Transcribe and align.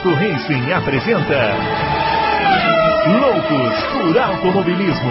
Adalto 0.00 0.14
Racing 0.14 0.72
apresenta 0.72 1.56
Loucos 3.20 3.74
por 3.92 4.18
Automobilismo. 4.18 5.10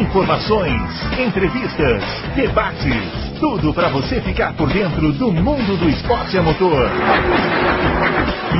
Informações, 0.00 0.80
entrevistas, 1.18 2.04
debates, 2.36 3.40
tudo 3.40 3.74
para 3.74 3.88
você 3.88 4.20
ficar 4.20 4.56
por 4.56 4.72
dentro 4.72 5.12
do 5.12 5.32
mundo 5.32 5.76
do 5.76 5.88
esporte 5.88 6.38
a 6.38 6.42
motor. 6.42 6.88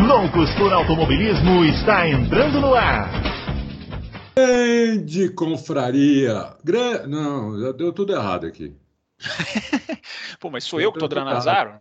Loucos 0.08 0.52
por 0.54 0.72
Automobilismo 0.72 1.64
está 1.64 2.08
entrando 2.08 2.60
no 2.60 2.74
ar. 2.74 3.08
Grande 4.34 5.28
confraria. 5.28 6.56
Gra... 6.64 7.06
Não, 7.06 7.56
já 7.60 7.70
deu 7.70 7.92
tudo 7.92 8.12
errado 8.12 8.46
aqui. 8.46 8.74
Pô, 10.40 10.50
mas 10.50 10.64
sou 10.64 10.80
eu 10.80 10.92
que 10.92 10.98
tô 10.98 11.06
dando 11.06 11.30
azar? 11.30 11.78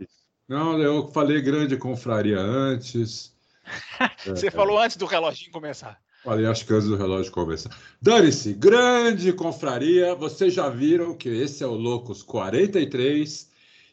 Não, 0.49 0.81
eu 0.81 1.07
falei 1.09 1.39
grande 1.41 1.77
confraria 1.77 2.39
antes. 2.39 3.31
Você 4.25 4.47
é, 4.47 4.51
falou 4.51 4.79
antes 4.79 4.97
do 4.97 5.05
reloginho 5.05 5.51
começar. 5.51 6.01
Falei, 6.23 6.47
acho 6.47 6.65
que 6.65 6.73
antes 6.73 6.87
do 6.87 6.97
relógio 6.97 7.31
começar. 7.31 7.69
Dane-se, 8.01 8.53
grande 8.53 9.31
confraria. 9.31 10.15
Vocês 10.15 10.53
já 10.53 10.67
viram 10.67 11.15
que 11.15 11.29
esse 11.29 11.63
é 11.63 11.67
o 11.67 11.75
Loucos 11.75 12.23
43 12.23 13.49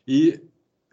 e 0.08 0.40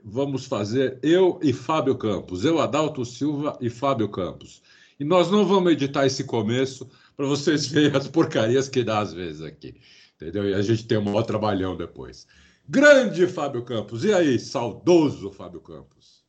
vamos 0.04 0.45
fazer 0.45 0.99
eu 1.02 1.40
e 1.41 1.54
Fábio 1.54 1.95
Campos. 1.95 2.43
Eu, 2.43 2.59
Adalto 2.59 3.05
Silva 3.05 3.57
e 3.62 3.70
Fábio 3.70 4.09
Campos. 4.09 4.62
E 4.99 5.05
nós 5.05 5.32
não 5.32 5.45
vamos 5.45 5.71
editar 5.71 6.05
esse 6.05 6.26
começo 6.26 6.88
para 7.16 7.26
vocês 7.26 7.66
verem 7.66 7.98
as 7.98 8.07
porcarias 8.07 8.68
que 8.68 8.84
dá 8.84 8.99
às 8.99 9.13
vezes 9.13 9.41
aqui. 9.41 9.76
Entendeu? 10.16 10.48
E 10.49 10.54
a 10.54 10.62
gente 10.62 10.85
tem 10.85 10.98
um 10.98 11.04
maior 11.04 11.23
trabalhão 11.23 11.76
depois. 11.76 12.27
Grande 12.67 13.27
Fábio 13.27 13.63
Campos. 13.63 14.03
E 14.05 14.13
aí, 14.13 14.40
saudoso 14.40 15.31
Fábio 15.31 15.59
Campos? 15.59 16.23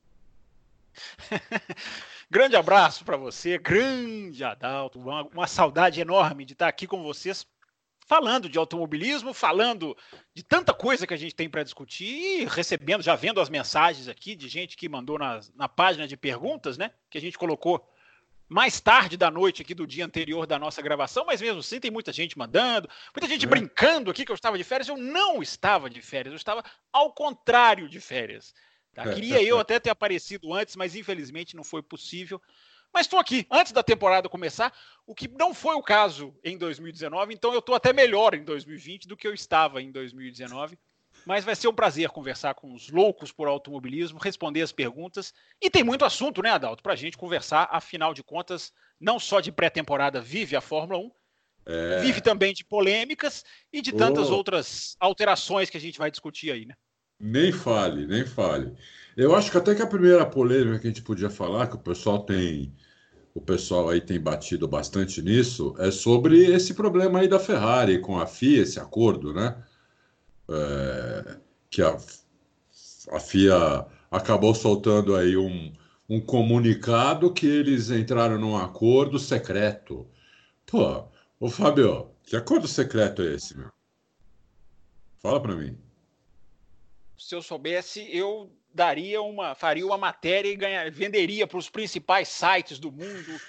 grande 2.28 2.56
abraço 2.56 3.04
para 3.04 3.16
você, 3.16 3.56
grande 3.58 4.42
Adalto. 4.42 4.98
Uma, 4.98 5.22
uma, 5.28 5.46
saudade 5.46 6.00
enorme 6.00 6.44
de 6.44 6.52
estar 6.52 6.66
aqui 6.66 6.86
com 6.88 7.02
vocês, 7.04 7.46
falando 8.06 8.48
de 8.48 8.58
automobilismo, 8.58 9.32
falando 9.32 9.96
de 10.34 10.42
tanta 10.42 10.74
coisa 10.74 11.06
que 11.06 11.14
a 11.14 11.16
gente 11.16 11.34
tem 11.34 11.48
para 11.48 11.62
discutir 11.62 12.42
e 12.42 12.44
recebendo, 12.46 13.02
já 13.02 13.14
vendo 13.14 13.40
as 13.40 13.48
mensagens 13.48 14.08
aqui 14.08 14.34
de 14.34 14.48
gente 14.48 14.76
que 14.76 14.88
mandou 14.88 15.18
na, 15.18 15.40
na 15.54 15.68
página 15.68 16.06
de 16.06 16.16
perguntas, 16.16 16.76
né? 16.76 16.90
Que 17.08 17.18
a 17.18 17.20
gente 17.20 17.38
colocou 17.38 17.88
mais 18.48 18.80
tarde 18.80 19.16
da 19.16 19.30
noite 19.30 19.62
aqui 19.62 19.74
do 19.74 19.86
dia 19.86 20.04
anterior 20.04 20.46
da 20.46 20.58
nossa 20.58 20.82
gravação, 20.82 21.24
mas 21.24 21.40
mesmo 21.40 21.60
assim 21.60 21.80
tem 21.80 21.90
muita 21.90 22.12
gente 22.12 22.38
mandando, 22.38 22.88
muita 23.14 23.28
gente 23.28 23.46
é. 23.46 23.48
brincando 23.48 24.10
aqui 24.10 24.24
que 24.24 24.30
eu 24.30 24.34
estava 24.34 24.58
de 24.58 24.64
férias. 24.64 24.88
Eu 24.88 24.96
não 24.96 25.42
estava 25.42 25.88
de 25.88 26.00
férias, 26.02 26.32
eu 26.32 26.36
estava 26.36 26.62
ao 26.92 27.12
contrário 27.12 27.88
de 27.88 28.00
férias. 28.00 28.54
Tá? 28.94 29.04
É. 29.04 29.14
Queria 29.14 29.42
eu 29.42 29.58
até 29.58 29.80
ter 29.80 29.90
aparecido 29.90 30.52
antes, 30.52 30.76
mas 30.76 30.94
infelizmente 30.94 31.56
não 31.56 31.64
foi 31.64 31.82
possível. 31.82 32.40
Mas 32.92 33.06
estou 33.06 33.18
aqui, 33.18 33.44
antes 33.50 33.72
da 33.72 33.82
temporada 33.82 34.28
começar, 34.28 34.72
o 35.04 35.16
que 35.16 35.26
não 35.26 35.52
foi 35.52 35.74
o 35.74 35.82
caso 35.82 36.32
em 36.44 36.56
2019, 36.56 37.34
então 37.34 37.52
eu 37.52 37.58
estou 37.58 37.74
até 37.74 37.92
melhor 37.92 38.34
em 38.34 38.44
2020 38.44 39.08
do 39.08 39.16
que 39.16 39.26
eu 39.26 39.34
estava 39.34 39.82
em 39.82 39.90
2019. 39.90 40.78
Mas 41.26 41.44
vai 41.44 41.54
ser 41.54 41.68
um 41.68 41.74
prazer 41.74 42.08
conversar 42.10 42.54
com 42.54 42.74
os 42.74 42.90
loucos 42.90 43.32
por 43.32 43.48
automobilismo, 43.48 44.18
responder 44.18 44.62
as 44.62 44.72
perguntas. 44.72 45.32
E 45.60 45.70
tem 45.70 45.82
muito 45.82 46.04
assunto, 46.04 46.42
né, 46.42 46.50
Adalto, 46.50 46.82
para 46.82 46.92
a 46.92 46.96
gente 46.96 47.16
conversar. 47.16 47.68
Afinal 47.70 48.12
de 48.12 48.22
contas, 48.22 48.72
não 49.00 49.18
só 49.18 49.40
de 49.40 49.50
pré-temporada 49.50 50.20
vive 50.20 50.56
a 50.56 50.60
Fórmula 50.60 50.98
1, 50.98 51.10
é... 51.66 52.00
vive 52.00 52.20
também 52.20 52.52
de 52.52 52.64
polêmicas 52.64 53.44
e 53.72 53.80
de 53.80 53.92
tantas 53.92 54.30
oh. 54.30 54.34
outras 54.34 54.96
alterações 55.00 55.70
que 55.70 55.76
a 55.76 55.80
gente 55.80 55.98
vai 55.98 56.10
discutir 56.10 56.50
aí, 56.50 56.66
né? 56.66 56.74
Nem 57.18 57.52
fale, 57.52 58.06
nem 58.06 58.26
fale. 58.26 58.74
Eu 59.16 59.34
acho 59.34 59.50
que 59.50 59.56
até 59.56 59.74
que 59.74 59.82
a 59.82 59.86
primeira 59.86 60.26
polêmica 60.26 60.78
que 60.80 60.86
a 60.86 60.90
gente 60.90 61.02
podia 61.02 61.30
falar, 61.30 61.68
que 61.68 61.76
o 61.76 61.78
pessoal 61.78 62.24
tem, 62.24 62.74
o 63.32 63.40
pessoal 63.40 63.88
aí 63.88 64.00
tem 64.00 64.20
batido 64.20 64.66
bastante 64.66 65.22
nisso, 65.22 65.74
é 65.78 65.90
sobre 65.90 66.44
esse 66.52 66.74
problema 66.74 67.20
aí 67.20 67.28
da 67.28 67.38
Ferrari 67.38 68.00
com 68.00 68.18
a 68.18 68.26
FIA, 68.26 68.62
esse 68.62 68.80
acordo, 68.80 69.32
né? 69.32 69.56
É, 70.48 71.36
que 71.70 71.82
a, 71.82 71.96
a 73.12 73.20
FIA 73.20 73.86
acabou 74.10 74.54
soltando 74.54 75.16
aí 75.16 75.36
um, 75.36 75.72
um 76.08 76.20
comunicado 76.20 77.32
que 77.32 77.46
eles 77.46 77.90
entraram 77.90 78.38
num 78.38 78.56
acordo 78.56 79.18
secreto. 79.18 80.08
Pô, 80.66 81.08
ô 81.40 81.48
Fábio, 81.48 82.10
que 82.22 82.36
acordo 82.36 82.68
secreto 82.68 83.22
é 83.22 83.34
esse, 83.34 83.56
meu? 83.56 83.70
Fala 85.20 85.40
para 85.40 85.56
mim. 85.56 85.78
Se 87.18 87.34
eu 87.34 87.40
soubesse, 87.40 88.06
eu 88.14 88.52
daria 88.74 89.22
uma, 89.22 89.54
faria 89.54 89.86
uma 89.86 89.96
matéria 89.96 90.50
e 90.50 90.56
ganhar, 90.56 90.90
venderia 90.90 91.46
para 91.46 91.58
os 91.58 91.70
principais 91.70 92.28
sites 92.28 92.78
do 92.78 92.90
mundo. 92.90 93.40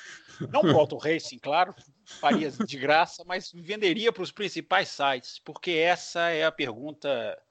Não 0.51 0.61
para 0.61 0.75
o 0.75 0.79
Auto 0.79 0.97
Racing, 0.97 1.39
claro, 1.39 1.73
faria 2.05 2.51
de 2.51 2.77
graça, 2.77 3.23
mas 3.25 3.51
venderia 3.53 4.11
para 4.11 4.23
os 4.23 4.31
principais 4.31 4.89
sites, 4.89 5.39
porque 5.39 5.71
essa 5.71 6.29
é 6.29 6.45
a 6.45 6.51
pergunta. 6.51 7.37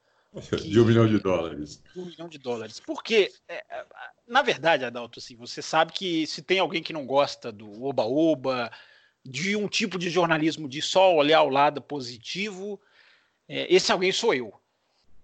Que... 0.49 0.57
De 0.57 0.81
um 0.81 0.85
milhão 0.85 1.07
de 1.07 1.21
dólares. 1.21 1.81
De 1.95 2.01
um 2.01 2.07
milhão 2.07 2.29
de 2.29 2.39
dólares. 2.39 2.81
Porque, 2.81 3.33
é, 3.49 3.65
na 4.27 4.43
verdade, 4.43 4.85
Adalto, 4.85 5.21
assim, 5.21 5.37
você 5.37 5.63
sabe 5.63 5.93
que 5.93 6.27
se 6.27 6.43
tem 6.43 6.59
alguém 6.59 6.83
que 6.83 6.93
não 6.93 7.07
gosta 7.07 7.53
do 7.53 7.85
oba-oba, 7.85 8.69
de 9.25 9.55
um 9.55 9.69
tipo 9.69 9.97
de 9.97 10.11
jornalismo 10.11 10.69
de 10.69 10.83
só 10.83 11.15
olhar 11.15 11.43
o 11.43 11.49
lado 11.49 11.81
positivo, 11.81 12.81
é, 13.49 13.73
esse 13.73 13.93
alguém 13.93 14.11
sou 14.11 14.35
eu. 14.35 14.53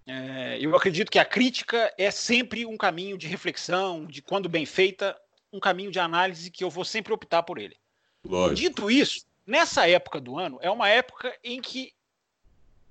É, 0.07 0.57
eu 0.59 0.75
acredito 0.75 1.11
que 1.11 1.19
a 1.19 1.25
crítica 1.25 1.93
é 1.97 2.09
sempre 2.09 2.65
um 2.65 2.77
caminho 2.77 3.17
de 3.17 3.27
reflexão, 3.27 4.05
de 4.05 4.21
quando 4.21 4.49
bem 4.49 4.65
feita, 4.65 5.15
um 5.53 5.59
caminho 5.59 5.91
de 5.91 5.99
análise 5.99 6.49
que 6.49 6.63
eu 6.63 6.69
vou 6.69 6.85
sempre 6.85 7.13
optar 7.13 7.43
por 7.43 7.57
ele. 7.57 7.77
Lógico. 8.23 8.55
Dito 8.55 8.91
isso, 8.91 9.25
nessa 9.45 9.87
época 9.87 10.19
do 10.19 10.37
ano, 10.37 10.59
é 10.61 10.69
uma 10.69 10.87
época 10.89 11.35
em 11.43 11.61
que 11.61 11.93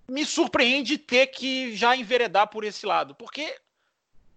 me 0.08 0.24
surpreende 0.24 0.98
ter 0.98 1.28
que 1.28 1.74
já 1.76 1.96
enveredar 1.96 2.48
por 2.48 2.64
esse 2.64 2.84
lado, 2.84 3.14
porque 3.14 3.56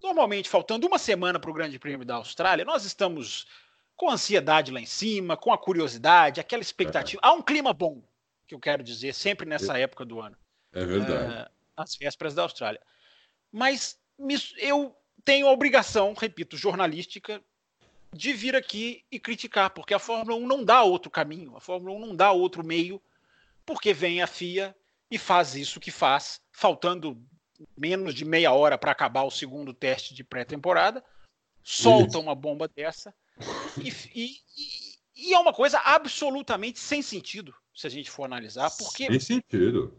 normalmente, 0.02 0.50
faltando 0.50 0.86
uma 0.86 1.00
semana 1.00 1.40
para 1.40 1.50
o 1.50 1.54
Grande 1.54 1.80
Prêmio 1.80 2.06
da 2.06 2.16
Austrália, 2.16 2.66
nós 2.66 2.86
estamos 2.86 3.48
com 3.96 4.10
a 4.10 4.14
ansiedade 4.14 4.72
lá 4.72 4.80
em 4.80 4.86
cima, 4.86 5.38
com 5.38 5.52
a 5.54 5.58
curiosidade, 5.58 6.40
aquela 6.40 6.62
expectativa. 6.62 7.22
É. 7.24 7.28
Há 7.28 7.34
um 7.34 7.42
clima 7.42 7.74
bom, 7.74 8.04
que 8.46 8.54
eu 8.54 8.60
quero 8.60 8.84
dizer, 8.84 9.14
sempre 9.14 9.48
nessa 9.48 9.78
é. 9.78 9.84
época 9.84 10.06
do 10.06 10.20
ano. 10.20 10.38
É 10.74 10.86
verdade. 10.86 11.44
Uh, 11.44 11.52
as 11.78 11.96
vésperas 11.96 12.36
da 12.36 12.44
Austrália. 12.44 12.82
Mas 13.52 13.98
me, 14.18 14.36
eu 14.58 14.96
tenho 15.24 15.48
a 15.48 15.52
obrigação, 15.52 16.14
repito, 16.14 16.58
jornalística, 16.58 17.42
de 18.14 18.34
vir 18.34 18.56
aqui 18.56 19.04
e 19.12 19.20
criticar, 19.20 19.70
porque 19.72 19.94
a 19.94 20.00
Fórmula 20.00 20.38
1 20.38 20.48
não 20.48 20.64
dá 20.64 20.84
outro 20.84 21.10
caminho, 21.10 21.56
a 21.58 21.60
Fórmula 21.60 21.96
1 21.98 22.00
não 22.00 22.16
dá 22.16 22.32
outro 22.32 22.64
meio, 22.64 23.02
porque 23.66 23.94
vem 23.94 24.22
a 24.22 24.28
FIA 24.28 24.76
e 25.10 25.18
faz 25.18 25.56
isso 25.56 25.80
que 25.80 25.92
faz, 25.92 26.42
faltando 26.52 27.22
menos 27.78 28.14
de 28.14 28.26
meia 28.26 28.52
hora 28.52 28.78
para 28.78 28.92
acabar 28.92 29.24
o 29.24 29.32
segundo 29.32 29.74
teste 29.74 30.14
de 30.14 30.24
pré-temporada, 30.24 31.04
solta 31.64 32.20
uma 32.20 32.36
bomba 32.36 32.68
dessa 32.68 33.14
e, 33.78 33.90
e, 34.14 34.38
e, 35.16 35.34
é 35.34 35.40
uma 35.40 35.54
coisa 35.54 35.80
absolutamente 35.80 36.80
sem 36.80 37.02
sentido, 37.02 37.54
se 37.74 37.88
a 37.88 37.90
gente 37.90 38.10
for 38.10 38.26
analisar, 38.26 38.70
porque. 38.78 39.08
Sem 39.08 39.20
sentido. 39.20 39.98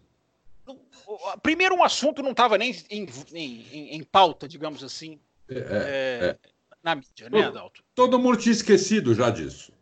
Primeiro, 1.43 1.75
um 1.75 1.85
assunto 1.85 2.23
não 2.23 2.31
estava 2.31 2.57
nem 2.57 2.71
em, 2.89 3.07
em, 3.33 3.95
em, 3.97 4.03
pauta, 4.03 4.49
digamos 4.49 4.83
assim. 4.83 5.21
É, 5.49 5.59
é, 5.59 6.39
é 6.45 6.54
na 6.85 6.95
mídia, 6.95 7.31
né, 7.31 7.45
Adalto? 7.45 7.83
Todo 7.95 8.19
mundo 8.19 8.37
tinha 8.37 8.53
esquecido 8.53 9.15
já 9.15 9.31
disso. 9.31 9.73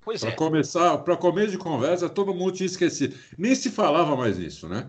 Pois 0.00 0.20
pra 0.20 0.30
é. 0.30 0.34
Começar, 0.34 0.98
para 0.98 1.16
começo 1.16 1.50
de 1.50 1.58
conversa, 1.58 2.08
todo 2.08 2.32
mundo 2.32 2.52
tinha 2.52 2.68
esquecido. 2.68 3.18
Nem 3.36 3.56
se 3.56 3.68
falava 3.68 4.14
mais 4.14 4.38
nisso, 4.38 4.68
né? 4.68 4.88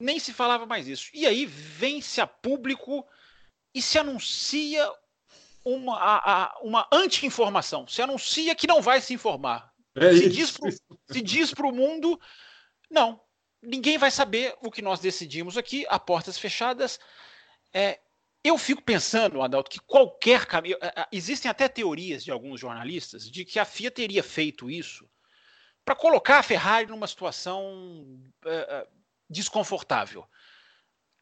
Nem 0.00 0.18
se 0.18 0.32
falava 0.32 0.64
mais 0.64 0.88
isso. 0.88 1.10
E 1.12 1.26
aí 1.26 1.44
vem-se 1.44 2.18
a 2.20 2.26
público 2.26 3.06
e 3.74 3.82
se 3.82 3.98
anuncia 3.98 4.90
uma, 5.62 5.98
a, 5.98 6.44
a, 6.44 6.60
uma 6.62 6.88
anti-informação. 6.90 7.86
Se 7.86 8.00
anuncia 8.00 8.54
que 8.54 8.66
não 8.66 8.80
vai 8.80 9.02
se 9.02 9.12
informar. 9.12 9.70
É 9.94 10.16
se, 10.16 10.30
diz 10.30 10.50
pro, 10.50 10.70
se 10.72 11.20
diz 11.20 11.52
para 11.52 11.66
o 11.66 11.74
mundo, 11.74 12.18
não, 12.90 13.20
ninguém 13.62 13.98
vai 13.98 14.10
saber 14.10 14.56
o 14.62 14.70
que 14.70 14.80
nós 14.80 14.98
decidimos 14.98 15.58
aqui, 15.58 15.84
a 15.90 15.98
portas 15.98 16.38
fechadas. 16.38 16.98
É, 17.74 18.00
eu 18.44 18.58
fico 18.58 18.82
pensando, 18.82 19.40
Adalto, 19.40 19.70
que 19.70 19.80
qualquer 19.80 20.46
caminho. 20.46 20.76
Existem 21.12 21.50
até 21.50 21.68
teorias 21.68 22.24
de 22.24 22.30
alguns 22.30 22.60
jornalistas 22.60 23.30
de 23.30 23.44
que 23.44 23.58
a 23.58 23.64
FIA 23.64 23.90
teria 23.90 24.22
feito 24.22 24.70
isso 24.70 25.08
para 25.84 25.94
colocar 25.94 26.38
a 26.38 26.42
Ferrari 26.42 26.88
numa 26.88 27.06
situação 27.06 28.20
uh, 28.44 28.88
desconfortável. 29.30 30.26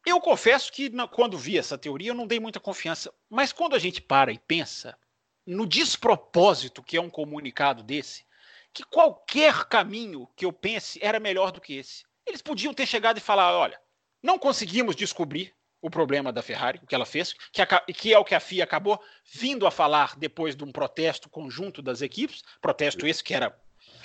Eu 0.05 0.19
confesso 0.19 0.71
que 0.71 0.91
quando 1.11 1.37
vi 1.37 1.57
essa 1.57 1.77
teoria 1.77 2.09
eu 2.09 2.15
não 2.15 2.25
dei 2.25 2.39
muita 2.39 2.59
confiança, 2.59 3.13
mas 3.29 3.53
quando 3.53 3.75
a 3.75 3.79
gente 3.79 4.01
para 4.01 4.31
e 4.31 4.39
pensa 4.39 4.97
no 5.45 5.67
despropósito 5.67 6.81
que 6.81 6.97
é 6.97 7.01
um 7.01 7.09
comunicado 7.09 7.83
desse, 7.83 8.25
que 8.73 8.83
qualquer 8.83 9.65
caminho 9.65 10.27
que 10.35 10.45
eu 10.45 10.51
pense 10.51 10.99
era 11.03 11.19
melhor 11.19 11.51
do 11.51 11.61
que 11.61 11.75
esse. 11.75 12.03
Eles 12.25 12.41
podiam 12.41 12.73
ter 12.73 12.87
chegado 12.87 13.17
e 13.17 13.21
falar: 13.21 13.55
olha, 13.55 13.79
não 14.23 14.39
conseguimos 14.39 14.95
descobrir 14.95 15.53
o 15.81 15.89
problema 15.89 16.31
da 16.31 16.43
Ferrari, 16.43 16.79
o 16.83 16.87
que 16.87 16.93
ela 16.93 17.05
fez, 17.05 17.33
que, 17.51 17.61
a, 17.61 17.65
que 17.65 18.13
é 18.13 18.19
o 18.19 18.23
que 18.23 18.35
a 18.35 18.39
FIA 18.39 18.63
acabou 18.63 19.01
vindo 19.33 19.65
a 19.65 19.71
falar 19.71 20.15
depois 20.15 20.55
de 20.55 20.63
um 20.63 20.71
protesto 20.71 21.29
conjunto 21.29 21.81
das 21.81 22.01
equipes, 22.01 22.43
protesto 22.61 23.07
esse 23.07 23.23
que 23.23 23.33
era, 23.33 23.57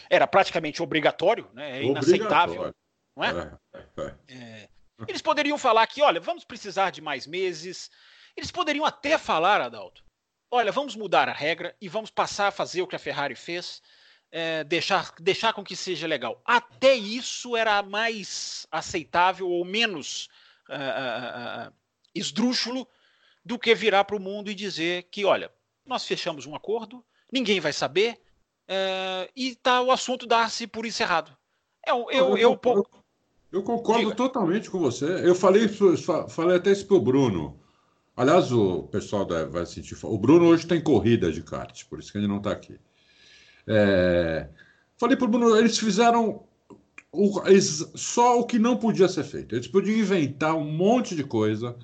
era 0.08 0.26
praticamente 0.26 0.82
obrigatório, 0.82 1.48
né, 1.52 1.78
é 1.78 1.84
inaceitável, 1.84 2.74
não 3.14 3.24
é? 3.24 3.58
É, 3.74 4.02
é? 4.02 4.14
é. 4.28 4.68
Eles 5.06 5.20
poderiam 5.20 5.58
falar 5.58 5.86
que, 5.86 6.00
olha, 6.00 6.18
vamos 6.18 6.44
precisar 6.44 6.90
de 6.90 7.02
mais 7.02 7.26
meses. 7.26 7.90
Eles 8.34 8.50
poderiam 8.50 8.84
até 8.84 9.18
falar, 9.18 9.60
Adalto, 9.60 10.02
olha, 10.50 10.72
vamos 10.72 10.96
mudar 10.96 11.28
a 11.28 11.32
regra 11.32 11.76
e 11.78 11.88
vamos 11.88 12.10
passar 12.10 12.48
a 12.48 12.52
fazer 12.52 12.80
o 12.80 12.86
que 12.86 12.96
a 12.96 12.98
Ferrari 12.98 13.34
fez, 13.34 13.82
é, 14.32 14.64
deixar, 14.64 15.12
deixar 15.20 15.52
com 15.52 15.62
que 15.62 15.76
seja 15.76 16.06
legal. 16.06 16.40
Até 16.46 16.94
isso 16.94 17.54
era 17.54 17.82
mais 17.82 18.66
aceitável 18.70 19.48
ou 19.48 19.64
menos 19.64 20.28
uh, 20.68 21.68
uh, 21.68 21.72
esdrúxulo 22.14 22.86
do 23.44 23.58
que 23.58 23.74
virar 23.74 24.04
para 24.04 24.16
o 24.16 24.20
mundo 24.20 24.50
e 24.50 24.54
dizer 24.54 25.04
que, 25.04 25.24
olha, 25.24 25.50
nós 25.84 26.04
fechamos 26.04 26.46
um 26.46 26.54
acordo, 26.54 27.04
ninguém 27.32 27.60
vai 27.60 27.72
saber 27.72 28.20
uh, 28.68 29.30
e 29.34 29.54
tá 29.54 29.80
o 29.82 29.90
assunto 29.90 30.26
dar-se 30.26 30.66
por 30.66 30.84
encerrado. 30.84 31.36
Eu, 31.86 32.06
eu, 32.10 32.36
eu, 32.36 32.60
eu, 32.64 32.86
eu 33.52 33.62
concordo 33.62 34.04
Diga. 34.04 34.16
totalmente 34.16 34.68
com 34.68 34.78
você. 34.78 35.04
Eu 35.04 35.34
falei, 35.34 35.68
falei 36.28 36.56
até 36.56 36.72
isso 36.72 36.86
para 36.86 36.96
o 36.96 37.00
Bruno. 37.00 37.60
Aliás, 38.16 38.50
o 38.50 38.84
pessoal 38.84 39.26
vai 39.50 39.66
sentir. 39.66 39.96
O 40.02 40.18
Bruno 40.18 40.46
hoje 40.46 40.66
tem 40.66 40.82
corrida 40.82 41.30
de 41.30 41.42
kart, 41.42 41.84
por 41.84 41.98
isso 41.98 42.10
que 42.10 42.18
ele 42.18 42.26
não 42.26 42.38
está 42.38 42.50
aqui. 42.50 42.78
É... 43.66 44.48
Falei 44.96 45.16
para 45.16 45.26
o 45.26 45.28
Bruno, 45.28 45.56
eles 45.56 45.78
fizeram 45.78 46.44
o, 47.16 47.42
só 47.96 48.40
o 48.40 48.44
que 48.44 48.58
não 48.58 48.76
podia 48.76 49.08
ser 49.08 49.24
feito. 49.24 49.54
Eles 49.54 49.66
podiam 49.66 49.96
inventar 49.98 50.54
um 50.54 50.70
monte 50.70 51.16
de 51.16 51.24
coisa, 51.24 51.76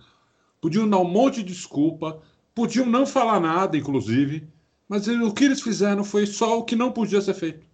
podiam 0.60 0.88
dar 0.88 0.98
um 0.98 1.08
monte 1.08 1.42
de 1.42 1.52
desculpa, 1.52 2.20
podiam 2.54 2.86
não 2.86 3.06
falar 3.06 3.40
nada, 3.40 3.76
inclusive, 3.76 4.46
mas 4.88 5.08
o 5.08 5.32
que 5.32 5.44
eles 5.44 5.62
fizeram 5.62 6.04
foi 6.04 6.26
só 6.26 6.58
o 6.58 6.64
que 6.64 6.76
não 6.76 6.92
podia 6.92 7.20
ser 7.20 7.34
feito. 7.34 7.66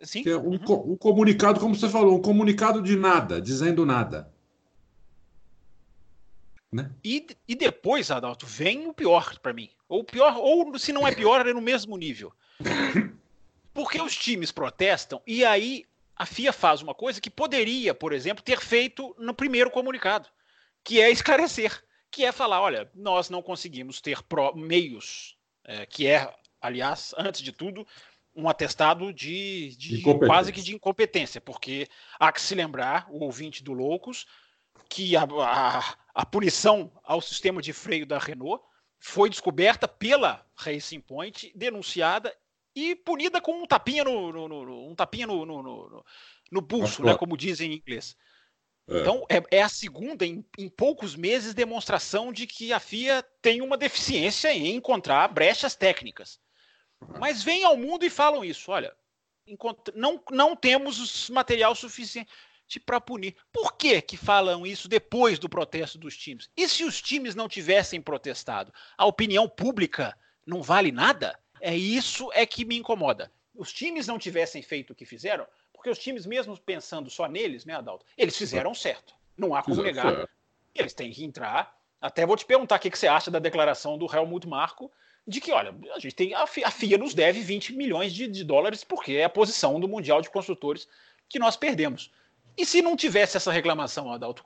Sim. 0.00 0.22
Que 0.22 0.30
é 0.30 0.36
um, 0.36 0.50
uhum. 0.50 0.92
um 0.92 0.96
comunicado, 0.96 1.60
como 1.60 1.74
você 1.74 1.88
falou, 1.88 2.16
um 2.16 2.22
comunicado 2.22 2.82
de 2.82 2.96
nada, 2.96 3.40
dizendo 3.40 3.86
nada. 3.86 4.32
Né? 6.70 6.90
E, 7.04 7.24
e 7.46 7.54
depois, 7.54 8.10
Adalto, 8.10 8.46
vem 8.46 8.88
o 8.88 8.92
pior 8.92 9.38
para 9.38 9.52
mim. 9.52 9.70
Ou 9.88 10.02
pior, 10.02 10.36
ou 10.36 10.76
se 10.78 10.92
não 10.92 11.06
é 11.06 11.14
pior, 11.14 11.46
é 11.46 11.54
no 11.54 11.60
mesmo 11.60 11.96
nível. 11.96 12.32
Porque 13.72 14.00
os 14.00 14.16
times 14.16 14.50
protestam 14.50 15.22
e 15.26 15.44
aí 15.44 15.84
a 16.16 16.26
FIA 16.26 16.52
faz 16.52 16.80
uma 16.80 16.94
coisa 16.94 17.20
que 17.20 17.30
poderia, 17.30 17.94
por 17.94 18.12
exemplo, 18.12 18.44
ter 18.44 18.60
feito 18.60 19.14
no 19.18 19.34
primeiro 19.34 19.70
comunicado, 19.70 20.28
que 20.82 21.00
é 21.00 21.10
esclarecer, 21.10 21.82
que 22.10 22.24
é 22.24 22.30
falar, 22.30 22.60
olha, 22.60 22.90
nós 22.94 23.28
não 23.28 23.42
conseguimos 23.42 24.00
ter 24.00 24.18
meios, 24.54 25.36
é, 25.64 25.84
que 25.86 26.06
é, 26.06 26.32
aliás, 26.60 27.14
antes 27.18 27.42
de 27.42 27.50
tudo, 27.50 27.86
um 28.36 28.48
atestado 28.48 29.12
de, 29.12 29.76
de 29.76 30.02
quase 30.26 30.52
que 30.52 30.62
de 30.62 30.74
incompetência, 30.74 31.40
porque 31.40 31.88
há 32.18 32.32
que 32.32 32.40
se 32.40 32.54
lembrar, 32.54 33.06
o 33.10 33.24
ouvinte 33.24 33.62
do 33.62 33.72
Loucos, 33.72 34.26
que 34.88 35.16
a, 35.16 35.22
a, 35.22 35.94
a 36.14 36.26
punição 36.26 36.92
ao 37.02 37.20
sistema 37.20 37.62
de 37.62 37.72
freio 37.72 38.06
da 38.06 38.18
Renault 38.18 38.62
foi 38.98 39.28
descoberta 39.28 39.86
pela 39.86 40.44
Racing 40.56 41.00
Point, 41.00 41.52
denunciada 41.54 42.34
e 42.74 42.94
punida 42.96 43.40
com 43.40 43.62
um 43.62 43.66
tapinha 43.66 44.04
no, 44.04 44.32
no, 44.32 44.48
no 44.48 44.88
um 44.88 44.94
tapinha 44.94 45.26
no, 45.26 45.44
no, 45.46 46.04
no 46.50 46.62
pulso, 46.62 47.04
né, 47.04 47.16
como 47.16 47.36
dizem 47.36 47.72
em 47.72 47.76
inglês. 47.76 48.16
É. 48.88 49.00
Então, 49.00 49.24
é, 49.28 49.58
é, 49.58 49.62
a 49.62 49.68
segunda, 49.68 50.26
em, 50.26 50.44
em, 50.58 50.68
poucos 50.68 51.16
meses, 51.16 51.54
demonstração 51.54 52.32
de 52.32 52.46
que 52.46 52.72
a 52.72 52.80
FIA 52.80 53.24
tem 53.40 53.62
uma 53.62 53.78
deficiência 53.78 54.52
em 54.52 54.74
encontrar 54.74 55.28
brechas 55.28 55.74
técnicas. 55.74 56.38
Mas 57.18 57.42
vêm 57.42 57.64
ao 57.64 57.76
mundo 57.76 58.04
e 58.04 58.10
falam 58.10 58.44
isso. 58.44 58.70
Olha, 58.70 58.94
não, 59.94 60.22
não 60.30 60.56
temos 60.56 61.30
material 61.30 61.74
suficiente 61.74 62.28
para 62.84 63.00
punir. 63.00 63.36
Por 63.52 63.76
que, 63.76 64.00
que 64.02 64.16
falam 64.16 64.66
isso 64.66 64.88
depois 64.88 65.38
do 65.38 65.48
protesto 65.48 65.98
dos 65.98 66.16
times? 66.16 66.50
E 66.56 66.68
se 66.68 66.84
os 66.84 67.00
times 67.00 67.34
não 67.34 67.48
tivessem 67.48 68.00
protestado? 68.00 68.72
A 68.96 69.06
opinião 69.06 69.48
pública 69.48 70.16
não 70.46 70.62
vale 70.62 70.92
nada? 70.92 71.38
É 71.66 71.74
isso 71.74 72.30
é 72.34 72.44
que 72.44 72.62
me 72.62 72.76
incomoda. 72.76 73.32
Os 73.56 73.72
times 73.72 74.06
não 74.06 74.18
tivessem 74.18 74.60
feito 74.60 74.90
o 74.90 74.94
que 74.94 75.06
fizeram, 75.06 75.46
porque 75.72 75.88
os 75.88 75.98
times, 75.98 76.26
mesmo 76.26 76.54
pensando 76.58 77.08
só 77.08 77.26
neles, 77.26 77.64
né, 77.64 77.74
Adalto, 77.74 78.04
eles 78.18 78.36
fizeram 78.36 78.74
certo. 78.74 79.14
Não 79.34 79.54
há 79.54 79.62
como 79.62 79.82
negar. 79.82 80.28
Eles 80.74 80.92
têm 80.92 81.10
que 81.10 81.24
entrar. 81.24 81.74
Até 81.98 82.26
vou 82.26 82.36
te 82.36 82.44
perguntar 82.44 82.76
o 82.76 82.78
que, 82.78 82.90
que 82.90 82.98
você 82.98 83.06
acha 83.06 83.30
da 83.30 83.38
declaração 83.38 83.96
do 83.96 84.04
Helmut 84.14 84.46
Marko 84.46 84.92
de 85.26 85.40
que, 85.40 85.52
olha, 85.52 85.74
a 85.94 85.98
gente 85.98 86.14
tem 86.14 86.34
a 86.34 86.46
FIA 86.46 86.98
nos 86.98 87.14
deve 87.14 87.40
20 87.40 87.72
milhões 87.72 88.12
de, 88.12 88.28
de 88.28 88.44
dólares 88.44 88.84
porque 88.84 89.14
é 89.14 89.24
a 89.24 89.30
posição 89.30 89.80
do 89.80 89.88
Mundial 89.88 90.20
de 90.20 90.28
Construtores 90.28 90.86
que 91.30 91.38
nós 91.38 91.56
perdemos. 91.56 92.10
E 92.56 92.64
se 92.64 92.80
não 92.80 92.96
tivesse 92.96 93.36
essa 93.36 93.50
reclamação, 93.50 94.12
Adalto, 94.12 94.44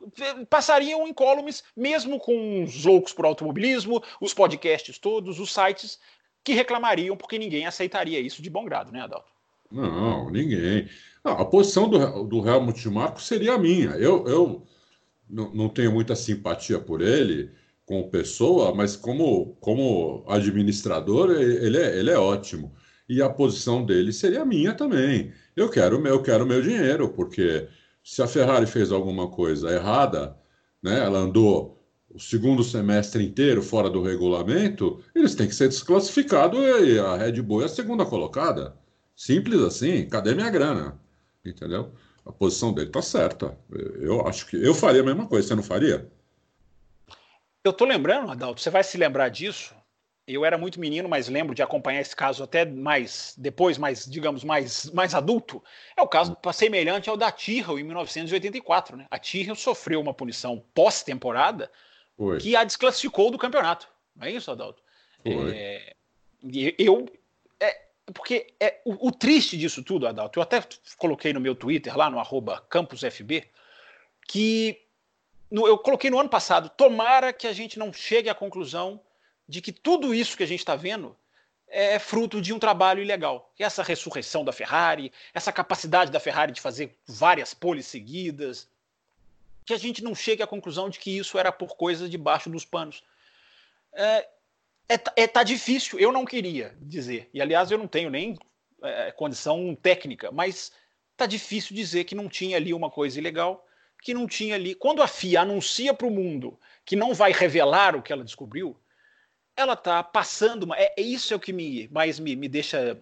passariam 0.48 1.06
incólumes, 1.06 1.62
mesmo 1.76 2.18
com 2.18 2.62
os 2.62 2.84
loucos 2.84 3.12
por 3.12 3.26
automobilismo, 3.26 4.02
os 4.20 4.32
podcasts 4.32 4.98
todos, 4.98 5.38
os 5.38 5.52
sites, 5.52 5.98
que 6.44 6.52
reclamariam 6.52 7.16
porque 7.16 7.38
ninguém 7.38 7.66
aceitaria 7.66 8.20
isso 8.20 8.42
de 8.42 8.50
bom 8.50 8.64
grado, 8.64 8.92
né, 8.92 9.00
Adalto? 9.00 9.30
Não, 9.70 10.30
ninguém. 10.30 10.88
a 11.22 11.44
posição 11.44 11.88
do, 11.88 12.24
do 12.24 12.48
Helmut 12.48 12.88
Marko 12.88 13.20
seria 13.20 13.54
a 13.54 13.58
minha. 13.58 13.90
Eu, 13.90 14.26
eu 14.26 14.66
não, 15.28 15.52
não 15.52 15.68
tenho 15.68 15.92
muita 15.92 16.16
simpatia 16.16 16.78
por 16.78 17.02
ele, 17.02 17.50
como 17.84 18.10
pessoa, 18.10 18.74
mas 18.74 18.96
como, 18.96 19.56
como 19.60 20.24
administrador, 20.28 21.30
ele 21.30 21.76
é, 21.76 21.98
ele 21.98 22.10
é 22.10 22.18
ótimo. 22.18 22.74
E 23.08 23.22
a 23.22 23.28
posição 23.28 23.84
dele 23.84 24.12
seria 24.12 24.42
a 24.42 24.46
minha 24.46 24.74
também. 24.74 25.32
Eu 25.56 25.70
quero 25.70 26.06
eu 26.06 26.22
quero 26.22 26.46
meu 26.46 26.62
dinheiro, 26.62 27.08
porque 27.10 27.68
se 28.02 28.22
a 28.22 28.26
Ferrari 28.26 28.66
fez 28.66 28.92
alguma 28.92 29.28
coisa 29.28 29.70
errada, 29.70 30.36
né, 30.82 30.98
ela 30.98 31.18
andou 31.18 31.77
o 32.10 32.18
segundo 32.18 32.64
semestre 32.64 33.22
inteiro 33.24 33.62
fora 33.62 33.90
do 33.90 34.02
regulamento, 34.02 35.02
eles 35.14 35.34
têm 35.34 35.46
que 35.46 35.54
ser 35.54 35.68
desclassificados 35.68 36.58
e 36.86 36.98
a 36.98 37.16
Red 37.16 37.42
Bull 37.42 37.62
é 37.62 37.66
a 37.66 37.68
segunda 37.68 38.04
colocada. 38.04 38.76
Simples 39.14 39.60
assim, 39.60 40.08
cadê 40.08 40.34
minha 40.34 40.50
grana? 40.50 40.98
Entendeu? 41.44 41.92
A 42.24 42.32
posição 42.32 42.72
dele 42.72 42.88
está 42.88 43.02
certa. 43.02 43.58
Eu 44.00 44.26
acho 44.26 44.46
que 44.46 44.56
eu 44.56 44.74
faria 44.74 45.02
a 45.02 45.04
mesma 45.04 45.26
coisa, 45.26 45.48
você 45.48 45.54
não 45.54 45.62
faria? 45.62 46.10
Eu 47.64 47.72
tô 47.72 47.84
lembrando, 47.84 48.30
Adalto, 48.30 48.60
você 48.60 48.70
vai 48.70 48.82
se 48.82 48.96
lembrar 48.96 49.28
disso. 49.28 49.74
Eu 50.26 50.44
era 50.44 50.58
muito 50.58 50.78
menino, 50.78 51.08
mas 51.08 51.28
lembro 51.28 51.54
de 51.54 51.62
acompanhar 51.62 52.02
esse 52.02 52.14
caso 52.14 52.42
até 52.42 52.64
mais 52.64 53.34
depois, 53.36 53.78
mais, 53.78 54.04
digamos, 54.04 54.44
mais, 54.44 54.90
mais 54.90 55.14
adulto. 55.14 55.62
É 55.96 56.02
o 56.02 56.08
caso 56.08 56.36
semelhante 56.52 57.08
ao 57.08 57.16
da 57.16 57.32
Tyrrell 57.32 57.78
em 57.78 57.82
1984. 57.82 58.96
Né? 58.96 59.06
A 59.10 59.18
Tyrrell 59.18 59.56
sofreu 59.56 60.00
uma 60.00 60.12
punição 60.12 60.62
pós-temporada 60.74 61.70
que 62.40 62.56
a 62.56 62.64
desclassificou 62.64 63.30
do 63.30 63.38
campeonato. 63.38 63.88
Não 64.14 64.26
é 64.26 64.32
isso, 64.32 64.50
Adalto? 64.50 64.82
É, 65.24 65.94
eu. 66.78 67.06
É, 67.60 67.80
porque 68.12 68.54
é, 68.58 68.80
o, 68.84 69.08
o, 69.08 69.12
triste 69.12 69.56
disso 69.56 69.82
tudo, 69.82 70.06
Adalto, 70.06 70.38
eu 70.38 70.42
até 70.42 70.62
coloquei 70.96 71.32
no 71.32 71.40
meu 71.40 71.54
Twitter, 71.54 71.96
lá 71.96 72.10
no 72.10 72.18
arroba 72.18 72.64
campusfb, 72.68 73.44
que 74.26 74.80
no, 75.50 75.66
eu 75.66 75.78
coloquei 75.78 76.10
no 76.10 76.18
ano 76.18 76.28
passado, 76.28 76.68
tomara 76.70 77.32
que 77.32 77.46
a 77.46 77.52
gente 77.52 77.78
não 77.78 77.92
chegue 77.92 78.28
à 78.28 78.34
conclusão 78.34 79.00
de 79.48 79.60
que 79.62 79.72
tudo 79.72 80.14
isso 80.14 80.36
que 80.36 80.42
a 80.42 80.46
gente 80.46 80.60
está 80.60 80.76
vendo 80.76 81.16
é 81.70 81.98
fruto 81.98 82.40
de 82.40 82.52
um 82.52 82.58
trabalho 82.58 83.02
ilegal. 83.02 83.52
Essa 83.58 83.82
ressurreição 83.82 84.44
da 84.44 84.52
Ferrari, 84.52 85.12
essa 85.34 85.52
capacidade 85.52 86.10
da 86.10 86.18
Ferrari 86.18 86.52
de 86.52 86.60
fazer 86.60 86.96
várias 87.06 87.52
poles 87.54 87.86
seguidas, 87.86 88.68
que 89.68 89.74
a 89.74 89.78
gente 89.78 90.02
não 90.02 90.14
chegue 90.14 90.42
à 90.42 90.46
conclusão 90.46 90.88
de 90.88 90.98
que 90.98 91.18
isso 91.18 91.38
era 91.38 91.52
por 91.52 91.76
coisa 91.76 92.08
debaixo 92.08 92.48
dos 92.48 92.64
panos. 92.64 93.04
É, 93.92 94.26
é, 94.88 95.00
é, 95.14 95.26
tá 95.26 95.42
difícil, 95.42 95.98
eu 95.98 96.10
não 96.10 96.24
queria 96.24 96.74
dizer, 96.80 97.28
e 97.34 97.42
aliás 97.42 97.70
eu 97.70 97.76
não 97.76 97.86
tenho 97.86 98.08
nem 98.08 98.34
é, 98.82 99.12
condição 99.12 99.74
técnica, 99.74 100.32
mas 100.32 100.72
tá 101.18 101.26
difícil 101.26 101.76
dizer 101.76 102.04
que 102.04 102.14
não 102.14 102.30
tinha 102.30 102.56
ali 102.56 102.72
uma 102.72 102.90
coisa 102.90 103.18
ilegal 103.18 103.62
que 104.02 104.14
não 104.14 104.26
tinha 104.26 104.54
ali. 104.54 104.74
Quando 104.74 105.02
a 105.02 105.06
FIA 105.06 105.42
anuncia 105.42 105.92
para 105.92 106.06
o 106.06 106.10
mundo 106.10 106.58
que 106.86 106.96
não 106.96 107.12
vai 107.12 107.30
revelar 107.30 107.94
o 107.94 108.00
que 108.00 108.10
ela 108.10 108.24
descobriu, 108.24 108.74
ela 109.54 109.74
está 109.74 110.02
passando. 110.02 110.62
Uma, 110.62 110.78
é, 110.78 110.94
é, 110.96 111.02
isso 111.02 111.34
é 111.34 111.36
o 111.36 111.40
que 111.40 111.52
me, 111.52 111.88
mais 111.88 112.18
me, 112.18 112.34
me 112.34 112.48
deixa 112.48 112.98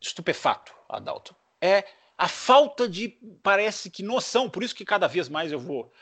estupefato, 0.00 0.74
Adalto. 0.88 1.36
É 1.60 1.84
a 2.18 2.28
falta 2.28 2.88
de, 2.88 3.18
parece 3.42 3.90
que, 3.90 4.02
noção. 4.02 4.48
Por 4.48 4.62
isso 4.62 4.74
que 4.74 4.84
cada 4.84 5.06
vez 5.06 5.28
mais 5.28 5.52
eu 5.52 5.58
vou 5.58 5.92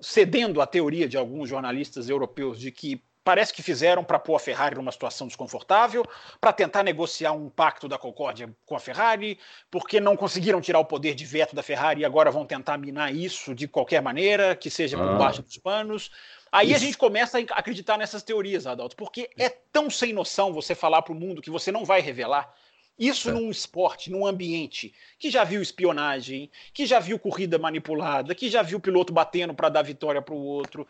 cedendo 0.00 0.60
à 0.60 0.66
teoria 0.66 1.08
de 1.08 1.16
alguns 1.16 1.48
jornalistas 1.48 2.08
europeus 2.08 2.58
de 2.58 2.70
que 2.70 3.02
parece 3.22 3.52
que 3.52 3.62
fizeram 3.62 4.02
para 4.02 4.18
pôr 4.18 4.34
a 4.34 4.38
Ferrari 4.38 4.74
numa 4.74 4.90
situação 4.90 5.26
desconfortável, 5.26 6.04
para 6.40 6.52
tentar 6.52 6.82
negociar 6.82 7.32
um 7.32 7.48
pacto 7.48 7.86
da 7.86 7.98
Concórdia 7.98 8.52
com 8.64 8.74
a 8.74 8.80
Ferrari, 8.80 9.38
porque 9.70 10.00
não 10.00 10.16
conseguiram 10.16 10.60
tirar 10.60 10.78
o 10.78 10.84
poder 10.84 11.14
de 11.14 11.24
veto 11.24 11.54
da 11.54 11.62
Ferrari 11.62 12.00
e 12.00 12.04
agora 12.04 12.30
vão 12.30 12.46
tentar 12.46 12.78
minar 12.78 13.14
isso 13.14 13.54
de 13.54 13.68
qualquer 13.68 14.02
maneira, 14.02 14.56
que 14.56 14.70
seja 14.70 14.96
por 14.96 15.06
ah. 15.06 15.14
baixo 15.14 15.42
dos 15.42 15.58
panos. 15.58 16.10
Aí 16.50 16.68
Isso. 16.68 16.76
a 16.76 16.78
gente 16.80 16.98
começa 16.98 17.38
a 17.38 17.42
acreditar 17.52 17.96
nessas 17.96 18.22
teorias, 18.22 18.66
Adalto, 18.66 18.96
porque 18.96 19.30
é 19.38 19.48
tão 19.48 19.88
sem 19.88 20.12
noção 20.12 20.52
você 20.52 20.74
falar 20.74 21.02
para 21.02 21.12
o 21.12 21.16
mundo 21.16 21.42
que 21.42 21.50
você 21.50 21.70
não 21.70 21.84
vai 21.84 22.00
revelar. 22.00 22.52
Isso 22.98 23.30
é. 23.30 23.32
num 23.32 23.50
esporte, 23.50 24.10
num 24.10 24.26
ambiente 24.26 24.92
que 25.18 25.30
já 25.30 25.42
viu 25.42 25.62
espionagem, 25.62 26.50
que 26.74 26.84
já 26.84 27.00
viu 27.00 27.18
corrida 27.18 27.58
manipulada, 27.58 28.34
que 28.34 28.50
já 28.50 28.62
viu 28.62 28.78
o 28.78 28.80
piloto 28.80 29.12
batendo 29.12 29.54
para 29.54 29.68
dar 29.68 29.82
vitória 29.82 30.20
para 30.20 30.34
o 30.34 30.38
outro. 30.38 30.86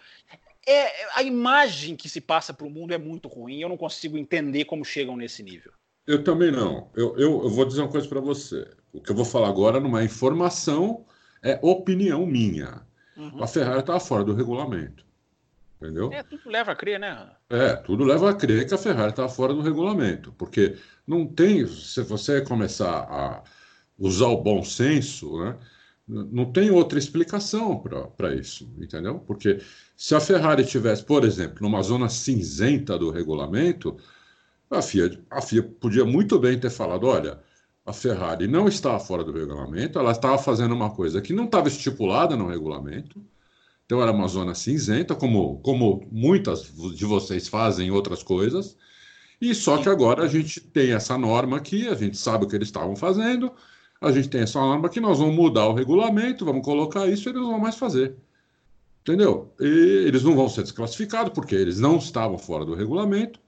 É, 0.66 1.06
a 1.14 1.22
imagem 1.22 1.96
que 1.96 2.08
se 2.08 2.20
passa 2.20 2.52
para 2.52 2.66
o 2.66 2.70
mundo 2.70 2.92
é 2.92 2.98
muito 2.98 3.28
ruim. 3.28 3.60
Eu 3.60 3.68
não 3.68 3.76
consigo 3.76 4.18
entender 4.18 4.64
como 4.64 4.84
chegam 4.84 5.16
nesse 5.16 5.42
nível. 5.42 5.72
Eu 6.06 6.24
também 6.24 6.50
não. 6.50 6.90
Eu, 6.94 7.16
eu, 7.16 7.44
eu 7.44 7.48
vou 7.48 7.64
dizer 7.64 7.82
uma 7.82 7.90
coisa 7.90 8.08
para 8.08 8.20
você. 8.20 8.68
O 8.92 9.00
que 9.00 9.10
eu 9.10 9.16
vou 9.16 9.24
falar 9.24 9.48
agora 9.48 9.78
não 9.78 9.96
é 9.96 10.04
informação, 10.04 11.06
é 11.42 11.58
opinião 11.62 12.26
minha. 12.26 12.82
Uhum. 13.16 13.42
A 13.42 13.46
Ferrari 13.46 13.80
estava 13.80 14.00
fora 14.00 14.24
do 14.24 14.34
regulamento. 14.34 15.04
Entendeu? 15.80 16.12
É, 16.12 16.22
tudo 16.22 16.50
leva 16.50 16.72
a 16.72 16.76
crer, 16.76 17.00
né? 17.00 17.30
É, 17.48 17.74
tudo 17.74 18.04
leva 18.04 18.30
a 18.30 18.34
crer 18.34 18.68
que 18.68 18.74
a 18.74 18.78
Ferrari 18.78 19.10
estava 19.10 19.30
fora 19.30 19.54
do 19.54 19.62
regulamento. 19.62 20.30
Porque 20.32 20.76
não 21.06 21.26
tem, 21.26 21.66
se 21.66 22.02
você 22.02 22.42
começar 22.42 23.00
a 23.08 23.42
usar 23.98 24.26
o 24.26 24.42
bom 24.42 24.62
senso, 24.62 25.42
né, 25.42 25.58
não 26.06 26.52
tem 26.52 26.70
outra 26.70 26.98
explicação 26.98 27.82
para 28.16 28.34
isso, 28.34 28.70
entendeu? 28.78 29.20
Porque 29.20 29.60
se 29.96 30.14
a 30.14 30.20
Ferrari 30.20 30.66
tivesse, 30.66 31.04
por 31.04 31.24
exemplo, 31.24 31.58
numa 31.60 31.82
zona 31.82 32.08
cinzenta 32.08 32.98
do 32.98 33.10
regulamento, 33.10 33.96
a 34.70 34.82
FIA, 34.82 35.22
a 35.30 35.40
FIA 35.40 35.62
podia 35.62 36.04
muito 36.04 36.38
bem 36.38 36.58
ter 36.58 36.70
falado: 36.70 37.06
olha, 37.06 37.40
a 37.86 37.92
Ferrari 37.92 38.46
não 38.46 38.68
estava 38.68 38.98
fora 39.00 39.24
do 39.24 39.32
regulamento, 39.32 39.98
ela 39.98 40.12
estava 40.12 40.38
fazendo 40.38 40.74
uma 40.74 40.90
coisa 40.90 41.20
que 41.22 41.32
não 41.32 41.44
estava 41.44 41.68
estipulada 41.68 42.36
no 42.36 42.48
regulamento, 42.48 43.24
então 43.90 44.00
era 44.00 44.12
uma 44.12 44.28
zona 44.28 44.54
cinzenta, 44.54 45.16
como, 45.16 45.58
como 45.62 46.06
muitas 46.12 46.72
de 46.94 47.04
vocês 47.04 47.48
fazem 47.48 47.90
outras 47.90 48.22
coisas. 48.22 48.76
E 49.40 49.52
só 49.52 49.78
que 49.78 49.88
agora 49.88 50.22
a 50.22 50.28
gente 50.28 50.60
tem 50.60 50.92
essa 50.92 51.18
norma 51.18 51.56
aqui, 51.56 51.88
a 51.88 51.94
gente 51.96 52.16
sabe 52.16 52.44
o 52.44 52.48
que 52.48 52.54
eles 52.54 52.68
estavam 52.68 52.94
fazendo, 52.94 53.50
a 54.00 54.12
gente 54.12 54.28
tem 54.28 54.42
essa 54.42 54.60
norma 54.60 54.88
que 54.88 55.00
nós 55.00 55.18
vamos 55.18 55.34
mudar 55.34 55.66
o 55.66 55.74
regulamento, 55.74 56.44
vamos 56.44 56.64
colocar 56.64 57.08
isso 57.08 57.28
e 57.28 57.32
eles 57.32 57.42
não 57.42 57.50
vão 57.50 57.58
mais 57.58 57.74
fazer. 57.74 58.14
Entendeu? 59.00 59.52
E 59.58 60.04
eles 60.06 60.22
não 60.22 60.36
vão 60.36 60.48
ser 60.48 60.62
desclassificados 60.62 61.32
porque 61.32 61.56
eles 61.56 61.80
não 61.80 61.96
estavam 61.96 62.38
fora 62.38 62.64
do 62.64 62.74
regulamento. 62.74 63.40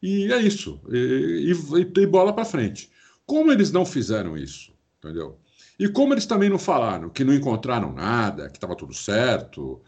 E 0.00 0.32
é 0.32 0.40
isso. 0.40 0.80
E, 0.88 1.52
e, 1.52 2.00
e 2.00 2.06
bola 2.06 2.32
para 2.32 2.44
frente. 2.44 2.92
Como 3.26 3.50
eles 3.50 3.72
não 3.72 3.84
fizeram 3.84 4.38
isso? 4.38 4.72
Entendeu? 4.98 5.36
E 5.78 5.88
como 5.88 6.14
eles 6.14 6.26
também 6.26 6.48
não 6.48 6.58
falaram 6.58 7.10
que 7.10 7.24
não 7.24 7.34
encontraram 7.34 7.92
nada, 7.92 8.48
que 8.48 8.56
estava 8.56 8.76
tudo 8.76 8.94
certo, 8.94 9.80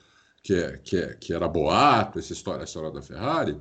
que, 0.43 0.79
que, 0.79 1.17
que 1.17 1.33
era 1.33 1.49
boato, 1.49 2.19
essa 2.19 2.33
história, 2.33 2.65
história 2.65 2.91
da 2.91 3.03
Ferrari, 3.03 3.61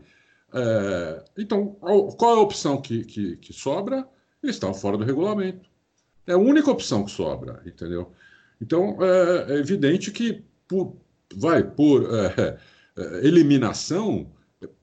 é, 0.54 1.24
então, 1.38 1.76
qual 2.18 2.36
é 2.36 2.38
a 2.38 2.42
opção 2.42 2.82
que, 2.82 3.04
que, 3.04 3.36
que 3.38 3.54
sobra? 3.54 4.08
Eles 4.42 4.56
estão 4.56 4.74
fora 4.74 4.98
do 4.98 5.04
regulamento. 5.04 5.70
É 6.26 6.34
a 6.34 6.38
única 6.38 6.72
opção 6.72 7.04
que 7.04 7.12
sobra, 7.12 7.62
entendeu? 7.66 8.12
Então, 8.62 8.98
é, 9.02 9.54
é 9.54 9.58
evidente 9.58 10.12
que, 10.12 10.44
por, 10.68 10.96
vai, 11.36 11.62
por 11.64 12.04
é, 12.14 12.58
é 12.98 13.28
eliminação, 13.28 14.32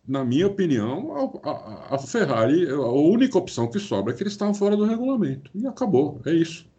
na 0.07 0.25
minha 0.25 0.47
opinião, 0.47 1.41
a, 1.43 1.51
a, 1.51 1.95
a, 1.95 1.99
Ferrari, 1.99 2.69
a 2.69 2.79
única 2.79 3.39
opção 3.39 3.69
que 3.71 3.79
sobra 3.79 4.13
é 4.13 4.17
que 4.17 4.23
eles 4.23 4.35
estavam 4.35 4.55
fora 4.55 4.77
do 4.77 4.85
regulamento. 4.85 5.51
E 5.55 5.67
acabou, 5.67 6.21
é 6.27 6.33
isso. 6.33 6.71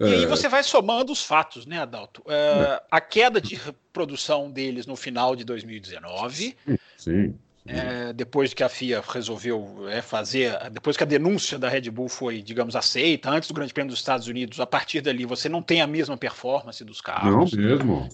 E 0.00 0.04
aí 0.04 0.24
é. 0.24 0.26
você 0.26 0.48
vai 0.48 0.62
somando 0.62 1.12
os 1.12 1.22
fatos, 1.22 1.66
né, 1.66 1.78
Adalto? 1.78 2.22
É, 2.28 2.82
a 2.90 3.00
queda 3.00 3.40
de 3.40 3.60
produção 3.92 4.50
deles 4.50 4.86
no 4.86 4.96
final 4.96 5.36
de 5.36 5.44
2019. 5.44 6.56
Sim. 6.66 6.78
sim. 6.96 7.34
É, 7.66 8.12
depois 8.12 8.52
que 8.52 8.62
a 8.62 8.68
FIA 8.68 9.02
resolveu 9.06 9.88
é, 9.88 10.02
fazer, 10.02 10.52
depois 10.70 10.96
que 10.96 11.02
a 11.02 11.06
denúncia 11.06 11.58
da 11.58 11.68
Red 11.68 11.88
Bull 11.90 12.10
foi, 12.10 12.42
digamos, 12.42 12.76
aceita, 12.76 13.30
antes 13.30 13.48
do 13.48 13.54
Grande 13.54 13.72
Prêmio 13.72 13.90
dos 13.90 14.00
Estados 14.00 14.26
Unidos, 14.26 14.60
a 14.60 14.66
partir 14.66 15.00
dali 15.00 15.24
você 15.24 15.48
não 15.48 15.62
tem 15.62 15.80
a 15.80 15.86
mesma 15.86 16.16
performance 16.16 16.84
dos 16.84 17.00
carros. 17.00 17.52
Não 17.52 17.62
mesmo. 17.62 18.08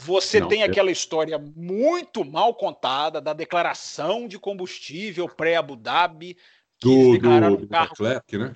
Você 0.00 0.40
não, 0.40 0.48
tem 0.48 0.62
aquela 0.62 0.90
história 0.90 1.38
muito 1.38 2.24
mal 2.24 2.54
contada 2.54 3.20
da 3.20 3.32
declaração 3.32 4.26
de 4.26 4.38
combustível 4.38 5.28
pré-Abu 5.28 5.76
Dhabi, 5.76 6.36
que 6.78 6.88
do, 6.88 7.12
declararam 7.12 7.56
do, 7.56 7.62
do 7.62 7.68
carro. 7.68 7.94
Leclerc, 8.00 8.38
né? 8.38 8.54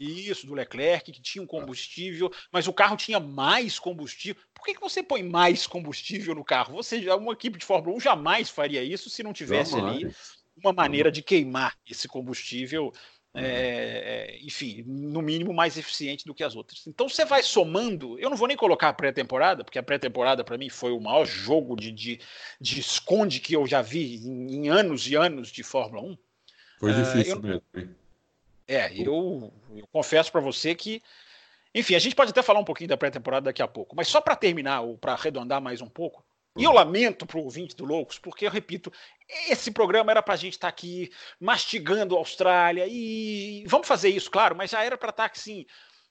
Isso, 0.00 0.46
do 0.46 0.54
Leclerc, 0.54 1.12
que 1.12 1.20
tinha 1.20 1.42
um 1.42 1.46
combustível, 1.46 2.32
mas 2.50 2.66
o 2.66 2.72
carro 2.72 2.96
tinha 2.96 3.20
mais 3.20 3.78
combustível. 3.78 4.42
Por 4.54 4.64
que, 4.64 4.74
que 4.74 4.80
você 4.80 5.02
põe 5.02 5.22
mais 5.22 5.66
combustível 5.66 6.34
no 6.34 6.42
carro? 6.42 6.74
Você 6.74 7.02
já, 7.02 7.14
uma 7.16 7.34
equipe 7.34 7.58
de 7.58 7.66
Fórmula 7.66 7.94
1 7.98 8.00
jamais 8.00 8.48
faria 8.48 8.82
isso 8.82 9.10
se 9.10 9.22
não 9.22 9.34
tivesse 9.34 9.76
ali 9.76 10.10
uma 10.56 10.72
maneira 10.72 11.12
de 11.12 11.22
queimar 11.22 11.76
esse 11.86 12.08
combustível, 12.08 12.92
é, 13.34 14.38
enfim, 14.42 14.82
no 14.86 15.20
mínimo 15.20 15.52
mais 15.52 15.76
eficiente 15.76 16.24
do 16.24 16.34
que 16.34 16.42
as 16.42 16.56
outras. 16.56 16.86
Então 16.86 17.06
você 17.06 17.26
vai 17.26 17.42
somando. 17.42 18.18
Eu 18.18 18.30
não 18.30 18.36
vou 18.36 18.48
nem 18.48 18.56
colocar 18.56 18.88
a 18.88 18.92
pré-temporada, 18.94 19.62
porque 19.62 19.78
a 19.78 19.82
pré-temporada 19.82 20.42
para 20.42 20.58
mim 20.58 20.70
foi 20.70 20.92
o 20.92 21.00
maior 21.00 21.26
jogo 21.26 21.76
de, 21.76 21.92
de, 21.92 22.20
de, 22.60 22.80
esconde 22.80 23.38
que 23.38 23.54
eu 23.54 23.66
já 23.66 23.82
vi 23.82 24.16
em, 24.16 24.64
em 24.64 24.68
anos 24.68 25.06
e 25.06 25.14
anos 25.14 25.52
de 25.52 25.62
Fórmula 25.62 26.02
1. 26.02 26.18
Foi 26.78 26.92
difícil 26.94 27.34
uh, 27.34 27.36
eu, 27.36 27.42
mesmo. 27.42 27.94
É, 28.70 28.92
eu, 28.94 29.52
eu 29.74 29.84
confesso 29.90 30.30
para 30.30 30.40
você 30.40 30.76
que. 30.76 31.02
Enfim, 31.74 31.96
a 31.96 31.98
gente 31.98 32.14
pode 32.14 32.30
até 32.30 32.40
falar 32.40 32.60
um 32.60 32.64
pouquinho 32.64 32.88
da 32.88 32.96
pré-temporada 32.96 33.46
daqui 33.46 33.60
a 33.60 33.66
pouco, 33.66 33.96
mas 33.96 34.06
só 34.06 34.20
para 34.20 34.36
terminar, 34.36 34.82
ou 34.82 34.96
para 34.96 35.12
arredondar 35.12 35.60
mais 35.60 35.80
um 35.80 35.88
pouco, 35.88 36.24
e 36.56 36.64
eu 36.64 36.72
lamento 36.72 37.26
para 37.26 37.38
o 37.38 37.44
ouvinte 37.44 37.76
do 37.76 37.84
Loucos, 37.84 38.18
porque 38.18 38.46
eu 38.46 38.50
repito, 38.50 38.92
esse 39.48 39.70
programa 39.70 40.10
era 40.10 40.22
para 40.22 40.34
a 40.34 40.36
gente 40.36 40.54
estar 40.54 40.66
tá 40.66 40.68
aqui 40.68 41.10
mastigando 41.38 42.16
a 42.16 42.18
Austrália, 42.18 42.86
e 42.88 43.64
vamos 43.68 43.86
fazer 43.86 44.08
isso, 44.08 44.28
claro, 44.28 44.56
mas 44.56 44.70
já 44.70 44.84
era 44.84 44.98
para 44.98 45.10
estar 45.10 45.28
tá, 45.28 45.32
assim, 45.32 45.64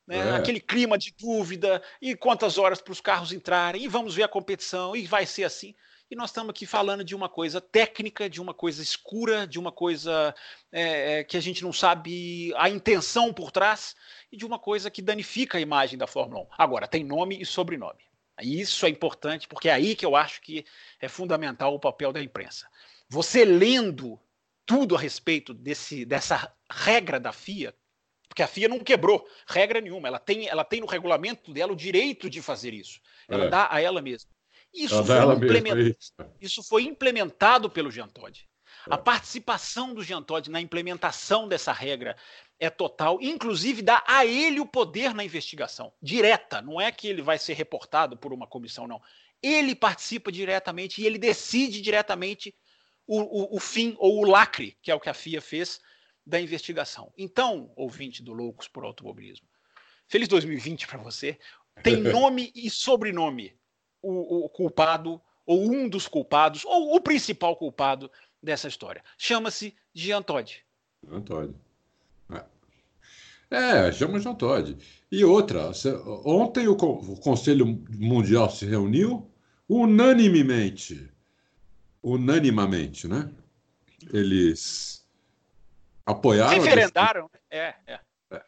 né, 0.07 0.17
é. 0.17 0.35
aquele 0.35 0.61
clima 0.61 0.97
de 0.97 1.13
dúvida, 1.17 1.81
e 2.01 2.15
quantas 2.15 2.57
horas 2.57 2.81
para 2.81 2.93
os 2.93 3.01
carros 3.01 3.33
entrarem, 3.33 3.83
e 3.83 3.87
vamos 3.89 4.15
ver 4.15 4.23
a 4.23 4.29
competição, 4.29 4.95
e 4.95 5.05
vai 5.05 5.25
ser 5.25 5.43
assim 5.43 5.75
e 6.09 6.15
nós 6.15 6.31
estamos 6.31 6.49
aqui 6.49 6.65
falando 6.65 7.03
de 7.03 7.15
uma 7.15 7.29
coisa 7.29 7.61
técnica, 7.61 8.27
de 8.27 8.41
uma 8.41 8.53
coisa 8.53 8.81
escura, 8.81 9.45
de 9.45 9.59
uma 9.59 9.71
coisa 9.71 10.33
é, 10.71 11.19
é, 11.19 11.23
que 11.23 11.37
a 11.37 11.39
gente 11.39 11.61
não 11.61 11.71
sabe 11.71 12.51
a 12.57 12.67
intenção 12.67 13.31
por 13.31 13.51
trás 13.51 13.95
e 14.31 14.37
de 14.37 14.45
uma 14.45 14.57
coisa 14.57 14.89
que 14.89 15.03
danifica 15.03 15.59
a 15.59 15.61
imagem 15.61 15.99
da 15.99 16.07
Fórmula 16.07 16.41
1. 16.43 16.47
Agora, 16.57 16.87
tem 16.87 17.03
nome 17.03 17.39
e 17.39 17.45
sobrenome. 17.45 18.03
Isso 18.41 18.85
é 18.85 18.89
importante, 18.89 19.47
porque 19.47 19.69
é 19.69 19.73
aí 19.73 19.95
que 19.95 20.05
eu 20.05 20.15
acho 20.15 20.41
que 20.41 20.65
é 20.99 21.07
fundamental 21.07 21.75
o 21.75 21.79
papel 21.79 22.11
da 22.11 22.23
imprensa. 22.23 22.67
Você 23.07 23.45
lendo 23.45 24.19
tudo 24.65 24.95
a 24.95 24.99
respeito 24.99 25.53
desse, 25.53 26.05
dessa 26.05 26.51
regra 26.71 27.19
da 27.19 27.31
FIA, 27.31 27.75
porque 28.27 28.41
a 28.41 28.47
FIA 28.47 28.69
não 28.69 28.79
quebrou 28.79 29.27
regra 29.47 29.81
nenhuma, 29.81 30.07
ela 30.07 30.19
tem, 30.19 30.47
ela 30.47 30.63
tem 30.63 30.79
no 30.79 30.87
regulamento 30.87 31.51
dela 31.51 31.73
o 31.73 31.75
direito 31.75 32.29
de 32.29 32.41
fazer 32.41 32.73
isso. 32.73 32.99
Ela 33.27 33.45
é. 33.45 33.49
dá 33.49 33.67
a 33.71 33.81
ela 33.81 34.01
mesma. 34.01 34.29
Isso, 34.73 35.03
foi, 35.03 35.33
implementado, 35.33 35.95
isso 36.39 36.63
foi 36.63 36.83
implementado 36.83 37.69
pelo 37.69 37.91
Jean 37.91 38.07
Todt. 38.07 38.47
A 38.89 38.95
é. 38.95 38.97
participação 38.97 39.93
do 39.93 40.03
Jean 40.03 40.21
Todt 40.21 40.49
na 40.49 40.61
implementação 40.61 41.47
dessa 41.47 41.71
regra 41.71 42.15
é 42.59 42.69
total, 42.69 43.19
inclusive 43.21 43.81
dá 43.81 44.03
a 44.05 44.25
ele 44.25 44.59
o 44.59 44.65
poder 44.65 45.13
na 45.13 45.23
investigação, 45.23 45.93
direta. 46.01 46.61
Não 46.61 46.79
é 46.79 46.91
que 46.91 47.07
ele 47.07 47.21
vai 47.21 47.37
ser 47.37 47.53
reportado 47.53 48.17
por 48.17 48.33
uma 48.33 48.47
comissão, 48.47 48.87
não. 48.87 49.01
Ele 49.41 49.73
participa 49.73 50.31
diretamente 50.31 51.01
e 51.01 51.05
ele 51.05 51.17
decide 51.17 51.81
diretamente 51.81 52.53
o, 53.07 53.21
o, 53.21 53.55
o 53.55 53.59
fim 53.59 53.95
ou 53.97 54.19
o 54.19 54.29
lacre, 54.29 54.77
que 54.81 54.91
é 54.91 54.95
o 54.95 54.99
que 54.99 55.09
a 55.09 55.13
FIA 55.13 55.41
fez 55.41 55.79
da 56.25 56.39
investigação. 56.39 57.11
Então, 57.17 57.71
ouvinte 57.75 58.21
do 58.21 58.33
Loucos 58.33 58.67
por 58.67 58.83
Automobilismo, 58.83 59.47
feliz 60.07 60.27
2020 60.27 60.87
para 60.87 60.99
você. 60.99 61.39
Tem 61.81 61.95
nome 62.03 62.51
e 62.53 62.69
sobrenome 62.69 63.57
o, 64.01 64.45
o 64.45 64.49
culpado, 64.49 65.21
ou 65.45 65.71
um 65.71 65.89
dos 65.89 66.07
culpados, 66.07 66.63
ou 66.65 66.95
o 66.95 67.01
principal 67.01 67.55
culpado 67.55 68.09
dessa 68.41 68.67
história. 68.67 69.03
Chama-se 69.17 69.75
Jean 69.93 70.21
Todt. 70.21 70.63
Jean 71.07 71.21
Todt. 71.21 71.55
É, 73.51 73.87
é 73.87 73.91
chama 73.91 74.19
Jean 74.19 74.35
Todt. 74.35 74.77
E 75.11 75.25
outra, 75.25 75.71
ontem 76.23 76.67
o, 76.67 76.75
Conselho 76.75 77.65
Mundial 77.89 78.49
se 78.49 78.65
reuniu 78.65 79.29
unanimemente, 79.67 81.11
unanimamente, 82.01 83.07
né? 83.07 83.29
Eles 84.13 85.05
apoiaram. 86.05 86.53
Se 86.53 86.59
referendaram, 86.59 87.29
é, 87.49 87.73
é. 87.87 87.99
é. 88.31 88.41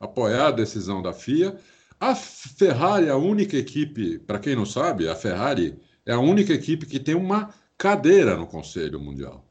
Apoiaram 0.00 0.48
a 0.48 0.50
decisão 0.50 1.02
da 1.02 1.12
FIA 1.12 1.58
a 1.98 2.14
Ferrari 2.14 3.06
é 3.06 3.10
a 3.10 3.16
única 3.16 3.56
equipe, 3.56 4.18
para 4.18 4.38
quem 4.38 4.54
não 4.54 4.66
sabe, 4.66 5.08
a 5.08 5.14
Ferrari 5.14 5.78
é 6.04 6.12
a 6.12 6.18
única 6.20 6.52
equipe 6.52 6.86
que 6.86 7.00
tem 7.00 7.14
uma 7.14 7.52
cadeira 7.76 8.36
no 8.36 8.46
Conselho 8.46 9.00
Mundial. 9.00 9.44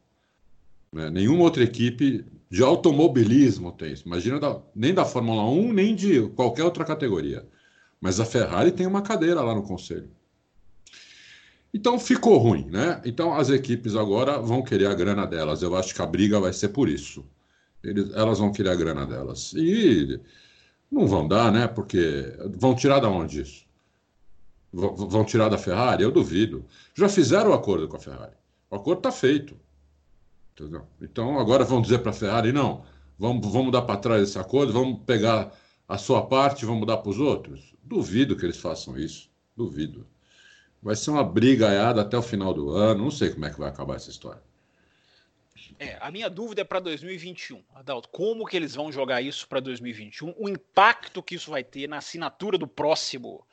Né? 0.92 1.10
Nenhuma 1.10 1.44
outra 1.44 1.64
equipe 1.64 2.26
de 2.50 2.64
automobilismo 2.64 3.72
tem 3.72 3.92
isso. 3.92 4.04
Imagina, 4.06 4.40
da, 4.40 4.62
nem 4.74 4.94
da 4.94 5.04
Fórmula 5.04 5.44
1, 5.44 5.74
nem 5.74 5.96
de 5.96 6.28
qualquer 6.30 6.64
outra 6.64 6.86
categoria. 6.86 7.46
Mas 8.00 8.20
a 8.20 8.26
Ferrari 8.26 8.72
tem 8.72 8.88
uma 8.88 9.02
cadeira 9.02 9.42
lá 9.42 9.54
no 9.54 9.64
Conselho. 9.64 10.10
Então 11.74 12.00
ficou 12.00 12.38
ruim, 12.38 12.70
né? 12.70 13.02
Então 13.04 13.34
as 13.34 13.50
equipes 13.50 13.96
agora 13.96 14.40
vão 14.40 14.64
querer 14.64 14.88
a 14.88 14.94
grana 14.94 15.28
delas. 15.28 15.62
Eu 15.62 15.76
acho 15.76 15.94
que 15.94 16.02
a 16.02 16.06
briga 16.06 16.40
vai 16.40 16.54
ser 16.54 16.70
por 16.70 16.88
isso. 16.88 17.26
Eles, 17.84 18.14
elas 18.14 18.40
vão 18.40 18.52
querer 18.54 18.70
a 18.70 18.76
grana 18.76 19.06
delas. 19.06 19.52
E 19.54 20.22
não 20.92 21.08
vão 21.08 21.28
dar, 21.28 21.52
né? 21.52 21.68
Porque 21.68 22.34
vão 22.58 22.76
tirar 22.76 23.00
da 23.00 23.10
onde 23.10 23.42
isso? 23.42 23.66
Vão 24.72 25.24
tirar 25.24 25.50
da 25.50 25.58
Ferrari? 25.58 26.04
Eu 26.04 26.12
duvido. 26.12 26.66
Já 26.94 27.08
fizeram 27.08 27.52
o 27.52 27.54
acordo 27.54 27.88
com 27.88 27.96
a 27.96 28.00
Ferrari. 28.00 28.36
O 28.70 28.76
acordo 28.76 29.00
está 29.00 29.12
feito. 29.12 29.56
Entendeu? 30.54 30.86
Então 31.02 31.40
agora 31.40 31.64
vão 31.64 31.82
dizer 31.82 32.00
para 32.00 32.12
a 32.12 32.14
Ferrari: 32.14 32.52
não, 32.52 32.84
vamos, 33.18 33.52
vamos 33.52 33.72
dar 33.72 33.84
para 33.84 34.00
trás 34.00 34.22
esse 34.24 34.40
acordo, 34.40 34.74
vamos 34.74 35.02
pegar 35.06 35.52
a 35.88 35.98
sua 35.98 36.26
parte 36.26 36.64
e 36.64 36.66
vamos 36.66 36.86
dar 36.88 36.98
para 36.98 37.10
os 37.10 37.20
outros. 37.20 37.74
Duvido 37.84 38.36
que 38.36 38.46
eles 38.46 38.58
façam 38.58 38.98
isso. 38.98 39.30
Duvido. 39.56 40.06
Vai 40.82 40.96
ser 40.96 41.12
uma 41.12 41.24
brigaiada 41.24 42.02
até 42.02 42.18
o 42.18 42.22
final 42.22 42.54
do 42.54 42.70
ano. 42.72 43.04
Não 43.06 43.12
sei 43.12 43.32
como 43.32 43.46
é 43.46 43.50
que 43.50 43.60
vai 43.60 43.70
acabar 43.70 43.96
essa 43.96 44.10
história. 44.10 44.42
É, 45.80 45.98
a 46.00 46.12
minha 46.12 46.30
dúvida 46.30 46.62
é 46.62 46.64
para 46.64 46.80
2021, 46.80 47.64
Adalto. 47.74 48.10
Como 48.10 48.46
que 48.46 48.56
eles 48.56 48.76
vão 48.76 48.92
jogar 48.92 49.22
isso 49.22 49.48
para 49.48 49.60
2021? 49.60 50.34
O 50.38 50.50
impacto 50.50 51.24
que 51.24 51.36
isso 51.36 51.52
vai 51.52 51.64
ter 51.64 51.88
na 51.88 51.98
assinatura 51.98 52.58
do 52.58 52.68
próximo 52.68 53.46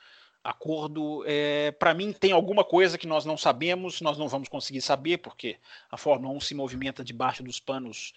acordo, 0.45 1.25
é, 1.27 1.71
para 1.73 1.95
mim, 1.95 2.13
tem 2.13 2.33
alguma 2.33 2.65
coisa 2.65 2.99
que 2.99 3.07
nós 3.07 3.25
não 3.25 3.37
sabemos, 3.37 4.01
nós 4.01 4.19
não 4.19 4.29
vamos 4.29 4.49
conseguir 4.49 4.81
saber, 4.81 5.19
porque 5.19 5.57
a 5.91 5.97
Fórmula 5.97 6.35
1 6.35 6.41
se 6.41 6.55
movimenta 6.55 7.05
debaixo 7.05 7.43
dos 7.43 7.61
panos 7.61 8.13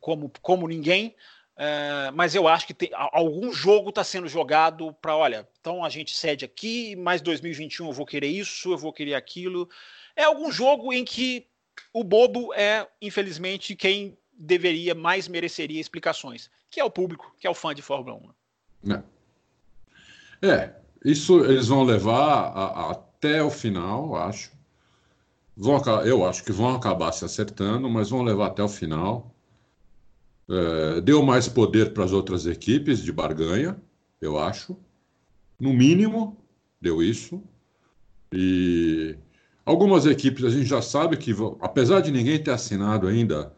como, 0.00 0.30
como 0.42 0.66
ninguém. 0.66 1.14
É, 1.56 2.10
mas 2.12 2.34
eu 2.34 2.48
acho 2.48 2.66
que 2.66 2.74
tem, 2.74 2.90
algum 2.92 3.52
jogo 3.52 3.90
está 3.90 4.02
sendo 4.02 4.26
jogado 4.26 4.92
para, 4.94 5.14
olha, 5.14 5.46
então 5.60 5.84
a 5.84 5.88
gente 5.88 6.16
cede 6.16 6.44
aqui, 6.44 6.96
mas 6.96 7.20
2021 7.20 7.86
eu 7.86 7.92
vou 7.92 8.06
querer 8.06 8.28
isso, 8.28 8.72
eu 8.72 8.78
vou 8.78 8.92
querer 8.92 9.14
aquilo. 9.14 9.68
É 10.16 10.24
algum 10.24 10.50
jogo 10.50 10.92
em 10.92 11.04
que 11.04 11.46
o 11.92 12.04
bobo 12.04 12.52
é, 12.54 12.86
infelizmente, 13.00 13.74
quem 13.74 14.16
deveria 14.32 14.94
mais 14.94 15.28
mereceria 15.28 15.80
explicações, 15.80 16.50
que 16.70 16.80
é 16.80 16.84
o 16.84 16.90
público, 16.90 17.34
que 17.38 17.46
é 17.46 17.50
o 17.50 17.54
fã 17.54 17.74
de 17.74 17.82
Fórmula 17.82 18.20
1. 18.84 18.92
É, 20.42 20.46
é 20.48 20.80
isso 21.04 21.44
eles 21.44 21.68
vão 21.68 21.82
levar 21.82 22.52
a, 22.54 22.64
a, 22.64 22.90
até 22.92 23.42
o 23.42 23.50
final, 23.50 24.16
acho. 24.16 24.50
Vão, 25.56 25.78
eu 26.04 26.26
acho 26.26 26.42
que 26.42 26.52
vão 26.52 26.74
acabar 26.74 27.12
se 27.12 27.24
acertando, 27.24 27.88
mas 27.88 28.08
vão 28.08 28.22
levar 28.22 28.46
até 28.46 28.62
o 28.62 28.68
final. 28.68 29.34
É, 30.48 31.00
deu 31.02 31.22
mais 31.22 31.48
poder 31.48 31.92
para 31.92 32.04
as 32.04 32.12
outras 32.12 32.46
equipes 32.46 33.02
de 33.02 33.12
barganha, 33.12 33.76
eu 34.20 34.38
acho. 34.38 34.76
No 35.58 35.72
mínimo, 35.72 36.36
deu 36.80 37.02
isso. 37.02 37.42
E 38.32 39.16
algumas 39.70 40.04
equipes 40.04 40.44
a 40.44 40.50
gente 40.50 40.66
já 40.66 40.82
sabe 40.82 41.16
que, 41.16 41.32
apesar 41.60 42.00
de 42.00 42.10
ninguém 42.10 42.42
ter 42.42 42.50
assinado 42.50 43.06
ainda 43.06 43.54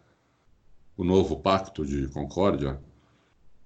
o 0.96 1.02
novo 1.02 1.40
pacto 1.40 1.86
de 1.86 2.06
concórdia, 2.08 2.78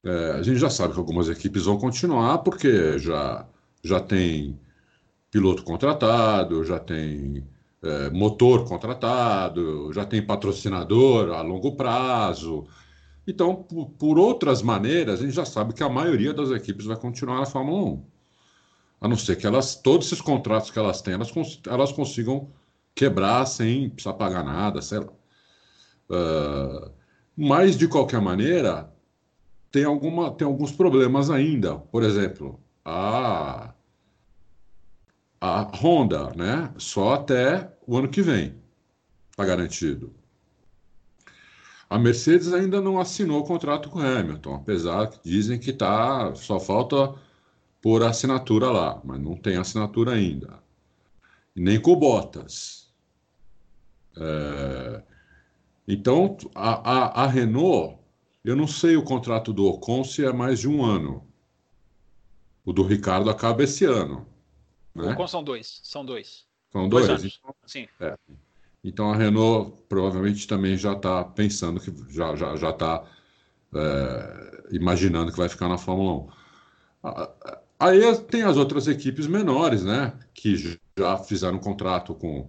é, 0.04 0.32
a 0.32 0.42
gente 0.42 0.58
já 0.58 0.70
sabe 0.70 0.94
que 0.94 0.98
algumas 1.00 1.28
equipes 1.28 1.64
vão 1.64 1.76
continuar 1.76 2.38
porque 2.38 2.98
já, 2.98 3.44
já 3.82 4.00
tem 4.00 4.58
piloto 5.30 5.64
contratado, 5.64 6.64
já 6.64 6.78
tem 6.78 7.44
é, 7.82 8.10
motor 8.10 8.64
contratado, 8.64 9.92
já 9.92 10.04
tem 10.04 10.24
patrocinador 10.24 11.30
a 11.32 11.42
longo 11.42 11.76
prazo. 11.76 12.64
Então, 13.26 13.56
por, 13.56 13.90
por, 13.90 14.18
outras 14.18 14.62
maneiras, 14.62 15.20
a 15.20 15.24
gente 15.24 15.34
já 15.34 15.44
sabe 15.44 15.74
que 15.74 15.82
a 15.82 15.88
maioria 15.88 16.32
das 16.32 16.50
equipes 16.52 16.86
vai 16.86 16.96
continuar 16.96 17.40
na 17.40 17.46
Fórmula 17.46 17.90
1. 17.90 18.15
A 19.06 19.08
não 19.08 19.16
ser 19.16 19.36
que 19.36 19.46
elas, 19.46 19.76
todos 19.76 20.08
esses 20.08 20.20
contratos 20.20 20.68
que 20.68 20.78
elas 20.80 21.00
têm, 21.00 21.14
elas, 21.14 21.32
elas 21.68 21.92
consigam 21.92 22.50
quebrar 22.92 23.46
sem 23.46 23.88
precisar 23.88 24.14
pagar 24.14 24.44
nada, 24.44 24.82
sei 24.82 24.98
lá. 24.98 25.12
Uh, 26.10 26.90
mas, 27.36 27.78
de 27.78 27.86
qualquer 27.86 28.20
maneira, 28.20 28.92
tem, 29.70 29.84
alguma, 29.84 30.32
tem 30.32 30.44
alguns 30.44 30.72
problemas 30.72 31.30
ainda. 31.30 31.76
Por 31.76 32.02
exemplo, 32.02 32.60
a, 32.84 33.72
a 35.40 35.62
Honda, 35.80 36.32
né? 36.34 36.74
Só 36.76 37.14
até 37.14 37.72
o 37.86 37.96
ano 37.96 38.08
que 38.08 38.22
vem 38.22 38.60
está 39.30 39.44
garantido. 39.44 40.12
A 41.88 41.96
Mercedes 41.96 42.52
ainda 42.52 42.80
não 42.80 42.98
assinou 42.98 43.40
o 43.40 43.46
contrato 43.46 43.88
com 43.88 44.00
o 44.00 44.02
Hamilton, 44.02 44.56
apesar 44.56 45.06
que 45.06 45.20
dizem 45.22 45.60
que 45.60 45.72
tá, 45.72 46.34
só 46.34 46.58
falta 46.58 47.14
por 47.86 48.02
assinatura 48.02 48.68
lá, 48.68 49.00
mas 49.04 49.20
não 49.20 49.36
tem 49.36 49.56
assinatura 49.56 50.14
ainda. 50.14 50.60
E 51.54 51.60
nem 51.60 51.80
com 51.80 51.94
Bottas. 51.94 52.92
É... 54.16 55.02
Então, 55.86 56.36
a, 56.52 56.70
a, 56.90 57.22
a, 57.22 57.26
Renault, 57.28 57.96
eu 58.44 58.56
não 58.56 58.66
sei 58.66 58.96
o 58.96 59.04
contrato 59.04 59.52
do 59.52 59.64
Ocon 59.66 60.02
se 60.02 60.24
é 60.24 60.32
mais 60.32 60.58
de 60.58 60.68
um 60.68 60.84
ano. 60.84 61.24
O 62.64 62.72
do 62.72 62.82
Ricardo 62.82 63.30
acaba 63.30 63.62
esse 63.62 63.84
ano. 63.84 64.26
Né? 64.92 65.04
O 65.04 65.12
Ocon 65.12 65.28
são 65.28 65.44
dois. 65.44 65.78
São 65.84 66.04
dois. 66.04 66.44
São 66.72 66.88
dois? 66.88 67.06
dois 67.06 67.24
então, 67.24 67.54
Sim. 67.66 67.86
É. 68.00 68.18
Então 68.82 69.12
a 69.12 69.16
Renault 69.16 69.80
provavelmente 69.88 70.48
também 70.48 70.76
já 70.76 70.94
está 70.94 71.22
pensando 71.22 71.78
que 71.78 71.94
já 72.12 72.34
está 72.34 72.36
já, 72.36 72.56
já 72.56 72.72
tá, 72.72 73.04
é, 73.76 74.64
imaginando 74.72 75.30
que 75.30 75.38
vai 75.38 75.48
ficar 75.48 75.68
na 75.68 75.78
Fórmula 75.78 76.32
1. 77.04 77.65
Aí 77.78 78.00
tem 78.28 78.42
as 78.42 78.56
outras 78.56 78.88
equipes 78.88 79.26
menores, 79.26 79.84
né? 79.84 80.14
Que 80.32 80.78
já 80.98 81.18
fizeram 81.18 81.58
contrato 81.58 82.14
com, 82.14 82.48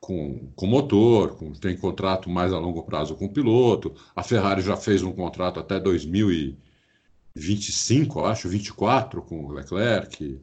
com, 0.00 0.52
com 0.54 0.66
motor, 0.66 1.36
com, 1.36 1.52
tem 1.52 1.76
contrato 1.76 2.30
mais 2.30 2.52
a 2.52 2.58
longo 2.58 2.84
prazo 2.84 3.16
com 3.16 3.26
o 3.26 3.32
piloto. 3.32 3.94
A 4.14 4.22
Ferrari 4.22 4.62
já 4.62 4.76
fez 4.76 5.02
um 5.02 5.12
contrato 5.12 5.58
até 5.58 5.80
2025, 5.80 8.24
acho, 8.24 8.48
24 8.48 9.20
com 9.22 9.46
o 9.46 9.52
Leclerc. 9.52 10.40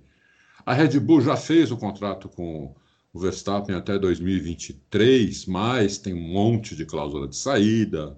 A 0.66 0.74
Red 0.74 1.00
Bull 1.00 1.22
já 1.22 1.38
fez 1.38 1.72
o 1.72 1.78
contrato 1.78 2.28
com 2.28 2.76
o 3.14 3.20
Verstappen 3.20 3.76
até 3.76 3.98
2023, 3.98 5.46
mas 5.46 5.98
tem 5.98 6.14
um 6.14 6.34
monte 6.34 6.76
de 6.76 6.86
cláusula 6.86 7.28
de 7.28 7.38
saída. 7.38 8.18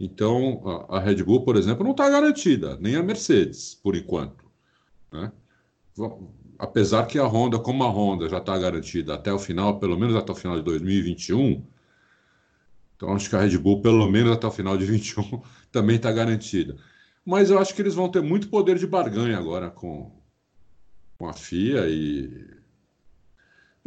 Então, 0.00 0.86
a, 0.88 0.96
a 0.96 1.00
Red 1.00 1.22
Bull, 1.22 1.44
por 1.44 1.56
exemplo, 1.56 1.84
não 1.84 1.92
está 1.92 2.10
garantida, 2.10 2.76
nem 2.80 2.96
a 2.96 3.02
Mercedes, 3.02 3.76
por 3.76 3.94
enquanto. 3.94 4.47
Né? 5.12 5.32
Apesar 6.58 7.06
que 7.06 7.18
a 7.18 7.26
Honda, 7.26 7.58
como 7.58 7.84
a 7.84 7.88
Honda 7.88 8.28
já 8.28 8.38
está 8.38 8.56
garantida 8.58 9.14
até 9.14 9.32
o 9.32 9.38
final, 9.38 9.78
pelo 9.78 9.98
menos 9.98 10.16
até 10.16 10.32
o 10.32 10.34
final 10.34 10.56
de 10.56 10.62
2021, 10.62 11.64
então 12.96 13.14
acho 13.14 13.30
que 13.30 13.36
a 13.36 13.40
Red 13.40 13.58
Bull, 13.58 13.80
pelo 13.80 14.10
menos 14.10 14.32
até 14.32 14.46
o 14.46 14.50
final 14.50 14.76
de 14.76 14.86
2021, 14.86 15.42
também 15.70 15.96
está 15.96 16.10
garantida. 16.10 16.76
Mas 17.24 17.50
eu 17.50 17.58
acho 17.58 17.74
que 17.74 17.82
eles 17.82 17.94
vão 17.94 18.10
ter 18.10 18.22
muito 18.22 18.48
poder 18.48 18.78
de 18.78 18.86
barganha 18.86 19.38
agora 19.38 19.70
com, 19.70 20.10
com 21.16 21.28
a 21.28 21.32
FIA 21.32 21.86
e 21.88 22.58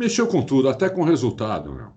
Mexeu 0.02 0.28
com 0.28 0.44
tudo, 0.44 0.68
até 0.68 0.90
com 0.90 1.02
o 1.02 1.06
resultado, 1.06 1.72
meu. 1.72 1.94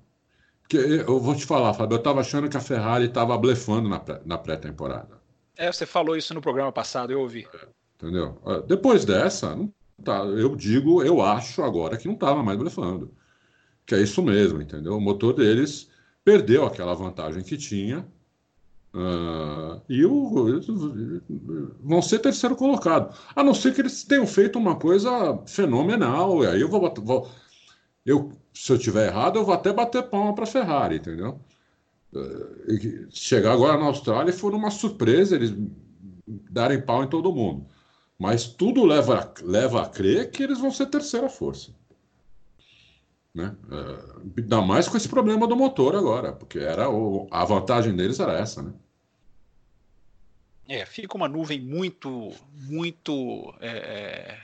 Porque 0.60 0.76
eu 0.76 1.18
vou 1.18 1.34
te 1.34 1.46
falar, 1.46 1.72
Fábio, 1.72 1.94
eu 1.94 1.98
estava 1.98 2.20
achando 2.20 2.50
que 2.50 2.56
a 2.56 2.60
Ferrari 2.60 3.06
estava 3.06 3.36
blefando 3.38 3.88
na 3.88 4.36
pré-temporada. 4.36 5.22
É, 5.56 5.72
você 5.72 5.86
falou 5.86 6.14
isso 6.14 6.34
no 6.34 6.40
programa 6.42 6.70
passado, 6.70 7.12
eu 7.12 7.20
ouvi. 7.20 7.48
É, 7.54 7.66
entendeu? 7.96 8.38
É, 8.46 8.62
depois 8.62 9.04
dessa, 9.04 9.54
não 9.54 9.72
tá, 10.02 10.24
eu 10.24 10.54
digo, 10.56 11.02
eu 11.02 11.22
acho 11.22 11.62
agora 11.62 11.96
que 11.96 12.06
não 12.06 12.14
estava 12.14 12.42
mais 12.42 12.58
blefando. 12.58 13.12
Que 13.86 13.94
é 13.94 14.00
isso 14.00 14.22
mesmo, 14.22 14.60
entendeu? 14.62 14.96
O 14.96 15.00
motor 15.00 15.34
deles 15.34 15.90
perdeu 16.24 16.64
aquela 16.64 16.94
vantagem 16.94 17.42
que 17.42 17.56
tinha. 17.56 18.06
Uh, 18.94 19.82
e 19.88 20.04
o, 20.06 20.60
vão 21.82 22.00
ser 22.00 22.20
terceiro 22.20 22.54
colocado. 22.54 23.14
A 23.34 23.42
não 23.42 23.52
ser 23.52 23.74
que 23.74 23.80
eles 23.80 24.04
tenham 24.04 24.26
feito 24.26 24.58
uma 24.58 24.76
coisa 24.76 25.42
fenomenal. 25.46 26.44
E 26.44 26.46
aí 26.46 26.60
eu 26.60 26.68
vou, 26.68 26.94
vou 27.02 27.28
eu, 28.06 28.32
se 28.52 28.72
eu 28.72 28.78
tiver 28.78 29.08
errado, 29.08 29.38
eu 29.38 29.44
vou 29.44 29.54
até 29.54 29.72
bater 29.72 30.02
palma 30.04 30.34
para 30.34 30.44
a 30.44 30.46
Ferrari, 30.46 30.96
entendeu? 30.96 31.40
Eh, 32.14 33.06
chegar 33.10 33.52
agora 33.52 33.78
na 33.78 33.86
Austrália 33.86 34.32
for 34.32 34.54
uma 34.54 34.70
surpresa 34.70 35.34
eles 35.34 35.52
darem 36.26 36.80
pau 36.80 37.02
em 37.02 37.08
todo 37.08 37.32
mundo. 37.32 37.66
Mas 38.18 38.46
tudo 38.46 38.84
leva, 38.84 39.32
leva 39.42 39.82
a 39.82 39.88
crer 39.88 40.30
que 40.30 40.42
eles 40.42 40.58
vão 40.58 40.70
ser 40.70 40.86
terceira 40.86 41.28
força. 41.28 41.74
Né? 43.34 43.54
Uh, 43.64 44.32
ainda 44.38 44.62
mais 44.62 44.88
com 44.88 44.96
esse 44.96 45.08
problema 45.08 45.46
do 45.46 45.56
motor 45.56 45.96
agora, 45.96 46.32
porque 46.32 46.58
era 46.58 46.88
o, 46.88 47.26
a 47.30 47.44
vantagem 47.44 47.94
deles 47.94 48.20
era 48.20 48.38
essa, 48.38 48.62
né? 48.62 48.72
É, 50.66 50.86
fica 50.86 51.16
uma 51.16 51.28
nuvem 51.28 51.60
muito, 51.60 52.32
muito 52.54 53.54
é, 53.60 54.38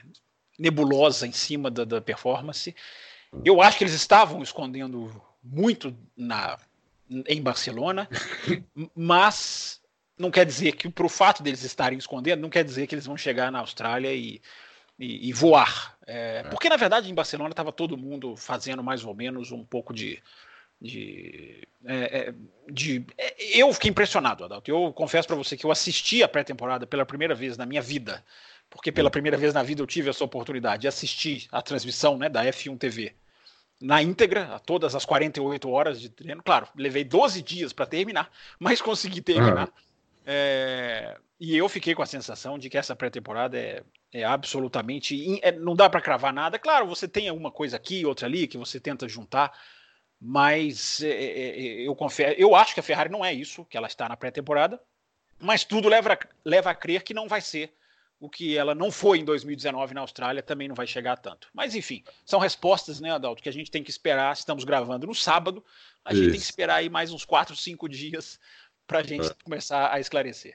nebulosa 0.58 1.26
em 1.26 1.32
cima 1.32 1.70
da, 1.70 1.84
da 1.84 2.00
performance. 2.00 2.74
Eu 3.44 3.62
acho 3.62 3.78
que 3.78 3.84
eles 3.84 3.94
estavam 3.94 4.42
escondendo 4.42 5.10
muito 5.42 5.96
na, 6.14 6.58
em 7.26 7.40
Barcelona, 7.40 8.08
mas 8.94 9.79
não 10.20 10.30
quer 10.30 10.44
dizer 10.44 10.72
que, 10.72 10.88
para 10.88 11.06
o 11.06 11.08
fato 11.08 11.42
deles 11.42 11.62
estarem 11.64 11.98
escondendo, 11.98 12.40
não 12.40 12.50
quer 12.50 12.62
dizer 12.62 12.86
que 12.86 12.94
eles 12.94 13.06
vão 13.06 13.16
chegar 13.16 13.50
na 13.50 13.60
Austrália 13.60 14.12
e, 14.12 14.40
e, 14.98 15.28
e 15.28 15.32
voar. 15.32 15.96
É, 16.06 16.42
porque, 16.44 16.68
na 16.68 16.76
verdade, 16.76 17.10
em 17.10 17.14
Barcelona 17.14 17.50
estava 17.50 17.72
todo 17.72 17.96
mundo 17.96 18.36
fazendo 18.36 18.82
mais 18.82 19.04
ou 19.04 19.14
menos 19.14 19.50
um 19.50 19.64
pouco 19.64 19.94
de. 19.94 20.22
de, 20.80 21.66
é, 21.84 22.18
é 22.18 22.34
de 22.70 23.04
é, 23.16 23.58
eu 23.58 23.72
fiquei 23.72 23.90
impressionado, 23.90 24.44
Adalto. 24.44 24.70
Eu 24.70 24.92
confesso 24.92 25.26
para 25.26 25.36
você 25.36 25.56
que 25.56 25.64
eu 25.64 25.72
assisti 25.72 26.22
a 26.22 26.28
pré-temporada 26.28 26.86
pela 26.86 27.06
primeira 27.06 27.34
vez 27.34 27.56
na 27.56 27.64
minha 27.64 27.82
vida, 27.82 28.22
porque 28.68 28.92
pela 28.92 29.10
primeira 29.10 29.38
vez 29.38 29.54
na 29.54 29.62
vida 29.62 29.80
eu 29.80 29.86
tive 29.86 30.10
essa 30.10 30.24
oportunidade 30.24 30.82
de 30.82 30.88
assistir 30.88 31.48
a 31.50 31.62
transmissão 31.62 32.18
né, 32.18 32.28
da 32.28 32.44
F1 32.44 32.78
TV 32.78 33.14
na 33.80 34.02
íntegra, 34.02 34.54
a 34.54 34.58
todas 34.58 34.94
as 34.94 35.06
48 35.06 35.70
horas 35.70 35.98
de 35.98 36.10
treino. 36.10 36.42
Claro, 36.42 36.68
levei 36.76 37.02
12 37.02 37.40
dias 37.40 37.72
para 37.72 37.86
terminar, 37.86 38.30
mas 38.58 38.82
consegui 38.82 39.22
terminar. 39.22 39.68
Uhum. 39.68 39.89
É, 40.32 41.18
e 41.40 41.56
eu 41.56 41.68
fiquei 41.68 41.92
com 41.92 42.02
a 42.02 42.06
sensação 42.06 42.56
de 42.56 42.70
que 42.70 42.78
essa 42.78 42.94
pré-temporada 42.94 43.58
é, 43.58 43.82
é, 44.12 44.22
absolutamente. 44.22 45.40
É, 45.42 45.50
não 45.50 45.74
dá 45.74 45.90
para 45.90 46.00
cravar 46.00 46.32
nada. 46.32 46.56
Claro, 46.56 46.86
você 46.86 47.08
tem 47.08 47.28
alguma 47.28 47.50
coisa 47.50 47.76
aqui, 47.76 48.06
outra 48.06 48.28
ali, 48.28 48.46
que 48.46 48.56
você 48.56 48.78
tenta 48.78 49.08
juntar, 49.08 49.52
mas 50.20 51.02
é, 51.02 51.08
é, 51.08 51.48
é, 51.48 51.88
eu 51.88 51.96
confesso, 51.96 52.38
eu 52.38 52.54
acho 52.54 52.74
que 52.74 52.80
a 52.80 52.82
Ferrari 52.82 53.10
não 53.10 53.24
é 53.24 53.34
isso, 53.34 53.64
que 53.64 53.76
ela 53.76 53.88
está 53.88 54.08
na 54.08 54.16
pré-temporada, 54.16 54.80
mas 55.40 55.64
tudo 55.64 55.88
leva, 55.88 56.16
leva 56.44 56.70
a 56.70 56.74
crer 56.76 57.02
que 57.02 57.12
não 57.12 57.26
vai 57.26 57.40
ser 57.40 57.74
o 58.20 58.28
que 58.28 58.56
ela 58.56 58.74
não 58.74 58.92
foi 58.92 59.18
em 59.18 59.24
2019 59.24 59.94
na 59.94 60.02
Austrália 60.02 60.42
também 60.42 60.68
não 60.68 60.74
vai 60.74 60.86
chegar 60.86 61.14
a 61.14 61.16
tanto. 61.16 61.48
Mas 61.54 61.74
enfim, 61.74 62.04
são 62.24 62.38
respostas, 62.38 63.00
né, 63.00 63.10
Adalto, 63.10 63.42
que 63.42 63.48
a 63.48 63.52
gente 63.52 63.70
tem 63.70 63.82
que 63.82 63.90
esperar. 63.90 64.34
Estamos 64.34 64.62
gravando 64.62 65.06
no 65.06 65.14
sábado, 65.14 65.64
a 66.04 66.12
Isso. 66.12 66.22
gente 66.22 66.32
tem 66.32 66.38
que 66.38 66.44
esperar 66.44 66.74
aí 66.76 66.90
mais 66.90 67.10
uns 67.10 67.24
quatro, 67.24 67.56
cinco 67.56 67.88
dias 67.88 68.38
para 68.90 68.98
a 68.98 69.02
gente 69.04 69.26
é. 69.26 69.34
começar 69.44 69.92
a 69.92 70.00
esclarecer. 70.00 70.54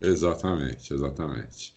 Exatamente, 0.00 0.92
exatamente. 0.92 1.74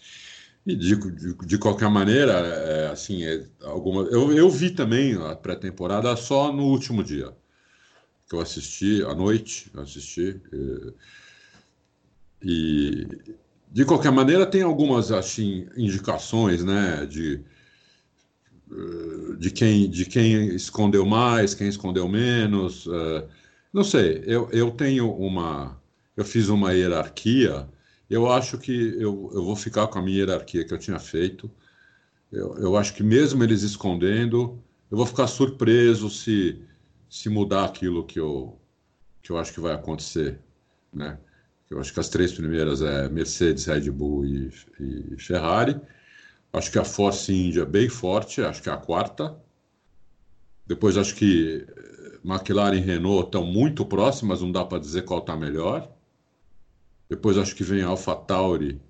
E 0.65 0.73
de, 0.73 0.95
de, 0.95 1.33
de 1.33 1.57
qualquer 1.57 1.89
maneira, 1.89 2.33
é, 2.33 2.87
assim, 2.87 3.25
é, 3.25 3.45
alguma, 3.63 4.03
eu, 4.03 4.31
eu 4.31 4.49
vi 4.49 4.71
também 4.71 5.15
a 5.15 5.35
pré-temporada 5.35 6.15
só 6.15 6.51
no 6.51 6.63
último 6.63 7.03
dia 7.03 7.33
que 8.29 8.35
eu 8.35 8.41
assisti 8.41 9.03
à 9.03 9.13
noite, 9.13 9.69
eu 9.73 9.81
assisti 9.81 10.41
é, 10.51 10.93
e 12.41 13.07
de 13.71 13.83
qualquer 13.83 14.11
maneira, 14.11 14.45
tem 14.45 14.61
algumas 14.61 15.11
assim, 15.11 15.67
indicações 15.75 16.63
né, 16.63 17.05
de, 17.05 17.41
eh, 18.71 19.35
de, 19.37 19.51
quem, 19.51 19.89
de 19.89 20.05
quem 20.05 20.55
escondeu 20.55 21.05
mais, 21.05 21.53
quem 21.53 21.67
escondeu 21.67 22.07
menos. 22.07 22.87
Eh, 22.87 23.27
não 23.73 23.83
sei, 23.83 24.23
eu, 24.25 24.49
eu 24.51 24.71
tenho 24.71 25.11
uma. 25.11 25.77
Eu 26.17 26.25
fiz 26.25 26.49
uma 26.49 26.73
hierarquia. 26.73 27.69
Eu 28.09 28.31
acho 28.31 28.57
que 28.57 28.71
eu, 28.99 29.29
eu 29.33 29.43
vou 29.45 29.55
ficar 29.55 29.87
com 29.87 29.99
a 29.99 30.01
minha 30.01 30.17
hierarquia 30.17 30.65
que 30.65 30.73
eu 30.73 30.79
tinha 30.79 30.97
feito. 30.97 31.49
Eu, 32.31 32.57
eu 32.57 32.75
acho 32.75 32.95
que 32.95 33.03
mesmo 33.03 33.43
eles 33.43 33.61
escondendo, 33.61 34.61
eu 34.89 34.97
vou 34.97 35.05
ficar 35.05 35.27
surpreso 35.27 36.09
se, 36.09 36.59
se 37.07 37.29
mudar 37.29 37.65
aquilo 37.65 38.03
que 38.03 38.19
eu, 38.19 38.59
que 39.21 39.31
eu 39.31 39.37
acho 39.37 39.53
que 39.53 39.59
vai 39.59 39.73
acontecer. 39.73 40.39
Né? 40.91 41.19
Eu 41.69 41.79
acho 41.79 41.93
que 41.93 41.99
as 41.99 42.09
três 42.09 42.33
primeiras 42.33 42.81
é 42.81 43.07
Mercedes, 43.09 43.65
Red 43.65 43.91
Bull 43.91 44.25
e, 44.25 44.51
e 44.79 45.19
Ferrari. 45.19 45.79
Acho 46.51 46.71
que 46.71 46.79
a 46.79 46.83
Force 46.83 47.31
India 47.31 47.61
é 47.61 47.65
bem 47.65 47.89
forte, 47.89 48.41
acho 48.41 48.63
que 48.63 48.69
é 48.69 48.73
a 48.73 48.77
quarta. 48.77 49.37
Depois 50.65 50.97
acho 50.97 51.13
que 51.15 51.67
McLaren 52.23 52.75
e 52.75 52.81
Renault 52.81 53.27
estão 53.27 53.45
muito 53.45 53.85
próximas, 53.85 54.41
não 54.41 54.51
dá 54.51 54.65
para 54.65 54.79
dizer 54.79 55.03
qual 55.03 55.19
está 55.19 55.35
melhor. 55.35 55.96
Depois 57.09 57.37
acho 57.37 57.55
que 57.55 57.63
vem 57.63 57.81
Alpha 57.83 58.15
Tauri 58.15 58.81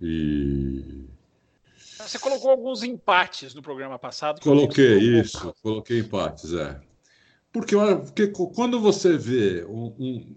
e. 0.00 1.04
Você 1.98 2.18
colocou 2.18 2.50
alguns 2.50 2.82
empates 2.82 3.54
no 3.54 3.62
programa 3.62 3.98
passado. 3.98 4.40
Coloquei 4.40 4.98
isso, 4.98 5.54
coloquei 5.62 6.00
empates, 6.00 6.52
é. 6.52 6.80
Porque, 7.52 7.74
porque 8.04 8.26
quando 8.28 8.78
você 8.80 9.16
vê 9.16 9.64
um, 9.64 9.94
um 9.98 10.36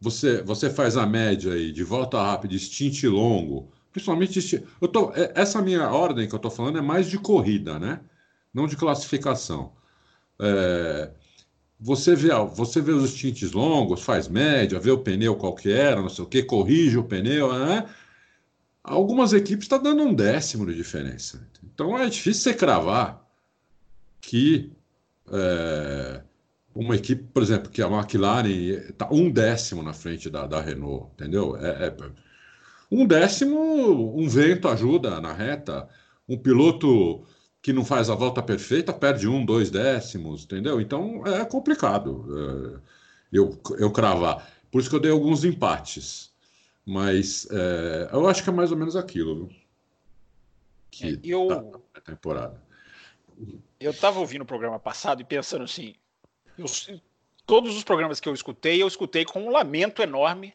você, 0.00 0.42
você 0.42 0.68
faz 0.68 0.96
a 0.96 1.06
média 1.06 1.52
aí 1.52 1.72
de 1.72 1.82
volta 1.82 2.20
rápida, 2.20 2.58
stint 2.58 3.04
longo, 3.04 3.72
principalmente 3.92 4.40
stint, 4.42 4.62
eu 4.80 4.88
tô, 4.88 5.12
é, 5.14 5.32
essa 5.34 5.62
minha 5.62 5.88
ordem 5.90 6.28
que 6.28 6.34
eu 6.34 6.38
estou 6.38 6.50
falando 6.50 6.78
é 6.78 6.82
mais 6.82 7.06
de 7.06 7.18
corrida, 7.18 7.78
né? 7.78 8.00
Não 8.52 8.66
de 8.66 8.76
classificação. 8.76 9.72
É, 10.38 11.10
você 11.78 12.14
vê, 12.16 12.30
você 12.54 12.80
vê 12.80 12.92
os 12.92 13.10
stints 13.10 13.52
longos, 13.52 14.02
faz 14.02 14.28
média, 14.28 14.80
vê 14.80 14.90
o 14.90 14.98
pneu 14.98 15.36
qual 15.36 15.54
que 15.54 15.70
era, 15.70 16.00
não 16.00 16.08
sei 16.08 16.24
o 16.24 16.28
que, 16.28 16.42
corrige 16.42 16.96
o 16.96 17.04
pneu, 17.04 17.52
né? 17.52 17.86
Algumas 18.82 19.32
equipes 19.32 19.64
estão 19.64 19.78
tá 19.78 19.90
dando 19.90 20.02
um 20.02 20.14
décimo 20.14 20.64
de 20.64 20.74
diferença. 20.74 21.46
Então 21.62 21.98
é 21.98 22.08
difícil 22.08 22.42
você 22.42 22.54
cravar 22.54 23.26
que 24.20 24.72
é, 25.32 26.22
uma 26.74 26.94
equipe, 26.94 27.24
por 27.32 27.42
exemplo, 27.42 27.70
que 27.70 27.82
a 27.82 27.88
McLaren 27.88 28.48
está 28.88 29.08
um 29.10 29.30
décimo 29.30 29.82
na 29.82 29.92
frente 29.92 30.30
da, 30.30 30.46
da 30.46 30.60
Renault, 30.60 31.10
entendeu? 31.14 31.56
É, 31.56 31.86
é, 31.86 31.96
um 32.90 33.06
décimo, 33.06 34.16
um 34.16 34.28
vento 34.28 34.68
ajuda 34.68 35.20
na 35.20 35.32
reta, 35.32 35.88
um 36.28 36.38
piloto 36.38 37.24
que 37.66 37.72
não 37.72 37.84
faz 37.84 38.08
a 38.08 38.14
volta 38.14 38.40
perfeita 38.40 38.92
perde 38.92 39.26
um, 39.26 39.44
dois 39.44 39.72
décimos, 39.72 40.44
entendeu? 40.44 40.80
Então 40.80 41.26
é 41.26 41.44
complicado 41.44 42.24
é, 42.30 42.80
eu, 43.32 43.60
eu 43.76 43.90
cravar. 43.90 44.48
Por 44.70 44.80
isso 44.80 44.88
que 44.88 44.94
eu 44.94 45.00
dei 45.00 45.10
alguns 45.10 45.42
empates. 45.42 46.32
Mas 46.84 47.48
é, 47.50 48.08
eu 48.12 48.28
acho 48.28 48.44
que 48.44 48.50
é 48.50 48.52
mais 48.52 48.70
ou 48.70 48.76
menos 48.78 48.94
aquilo, 48.94 49.34
viu? 49.34 49.56
Que 50.92 51.06
é, 51.08 51.18
eu... 51.24 51.82
Tá, 51.92 52.00
temporada. 52.02 52.62
Eu 53.80 53.90
estava 53.90 54.20
ouvindo 54.20 54.42
o 54.42 54.46
programa 54.46 54.78
passado 54.78 55.20
e 55.20 55.24
pensando 55.24 55.64
assim, 55.64 55.96
eu, 56.56 56.66
todos 57.44 57.76
os 57.76 57.82
programas 57.82 58.20
que 58.20 58.28
eu 58.28 58.34
escutei, 58.34 58.80
eu 58.80 58.86
escutei 58.86 59.24
com 59.24 59.42
um 59.42 59.50
lamento 59.50 60.02
enorme 60.02 60.54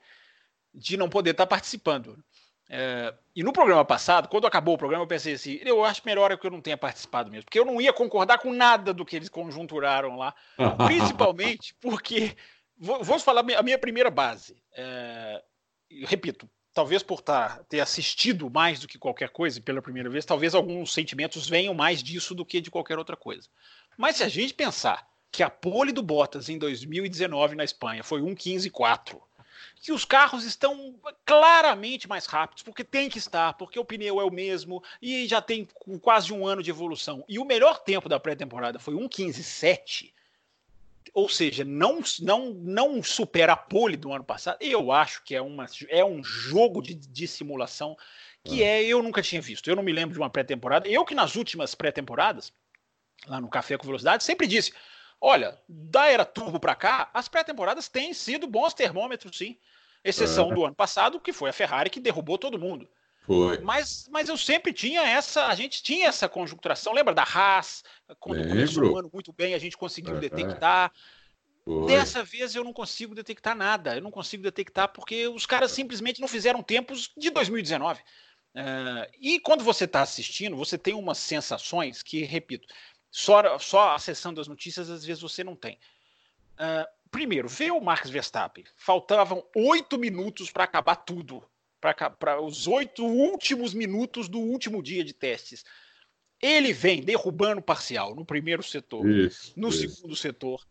de 0.74 0.96
não 0.96 1.10
poder 1.10 1.32
estar 1.32 1.46
participando. 1.46 2.24
É, 2.74 3.14
e 3.36 3.44
no 3.44 3.52
programa 3.52 3.84
passado, 3.84 4.30
quando 4.30 4.48
acabou 4.48 4.76
o 4.76 4.78
programa, 4.78 5.04
eu 5.04 5.08
pensei 5.08 5.34
assim: 5.34 5.60
eu 5.62 5.84
acho 5.84 6.02
melhor 6.06 6.38
que 6.38 6.48
eu 6.48 6.52
não 6.52 6.62
tenha 6.62 6.78
participado 6.78 7.30
mesmo, 7.30 7.44
porque 7.44 7.60
eu 7.60 7.66
não 7.66 7.82
ia 7.82 7.92
concordar 7.92 8.38
com 8.38 8.54
nada 8.54 8.94
do 8.94 9.06
que 9.06 9.18
eles 9.18 9.28
conjunturaram 9.28 10.16
lá, 10.16 10.34
principalmente 10.88 11.76
porque. 11.82 12.34
Vou, 12.78 13.04
vou 13.04 13.20
falar 13.20 13.42
a 13.42 13.62
minha 13.62 13.78
primeira 13.78 14.10
base. 14.10 14.56
É, 14.74 15.44
repito, 16.06 16.50
talvez 16.74 17.04
por 17.04 17.22
tá, 17.22 17.62
ter 17.68 17.82
assistido 17.82 18.50
mais 18.50 18.80
do 18.80 18.88
que 18.88 18.98
qualquer 18.98 19.30
coisa 19.30 19.62
pela 19.62 19.82
primeira 19.82 20.10
vez, 20.10 20.26
talvez 20.26 20.56
alguns 20.56 20.94
sentimentos 20.94 21.50
venham 21.50 21.74
mais 21.74 22.02
disso 22.02 22.34
do 22.34 22.46
que 22.46 22.62
de 22.62 22.72
qualquer 22.72 22.98
outra 22.98 23.18
coisa. 23.18 23.50
Mas 23.98 24.16
se 24.16 24.24
a 24.24 24.30
gente 24.30 24.54
pensar 24.54 25.06
que 25.32 25.44
a 25.44 25.50
pole 25.50 25.92
do 25.92 26.02
Bottas 26.02 26.50
em 26.50 26.58
2019 26.58 27.56
na 27.56 27.64
Espanha 27.64 28.04
foi 28.04 28.22
1,15,4. 28.22 29.20
Que 29.82 29.92
os 29.92 30.06
carros 30.06 30.44
estão 30.44 30.96
claramente 31.26 32.08
mais 32.08 32.26
rápidos, 32.26 32.64
porque 32.64 32.84
tem 32.84 33.10
que 33.10 33.18
estar, 33.18 33.54
porque 33.54 33.80
o 33.80 33.86
pneu 33.86 34.22
é 34.22 34.24
o 34.24 34.32
mesmo 34.32 34.84
e 35.02 35.28
já 35.28 35.42
tem 35.42 35.68
quase 36.02 36.32
um 36.32 36.46
ano 36.46 36.62
de 36.62 36.70
evolução. 36.70 37.24
E 37.28 37.40
o 37.40 37.46
melhor 37.46 37.80
tempo 37.80 38.08
da 38.08 38.20
pré-temporada 38.20 38.80
foi 38.80 38.94
1,15,7. 38.94 40.12
Ou 41.14 41.28
seja, 41.28 41.66
não, 41.66 42.00
não, 42.22 42.54
não 42.54 43.04
supera 43.04 43.54
a 43.54 43.58
pole 43.58 43.98
do 43.98 44.14
ano 44.14 44.24
passado. 44.24 44.58
Eu 44.62 44.92
acho 44.92 45.24
que 45.24 45.36
é, 45.36 45.42
uma, 45.42 45.66
é 45.90 46.06
um 46.06 46.24
jogo 46.24 46.82
de, 46.82 46.94
de 46.94 47.28
simulação 47.28 47.98
que 48.44 48.64
é. 48.64 48.84
é 48.84 48.86
eu 48.86 49.04
nunca 49.04 49.22
tinha 49.22 49.42
visto. 49.42 49.70
Eu 49.70 49.76
não 49.76 49.84
me 49.84 49.92
lembro 49.92 50.14
de 50.14 50.20
uma 50.20 50.30
pré-temporada. 50.30 50.88
Eu 50.88 51.06
que 51.06 51.16
nas 51.16 51.36
últimas 51.36 51.76
pré-temporadas, 51.76 52.54
lá 53.28 53.42
no 53.42 53.50
Café 53.50 53.78
com 53.78 53.86
Velocidade, 53.86 54.24
sempre 54.24 54.48
disse: 54.48 54.74
Olha, 55.22 55.56
da 55.70 56.08
era 56.08 56.26
turbo 56.26 56.60
para 56.60 56.74
cá, 56.74 57.10
as 57.14 57.28
pré-temporadas 57.28 57.88
têm 57.88 58.12
sido 58.12 58.48
bons 58.48 58.74
termômetros, 58.74 59.38
sim. 59.38 59.56
Exceção 60.04 60.52
é. 60.52 60.56
do 60.56 60.66
ano 60.66 60.74
passado, 60.74 61.20
que 61.20 61.32
foi 61.32 61.52
a 61.52 61.54
Ferrari 61.54 61.92
que 61.92 62.00
derrubou 62.00 62.40
todo 62.40 62.58
mundo. 62.58 62.90
Foi. 63.22 63.60
Mas, 63.60 64.10
mas 64.12 64.30
eu 64.30 64.36
sempre 64.36 64.74
tinha 64.74 65.02
essa, 65.02 65.46
a 65.46 65.54
gente 65.54 65.84
tinha 65.84 66.08
essa 66.08 66.28
conjunturação. 66.28 66.92
Lembra 66.92 67.14
da 67.14 67.22
Haas? 67.22 67.84
Quando 68.20 68.40
Lembro. 68.40 68.56
começou 68.56 68.84
o 68.84 68.98
ano 68.98 69.12
muito 69.14 69.32
bem, 69.32 69.54
a 69.54 69.60
gente 69.60 69.78
conseguiu 69.78 70.18
é. 70.18 70.20
detectar. 70.20 70.92
Foi. 71.64 71.86
Dessa 71.86 72.24
vez 72.24 72.56
eu 72.56 72.64
não 72.64 72.74
consigo 72.74 73.14
detectar 73.14 73.56
nada. 73.56 73.96
Eu 73.96 74.02
não 74.02 74.10
consigo 74.10 74.42
detectar 74.42 74.90
porque 74.92 75.28
os 75.28 75.46
caras 75.46 75.72
simplesmente 75.72 76.20
não 76.20 76.28
fizeram 76.28 76.64
tempos 76.64 77.12
de 77.16 77.30
2019. 77.30 78.02
Uh, 78.54 79.08
e 79.22 79.40
quando 79.40 79.64
você 79.64 79.86
está 79.86 80.02
assistindo, 80.02 80.58
você 80.58 80.78
tem 80.78 80.94
umas 80.94 81.20
sensações 81.20 82.04
que, 82.04 82.24
repito, 82.24 82.68
só, 83.12 83.60
só 83.60 83.94
acessando 83.94 84.40
as 84.40 84.48
notícias, 84.48 84.90
às 84.90 85.04
vezes 85.04 85.22
você 85.22 85.44
não 85.44 85.56
tem. 85.56 85.78
Uh, 86.54 86.88
primeiro, 87.12 87.50
vê 87.50 87.70
o 87.70 87.82
Max 87.82 88.10
Verstappen. 88.10 88.64
Faltavam 88.78 89.46
oito 89.54 90.00
minutos 90.00 90.50
para 90.50 90.64
acabar 90.64 90.96
tudo. 90.96 91.44
Para 91.80 92.42
os 92.42 92.68
oito 92.68 93.06
últimos 93.06 93.74
minutos 93.74 94.30
do 94.30 94.40
último 94.40 94.82
dia 94.82 95.04
de 95.04 95.14
testes. 95.14 95.66
Ele 96.42 96.72
vem 96.72 97.04
derrubando 97.04 97.62
parcial 97.62 98.16
no 98.16 98.26
primeiro 98.26 98.64
setor, 98.64 99.08
isso, 99.08 99.54
no 99.56 99.70
isso. 99.70 99.96
segundo 99.96 100.16
setor, 100.16 100.66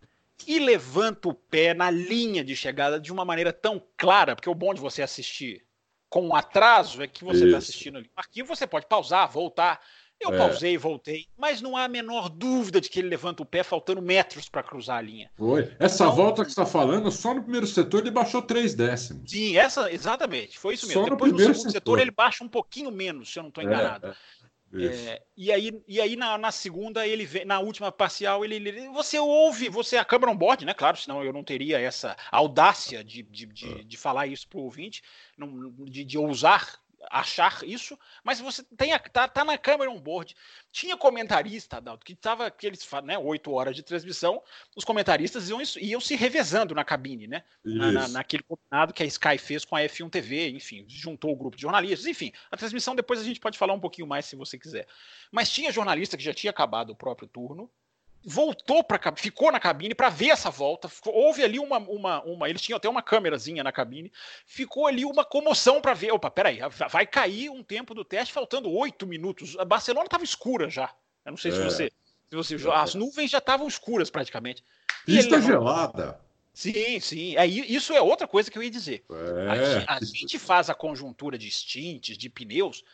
e 0.47 0.59
levanta 0.59 1.29
o 1.29 1.35
pé 1.35 1.75
na 1.75 1.91
linha 1.91 2.43
de 2.43 2.57
chegada 2.57 2.99
de 2.99 3.13
uma 3.13 3.25
maneira 3.25 3.53
tão 3.53 3.81
clara, 3.97 4.35
porque 4.35 4.51
o 4.51 4.55
bom 4.55 4.75
de 4.75 4.81
você 4.81 5.03
assistir 5.03 5.65
com 6.09 6.27
um 6.27 6.35
atraso 6.35 7.03
é 7.03 7.07
que 7.07 7.23
você 7.23 7.45
está 7.45 7.59
assistindo 7.59 7.99
ali. 7.99 8.11
Aqui 8.17 8.43
você 8.43 8.67
pode 8.67 8.87
pausar, 8.87 9.31
voltar 9.31 9.81
Eu 10.21 10.35
é. 10.35 10.37
pausei, 10.37 10.77
voltei, 10.77 11.27
mas 11.37 11.63
não 11.63 11.77
há 11.77 11.85
a 11.85 11.89
menor 11.89 12.29
dúvida 12.29 12.79
de 12.79 12.91
que 12.91 12.99
ele 12.99 13.09
levanta 13.09 13.43
o 13.43 13.47
pé 13.47 13.63
faltando 13.63 14.03
metros 14.03 14.51
para 14.51 14.63
cruzar 14.63 14.99
a 14.99 15.01
linha. 15.01 15.31
Foi. 15.37 15.73
Essa 15.79 16.05
então, 16.05 16.15
volta 16.15 16.45
que 16.45 16.51
você 16.53 16.61
está 16.61 16.67
falando, 16.67 17.11
só 17.11 17.33
no 17.33 17.43
primeiro 17.43 17.67
setor 17.67 18.01
ele 18.01 18.11
baixou 18.11 18.43
três 18.43 18.75
décimos. 18.75 19.31
Sim, 19.31 19.57
essa, 19.57 19.91
exatamente. 19.91 20.59
Foi 20.59 20.75
isso 20.75 20.87
mesmo. 20.87 21.05
Só 21.05 21.11
Depois 21.11 21.33
no, 21.33 21.39
no 21.39 21.45
segundo 21.45 21.57
setor. 21.57 21.73
setor. 21.73 21.99
ele 22.01 22.11
baixa 22.11 22.45
um 22.45 22.49
pouquinho 22.49 22.91
menos, 22.91 23.33
se 23.33 23.39
eu 23.39 23.45
não 23.45 23.49
estou 23.49 23.65
é, 23.65 23.67
enganado. 23.67 24.09
É, 24.09 24.15
é, 24.73 25.23
e 25.37 25.51
aí, 25.51 25.83
e 25.89 26.01
aí 26.01 26.15
na, 26.15 26.39
na, 26.39 26.53
segunda, 26.53 27.05
ele 27.05 27.25
vem, 27.25 27.45
na 27.45 27.59
última 27.59 27.91
parcial, 27.91 28.45
ele, 28.45 28.57
ele, 28.57 28.89
Você 28.91 29.19
ouve, 29.19 29.69
você 29.69 29.97
a 29.97 30.05
câmera 30.05 30.31
on 30.31 30.37
board, 30.37 30.65
né? 30.65 30.75
Claro, 30.75 30.97
senão 30.97 31.25
eu 31.25 31.33
não 31.33 31.43
teria 31.43 31.81
essa 31.81 32.17
audácia 32.31 33.03
de, 33.03 33.23
de, 33.23 33.47
de, 33.47 33.67
ah. 33.67 33.83
de 33.85 33.97
falar 33.97 34.27
isso 34.29 34.47
para 34.47 34.61
o 34.61 34.65
ouvinte, 34.65 35.03
não, 35.37 35.73
de, 35.87 36.05
de 36.05 36.17
ousar 36.17 36.79
achar 37.11 37.63
isso, 37.65 37.99
mas 38.23 38.41
você 38.41 38.63
tem 38.77 38.93
a, 38.93 38.99
tá, 38.99 39.27
tá 39.27 39.45
na 39.45 39.57
câmera 39.57 39.91
on 39.91 40.01
board. 40.01 40.35
Tinha 40.71 40.97
comentarista, 40.97 41.79
Adalto, 41.79 42.05
que 42.05 42.13
estava 42.13 42.47
aqueles, 42.47 42.87
né, 43.05 43.19
oito 43.19 43.53
horas 43.53 43.75
de 43.75 43.83
transmissão, 43.83 44.43
os 44.77 44.85
comentaristas 44.85 45.49
iam, 45.49 45.61
iam 45.81 46.01
se 46.01 46.15
revezando 46.15 46.75
na 46.75 46.85
cabine, 46.85 47.27
né? 47.27 47.43
Na, 47.65 47.93
na, 47.93 48.09
naquele 48.09 48.43
combinado 48.43 48.93
que 48.93 49.03
a 49.03 49.07
Sky 49.07 49.39
fez 49.39 49.65
com 49.65 49.77
a 49.77 49.81
F1 49.81 50.11
TV, 50.11 50.51
enfim, 50.51 50.85
juntou 50.89 51.33
o 51.33 51.37
grupo 51.37 51.57
de 51.57 51.63
jornalistas, 51.63 52.07
enfim, 52.07 52.33
a 52.51 52.57
transmissão 52.57 52.95
depois 52.95 53.21
a 53.21 53.25
gente 53.25 53.41
pode 53.41 53.59
falar 53.59 53.75
um 53.75 53.81
pouquinho 53.81 54.07
mais 54.07 54.27
se 54.27 54.37
você 54.37 54.59
quiser. 54.59 54.87
Mas 55.31 55.51
tinha 55.51 55.73
jornalista 55.73 56.17
que 56.17 56.23
já 56.23 56.35
tinha 56.35 56.51
acabado 56.51 56.91
o 56.91 56.97
próprio 56.97 57.29
turno, 57.29 57.71
voltou 58.25 58.85
para 58.85 59.15
ficou 59.17 59.51
na 59.51 59.59
cabine 59.59 59.95
para 59.95 60.09
ver 60.09 60.31
essa 60.31 60.51
volta. 60.51 60.91
Houve 61.07 61.43
ali 61.43 61.59
uma, 61.59 61.79
uma, 61.79 62.23
uma, 62.23 62.49
eles 62.49 62.63
tinham 62.63 62.77
até 62.77 62.89
uma 62.89 63.03
câmerazinha 63.03 63.65
na 63.65 63.73
cabine. 63.73 64.13
Ficou 64.47 64.87
ali 64.87 65.05
uma 65.05 65.25
comoção 65.25 65.81
para 65.81 65.95
ver. 65.95 66.13
Opa, 66.13 66.31
peraí, 66.31 66.61
vai 66.91 67.07
cair 67.07 67.51
um 67.51 67.63
tempo 67.63 67.95
do 67.95 68.05
teste 68.05 68.33
faltando 68.33 68.71
oito 68.71 69.07
minutos. 69.07 69.57
A 69.59 69.65
Barcelona 69.65 70.07
estava 70.07 70.25
escura 70.25 70.69
já. 70.69 70.93
Eu 71.25 71.33
não 71.33 71.39
sei 71.39 71.51
é. 71.51 71.55
se 71.55 71.63
você, 71.63 71.93
se 72.31 72.57
você, 72.57 72.71
as 72.71 72.95
nuvens 72.95 73.31
já 73.31 73.39
estavam 73.39 73.67
escuras 73.67 74.11
praticamente. 74.11 74.65
Pista 75.07 75.41
gelada. 75.41 76.21
Sim, 76.53 77.01
sim. 77.01 77.37
É, 77.37 77.47
isso 77.47 77.93
é 77.95 78.03
outra 78.03 78.27
coisa 78.27 78.51
que 78.51 78.59
eu 78.59 78.63
ia 78.63 78.71
dizer. 78.71 79.05
É. 79.11 79.85
A, 79.87 79.95
a 79.97 80.05
gente 80.05 80.39
faz 80.39 80.69
a 80.69 80.75
conjuntura 80.75 81.39
de 81.39 81.51
stints, 81.51 82.19
de 82.19 82.29
pneus, 82.29 82.85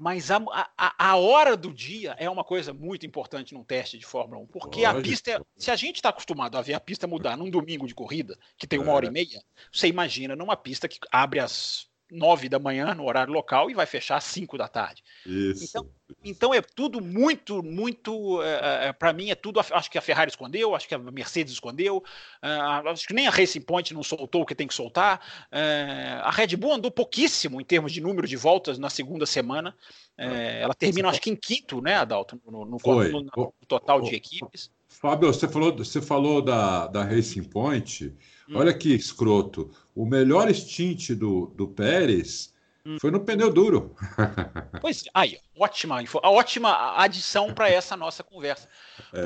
mas 0.00 0.30
a, 0.30 0.38
a, 0.78 1.10
a, 1.10 1.16
hora 1.16 1.54
do 1.54 1.70
dia 1.74 2.16
é 2.18 2.30
uma 2.30 2.42
coisa 2.42 2.72
muito 2.72 3.04
importante 3.04 3.52
num 3.52 3.62
teste 3.62 3.98
de 3.98 4.06
Fórmula 4.06 4.40
1, 4.44 4.46
porque 4.46 4.80
Lógico. 4.80 4.98
a 4.98 5.02
pista, 5.02 5.30
é, 5.32 5.40
se 5.58 5.70
a 5.70 5.76
gente 5.76 5.96
está 5.96 6.08
acostumado 6.08 6.56
a 6.56 6.62
ver 6.62 6.72
a 6.72 6.80
pista 6.80 7.06
mudar 7.06 7.36
num 7.36 7.50
domingo 7.50 7.86
de 7.86 7.94
corrida, 7.94 8.34
que 8.56 8.66
tem 8.66 8.78
uma 8.78 8.92
é. 8.92 8.94
hora 8.94 9.06
e 9.06 9.10
meia, 9.10 9.44
você 9.70 9.88
imagina 9.88 10.34
numa 10.34 10.56
pista 10.56 10.88
que 10.88 10.98
abre 11.12 11.38
às 11.38 11.89
nove 12.10 12.48
da 12.48 12.58
manhã 12.58 12.94
no 12.94 13.06
horário 13.06 13.32
local 13.32 13.70
e 13.70 13.74
vai 13.74 13.86
fechar 13.86 14.16
às 14.16 14.24
cinco 14.24 14.58
da 14.58 14.68
tarde. 14.68 15.02
Isso. 15.24 15.64
Então, 15.64 15.86
então 16.24 16.54
é 16.54 16.60
tudo 16.60 17.00
muito, 17.00 17.62
muito. 17.62 18.42
É, 18.42 18.88
é 18.88 18.92
para 18.92 19.12
mim 19.12 19.30
é 19.30 19.34
tudo. 19.34 19.60
Acho 19.60 19.90
que 19.90 19.98
a 19.98 20.02
Ferrari 20.02 20.30
escondeu, 20.30 20.74
acho 20.74 20.88
que 20.88 20.94
a 20.94 20.98
Mercedes 20.98 21.52
escondeu, 21.52 21.98
uh, 21.98 22.88
acho 22.88 23.06
que 23.06 23.14
nem 23.14 23.26
a 23.26 23.30
Racing 23.30 23.60
Point 23.60 23.94
não 23.94 24.02
soltou 24.02 24.42
o 24.42 24.46
que 24.46 24.54
tem 24.54 24.66
que 24.66 24.74
soltar. 24.74 25.20
Uh, 25.52 26.22
a 26.22 26.30
Red 26.30 26.56
Bull 26.56 26.74
andou 26.74 26.90
pouquíssimo 26.90 27.60
em 27.60 27.64
termos 27.64 27.92
de 27.92 28.00
número 28.00 28.26
de 28.26 28.36
voltas 28.36 28.78
na 28.78 28.90
segunda 28.90 29.26
semana. 29.26 29.74
Uh, 30.18 30.60
ela 30.60 30.74
termina, 30.74 31.08
acho 31.08 31.20
que 31.20 31.30
em 31.30 31.36
quinto, 31.36 31.80
né, 31.80 31.94
Adalto, 31.94 32.40
no, 32.44 32.64
no, 32.64 32.78
no, 32.78 33.22
no 33.36 33.52
total 33.66 34.02
de 34.02 34.14
equipes. 34.14 34.70
Fábio, 34.90 35.32
você 35.32 35.48
falou, 35.48 35.74
você 35.74 36.02
falou 36.02 36.42
da, 36.42 36.86
da 36.88 37.04
Racing 37.04 37.44
Point. 37.44 38.12
Hum. 38.48 38.56
Olha 38.56 38.74
que 38.74 38.92
escroto. 38.92 39.70
O 40.00 40.06
melhor 40.06 40.50
stint 40.54 41.10
do, 41.10 41.48
do 41.48 41.68
Pérez 41.68 42.54
hum. 42.86 42.96
foi 42.98 43.10
no 43.10 43.20
pneu 43.20 43.52
duro. 43.52 43.94
Pois 44.80 45.04
aí, 45.12 45.38
ótima, 45.58 46.02
ótima 46.22 46.98
adição 46.98 47.52
para 47.52 47.68
essa 47.68 47.94
nossa 47.98 48.24
conversa. 48.24 48.66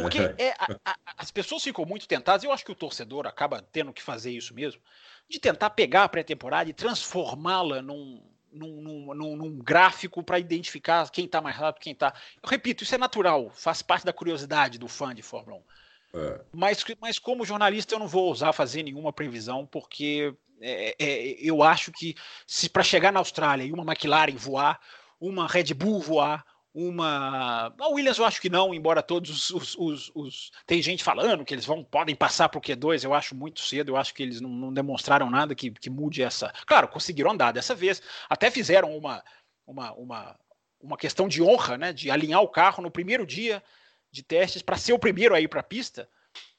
Porque 0.03 0.19
é. 0.19 0.35
é 0.37 0.55
a, 0.59 0.77
a, 0.85 0.97
as 1.17 1.31
pessoas 1.31 1.63
ficam 1.63 1.85
muito 1.85 2.09
tentadas, 2.09 2.43
eu 2.43 2.51
acho 2.51 2.65
que 2.65 2.73
o 2.73 2.75
torcedor 2.75 3.25
acaba 3.25 3.63
tendo 3.63 3.93
que 3.93 4.03
fazer 4.03 4.33
isso 4.33 4.53
mesmo, 4.53 4.83
de 5.29 5.39
tentar 5.39 5.71
pegar 5.71 6.03
a 6.03 6.09
pré-temporada 6.09 6.69
e 6.69 6.73
transformá-la 6.73 7.81
num, 7.81 8.21
num, 8.51 9.15
num, 9.15 9.37
num, 9.37 9.59
gráfico 9.59 10.25
para 10.25 10.41
identificar 10.41 11.09
quem 11.09 11.27
está 11.27 11.41
mais 11.41 11.55
rápido, 11.55 11.83
quem 11.83 11.93
está. 11.93 12.13
Eu 12.43 12.51
repito, 12.51 12.83
isso 12.83 12.97
é 12.97 12.99
natural, 12.99 13.49
faz 13.55 13.81
parte 13.81 14.05
da 14.05 14.13
curiosidade 14.13 14.77
do 14.77 14.89
fã 14.89 15.15
de 15.15 15.23
Fórmula 15.23 15.59
1. 15.59 16.19
É. 16.19 16.41
Mas, 16.53 16.85
mas 17.01 17.19
como 17.19 17.45
jornalista 17.45 17.95
eu 17.95 18.01
não 18.01 18.09
vou 18.09 18.27
ousar 18.27 18.53
fazer 18.53 18.83
nenhuma 18.83 19.13
previsão, 19.13 19.67
porque 19.67 20.35
é, 20.61 20.95
é, 20.99 21.37
eu 21.41 21.63
acho 21.63 21.93
que 21.93 22.15
se 22.47 22.69
para 22.69 22.83
chegar 22.83 23.13
na 23.13 23.21
Austrália 23.21 23.65
e 23.65 23.73
uma 23.73 23.83
McLaren 23.83 24.37
voar, 24.37 24.81
uma 25.21 25.47
Red 25.47 25.75
Bull 25.75 26.01
voar, 26.01 26.45
uma. 26.75 27.73
A 27.79 27.89
Williams 27.89 28.19
eu 28.19 28.25
acho 28.25 28.41
que 28.41 28.51
não, 28.51 28.75
embora 28.75 29.01
todos 29.01 29.51
os, 29.51 29.77
os, 29.77 30.11
os, 30.15 30.51
Tem 30.67 30.83
gente 30.83 31.05
falando 31.05 31.45
que 31.45 31.55
eles 31.55 31.65
vão 31.65 31.85
podem 31.85 32.17
passar 32.17 32.49
para 32.49 32.59
o 32.59 32.61
Q2, 32.61 33.05
eu 33.05 33.15
acho 33.15 33.35
muito 33.35 33.61
cedo, 33.61 33.93
eu 33.93 33.97
acho 33.97 34.13
que 34.13 34.23
eles 34.23 34.41
não, 34.41 34.51
não 34.51 34.73
demonstraram 34.73 35.31
nada 35.31 35.55
que, 35.55 35.71
que, 35.71 35.89
mude 35.89 36.23
essa. 36.23 36.53
Claro, 36.67 36.89
conseguiram 36.89 37.31
andar 37.31 37.53
dessa 37.53 37.75
vez, 37.75 38.03
até 38.29 38.51
fizeram 38.51 38.97
uma, 38.97 39.23
uma, 39.65 39.93
uma, 39.93 40.39
uma 40.81 40.97
questão 40.97 41.29
de 41.29 41.41
honra, 41.41 41.79
né? 41.79 41.93
De 41.93 42.11
alinhar 42.11 42.43
o 42.43 42.49
carro 42.49 42.83
no 42.83 42.91
primeiro 42.91 43.25
dia 43.25 43.63
de 44.11 44.23
testes 44.23 44.63
para 44.63 44.77
ser 44.77 44.93
o 44.93 44.99
primeiro 44.99 45.35
a 45.35 45.41
ir 45.41 45.49
para 45.49 45.61
a 45.61 45.65
pista. 45.65 46.09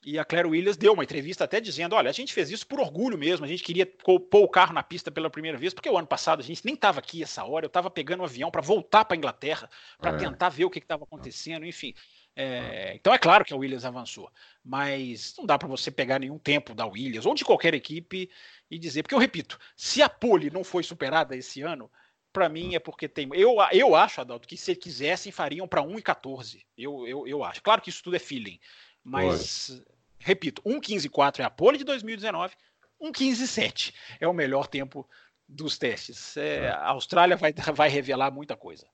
E 0.05 0.19
a 0.19 0.23
Claire 0.23 0.47
Williams 0.47 0.77
deu 0.77 0.93
uma 0.93 1.03
entrevista 1.03 1.45
até 1.45 1.59
dizendo: 1.59 1.95
olha, 1.95 2.11
a 2.11 2.13
gente 2.13 2.31
fez 2.31 2.51
isso 2.51 2.67
por 2.67 2.79
orgulho 2.79 3.17
mesmo, 3.17 3.43
a 3.43 3.47
gente 3.47 3.63
queria 3.63 3.87
pôr 3.87 4.29
o 4.31 4.47
carro 4.47 4.71
na 4.71 4.83
pista 4.83 5.09
pela 5.09 5.31
primeira 5.31 5.57
vez, 5.57 5.73
porque 5.73 5.89
o 5.89 5.97
ano 5.97 6.05
passado 6.05 6.41
a 6.41 6.43
gente 6.43 6.63
nem 6.63 6.75
estava 6.75 6.99
aqui 6.99 7.23
essa 7.23 7.43
hora, 7.43 7.65
eu 7.65 7.67
estava 7.67 7.89
pegando 7.89 8.21
um 8.21 8.25
avião 8.25 8.51
para 8.51 8.61
voltar 8.61 9.03
para 9.03 9.15
a 9.15 9.17
Inglaterra, 9.17 9.67
para 9.97 10.11
é. 10.11 10.17
tentar 10.17 10.49
ver 10.49 10.65
o 10.65 10.69
que 10.69 10.77
estava 10.77 11.05
acontecendo, 11.05 11.65
enfim. 11.65 11.95
É, 12.35 12.93
então 12.93 13.13
é 13.15 13.17
claro 13.17 13.43
que 13.43 13.51
a 13.51 13.57
Williams 13.57 13.83
avançou, 13.83 14.31
mas 14.63 15.33
não 15.39 15.45
dá 15.45 15.57
para 15.57 15.67
você 15.67 15.89
pegar 15.89 16.19
nenhum 16.19 16.37
tempo 16.37 16.75
da 16.75 16.85
Williams 16.85 17.25
ou 17.25 17.33
de 17.33 17.43
qualquer 17.43 17.73
equipe 17.73 18.29
e 18.69 18.77
dizer, 18.77 19.01
porque 19.01 19.15
eu 19.15 19.19
repito, 19.19 19.57
se 19.75 20.03
a 20.03 20.09
pole 20.09 20.51
não 20.51 20.63
foi 20.63 20.83
superada 20.83 21.35
esse 21.35 21.63
ano, 21.63 21.89
para 22.31 22.47
mim 22.47 22.75
é 22.75 22.79
porque 22.79 23.07
tem. 23.07 23.27
Eu, 23.33 23.55
eu 23.71 23.95
acho, 23.95 24.21
Adalto, 24.21 24.47
que 24.47 24.57
se 24.57 24.75
quisessem 24.75 25.31
fariam 25.31 25.67
para 25.67 25.81
1 25.81 25.97
e 25.97 26.01
14. 26.03 26.63
Eu, 26.77 27.07
eu, 27.07 27.27
eu 27.27 27.43
acho. 27.43 27.63
Claro 27.63 27.81
que 27.81 27.89
isso 27.89 28.03
tudo 28.03 28.17
é 28.17 28.19
feeling, 28.19 28.59
mas 29.01 29.81
repito, 30.25 30.59
1,15,4 30.63 31.39
é 31.39 31.43
a 31.43 31.49
pole 31.51 31.77
de 31.77 31.83
2019, 31.83 32.55
1,15,7 32.99 33.93
é 34.19 34.27
o 34.27 34.33
melhor 34.33 34.65
tempo 34.65 35.07
dos 35.47 35.77
testes. 35.77 36.35
É, 36.35 36.69
a 36.69 36.89
Austrália 36.89 37.37
vai, 37.37 37.53
vai 37.75 37.89
revelar 37.89 38.31
muita 38.31 38.57
coisa. 38.57 38.87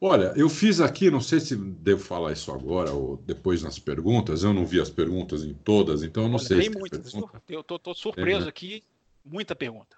Olha, 0.00 0.32
eu 0.36 0.48
fiz 0.48 0.80
aqui, 0.80 1.08
não 1.10 1.20
sei 1.20 1.38
se 1.38 1.56
devo 1.56 2.02
falar 2.02 2.32
isso 2.32 2.52
agora 2.52 2.90
ou 2.90 3.16
depois 3.16 3.62
nas 3.62 3.78
perguntas, 3.78 4.42
eu 4.42 4.52
não 4.52 4.66
vi 4.66 4.80
as 4.80 4.90
perguntas 4.90 5.42
em 5.42 5.54
todas, 5.54 6.02
então 6.02 6.24
eu 6.24 6.28
não 6.28 6.36
Olha, 6.36 6.44
sei. 6.44 6.60
Tem 6.60 6.72
se 6.72 6.78
muitas, 6.78 7.12
pergunta. 7.12 7.42
eu 7.48 7.60
estou 7.60 7.94
surpreso 7.94 8.38
tem, 8.38 8.44
né? 8.44 8.48
aqui, 8.48 8.84
muita 9.24 9.54
pergunta. 9.54 9.96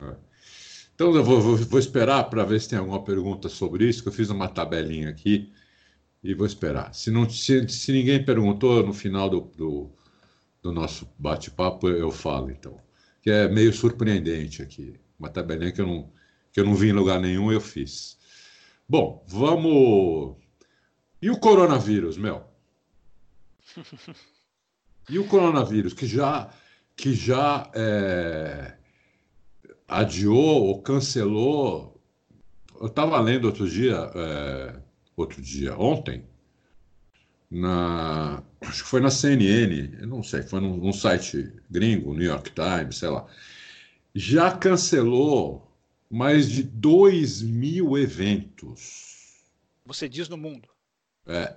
É. 0.00 0.16
Então 0.94 1.14
eu 1.14 1.22
vou, 1.22 1.40
vou, 1.40 1.56
vou 1.58 1.78
esperar 1.78 2.24
para 2.24 2.42
ver 2.42 2.58
se 2.60 2.70
tem 2.70 2.78
alguma 2.78 3.04
pergunta 3.04 3.50
sobre 3.50 3.86
isso, 3.86 4.02
que 4.02 4.08
eu 4.08 4.12
fiz 4.12 4.30
uma 4.30 4.48
tabelinha 4.48 5.10
aqui 5.10 5.52
e 6.24 6.34
vou 6.34 6.46
esperar. 6.46 6.92
Se, 6.94 7.10
não, 7.10 7.28
se, 7.28 7.68
se 7.68 7.92
ninguém 7.92 8.24
perguntou 8.24 8.84
no 8.84 8.92
final 8.92 9.28
do, 9.28 9.40
do, 9.56 9.90
do 10.66 10.72
nosso 10.72 11.08
bate-papo, 11.16 11.88
eu 11.88 12.10
falo, 12.10 12.50
então. 12.50 12.76
Que 13.22 13.30
é 13.30 13.48
meio 13.48 13.72
surpreendente 13.72 14.62
aqui. 14.62 14.98
Uma 15.18 15.28
tabelinha 15.28 15.70
que 15.70 15.80
eu 15.80 15.86
não, 15.86 16.12
que 16.52 16.58
eu 16.58 16.64
não 16.64 16.74
vi 16.74 16.88
em 16.88 16.92
lugar 16.92 17.20
nenhum, 17.20 17.52
eu 17.52 17.60
fiz. 17.60 18.18
Bom, 18.88 19.24
vamos. 19.28 20.36
E 21.22 21.30
o 21.30 21.38
coronavírus, 21.38 22.18
Mel? 22.18 22.52
E 25.08 25.20
o 25.20 25.28
coronavírus, 25.28 25.92
que 25.92 26.04
já, 26.04 26.52
que 26.96 27.14
já 27.14 27.70
é, 27.72 28.76
adiou 29.86 30.64
ou 30.66 30.82
cancelou. 30.82 32.02
Eu 32.80 32.88
estava 32.88 33.20
lendo 33.20 33.44
outro 33.44 33.70
dia, 33.70 33.94
é, 33.94 34.82
outro 35.16 35.40
dia, 35.40 35.78
ontem, 35.78 36.26
na 37.50 38.42
acho 38.60 38.82
que 38.82 38.88
foi 38.88 39.00
na 39.00 39.10
CNN, 39.10 39.98
eu 40.00 40.06
não 40.06 40.22
sei, 40.22 40.42
foi 40.42 40.60
num, 40.60 40.76
num 40.76 40.92
site 40.92 41.52
gringo, 41.70 42.12
New 42.12 42.26
York 42.26 42.52
Times, 42.52 42.98
sei 42.98 43.08
lá, 43.08 43.26
já 44.14 44.56
cancelou 44.56 45.70
mais 46.10 46.48
de 46.50 46.62
2 46.62 47.42
mil 47.42 47.96
eventos. 47.96 49.44
Você 49.84 50.08
diz 50.08 50.28
no 50.28 50.36
mundo? 50.36 50.68
É. 51.26 51.54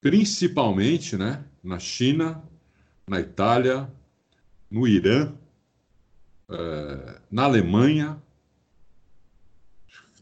Principalmente, 0.00 1.16
né, 1.16 1.44
na 1.62 1.78
China, 1.78 2.42
na 3.06 3.20
Itália, 3.20 3.90
no 4.70 4.86
Irã, 4.86 5.32
é, 6.48 7.20
na 7.30 7.44
Alemanha, 7.44 8.20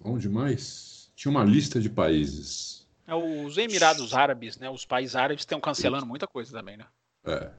onde 0.03 0.29
mais? 0.29 1.11
Tinha 1.15 1.31
uma 1.31 1.45
lista 1.45 1.81
de 1.81 1.89
países. 1.89 2.84
É, 3.07 3.15
os 3.15 3.59
Emirados 3.59 4.15
Árabes, 4.15 4.59
né? 4.59 4.71
Os 4.71 4.85
países 4.85 5.15
árabes 5.15 5.43
estão 5.43 5.61
cancelando 5.61 6.07
muita 6.07 6.27
coisa 6.27 6.53
também, 6.53 6.77
né? 6.77 6.87
É. 7.25 7.51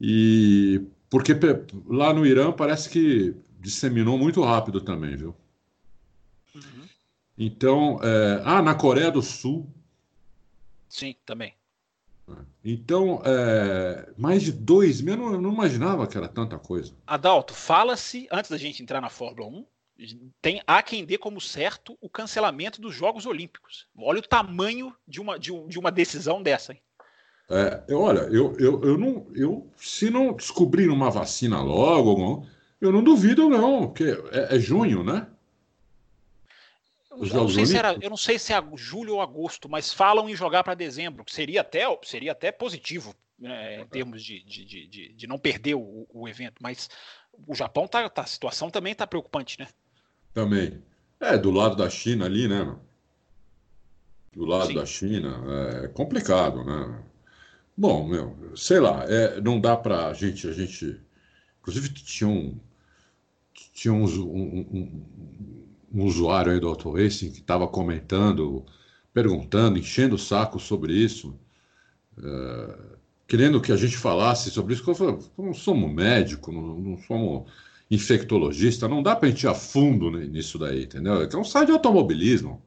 E 0.00 0.82
porque 1.08 1.32
lá 1.86 2.12
no 2.12 2.26
Irã 2.26 2.52
parece 2.52 2.90
que 2.90 3.34
disseminou 3.60 4.18
muito 4.18 4.42
rápido 4.42 4.80
também, 4.80 5.16
viu? 5.16 5.34
Uhum. 6.54 6.88
Então, 7.38 7.98
é... 8.02 8.42
ah, 8.44 8.62
na 8.62 8.74
Coreia 8.74 9.10
do 9.10 9.22
Sul. 9.22 9.68
Sim, 10.88 11.14
também. 11.24 11.54
Então, 12.64 13.22
é... 13.24 14.12
mais 14.16 14.42
de 14.42 14.52
dois 14.52 15.00
mil, 15.00 15.14
eu 15.14 15.18
não, 15.18 15.32
eu 15.34 15.40
não 15.40 15.52
imaginava 15.52 16.06
que 16.06 16.16
era 16.16 16.28
tanta 16.28 16.58
coisa. 16.58 16.92
Adalto, 17.06 17.54
fala-se, 17.54 18.28
antes 18.30 18.50
da 18.50 18.58
gente 18.58 18.82
entrar 18.82 19.00
na 19.00 19.08
Fórmula 19.08 19.48
1, 19.48 19.66
tem, 20.42 20.62
há 20.66 20.82
quem 20.82 21.04
dê 21.04 21.16
como 21.16 21.40
certo 21.40 21.96
o 22.00 22.08
cancelamento 22.08 22.80
dos 22.80 22.94
Jogos 22.94 23.26
Olímpicos. 23.26 23.86
Olha 23.96 24.18
o 24.18 24.26
tamanho 24.26 24.94
de 25.06 25.20
uma, 25.20 25.38
de, 25.38 25.52
de 25.66 25.78
uma 25.78 25.90
decisão 25.90 26.42
dessa. 26.42 26.72
Hein? 26.72 26.82
É, 27.48 27.84
eu, 27.88 28.00
olha, 28.00 28.20
eu, 28.20 28.56
eu, 28.58 28.82
eu 28.84 28.98
não, 28.98 29.26
eu, 29.34 29.70
se 29.76 30.10
não 30.10 30.32
descobrir 30.34 30.88
uma 30.88 31.10
vacina 31.10 31.62
logo, 31.62 32.46
eu 32.80 32.92
não 32.92 33.02
duvido, 33.02 33.48
não, 33.48 33.86
porque 33.86 34.04
é, 34.32 34.56
é 34.56 34.58
junho, 34.58 35.04
né? 35.04 35.26
Eu 37.10 37.26
não, 37.28 37.48
sei 37.48 37.64
se 37.64 37.78
era, 37.78 37.96
eu 38.02 38.10
não 38.10 38.16
sei 38.16 38.38
se 38.38 38.52
é 38.52 38.62
julho 38.74 39.14
ou 39.14 39.22
agosto, 39.22 39.70
mas 39.70 39.90
falam 39.90 40.28
em 40.28 40.36
jogar 40.36 40.62
para 40.62 40.74
dezembro, 40.74 41.24
que 41.24 41.32
seria 41.32 41.62
até, 41.62 41.84
seria 42.02 42.32
até 42.32 42.52
positivo 42.52 43.14
né, 43.38 43.80
em 43.80 43.86
termos 43.86 44.22
de, 44.22 44.42
de, 44.42 44.86
de, 44.86 45.12
de 45.14 45.26
não 45.26 45.38
perder 45.38 45.74
o, 45.74 46.06
o, 46.12 46.28
evento. 46.28 46.56
Mas 46.60 46.90
o 47.46 47.54
Japão 47.54 47.86
tá, 47.86 48.08
tá 48.10 48.22
a 48.22 48.26
situação 48.26 48.70
também 48.70 48.92
está 48.92 49.06
preocupante, 49.06 49.58
né? 49.58 49.66
Também. 50.36 50.82
É, 51.18 51.38
do 51.38 51.50
lado 51.50 51.76
da 51.76 51.88
China 51.88 52.26
ali, 52.26 52.46
né? 52.46 52.76
Do 54.34 54.44
lado 54.44 54.66
Sim. 54.66 54.74
da 54.74 54.84
China, 54.84 55.42
é 55.82 55.88
complicado, 55.88 56.62
né? 56.62 57.02
Bom, 57.74 58.06
meu, 58.06 58.36
sei 58.54 58.78
lá, 58.78 59.02
é, 59.08 59.40
não 59.40 59.58
dá 59.58 59.74
para 59.74 60.08
a 60.08 60.12
gente, 60.12 60.46
a 60.46 60.52
gente, 60.52 61.00
inclusive 61.58 61.88
tinha 61.88 62.28
um, 62.28 62.54
tinha 63.72 63.94
um, 63.94 64.04
um, 64.04 64.60
um, 64.70 65.06
um 65.94 66.04
usuário 66.04 66.52
aí 66.52 66.60
do 66.60 66.68
Auto 66.68 66.90
Racing 66.90 67.30
que 67.30 67.40
estava 67.40 67.66
comentando, 67.66 68.62
perguntando, 69.14 69.78
enchendo 69.78 70.16
o 70.16 70.18
saco 70.18 70.60
sobre 70.60 70.92
isso, 70.92 71.34
é, 72.22 72.78
querendo 73.26 73.58
que 73.58 73.72
a 73.72 73.76
gente 73.76 73.96
falasse 73.96 74.50
sobre 74.50 74.74
isso. 74.74 74.84
Eu 74.86 74.94
falei, 74.94 75.18
não 75.38 75.54
somos 75.54 75.90
médico, 75.90 76.52
não, 76.52 76.78
não 76.78 76.98
somos 76.98 77.50
infectologista, 77.90 78.88
não 78.88 79.02
dá 79.02 79.14
para 79.14 79.28
a 79.28 79.30
gente 79.30 79.44
ir 79.44 79.48
a 79.48 79.54
fundo 79.54 80.10
nisso 80.10 80.58
daí, 80.58 80.84
entendeu? 80.84 81.22
É 81.22 81.36
um 81.36 81.44
site 81.44 81.66
de 81.66 81.72
automobilismo. 81.72 82.62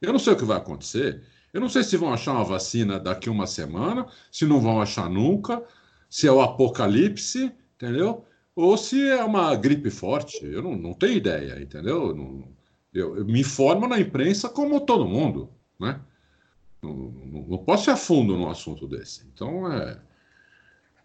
Eu 0.00 0.12
não 0.12 0.18
sei 0.18 0.32
o 0.32 0.36
que 0.36 0.44
vai 0.44 0.56
acontecer. 0.56 1.22
Eu 1.52 1.60
não 1.60 1.68
sei 1.68 1.82
se 1.82 1.96
vão 1.96 2.12
achar 2.12 2.32
uma 2.32 2.44
vacina 2.44 2.98
daqui 2.98 3.28
uma 3.28 3.46
semana, 3.46 4.06
se 4.30 4.46
não 4.46 4.60
vão 4.60 4.80
achar 4.80 5.10
nunca, 5.10 5.62
se 6.08 6.26
é 6.26 6.32
o 6.32 6.40
apocalipse, 6.40 7.52
entendeu? 7.76 8.24
Ou 8.54 8.76
se 8.76 9.08
é 9.08 9.22
uma 9.22 9.54
gripe 9.54 9.90
forte. 9.90 10.44
Eu 10.44 10.62
não, 10.62 10.76
não 10.76 10.94
tenho 10.94 11.16
ideia, 11.16 11.60
entendeu? 11.60 12.14
Não, 12.14 12.44
eu, 12.92 13.16
eu, 13.16 13.24
me 13.24 13.40
informo 13.40 13.86
na 13.86 14.00
imprensa 14.00 14.48
como 14.48 14.80
todo 14.80 15.08
mundo, 15.08 15.50
né? 15.78 16.00
Não, 16.82 16.94
não, 16.94 17.42
não 17.48 17.58
posso 17.58 17.90
ir 17.90 17.92
a 17.92 17.96
fundo 17.96 18.36
num 18.36 18.48
assunto 18.48 18.86
desse. 18.88 19.26
Então, 19.32 19.70
é, 19.72 20.00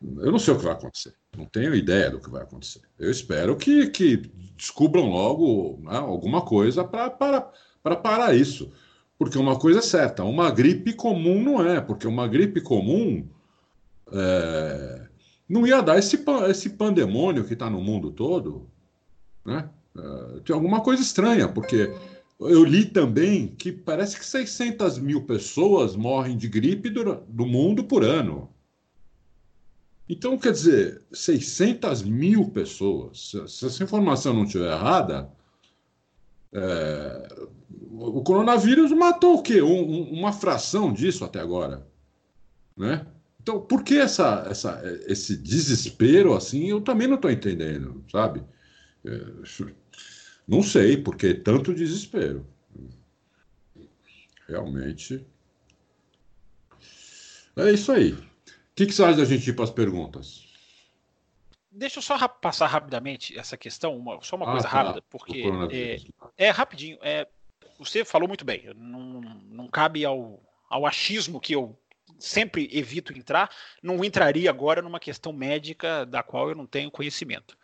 eu 0.02 0.32
não 0.32 0.40
sei 0.40 0.54
o 0.54 0.58
que 0.58 0.64
vai 0.64 0.74
acontecer. 0.74 1.14
Não 1.36 1.46
tenho 1.46 1.74
ideia 1.74 2.10
do 2.10 2.20
que 2.20 2.30
vai 2.30 2.44
acontecer. 2.44 2.82
Eu 3.00 3.10
espero 3.10 3.56
que, 3.56 3.88
que 3.88 4.18
descubram 4.56 5.10
logo 5.10 5.80
né, 5.84 5.98
alguma 5.98 6.42
coisa 6.42 6.84
para 6.84 7.50
parar 7.82 8.36
isso. 8.36 8.72
Porque 9.18 9.38
uma 9.38 9.58
coisa 9.58 9.80
é 9.80 9.82
certa, 9.82 10.24
uma 10.24 10.52
gripe 10.52 10.94
comum 10.94 11.44
não 11.44 11.66
é, 11.66 11.82
porque 11.82 12.08
uma 12.08 12.28
gripe 12.28 12.62
comum 12.62 13.28
é, 14.12 15.08
não 15.50 15.66
ia 15.66 15.82
dar 15.82 15.98
esse, 15.98 16.24
esse 16.50 16.70
pandemônio 16.72 17.44
que 17.44 17.54
está 17.54 17.68
no 17.70 17.82
mundo 17.82 18.12
todo. 18.12 18.70
Né? 19.44 19.68
É, 19.98 20.40
tem 20.42 20.54
alguma 20.54 20.82
coisa 20.82 21.02
estranha, 21.02 21.48
porque 21.48 21.92
eu 22.40 22.64
li 22.64 22.86
também 22.86 23.48
que 23.48 23.72
parece 23.72 24.20
que 24.20 24.26
600 24.26 25.00
mil 25.00 25.24
pessoas 25.24 25.96
morrem 25.96 26.38
de 26.38 26.48
gripe 26.48 26.90
do, 26.92 27.16
do 27.28 27.46
mundo 27.48 27.84
por 27.84 28.04
ano. 28.04 28.50
Então, 30.10 30.38
quer 30.38 30.54
dizer, 30.54 31.02
600 31.12 32.02
mil 32.04 32.50
pessoas, 32.50 33.32
se 33.48 33.66
essa 33.66 33.84
informação 33.84 34.34
não 34.34 34.46
estiver 34.46 34.72
errada, 34.72 35.30
é, 36.54 37.28
o 37.92 38.24
coronavírus 38.24 38.92
matou 38.94 39.36
o 39.36 39.44
quê? 39.44 39.62
Um, 39.62 39.82
um, 39.82 40.14
uma 40.14 40.32
fração 40.32 40.94
disso 40.94 41.26
até 41.26 41.42
agora. 41.42 41.86
Né? 42.76 43.06
Então, 43.42 43.60
por 43.60 43.84
que 43.84 43.98
essa, 43.98 44.46
essa, 44.50 44.82
esse 45.08 45.36
desespero 45.36 46.34
assim? 46.34 46.68
Eu 46.68 46.80
também 46.80 47.08
não 47.08 47.16
estou 47.16 47.30
entendendo, 47.30 48.04
sabe? 48.10 48.42
É, 49.06 49.26
não 50.48 50.64
sei 50.64 50.96
por 50.96 51.18
que 51.18 51.34
tanto 51.34 51.74
desespero. 51.74 52.46
Realmente. 54.48 55.26
É 57.58 57.72
isso 57.72 57.92
aí 57.92 58.16
que, 58.78 58.86
que 58.86 58.94
você 58.94 59.04
acha 59.04 59.18
da 59.18 59.26
gente 59.26 59.50
ir 59.50 59.54
para 59.54 59.64
as 59.64 59.72
perguntas? 59.72 60.46
Deixa 61.72 61.98
eu 61.98 62.02
só 62.04 62.16
ra 62.16 62.30
passar 62.30 62.68
rapidamente 62.68 63.38
essa 63.38 63.58
questão, 63.58 63.98
uma, 63.98 64.22
só 64.22 64.36
uma 64.36 64.48
ah, 64.48 64.52
coisa 64.52 64.70
tá. 64.70 64.74
rápida, 64.74 65.02
porque 65.10 65.44
é, 65.72 66.46
é, 66.46 66.50
rapidinho. 66.52 66.98
É, 67.02 67.28
você 67.80 68.06
falou 68.06 68.28
muito 68.28 68.46
bem, 68.46 68.72
não, 68.76 69.22
não 69.50 69.68
cabe 69.68 70.06
ao, 70.06 70.40
ao 70.70 70.86
achismo 70.86 71.40
que 71.40 71.54
eu 71.54 71.78
sempre 72.20 72.70
evito 72.72 73.18
entrar, 73.18 73.50
não 73.82 74.04
entraria 74.04 74.50
agora 74.50 74.82
numa 74.82 75.00
questão 75.00 75.34
médica 75.34 76.06
da 76.06 76.22
qual 76.22 76.50
eu 76.50 76.56
não 76.56 76.68
tenho 76.68 76.92
conhecimento. 76.92 77.58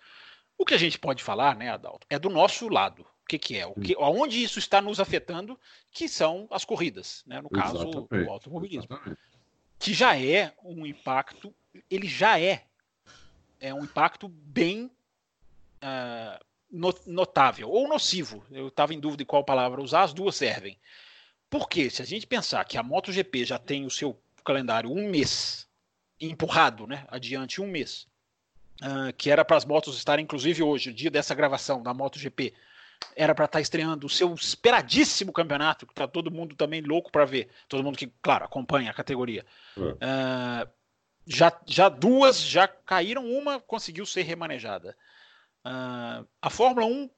O 0.58 0.66
que 0.66 0.74
a 0.74 0.80
gente 0.80 0.98
pode 0.98 1.24
falar, 1.24 1.56
né, 1.56 1.70
Adalto, 1.70 2.08
é 2.10 2.18
do 2.18 2.30
nosso 2.30 2.68
lado. 2.70 3.02
O 3.02 3.26
que, 3.28 3.38
que 3.38 3.58
é? 3.58 3.66
O 3.66 3.74
que, 3.74 3.96
aonde 3.96 4.44
isso 4.44 4.60
está 4.60 4.82
nos 4.82 5.00
afetando, 5.00 5.60
que 5.92 6.10
são 6.10 6.48
as 6.52 6.66
corridas, 6.66 7.24
né? 7.26 7.42
no 7.42 7.50
caso, 7.50 7.78
Exatamente. 7.78 8.28
o 8.28 8.32
automobilismo. 8.32 8.88
Exatamente 8.92 9.33
que 9.84 9.94
já 9.94 10.18
é 10.18 10.54
um 10.64 10.86
impacto, 10.86 11.54
ele 11.92 12.08
já 12.08 12.40
é, 12.40 12.64
é 13.60 13.74
um 13.74 13.84
impacto 13.84 14.30
bem 14.30 14.90
uh, 15.84 16.46
notável 17.06 17.70
ou 17.70 17.86
nocivo. 17.86 18.46
Eu 18.50 18.70
estava 18.70 18.94
em 18.94 19.00
dúvida 19.00 19.24
de 19.24 19.28
qual 19.28 19.44
palavra 19.44 19.82
usar, 19.82 20.04
as 20.04 20.14
duas 20.14 20.38
servem. 20.38 20.80
Porque 21.50 21.90
se 21.90 22.02
a 22.02 22.06
gente 22.06 22.26
pensar 22.26 22.64
que 22.64 22.78
a 22.78 22.82
MotoGP 22.82 23.44
já 23.44 23.60
tem 23.60 23.86
o 23.86 23.92
seu 23.92 24.18
calendário 24.46 24.90
um 24.90 25.10
mês 25.10 25.68
empurrado, 26.18 26.88
né, 26.88 27.06
adiante 27.10 27.62
um 27.62 27.68
mês, 27.68 28.08
uh, 28.82 29.12
que 29.18 29.30
era 29.30 29.44
para 29.44 29.58
as 29.58 29.66
motos 29.66 29.98
estarem 29.98 30.24
inclusive 30.24 30.64
hoje, 30.64 30.92
o 30.92 30.94
dia 30.94 31.12
dessa 31.12 31.36
gravação 31.36 31.84
da 31.84 31.94
MotoGP, 31.94 32.54
era 33.16 33.34
para 33.36 33.46
estar 33.46 33.58
tá 33.58 33.62
estreando 33.62 34.08
o 34.08 34.10
seu 34.10 34.34
esperadíssimo 34.34 35.32
campeonato, 35.32 35.86
que 35.86 35.94
está 35.94 36.08
todo 36.08 36.32
mundo 36.32 36.56
também 36.56 36.82
louco 36.82 37.12
para 37.12 37.26
ver. 37.26 37.50
Todo 37.68 37.84
mundo 37.84 37.98
que, 37.98 38.12
claro, 38.22 38.46
acompanha 38.46 38.92
a 38.92 38.94
categoria. 38.94 39.46
É. 39.78 39.82
Uh, 39.82 40.70
já, 41.26 41.58
já 41.66 41.90
duas 41.90 42.42
já 42.42 42.68
caíram, 42.68 43.26
uma 43.26 43.60
conseguiu 43.60 44.06
ser 44.06 44.24
remanejada. 44.24 44.96
Uh, 45.66 46.28
a 46.42 46.50
Fórmula 46.50 46.86
1 46.86 47.10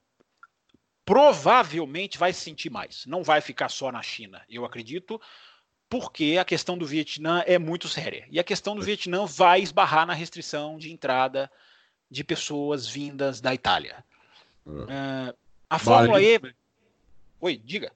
provavelmente 1.04 2.18
vai 2.18 2.32
se 2.32 2.40
sentir 2.40 2.70
mais. 2.70 3.04
Não 3.06 3.22
vai 3.22 3.40
ficar 3.40 3.68
só 3.68 3.90
na 3.90 4.02
China, 4.02 4.44
eu 4.48 4.64
acredito, 4.64 5.20
porque 5.88 6.36
a 6.38 6.44
questão 6.44 6.76
do 6.76 6.86
Vietnã 6.86 7.42
é 7.46 7.58
muito 7.58 7.88
séria. 7.88 8.26
E 8.30 8.38
a 8.40 8.44
questão 8.44 8.74
do 8.74 8.82
Vietnã 8.82 9.24
vai 9.24 9.60
esbarrar 9.60 10.06
na 10.06 10.14
restrição 10.14 10.78
de 10.78 10.92
entrada 10.92 11.50
de 12.10 12.24
pessoas 12.24 12.86
vindas 12.86 13.40
da 13.40 13.54
Itália. 13.54 14.04
Uh, 14.66 15.36
a 15.68 15.78
Fórmula 15.78 16.20
E. 16.22 16.40
Oi, 17.40 17.56
diga. 17.56 17.92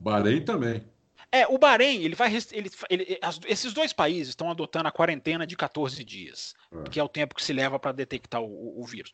Bahrein 0.00 0.44
também. 0.44 0.84
É, 1.32 1.46
o 1.46 1.58
Bahrein, 1.58 2.02
ele 2.02 2.14
vai. 2.14 2.32
Ele, 2.52 2.70
ele, 2.88 3.20
esses 3.46 3.72
dois 3.72 3.92
países 3.92 4.30
estão 4.30 4.50
adotando 4.50 4.88
a 4.88 4.92
quarentena 4.92 5.46
de 5.46 5.56
14 5.56 6.02
dias, 6.02 6.54
é. 6.72 6.88
que 6.88 6.98
é 6.98 7.04
o 7.04 7.08
tempo 7.08 7.34
que 7.34 7.44
se 7.44 7.52
leva 7.52 7.78
para 7.78 7.92
detectar 7.92 8.42
o, 8.42 8.80
o, 8.80 8.84
vírus. 8.84 9.12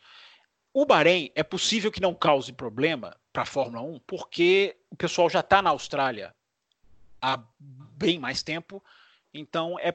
O 0.73 0.87
Bahrein 0.87 1.31
é 1.35 1.43
possível 1.43 1.93
que 1.93 2.01
não 2.01 2.15
cause 2.15 2.53
problema 2.53 3.15
para 3.33 3.43
a 3.43 3.47
Fórmula 3.47 3.83
1, 3.83 4.01
porque 4.07 4.77
o 4.91 4.97
pessoal 4.97 5.29
já 5.29 5.41
está 5.41 5.61
na 5.61 5.71
Austrália 5.71 6.35
há 7.21 7.43
bem 7.59 8.19
mais 8.19 8.43
tempo, 8.43 8.83
então 9.35 9.79
é 9.79 9.95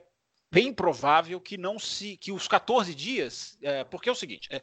bem 0.51 0.71
provável 0.71 1.39
que 1.39 1.57
não 1.57 1.79
se. 1.79 2.17
que 2.17 2.31
os 2.31 2.47
14 2.47 2.93
dias. 2.93 3.57
É, 3.63 3.83
porque 3.83 4.09
é 4.09 4.11
o 4.11 4.15
seguinte: 4.15 4.47
é, 4.51 4.61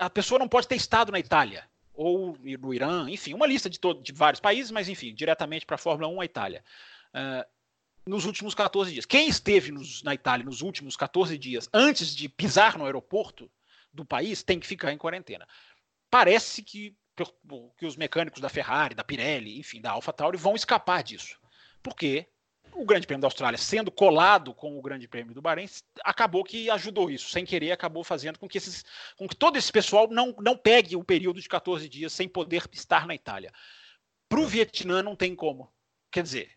a 0.00 0.10
pessoa 0.10 0.38
não 0.38 0.48
pode 0.48 0.66
ter 0.66 0.74
estado 0.74 1.12
na 1.12 1.20
Itália 1.20 1.64
ou 1.98 2.38
no 2.60 2.72
Irã, 2.72 3.10
enfim, 3.10 3.34
uma 3.34 3.46
lista 3.46 3.68
de, 3.68 3.80
de 4.00 4.12
vários 4.12 4.38
países, 4.38 4.70
mas 4.70 4.88
enfim, 4.88 5.12
diretamente 5.12 5.66
para 5.66 5.74
a 5.74 5.78
Fórmula 5.78 6.08
1, 6.08 6.20
a 6.20 6.24
Itália. 6.24 6.64
Uh, 7.12 8.08
nos 8.08 8.24
últimos 8.24 8.54
14 8.54 8.92
dias. 8.92 9.04
Quem 9.04 9.28
esteve 9.28 9.72
nos, 9.72 10.00
na 10.04 10.14
Itália 10.14 10.46
nos 10.46 10.62
últimos 10.62 10.96
14 10.96 11.36
dias, 11.36 11.68
antes 11.74 12.14
de 12.14 12.28
pisar 12.28 12.78
no 12.78 12.86
aeroporto 12.86 13.50
do 13.92 14.04
país, 14.04 14.44
tem 14.44 14.60
que 14.60 14.66
ficar 14.66 14.92
em 14.92 14.96
quarentena. 14.96 15.46
Parece 16.08 16.62
que, 16.62 16.96
que 17.76 17.84
os 17.84 17.96
mecânicos 17.96 18.40
da 18.40 18.48
Ferrari, 18.48 18.94
da 18.94 19.02
Pirelli, 19.02 19.58
enfim, 19.58 19.80
da 19.80 19.90
AlphaTauri 19.90 20.38
vão 20.38 20.54
escapar 20.54 21.02
disso. 21.02 21.36
Porque 21.82 22.28
o 22.74 22.84
Grande 22.84 23.06
Prêmio 23.06 23.20
da 23.20 23.26
Austrália 23.26 23.58
sendo 23.58 23.90
colado 23.90 24.54
com 24.54 24.78
o 24.78 24.82
Grande 24.82 25.08
Prêmio 25.08 25.34
do 25.34 25.42
Bahrein, 25.42 25.68
acabou 26.04 26.44
que 26.44 26.70
ajudou 26.70 27.10
isso, 27.10 27.30
sem 27.30 27.44
querer, 27.44 27.72
acabou 27.72 28.04
fazendo 28.04 28.38
com 28.38 28.48
que, 28.48 28.58
esses, 28.58 28.84
com 29.16 29.28
que 29.28 29.36
todo 29.36 29.56
esse 29.56 29.70
pessoal 29.70 30.08
não, 30.08 30.34
não 30.40 30.56
pegue 30.56 30.96
o 30.96 31.04
período 31.04 31.40
de 31.40 31.48
14 31.48 31.88
dias 31.88 32.12
sem 32.12 32.28
poder 32.28 32.62
estar 32.72 33.06
na 33.06 33.14
Itália. 33.14 33.52
Para 34.28 34.40
o 34.40 34.46
Vietnã 34.46 35.02
não 35.02 35.16
tem 35.16 35.34
como. 35.34 35.72
Quer 36.10 36.22
dizer, 36.22 36.50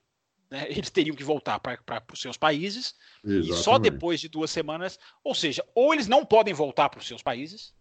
né, 0.49 0.67
eles 0.69 0.89
teriam 0.89 1.15
que 1.15 1.23
voltar 1.23 1.59
para 1.59 2.03
os 2.11 2.21
seus 2.21 2.37
países 2.37 2.95
Exatamente. 3.23 3.49
e 3.49 3.63
só 3.63 3.79
depois 3.79 4.19
de 4.19 4.27
duas 4.27 4.51
semanas, 4.51 4.99
ou 5.23 5.33
seja, 5.33 5.65
ou 5.73 5.93
eles 5.93 6.07
não 6.07 6.25
podem 6.25 6.53
voltar 6.53 6.89
para 6.89 6.99
os 6.99 7.07
seus 7.07 7.23
países, 7.23 7.73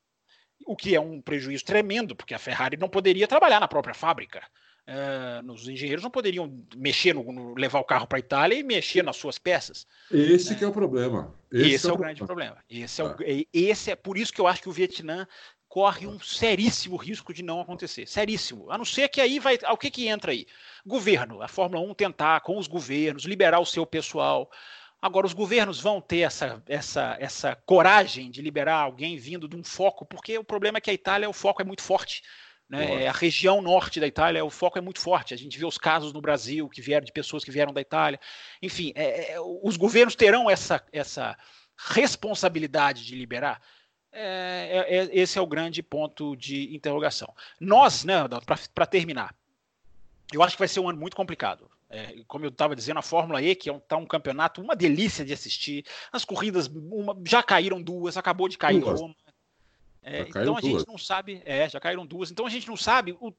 o 0.66 0.76
que 0.76 0.94
é 0.94 1.00
um 1.00 1.20
prejuízo 1.20 1.64
tremendo, 1.64 2.14
porque 2.14 2.34
a 2.34 2.38
Ferrari 2.38 2.76
não 2.76 2.88
poderia 2.88 3.26
trabalhar 3.26 3.60
na 3.60 3.68
própria 3.68 3.94
fábrica. 3.94 4.46
Uh, 4.90 5.52
os 5.52 5.68
engenheiros 5.68 6.02
não 6.02 6.10
poderiam 6.10 6.52
mexer 6.74 7.14
no, 7.14 7.22
no 7.32 7.54
levar 7.54 7.78
o 7.78 7.84
carro 7.84 8.08
para 8.08 8.18
a 8.18 8.20
Itália 8.20 8.58
e 8.58 8.62
mexer 8.64 9.04
nas 9.04 9.16
suas 9.16 9.38
peças. 9.38 9.86
Esse 10.10 10.52
é, 10.52 10.56
que 10.56 10.64
é 10.64 10.66
o 10.66 10.72
problema. 10.72 11.32
Esse, 11.52 11.74
esse 11.74 11.86
é, 11.86 11.90
é, 11.90 11.92
o 11.92 11.96
grande 11.96 12.24
problema. 12.24 12.56
Esse 12.68 13.00
é, 13.00 13.04
o, 13.04 13.10
é. 13.20 13.44
esse 13.52 13.92
é 13.92 13.94
por 13.94 14.18
isso 14.18 14.32
que 14.32 14.40
eu 14.40 14.48
acho 14.48 14.60
que 14.60 14.68
o 14.68 14.72
Vietnã 14.72 15.28
corre 15.68 16.08
um 16.08 16.18
seríssimo 16.18 16.96
risco 16.96 17.32
de 17.32 17.44
não 17.44 17.60
acontecer. 17.60 18.08
Seríssimo. 18.08 18.68
A 18.68 18.76
não 18.76 18.84
ser 18.84 19.08
que 19.08 19.20
aí 19.20 19.38
vai. 19.38 19.56
O 19.70 19.76
que, 19.76 19.92
que 19.92 20.08
entra 20.08 20.32
aí? 20.32 20.44
Governo. 20.84 21.40
A 21.40 21.46
Fórmula 21.46 21.88
1 21.88 21.94
tentar, 21.94 22.40
com 22.40 22.58
os 22.58 22.66
governos, 22.66 23.24
liberar 23.24 23.60
o 23.60 23.66
seu 23.66 23.86
pessoal. 23.86 24.50
Agora, 25.00 25.24
os 25.24 25.32
governos 25.32 25.80
vão 25.80 26.00
ter 26.00 26.22
essa, 26.22 26.60
essa, 26.66 27.16
essa 27.20 27.54
coragem 27.54 28.28
de 28.28 28.42
liberar 28.42 28.78
alguém 28.78 29.16
vindo 29.16 29.46
de 29.46 29.54
um 29.54 29.62
foco, 29.62 30.04
porque 30.04 30.36
o 30.36 30.44
problema 30.44 30.78
é 30.78 30.80
que 30.80 30.90
a 30.90 30.94
Itália, 30.94 31.30
o 31.30 31.32
foco 31.32 31.62
é 31.62 31.64
muito 31.64 31.82
forte. 31.82 32.22
Né? 32.70 33.08
A 33.08 33.12
região 33.12 33.60
norte 33.60 33.98
da 33.98 34.06
Itália, 34.06 34.44
o 34.44 34.48
foco 34.48 34.78
é 34.78 34.80
muito 34.80 35.00
forte. 35.00 35.34
A 35.34 35.36
gente 35.36 35.58
vê 35.58 35.66
os 35.66 35.76
casos 35.76 36.12
no 36.12 36.20
Brasil 36.20 36.68
que 36.68 36.80
vieram 36.80 37.04
de 37.04 37.10
pessoas 37.10 37.42
que 37.42 37.50
vieram 37.50 37.72
da 37.72 37.80
Itália. 37.80 38.20
Enfim, 38.62 38.92
é, 38.94 39.32
é, 39.32 39.40
os 39.40 39.76
governos 39.76 40.14
terão 40.14 40.48
essa, 40.48 40.80
essa 40.92 41.36
responsabilidade 41.76 43.04
de 43.04 43.16
liberar. 43.16 43.60
É, 44.12 44.86
é, 44.88 44.96
é 44.98 45.08
esse 45.12 45.36
é 45.36 45.42
o 45.42 45.46
grande 45.48 45.82
ponto 45.82 46.36
de 46.36 46.72
interrogação. 46.72 47.34
Nós, 47.58 48.04
né, 48.04 48.14
para 48.72 48.86
terminar, 48.86 49.34
eu 50.32 50.40
acho 50.40 50.54
que 50.54 50.60
vai 50.60 50.68
ser 50.68 50.78
um 50.78 50.88
ano 50.88 51.00
muito 51.00 51.16
complicado. 51.16 51.68
É, 51.88 52.22
como 52.28 52.44
eu 52.44 52.50
estava 52.50 52.76
dizendo, 52.76 52.98
a 52.98 53.02
Fórmula 53.02 53.42
E, 53.42 53.56
que 53.56 53.68
é 53.68 53.72
um, 53.72 53.80
tá 53.80 53.96
um 53.96 54.06
campeonato, 54.06 54.62
uma 54.62 54.76
delícia 54.76 55.24
de 55.24 55.32
assistir. 55.32 55.84
As 56.12 56.24
corridas 56.24 56.68
uma, 56.68 57.20
já 57.26 57.42
caíram 57.42 57.82
duas, 57.82 58.16
acabou 58.16 58.48
de 58.48 58.56
cair 58.56 58.78
Roma. 58.78 59.16
É, 60.02 60.22
então 60.22 60.56
a 60.56 60.60
gente 60.60 60.86
não 60.86 60.98
sabe, 60.98 61.42
é, 61.44 61.68
já 61.68 61.78
caíram 61.78 62.06
duas. 62.06 62.30
Então 62.30 62.46
a 62.46 62.50
gente 62.50 62.66
não 62.68 62.76
sabe 62.76 63.12
o, 63.20 63.34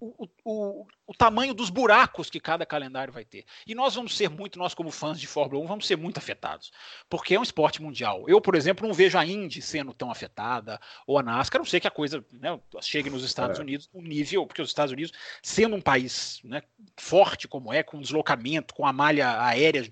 o, 0.00 0.28
o, 0.44 0.86
o, 1.06 1.14
tamanho 1.14 1.52
dos 1.52 1.68
buracos 1.68 2.30
que 2.30 2.40
cada 2.40 2.64
calendário 2.64 3.12
vai 3.12 3.24
ter. 3.24 3.44
E 3.66 3.74
nós 3.74 3.94
vamos 3.94 4.16
ser 4.16 4.30
muito, 4.30 4.58
nós 4.58 4.72
como 4.72 4.90
fãs 4.90 5.20
de 5.20 5.26
Fórmula 5.26 5.62
1, 5.62 5.66
vamos 5.66 5.86
ser 5.86 5.96
muito 5.96 6.16
afetados. 6.18 6.72
Porque 7.08 7.34
é 7.34 7.38
um 7.38 7.42
esporte 7.42 7.82
mundial. 7.82 8.24
Eu, 8.26 8.40
por 8.40 8.54
exemplo, 8.54 8.88
não 8.88 8.94
vejo 8.94 9.18
a 9.18 9.26
Indy 9.26 9.60
sendo 9.60 9.92
tão 9.92 10.10
afetada, 10.10 10.80
ou 11.06 11.18
a 11.18 11.22
NASCAR, 11.22 11.60
não 11.60 11.66
sei 11.66 11.80
que 11.80 11.88
a 11.88 11.90
coisa 11.90 12.24
né, 12.32 12.58
chegue 12.80 13.10
nos 13.10 13.22
Estados 13.22 13.58
é. 13.58 13.62
Unidos, 13.62 13.88
o 13.92 14.00
nível, 14.00 14.46
porque 14.46 14.62
os 14.62 14.70
Estados 14.70 14.92
Unidos, 14.92 15.12
sendo 15.42 15.76
um 15.76 15.82
país 15.82 16.40
né, 16.44 16.62
forte 16.96 17.46
como 17.46 17.72
é, 17.72 17.82
com 17.82 18.00
deslocamento, 18.00 18.74
com 18.74 18.86
a 18.86 18.92
malha 18.92 19.42
aérea 19.42 19.82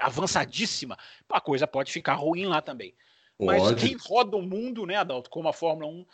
avançadíssima, 0.00 0.98
a 1.30 1.40
coisa 1.40 1.66
pode 1.66 1.92
ficar 1.92 2.14
ruim 2.14 2.46
lá 2.46 2.60
também. 2.60 2.94
Mas 3.38 3.62
Pode. 3.62 3.86
quem 3.86 3.96
roda 3.96 4.36
o 4.36 4.42
mundo, 4.42 4.84
né, 4.84 4.96
Adalto, 4.96 5.30
como 5.30 5.48
a 5.48 5.52
Fórmula 5.52 5.86
1, 5.86 6.06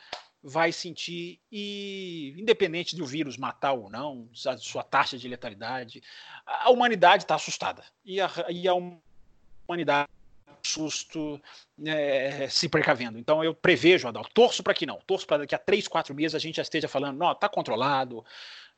vai 0.42 0.70
sentir, 0.72 1.40
e 1.50 2.34
independente 2.36 2.94
de 2.94 3.02
o 3.02 3.06
vírus 3.06 3.38
matar 3.38 3.72
ou 3.72 3.88
não, 3.88 4.28
a 4.46 4.58
sua 4.58 4.82
taxa 4.82 5.16
de 5.16 5.26
letalidade, 5.26 6.02
a 6.44 6.70
humanidade 6.70 7.24
está 7.24 7.34
assustada. 7.34 7.82
E 8.04 8.20
a, 8.20 8.30
e 8.50 8.68
a 8.68 8.74
humanidade 9.66 10.10
susto 10.62 11.40
é, 11.84 12.46
se 12.48 12.68
precavendo. 12.68 13.18
Então 13.18 13.42
eu 13.44 13.54
prevejo, 13.54 14.08
Adalto, 14.08 14.30
torço 14.32 14.62
para 14.62 14.74
que 14.74 14.86
não, 14.86 14.98
torço 15.06 15.26
para 15.26 15.38
daqui 15.38 15.54
a 15.54 15.58
três, 15.58 15.86
quatro 15.88 16.14
meses 16.14 16.34
a 16.34 16.38
gente 16.38 16.56
já 16.56 16.62
esteja 16.62 16.88
falando, 16.88 17.18
não, 17.18 17.32
está 17.32 17.48
controlado, 17.48 18.24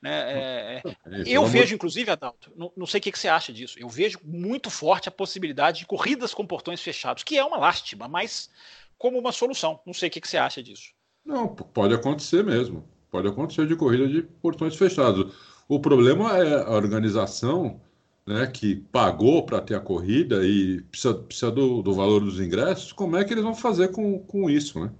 né? 0.02 0.10
É, 0.10 0.82
é, 0.84 1.22
eu 1.26 1.46
vejo, 1.46 1.74
inclusive, 1.74 2.10
Adalto, 2.10 2.52
não, 2.56 2.72
não 2.76 2.86
sei 2.86 2.98
o 2.98 3.02
que, 3.02 3.12
que, 3.12 3.18
você 3.18 3.28
acha 3.28 3.52
disso, 3.52 3.78
eu 3.78 3.88
vejo 3.88 4.18
muito 4.22 4.70
forte 4.70 5.08
a 5.08 5.12
possibilidade 5.12 5.80
de 5.80 5.86
corridas 5.86 6.34
com 6.34 6.46
portões 6.46 6.80
fechados, 6.80 7.22
que 7.22 7.38
é 7.38 7.44
uma 7.44 7.56
lástima, 7.56 8.06
mas 8.06 8.50
como 8.98 9.18
uma 9.18 9.32
solução. 9.32 9.80
Não 9.86 9.94
sei 9.94 10.08
o 10.08 10.12
que, 10.12 10.20
que 10.20 10.28
você 10.28 10.36
acha 10.36 10.62
disso. 10.62 10.90
Não, 11.24 11.48
pode 11.48 11.94
acontecer 11.94 12.44
mesmo. 12.44 12.86
Pode 13.10 13.28
acontecer 13.28 13.66
de 13.66 13.76
corrida 13.76 14.06
de 14.06 14.22
portões 14.22 14.76
fechados. 14.76 15.34
O 15.68 15.80
problema 15.80 16.36
é 16.38 16.62
a 16.62 16.70
organização 16.70 17.80
né, 18.26 18.46
que 18.46 18.76
pagou 18.76 19.44
para 19.44 19.60
ter 19.60 19.74
a 19.74 19.80
corrida 19.80 20.44
e 20.44 20.82
precisa, 20.82 21.14
precisa 21.14 21.50
do, 21.50 21.82
do, 21.82 21.94
valor 21.94 22.20
dos 22.20 22.40
ingressos. 22.40 22.92
Como 22.92 23.16
é 23.16 23.24
que 23.24 23.32
eles 23.32 23.44
vão 23.44 23.54
fazer 23.54 23.88
com, 23.88 24.18
com 24.20 24.50
isso, 24.50 24.80
né? 24.80 24.92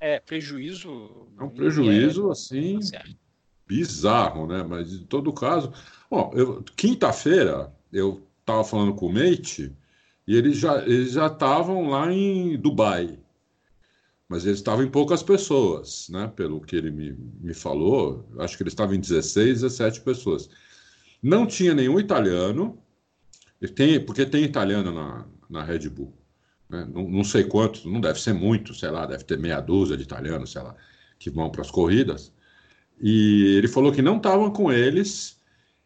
É, 0.00 0.20
prejuízo. 0.20 1.28
É 1.38 1.42
um 1.42 1.48
prejuízo, 1.48 2.28
é... 2.28 2.32
assim, 2.32 2.78
tá 2.80 3.02
bizarro, 3.66 4.46
né? 4.46 4.62
Mas 4.62 4.92
em 4.92 5.04
todo 5.04 5.32
caso. 5.32 5.72
Quinta-feira 6.76 7.72
eu 7.92 8.26
estava 8.40 8.62
falando 8.62 8.94
com 8.94 9.06
o 9.06 9.12
Mate 9.12 9.72
e 10.26 10.36
eles 10.36 10.58
já 10.58 10.82
eles 10.82 11.12
já 11.12 11.26
estavam 11.26 11.88
lá 11.88 12.12
em 12.12 12.56
Dubai. 12.58 13.18
Mas 14.28 14.46
eles 14.46 14.58
estavam 14.58 14.84
em 14.84 14.90
poucas 14.90 15.22
pessoas, 15.22 16.08
né? 16.08 16.32
Pelo 16.34 16.60
que 16.60 16.76
ele 16.76 16.90
me, 16.90 17.12
me 17.40 17.54
falou, 17.54 18.26
acho 18.38 18.56
que 18.56 18.62
eles 18.62 18.72
estavam 18.72 18.94
em 18.94 19.00
16, 19.00 19.60
17 19.60 20.00
pessoas. 20.00 20.48
Não 21.22 21.46
tinha 21.46 21.74
nenhum 21.74 22.00
italiano, 22.00 22.78
tem, 23.74 24.04
porque 24.04 24.26
tem 24.26 24.44
italiano 24.44 24.92
na, 24.92 25.26
na 25.48 25.62
Red 25.62 25.88
Bull. 25.88 26.12
Né? 26.68 26.86
Não, 26.92 27.08
não 27.08 27.24
sei 27.24 27.44
quantos, 27.44 27.84
não 27.84 28.00
deve 28.00 28.20
ser 28.20 28.32
muito, 28.32 28.74
sei 28.74 28.90
lá, 28.90 29.06
deve 29.06 29.24
ter 29.24 29.38
meia 29.38 29.60
dúzia 29.60 29.96
de 29.96 30.02
italianos, 30.02 30.52
sei 30.52 30.62
lá, 30.62 30.74
que 31.18 31.30
vão 31.30 31.50
para 31.50 31.62
as 31.62 31.70
corridas. 31.70 32.32
E 33.00 33.56
ele 33.56 33.68
falou 33.68 33.92
que 33.92 34.02
não 34.02 34.16
estavam 34.16 34.50
com 34.50 34.72
eles, 34.72 35.40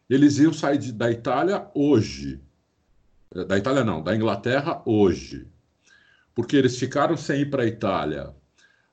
eles 0.09 0.37
iam 0.39 0.53
sair 0.53 0.77
de, 0.77 0.91
da 0.91 1.11
Itália 1.11 1.67
hoje. 1.73 2.39
Da 3.47 3.57
Itália 3.57 3.83
não, 3.83 4.01
da 4.01 4.15
Inglaterra 4.15 4.81
hoje. 4.85 5.47
Porque 6.33 6.55
eles 6.55 6.77
ficaram 6.77 7.17
sem 7.17 7.41
ir 7.41 7.49
para 7.49 7.63
a 7.63 7.67
Itália 7.67 8.33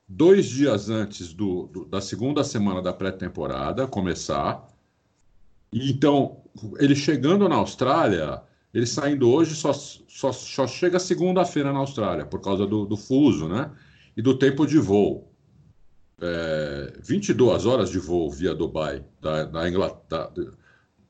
dois 0.07 0.45
dias 0.45 0.89
antes 0.89 1.33
do, 1.33 1.67
do 1.67 1.85
da 1.85 1.99
segunda 1.99 2.43
semana 2.43 2.81
da 2.81 2.93
pré-temporada 2.93 3.87
começar. 3.87 4.67
E 5.71 5.91
então, 5.91 6.43
ele 6.79 6.95
chegando 6.95 7.49
na 7.49 7.55
Austrália, 7.55 8.41
ele 8.73 8.85
saindo 8.85 9.29
hoje 9.29 9.53
só, 9.55 9.73
só, 9.73 10.31
só 10.31 10.65
chega 10.65 10.97
segunda-feira 10.99 11.73
na 11.73 11.79
Austrália, 11.79 12.25
por 12.25 12.41
causa 12.41 12.65
do, 12.65 12.85
do 12.85 12.95
fuso, 12.95 13.49
né? 13.49 13.69
E 14.15 14.21
do 14.21 14.37
tempo 14.37 14.65
de 14.65 14.79
voo 14.79 15.26
é, 16.21 16.93
22 17.03 17.65
horas 17.65 17.89
de 17.89 17.99
voo 17.99 18.31
via 18.31 18.53
Dubai, 18.53 19.03
da, 19.21 19.45
da 19.45 19.69
Inglaterra, 19.69 20.31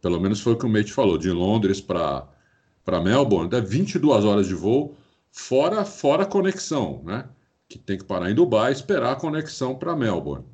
pelo 0.02 0.20
menos 0.20 0.42
foi 0.42 0.54
o 0.54 0.58
que 0.58 0.66
o 0.66 0.70
Mate 0.70 0.92
falou, 0.92 1.18
de 1.18 1.32
Londres 1.32 1.82
para 1.82 2.28
Melbourne, 3.04 3.54
é 3.56 3.62
22 3.62 4.26
horas 4.26 4.48
de 4.48 4.54
voo, 4.54 4.96
fora, 5.32 5.86
fora 5.86 6.26
conexão, 6.26 7.02
né? 7.06 7.28
Que 7.68 7.78
tem 7.78 7.98
que 7.98 8.06
parar 8.06 8.32
em 8.32 8.36
Dubai 8.36 8.72
esperar 8.72 9.14
a 9.14 9.16
conexão 9.16 9.76
para 9.76 9.96
Melbourne. 9.96 10.46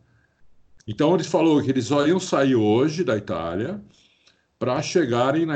Então 0.87 1.13
ele 1.13 1.23
falou 1.23 1.61
que 1.61 1.69
eles 1.69 1.85
só 1.85 2.05
iam 2.07 2.19
sair 2.19 2.55
hoje 2.55 3.03
da 3.03 3.15
Itália 3.15 3.81
para 4.59 4.81
chegarem 4.81 5.45
na, 5.45 5.55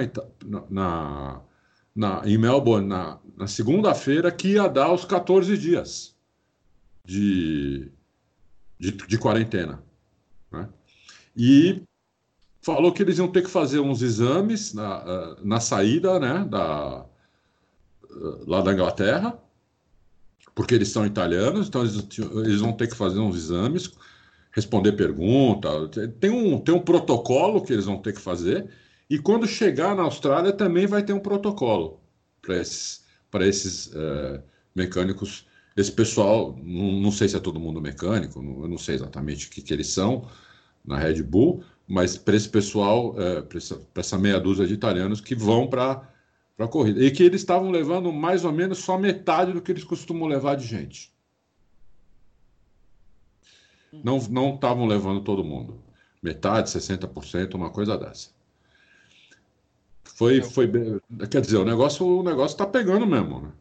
na, 0.69 1.41
na, 1.95 2.21
em 2.25 2.37
Melbourne 2.37 2.87
na, 2.87 3.19
na 3.35 3.47
segunda-feira, 3.47 4.31
que 4.31 4.49
ia 4.49 4.67
dar 4.67 4.93
os 4.93 5.05
14 5.05 5.57
dias 5.57 6.15
de, 7.03 7.91
de, 8.79 8.91
de 8.91 9.17
quarentena. 9.17 9.81
Né? 10.51 10.67
E 11.35 11.83
falou 12.61 12.91
que 12.91 13.01
eles 13.01 13.17
iam 13.17 13.31
ter 13.31 13.43
que 13.43 13.49
fazer 13.49 13.79
uns 13.79 14.01
exames 14.01 14.73
na, 14.73 15.03
eh, 15.05 15.35
na 15.43 15.59
saída 15.59 16.19
né, 16.19 16.45
da, 16.49 17.05
eh, 18.03 18.43
lá 18.45 18.61
da 18.61 18.73
Inglaterra, 18.73 19.39
porque 20.53 20.75
eles 20.75 20.89
são 20.89 21.05
italianos, 21.05 21.67
então 21.67 21.81
eles, 21.81 22.07
eles 22.45 22.61
vão 22.61 22.73
ter 22.73 22.87
que 22.87 22.95
fazer 22.95 23.19
uns 23.19 23.35
exames, 23.35 23.91
responder 24.51 24.93
perguntas. 24.93 25.91
Tem 26.19 26.29
um, 26.29 26.59
tem 26.59 26.73
um 26.73 26.79
protocolo 26.79 27.61
que 27.61 27.71
eles 27.71 27.85
vão 27.85 28.01
ter 28.01 28.13
que 28.13 28.19
fazer, 28.19 28.69
e 29.09 29.17
quando 29.17 29.47
chegar 29.47 29.95
na 29.95 30.03
Austrália 30.03 30.51
também 30.51 30.87
vai 30.87 31.03
ter 31.03 31.13
um 31.13 31.19
protocolo 31.19 32.01
para 32.41 32.57
esses, 32.57 33.05
esses 33.41 33.87
uh, 33.87 34.41
mecânicos 34.75 35.45
esse 35.77 35.91
pessoal, 35.91 36.57
não, 36.63 36.91
não, 36.93 37.11
sei 37.11 37.29
se 37.29 37.37
é 37.37 37.39
todo 37.39 37.59
mundo 37.59 37.79
mecânico, 37.79 38.41
não, 38.41 38.63
eu 38.63 38.67
não 38.67 38.79
sei 38.79 38.95
exatamente 38.95 39.47
o 39.47 39.51
que, 39.51 39.61
que 39.61 39.71
eles 39.71 39.87
são 39.87 40.27
na 40.83 40.97
Red 40.97 41.21
Bull, 41.21 41.63
mas 41.87 42.17
para 42.17 42.35
esse 42.35 42.49
pessoal, 42.49 43.13
é, 43.21 43.41
para 43.43 43.59
essa, 43.59 43.79
essa, 43.95 44.17
meia 44.17 44.39
dúzia 44.39 44.65
de 44.65 44.73
italianos 44.73 45.21
que 45.21 45.35
vão 45.35 45.67
para 45.67 46.09
a 46.57 46.67
corrida. 46.67 47.03
E 47.03 47.11
que 47.11 47.21
eles 47.21 47.41
estavam 47.41 47.69
levando 47.69 48.11
mais 48.11 48.43
ou 48.43 48.51
menos 48.51 48.79
só 48.79 48.97
metade 48.97 49.53
do 49.53 49.61
que 49.61 49.71
eles 49.71 49.83
costumam 49.83 50.27
levar 50.27 50.55
de 50.55 50.65
gente. 50.65 51.13
Não 54.03 54.17
não 54.29 54.55
estavam 54.55 54.87
levando 54.87 55.21
todo 55.21 55.43
mundo. 55.43 55.79
Metade, 56.21 56.69
60%, 56.69 57.53
uma 57.53 57.69
coisa 57.69 57.97
dessa. 57.97 58.31
Foi, 60.03 60.41
foi 60.41 60.69
quer 61.29 61.41
dizer, 61.41 61.57
o 61.57 61.65
negócio 61.65 62.05
o 62.05 62.23
negócio 62.23 62.55
está 62.55 62.65
pegando 62.65 63.05
mesmo, 63.05 63.41
né? 63.41 63.51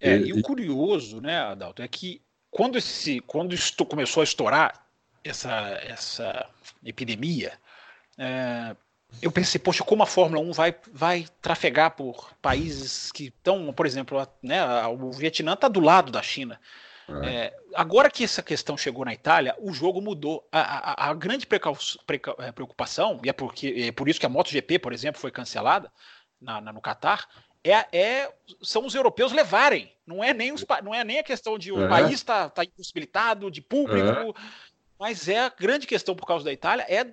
É, 0.00 0.16
e, 0.16 0.28
e 0.28 0.32
o 0.32 0.42
curioso, 0.42 1.20
né, 1.20 1.38
Adalto, 1.38 1.82
é 1.82 1.88
que 1.88 2.22
quando, 2.50 2.78
esse, 2.78 3.20
quando 3.20 3.54
começou 3.88 4.20
a 4.20 4.24
estourar 4.24 4.86
essa, 5.24 5.50
essa 5.82 6.48
epidemia, 6.84 7.58
É, 8.18 8.74
eu 9.22 9.30
pensei, 9.30 9.60
poxa, 9.60 9.84
como 9.84 10.02
a 10.02 10.06
Fórmula 10.06 10.42
1 10.42 10.52
vai, 10.52 10.74
vai 10.92 11.26
trafegar 11.40 11.92
por 11.92 12.32
países 12.42 13.12
que 13.12 13.26
estão, 13.26 13.72
por 13.72 13.86
exemplo, 13.86 14.26
né, 14.42 14.86
o 14.86 15.10
Vietnã 15.12 15.52
está 15.52 15.68
do 15.68 15.80
lado 15.80 16.10
da 16.10 16.22
China. 16.22 16.60
É. 17.22 17.28
É, 17.28 17.56
agora 17.74 18.10
que 18.10 18.24
essa 18.24 18.42
questão 18.42 18.76
chegou 18.76 19.04
na 19.04 19.14
Itália, 19.14 19.54
o 19.60 19.72
jogo 19.72 20.00
mudou. 20.00 20.46
A, 20.50 20.60
a, 20.60 21.10
a 21.10 21.14
grande 21.14 21.46
é, 21.46 22.52
preocupação, 22.52 23.20
e 23.24 23.28
é, 23.28 23.32
porque, 23.32 23.86
é 23.88 23.92
por 23.92 24.08
isso 24.08 24.18
que 24.18 24.26
a 24.26 24.28
MotoGP, 24.28 24.78
por 24.80 24.92
exemplo, 24.92 25.20
foi 25.20 25.30
cancelada 25.30 25.90
na, 26.40 26.60
na, 26.60 26.72
no 26.72 26.80
Qatar, 26.80 27.28
é, 27.64 27.86
é, 27.92 28.32
são 28.62 28.86
os 28.86 28.94
europeus 28.94 29.32
levarem. 29.32 29.92
Não 30.06 30.22
é 30.22 30.32
nem, 30.32 30.52
os, 30.52 30.64
não 30.84 30.94
é 30.94 31.02
nem 31.02 31.18
a 31.18 31.24
questão 31.24 31.58
de 31.58 31.72
o 31.72 31.84
é. 31.84 31.88
país 31.88 32.12
estar 32.12 32.44
tá, 32.44 32.50
tá 32.50 32.64
impossibilitado, 32.64 33.50
de 33.50 33.60
público, 33.60 34.34
mas 34.98 35.28
é 35.28 35.40
a 35.40 35.48
grande 35.48 35.86
questão 35.86 36.14
por 36.14 36.26
causa 36.26 36.44
da 36.44 36.52
Itália, 36.52 36.86
é 36.88 37.06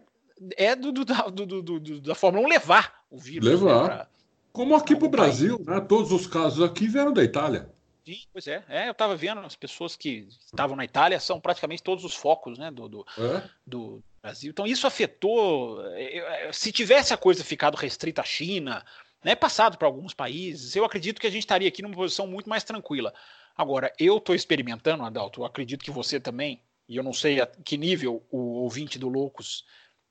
é 0.57 0.75
do, 0.75 0.91
do, 0.91 1.05
do, 1.05 1.61
do, 1.61 2.01
da 2.01 2.15
Fórmula 2.15 2.45
1 2.45 2.49
levar 2.49 3.03
o 3.09 3.17
vírus. 3.17 3.47
Né, 3.47 3.55
levar. 3.55 3.81
Né, 3.81 3.87
pra, 3.87 4.07
Como 4.51 4.75
aqui 4.75 4.95
para 4.95 5.05
o 5.05 5.09
Brasil, 5.09 5.61
né? 5.65 5.79
Todos 5.81 6.11
os 6.11 6.27
casos 6.27 6.63
aqui 6.63 6.87
vieram 6.87 7.13
da 7.13 7.23
Itália. 7.23 7.69
Sim, 8.05 8.19
pois 8.33 8.47
é. 8.47 8.63
é 8.67 8.87
eu 8.87 8.91
estava 8.91 9.15
vendo 9.15 9.39
as 9.41 9.55
pessoas 9.55 9.95
que 9.95 10.27
estavam 10.45 10.75
na 10.75 10.83
Itália 10.83 11.19
são 11.19 11.39
praticamente 11.39 11.81
todos 11.81 12.03
os 12.03 12.13
focos 12.13 12.57
né, 12.57 12.69
do, 12.69 12.89
do, 12.89 13.05
é? 13.17 13.49
do 13.65 14.03
Brasil. 14.21 14.51
Então 14.51 14.67
isso 14.67 14.85
afetou. 14.85 15.81
É, 15.95 16.49
se 16.51 16.71
tivesse 16.71 17.13
a 17.13 17.17
coisa 17.17 17.43
ficado 17.43 17.75
restrita 17.75 18.21
à 18.21 18.25
China, 18.25 18.83
né, 19.24 19.36
passado 19.36 19.78
para 19.78 19.88
alguns 19.88 20.13
países, 20.13 20.76
eu 20.76 20.86
acredito 20.86 21.19
que 21.19 21.28
a 21.28 21.30
gente 21.30 21.43
estaria 21.43 21.67
aqui 21.67 21.82
numa 21.82 21.95
posição 21.95 22.28
muito 22.28 22.49
mais 22.49 22.63
tranquila. 22.63 23.13
Agora, 23.55 23.93
eu 23.99 24.17
estou 24.17 24.36
experimentando, 24.36 25.03
Adalto, 25.03 25.41
eu 25.41 25.45
acredito 25.45 25.84
que 25.84 25.91
você 25.91 26.19
também, 26.19 26.61
e 26.88 26.97
eu 26.97 27.03
não 27.03 27.13
sei 27.13 27.39
a 27.39 27.47
que 27.47 27.78
nível 27.78 28.24
o 28.32 28.38
ouvinte 28.63 28.97
do 28.97 29.07
Loucos 29.07 29.65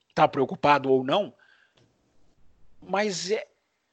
está 0.09 0.29
preocupado 0.29 0.91
ou 0.91 1.03
não, 1.03 1.35
mas 2.81 3.31
é, 3.31 3.47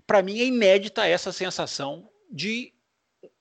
para 0.05 0.21
mim 0.21 0.39
é 0.39 0.45
inédita 0.45 1.05
essa 1.05 1.31
sensação 1.31 2.09
de 2.31 2.73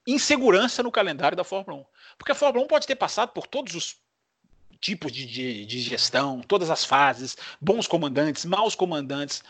insegurança 0.06 0.82
no 0.82 0.90
calendário 0.90 1.36
da 1.36 1.44
Fórmula 1.44 1.82
1. 1.82 1.84
Porque 2.16 2.32
a 2.32 2.34
Fórmula 2.34 2.64
1 2.64 2.68
pode 2.68 2.86
ter 2.86 2.96
passado 2.96 3.30
por 3.30 3.46
todos 3.46 3.74
os 3.74 3.96
tipos 4.80 5.12
de, 5.12 5.26
de, 5.26 5.66
de 5.66 5.80
gestão, 5.80 6.40
todas 6.40 6.70
as 6.70 6.84
fases, 6.84 7.36
bons 7.60 7.86
comandantes, 7.86 8.44
maus 8.44 8.74
comandantes. 8.74 9.42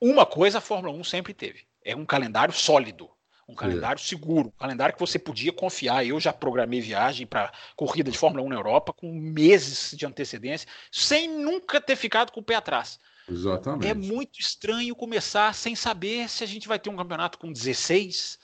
Uma 0.00 0.24
coisa 0.24 0.58
a 0.58 0.60
Fórmula 0.60 0.94
1 0.96 1.04
sempre 1.04 1.34
teve: 1.34 1.66
é 1.86 1.94
um 1.94 2.04
calendário 2.04 2.52
sólido. 2.52 3.08
Um 3.48 3.54
calendário 3.54 4.00
é. 4.00 4.02
seguro, 4.02 4.48
um 4.48 4.58
calendário 4.58 4.92
que 4.92 5.00
você 5.00 5.20
podia 5.20 5.52
confiar. 5.52 6.04
Eu 6.04 6.18
já 6.18 6.32
programei 6.32 6.80
viagem 6.80 7.24
para 7.24 7.52
corrida 7.76 8.10
de 8.10 8.18
Fórmula 8.18 8.44
1 8.44 8.48
na 8.48 8.56
Europa 8.56 8.92
com 8.92 9.12
meses 9.14 9.96
de 9.96 10.04
antecedência, 10.04 10.68
sem 10.90 11.28
nunca 11.28 11.80
ter 11.80 11.94
ficado 11.94 12.32
com 12.32 12.40
o 12.40 12.42
pé 12.42 12.56
atrás. 12.56 12.98
Exatamente. 13.30 13.86
É 13.86 13.94
muito 13.94 14.40
estranho 14.40 14.96
começar 14.96 15.54
sem 15.54 15.76
saber 15.76 16.28
se 16.28 16.42
a 16.42 16.46
gente 16.46 16.66
vai 16.66 16.78
ter 16.78 16.90
um 16.90 16.96
campeonato 16.96 17.38
com 17.38 17.52
16, 17.52 18.36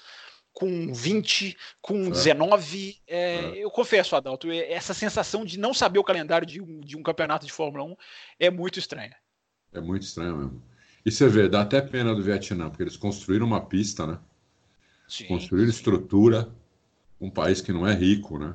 com 0.53 0.93
20, 0.93 1.57
com 1.80 2.07
é. 2.07 2.11
19. 2.11 3.03
É, 3.09 3.34
é. 3.34 3.57
Eu 3.57 3.72
confesso, 3.72 4.14
Adalto, 4.14 4.53
essa 4.53 4.95
sensação 4.95 5.45
de 5.45 5.59
não 5.59 5.74
saber 5.74 5.99
o 5.99 6.05
calendário 6.05 6.47
de 6.47 6.61
um, 6.61 6.80
de 6.80 6.97
um 6.97 7.03
campeonato 7.03 7.45
de 7.45 7.53
Fórmula 7.53 7.82
1 7.84 7.97
é 8.38 8.51
muito 8.51 8.78
estranha. 8.78 9.16
É 9.72 9.80
muito 9.80 10.05
estranho 10.05 10.36
mesmo. 10.36 10.72
E 11.05 11.11
você 11.11 11.28
vê, 11.28 11.48
dá 11.48 11.62
até 11.62 11.80
pena 11.80 12.14
do 12.14 12.22
Vietnã, 12.22 12.68
porque 12.68 12.82
eles 12.82 12.96
construíram 12.96 13.46
uma 13.46 13.61
pista, 13.61 14.07
né? 14.07 14.18
Sim, 15.09 15.26
construíram 15.26 15.68
estrutura, 15.68 16.48
um 17.20 17.30
país 17.30 17.61
que 17.61 17.72
não 17.72 17.86
é 17.86 17.94
rico, 17.94 18.38
né? 18.38 18.55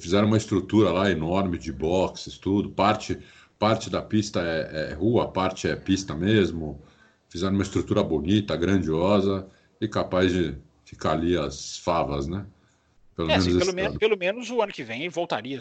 Fizeram 0.00 0.26
uma 0.26 0.36
estrutura 0.36 0.90
lá 0.90 1.10
enorme 1.10 1.56
de 1.56 1.72
boxes, 1.72 2.36
tudo. 2.36 2.70
Parte, 2.70 3.18
parte 3.58 3.88
da 3.88 4.02
pista 4.02 4.40
é, 4.40 4.90
é 4.90 4.94
rua, 4.94 5.30
parte 5.30 5.68
é 5.68 5.76
pista 5.76 6.14
mesmo. 6.14 6.82
Fizeram 7.28 7.54
uma 7.54 7.62
estrutura 7.62 8.02
bonita, 8.02 8.56
grandiosa 8.56 9.46
e 9.80 9.86
capaz 9.86 10.32
de 10.32 10.56
ficar 10.84 11.12
ali 11.12 11.36
as 11.36 11.78
favas, 11.78 12.26
né? 12.26 12.44
Pelo, 13.18 13.30
é, 13.30 13.32
menos 13.32 13.48
assim, 13.48 13.58
pelo, 13.58 13.74
menos, 13.74 13.98
pelo, 13.98 14.16
menos 14.16 14.48
o 14.48 14.62
ano 14.62 14.72
que 14.72 14.84
vem 14.84 15.08
voltaria, 15.08 15.58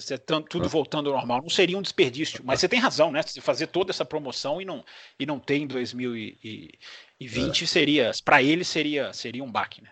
tudo 0.47 0.65
é. 0.65 0.69
voltando 0.69 1.09
ao 1.09 1.15
normal. 1.15 1.41
Não 1.41 1.49
seria 1.49 1.75
um 1.75 1.81
desperdício. 1.81 2.43
Mas 2.45 2.59
você 2.59 2.69
tem 2.69 2.79
razão, 2.79 3.11
né? 3.11 3.23
Se 3.23 3.41
fazer 3.41 3.65
toda 3.65 3.89
essa 3.89 4.05
promoção 4.05 4.61
e 4.61 4.65
não, 4.65 4.85
e 5.19 5.25
não 5.25 5.39
ter 5.39 5.57
em 5.57 5.65
2020 5.65 6.77
é. 7.19 7.65
seria, 7.65 8.11
para 8.23 8.43
ele 8.43 8.63
seria, 8.63 9.11
seria 9.11 9.43
um 9.43 9.51
baque, 9.51 9.81
né? 9.81 9.89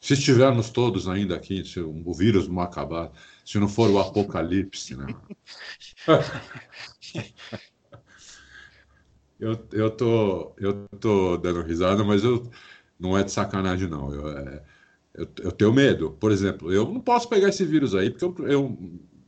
Se 0.00 0.14
estivermos 0.14 0.70
todos 0.70 1.08
ainda 1.08 1.34
aqui, 1.34 1.64
se 1.64 1.80
o 1.80 2.14
vírus 2.14 2.46
não 2.46 2.60
acabar, 2.60 3.10
se 3.44 3.58
não 3.58 3.66
for 3.68 3.90
o 3.90 3.98
apocalipse, 3.98 4.94
né? 4.96 5.06
eu, 9.40 9.66
eu, 9.72 9.90
tô, 9.90 10.54
eu 10.56 10.86
tô 11.00 11.36
dando 11.36 11.62
risada, 11.62 12.04
mas 12.04 12.22
eu, 12.22 12.48
não 12.96 13.18
é 13.18 13.24
de 13.24 13.32
sacanagem, 13.32 13.88
não. 13.88 14.14
Eu, 14.14 14.38
é, 14.38 14.62
eu, 15.18 15.28
eu, 15.42 15.52
tenho 15.52 15.72
medo. 15.72 16.12
Por 16.20 16.30
exemplo, 16.30 16.72
eu 16.72 16.84
não 16.84 17.00
posso 17.00 17.28
pegar 17.28 17.48
esse 17.48 17.64
vírus 17.64 17.94
aí, 17.94 18.08
porque 18.08 18.24
eu, 18.24 18.48
eu, 18.48 18.78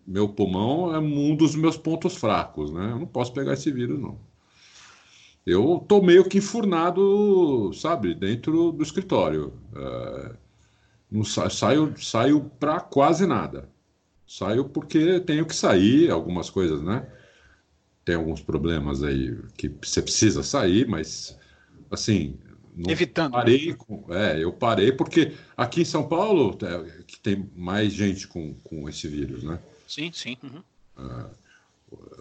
meu 0.07 0.29
pulmão 0.29 0.95
é 0.95 0.99
um 0.99 1.35
dos 1.35 1.57
meus 1.57 1.77
pontos 1.77 2.17
fracos, 2.17 2.71
né? 2.71 2.93
Eu 2.93 3.01
não 3.01 3.07
posso 3.07 3.33
pegar 3.33 3.55
esse 3.55 3.73
vírus, 3.73 3.99
não. 3.99 4.19
Eu 5.45 5.85
tô 5.89 6.01
meio 6.01 6.25
que 6.25 6.39
enfurnado, 6.39 7.73
sabe, 7.75 8.15
dentro 8.15 8.71
do 8.71 8.83
escritório. 8.85 9.53
É, 9.75 10.37
não 11.11 11.25
sa 11.25 11.51
saio, 11.51 11.93
saio 11.99 12.51
para 12.61 12.79
quase 12.81 13.27
nada. 13.27 13.69
Saio 14.27 14.67
porque 14.67 15.19
tenho 15.21 15.45
que 15.45 15.57
sair, 15.57 16.09
algumas 16.09 16.49
coisas, 16.49 16.81
né? 16.83 17.05
Tem 18.05 18.15
alguns 18.15 18.41
problemas 18.41 19.03
aí 19.03 19.37
que 19.57 19.69
você 19.83 20.01
precisa 20.01 20.45
sair, 20.45 20.87
mas 20.87 21.37
assim, 21.91 22.39
não 22.75 22.91
Evitando. 22.91 23.33
Parei 23.33 23.75
com, 23.75 24.05
é, 24.11 24.43
eu 24.43 24.53
parei 24.53 24.93
porque 24.93 25.33
aqui 25.57 25.83
em 25.83 25.85
São 25.85 26.07
Paulo 26.07 26.57
é, 26.63 27.03
que 27.07 27.19
tem 27.19 27.51
mais 27.55 27.93
gente 27.93 28.29
com, 28.29 28.55
com 28.65 28.89
esse 28.89 29.09
vírus, 29.09 29.43
né? 29.43 29.59
Sim, 29.87 30.11
sim. 30.13 30.37
Uhum. 30.43 30.63
Uh, 30.99 31.31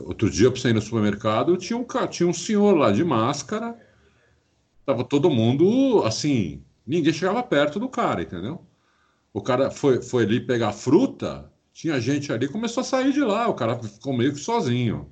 outro 0.07 0.29
dia, 0.29 0.49
para 0.49 0.59
sair 0.59 0.73
no 0.73 0.81
supermercado, 0.81 1.55
tinha 1.57 1.77
um, 1.77 1.85
tinha 2.09 2.27
um 2.27 2.33
senhor 2.33 2.75
lá 2.75 2.91
de 2.91 3.03
máscara. 3.03 3.77
Tava 4.85 5.03
todo 5.03 5.29
mundo 5.29 6.03
assim, 6.03 6.63
ninguém 6.85 7.13
chegava 7.13 7.43
perto 7.43 7.79
do 7.79 7.87
cara, 7.87 8.23
entendeu? 8.23 8.65
O 9.31 9.41
cara 9.41 9.69
foi, 9.69 10.01
foi 10.01 10.23
ali 10.23 10.39
pegar 10.39 10.73
fruta, 10.73 11.51
tinha 11.71 12.01
gente 12.01 12.33
ali, 12.33 12.47
começou 12.47 12.81
a 12.81 12.83
sair 12.83 13.13
de 13.13 13.21
lá, 13.21 13.47
o 13.47 13.53
cara 13.53 13.77
ficou 13.77 14.11
meio 14.11 14.33
que 14.33 14.39
sozinho. 14.39 15.11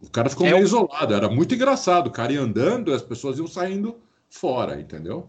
O 0.00 0.08
cara 0.08 0.30
ficou 0.30 0.46
é 0.46 0.50
meio 0.50 0.62
o... 0.62 0.66
isolado, 0.66 1.12
era 1.12 1.28
muito 1.28 1.54
engraçado. 1.54 2.06
O 2.06 2.12
cara 2.12 2.32
ia 2.32 2.40
andando, 2.40 2.94
as 2.94 3.02
pessoas 3.02 3.38
iam 3.38 3.46
saindo 3.46 3.96
fora, 4.30 4.80
entendeu? 4.80 5.28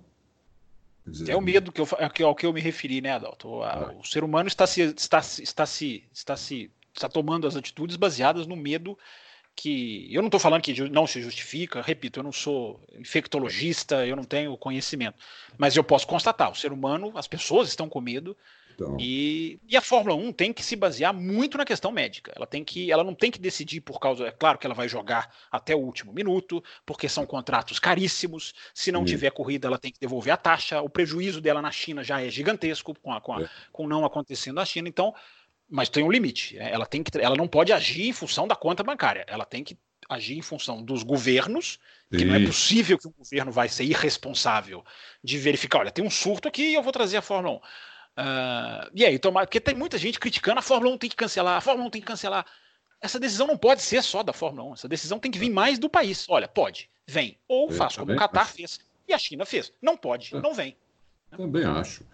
Dizer, 1.05 1.31
é 1.31 1.35
o 1.35 1.41
medo 1.41 1.71
que 1.71 1.81
eu, 1.81 1.87
é 1.97 2.23
ao 2.23 2.35
que 2.35 2.45
eu 2.45 2.53
me 2.53 2.61
referi, 2.61 3.01
né, 3.01 3.13
Adalto? 3.13 3.49
O, 3.49 3.65
é. 3.65 3.95
o 3.99 4.03
ser 4.03 4.23
humano 4.23 4.47
está 4.47 4.67
se, 4.67 4.81
está, 4.81 5.19
está, 5.19 5.65
se, 5.65 6.03
está 6.13 6.37
se 6.37 6.71
está 6.93 7.09
tomando 7.09 7.47
as 7.47 7.55
atitudes 7.55 7.95
baseadas 7.95 8.45
no 8.45 8.55
medo 8.55 8.97
que 9.55 10.07
eu 10.13 10.21
não 10.21 10.27
estou 10.27 10.39
falando 10.39 10.61
que 10.61 10.89
não 10.89 11.05
se 11.05 11.21
justifica, 11.21 11.81
repito, 11.81 12.19
eu 12.19 12.23
não 12.23 12.31
sou 12.31 12.81
infectologista, 12.97 14.05
eu 14.05 14.15
não 14.15 14.23
tenho 14.23 14.55
conhecimento, 14.57 15.17
mas 15.57 15.75
eu 15.75 15.83
posso 15.83 16.07
constatar, 16.07 16.49
o 16.51 16.55
ser 16.55 16.71
humano, 16.71 17.11
as 17.15 17.27
pessoas 17.27 17.67
estão 17.67 17.89
com 17.89 17.99
medo 17.99 18.35
então... 18.81 18.97
E, 18.99 19.59
e, 19.67 19.77
a 19.77 19.81
Fórmula 19.81 20.15
1 20.15 20.33
tem 20.33 20.53
que 20.53 20.63
se 20.63 20.75
basear 20.75 21.13
muito 21.13 21.57
na 21.57 21.65
questão 21.65 21.91
médica. 21.91 22.31
Ela 22.35 22.47
tem 22.47 22.63
que, 22.63 22.91
ela 22.91 23.03
não 23.03 23.13
tem 23.13 23.29
que 23.29 23.39
decidir 23.39 23.81
por 23.81 23.99
causa, 23.99 24.25
é 24.25 24.31
claro 24.31 24.57
que 24.57 24.65
ela 24.65 24.75
vai 24.75 24.89
jogar 24.89 25.33
até 25.51 25.75
o 25.75 25.79
último 25.79 26.11
minuto, 26.11 26.63
porque 26.85 27.07
são 27.07 27.25
contratos 27.25 27.79
caríssimos. 27.79 28.53
Se 28.73 28.91
não 28.91 29.05
tiver 29.05 29.31
corrida, 29.31 29.67
ela 29.67 29.77
tem 29.77 29.91
que 29.91 29.99
devolver 29.99 30.33
a 30.33 30.37
taxa. 30.37 30.81
O 30.81 30.89
prejuízo 30.89 31.39
dela 31.41 31.61
na 31.61 31.71
China 31.71 32.03
já 32.03 32.21
é 32.21 32.29
gigantesco 32.29 32.93
com, 33.01 33.13
a, 33.13 33.21
com, 33.21 33.33
a, 33.33 33.43
é. 33.43 33.49
com 33.71 33.87
não 33.87 34.05
acontecendo 34.05 34.55
na 34.55 34.65
China. 34.65 34.89
Então, 34.89 35.13
mas 35.69 35.89
tem 35.89 36.03
um 36.03 36.11
limite. 36.11 36.57
É, 36.57 36.71
ela 36.71 36.85
tem 36.85 37.01
que, 37.01 37.17
ela 37.17 37.35
não 37.35 37.47
pode 37.47 37.71
agir 37.71 38.07
em 38.07 38.13
função 38.13 38.47
da 38.47 38.55
conta 38.55 38.83
bancária. 38.83 39.25
Ela 39.27 39.45
tem 39.45 39.63
que 39.63 39.77
agir 40.09 40.37
em 40.37 40.41
função 40.41 40.83
dos 40.83 41.03
governos, 41.03 41.79
que 42.11 42.19
Sim. 42.19 42.25
não 42.25 42.35
é 42.35 42.45
possível 42.45 42.97
que 42.97 43.07
um 43.07 43.13
governo 43.17 43.51
vai 43.51 43.69
ser 43.69 43.85
irresponsável 43.85 44.83
de 45.23 45.37
verificar, 45.37 45.79
olha, 45.79 45.91
tem 45.91 46.03
um 46.03 46.09
surto 46.09 46.49
aqui 46.49 46.63
e 46.63 46.73
eu 46.73 46.83
vou 46.83 46.91
trazer 46.91 47.17
a 47.17 47.21
Fórmula 47.21 47.55
1. 47.55 47.59
Uh, 48.17 48.91
e 48.93 49.05
aí, 49.05 49.17
tomar, 49.17 49.45
porque 49.45 49.59
tem 49.59 49.75
muita 49.75 49.97
gente 49.97 50.19
criticando 50.19 50.59
a 50.59 50.61
Fórmula 50.61 50.93
1 50.95 50.97
tem 50.97 51.09
que 51.09 51.15
cancelar, 51.15 51.57
a 51.57 51.61
Fórmula 51.61 51.87
1 51.87 51.91
tem 51.91 52.01
que 52.01 52.07
cancelar. 52.07 52.45
Essa 53.01 53.19
decisão 53.19 53.47
não 53.47 53.57
pode 53.57 53.81
ser 53.81 54.03
só 54.03 54.21
da 54.21 54.33
Fórmula 54.33 54.69
1, 54.69 54.73
essa 54.73 54.87
decisão 54.87 55.17
tem 55.17 55.31
que 55.31 55.39
vir 55.39 55.49
mais 55.49 55.79
do 55.79 55.89
país. 55.89 56.25
Olha, 56.29 56.47
pode, 56.47 56.89
vem. 57.07 57.37
Ou 57.47 57.69
Eu 57.69 57.75
faz 57.75 57.95
como 57.95 58.11
o 58.11 58.15
Qatar 58.15 58.43
acho. 58.43 58.53
fez 58.53 58.79
e 59.07 59.13
a 59.13 59.17
China 59.17 59.45
fez. 59.45 59.71
Não 59.81 59.97
pode, 59.97 60.35
é. 60.35 60.41
não 60.41 60.53
vem. 60.53 60.75
Também 61.35 61.63
acho. 61.63 62.05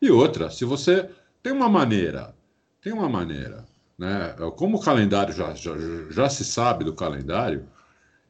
E 0.00 0.10
outra, 0.10 0.50
se 0.50 0.64
você 0.64 1.10
tem 1.42 1.52
uma 1.52 1.68
maneira, 1.68 2.34
tem 2.80 2.92
uma 2.92 3.08
maneira, 3.08 3.66
né? 3.98 4.34
Como 4.56 4.78
o 4.78 4.80
calendário 4.80 5.34
já, 5.34 5.52
já, 5.54 5.72
já 6.10 6.28
se 6.28 6.44
sabe 6.44 6.84
do 6.84 6.94
calendário 6.94 7.68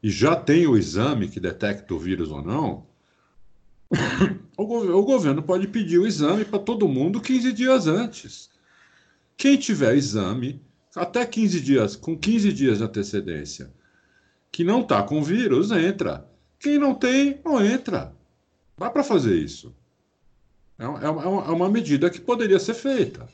e 0.02 0.10
já 0.10 0.34
tem 0.34 0.66
o 0.66 0.76
exame 0.76 1.28
que 1.28 1.38
detecta 1.38 1.94
o 1.94 1.98
vírus 1.98 2.30
ou 2.30 2.42
não, 2.42 2.86
o, 4.56 4.62
o 4.62 5.02
governo 5.04 5.42
pode 5.42 5.66
pedir 5.66 5.98
o 5.98 6.06
exame 6.06 6.44
para 6.44 6.58
todo 6.58 6.88
mundo 6.88 7.20
15 7.20 7.52
dias 7.52 7.86
antes. 7.86 8.50
Quem 9.36 9.56
tiver 9.56 9.96
exame, 9.96 10.62
até 10.94 11.24
15 11.24 11.60
dias, 11.60 11.96
com 11.96 12.16
15 12.16 12.52
dias 12.52 12.78
de 12.78 12.84
antecedência, 12.84 13.72
que 14.52 14.64
não 14.64 14.80
está 14.80 15.02
com 15.02 15.22
vírus 15.22 15.70
entra. 15.70 16.28
Quem 16.58 16.78
não 16.78 16.94
tem, 16.94 17.40
não 17.44 17.64
entra. 17.64 18.14
Dá 18.76 18.90
para 18.90 19.02
fazer 19.02 19.36
isso. 19.36 19.74
É, 20.78 20.84
é, 20.84 20.86
é, 20.86 21.06
é, 21.06 21.52
uma 21.52 21.68
medida 21.68 22.10
que 22.10 22.20
poderia 22.20 22.58
ser 22.58 22.74
feita. 22.74 23.28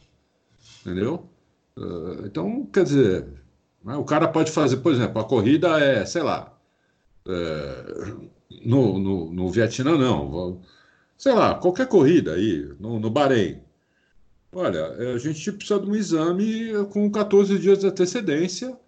Entendeu? 0.81 1.29
Uh, 1.77 2.27
então, 2.27 2.67
quer 2.67 2.85
dizer, 2.85 3.27
né, 3.85 3.97
o 3.97 4.05
cara 4.05 4.29
pode 4.29 4.51
fazer, 4.51 4.79
por 4.79 4.93
exemplo, 4.93 5.21
a 5.21 5.25
corrida 5.25 5.79
é, 5.79 6.05
sei 6.05 6.23
lá, 6.23 6.57
é, 7.27 8.15
no, 8.65 8.99
no, 8.99 9.33
no 9.33 9.51
Vietnã 9.51 9.97
não, 9.97 10.61
sei 11.17 11.35
lá, 11.35 11.55
qualquer 11.55 11.89
corrida 11.89 12.35
aí, 12.35 12.73
no, 12.79 12.99
no 13.01 13.11
Bahrein. 13.11 13.61
Olha, 14.53 14.87
a 15.15 15.19
gente 15.19 15.53
precisa 15.53 15.81
de 15.81 15.91
um 15.91 15.95
exame 15.95 16.73
com 16.91 17.11
14 17.11 17.59
dias 17.59 17.81
de 17.81 17.87
antecedência, 17.87 18.79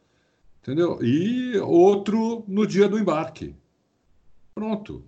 entendeu? 0.62 0.98
E 1.02 1.58
outro 1.58 2.44
no 2.48 2.66
dia 2.66 2.88
do 2.88 2.98
embarque. 2.98 3.54
Pronto. 4.54 5.04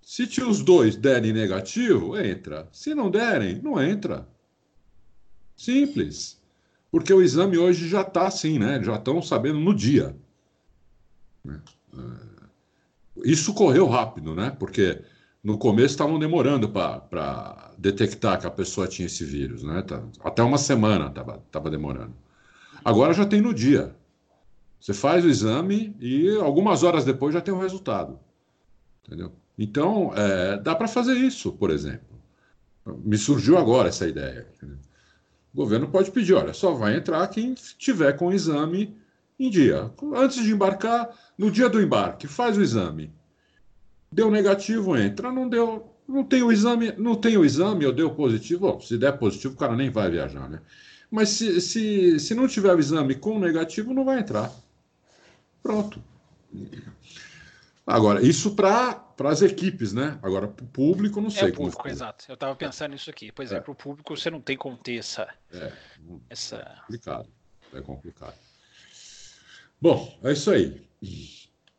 Se 0.00 0.22
os 0.42 0.62
dois 0.62 0.96
derem 0.96 1.32
negativo, 1.32 2.18
entra. 2.18 2.68
Se 2.72 2.94
não 2.94 3.10
derem, 3.10 3.60
não 3.60 3.82
entra. 3.82 4.26
Simples. 5.56 6.40
Porque 6.90 7.12
o 7.12 7.20
exame 7.20 7.58
hoje 7.58 7.88
já 7.88 8.00
está 8.00 8.26
assim, 8.26 8.58
né? 8.58 8.82
Já 8.82 8.96
estão 8.96 9.20
sabendo 9.20 9.58
no 9.58 9.74
dia. 9.74 10.16
Né? 11.44 11.60
Isso 13.24 13.54
correu 13.54 13.86
rápido, 13.86 14.34
né? 14.34 14.50
Porque 14.58 15.02
no 15.42 15.58
começo 15.58 15.94
estavam 15.94 16.18
demorando 16.18 16.68
para 16.68 17.72
detectar 17.78 18.40
que 18.40 18.46
a 18.46 18.50
pessoa 18.50 18.88
tinha 18.88 19.06
esse 19.06 19.24
vírus, 19.24 19.62
né? 19.62 19.82
Tá, 19.82 20.02
até 20.24 20.42
uma 20.42 20.58
semana 20.58 21.06
estava 21.06 21.70
demorando. 21.70 22.14
Agora 22.84 23.12
já 23.12 23.24
tem 23.26 23.40
no 23.40 23.54
dia. 23.54 23.94
Você 24.80 24.94
faz 24.94 25.24
o 25.24 25.28
exame 25.28 25.96
e 26.00 26.30
algumas 26.36 26.82
horas 26.82 27.04
depois 27.04 27.34
já 27.34 27.40
tem 27.40 27.52
o 27.52 27.58
resultado. 27.58 28.18
Entendeu? 29.06 29.32
Então, 29.58 30.12
é, 30.14 30.56
dá 30.58 30.74
para 30.74 30.86
fazer 30.86 31.14
isso, 31.14 31.52
por 31.52 31.70
exemplo. 31.70 32.16
Me 33.04 33.18
surgiu 33.18 33.58
agora 33.58 33.88
essa 33.88 34.06
ideia. 34.06 34.46
O 35.52 35.56
governo 35.56 35.88
pode 35.88 36.10
pedir, 36.10 36.34
olha, 36.34 36.54
só 36.54 36.72
vai 36.72 36.96
entrar 36.96 37.26
quem 37.28 37.54
tiver 37.54 38.12
com 38.12 38.28
o 38.28 38.32
exame 38.32 38.96
em 39.38 39.50
dia. 39.50 39.90
Antes 40.14 40.42
de 40.42 40.52
embarcar, 40.52 41.08
no 41.36 41.50
dia 41.50 41.68
do 41.68 41.80
embarque, 41.80 42.26
faz 42.26 42.56
o 42.56 42.62
exame. 42.62 43.12
Deu 44.10 44.30
negativo, 44.30 44.96
entra. 44.96 45.30
Não 45.30 45.48
deu, 45.48 45.94
não 46.08 46.24
tem 46.24 46.42
o 46.42 46.50
exame, 46.50 46.92
não 46.92 47.14
tem 47.14 47.36
o 47.36 47.44
exame, 47.44 47.86
ou 47.86 47.92
deu 47.92 48.10
positivo, 48.10 48.60
bom, 48.60 48.80
se 48.80 48.96
der 48.96 49.18
positivo, 49.18 49.54
o 49.54 49.58
cara 49.58 49.76
nem 49.76 49.90
vai 49.90 50.10
viajar, 50.10 50.48
né? 50.48 50.60
Mas 51.10 51.30
se, 51.30 51.60
se, 51.60 52.18
se 52.18 52.34
não 52.34 52.48
tiver 52.48 52.74
o 52.74 52.78
exame 52.78 53.14
com 53.14 53.38
negativo, 53.38 53.94
não 53.94 54.04
vai 54.04 54.18
entrar. 54.18 54.52
Pronto. 55.62 56.02
Agora, 57.86 58.22
isso 58.22 58.54
para 58.54 59.02
as 59.24 59.40
equipes, 59.40 59.94
né? 59.94 60.18
Agora, 60.22 60.46
para 60.46 60.64
o 60.64 60.68
público, 60.68 61.20
não 61.20 61.30
sei. 61.30 61.48
É 61.48 61.50
o 61.50 61.54
público, 61.54 61.88
exato. 61.88 62.26
Eu 62.28 62.34
estava 62.34 62.54
pensando 62.54 62.92
nisso 62.92 63.08
aqui. 63.08 63.32
Pois 63.32 63.50
é, 63.52 63.56
é 63.56 63.60
para 63.60 63.72
o 63.72 63.74
público 63.74 64.14
você 64.14 64.30
não 64.30 64.40
tem 64.40 64.56
como 64.56 64.76
ter 64.76 64.96
essa. 64.96 65.26
É, 65.50 65.72
essa... 66.28 66.56
é 66.56 66.80
complicado. 66.80 67.28
É 67.72 67.80
complicado. 67.80 68.34
Bom, 69.80 70.18
é 70.24 70.32
isso 70.32 70.50
aí. 70.50 70.82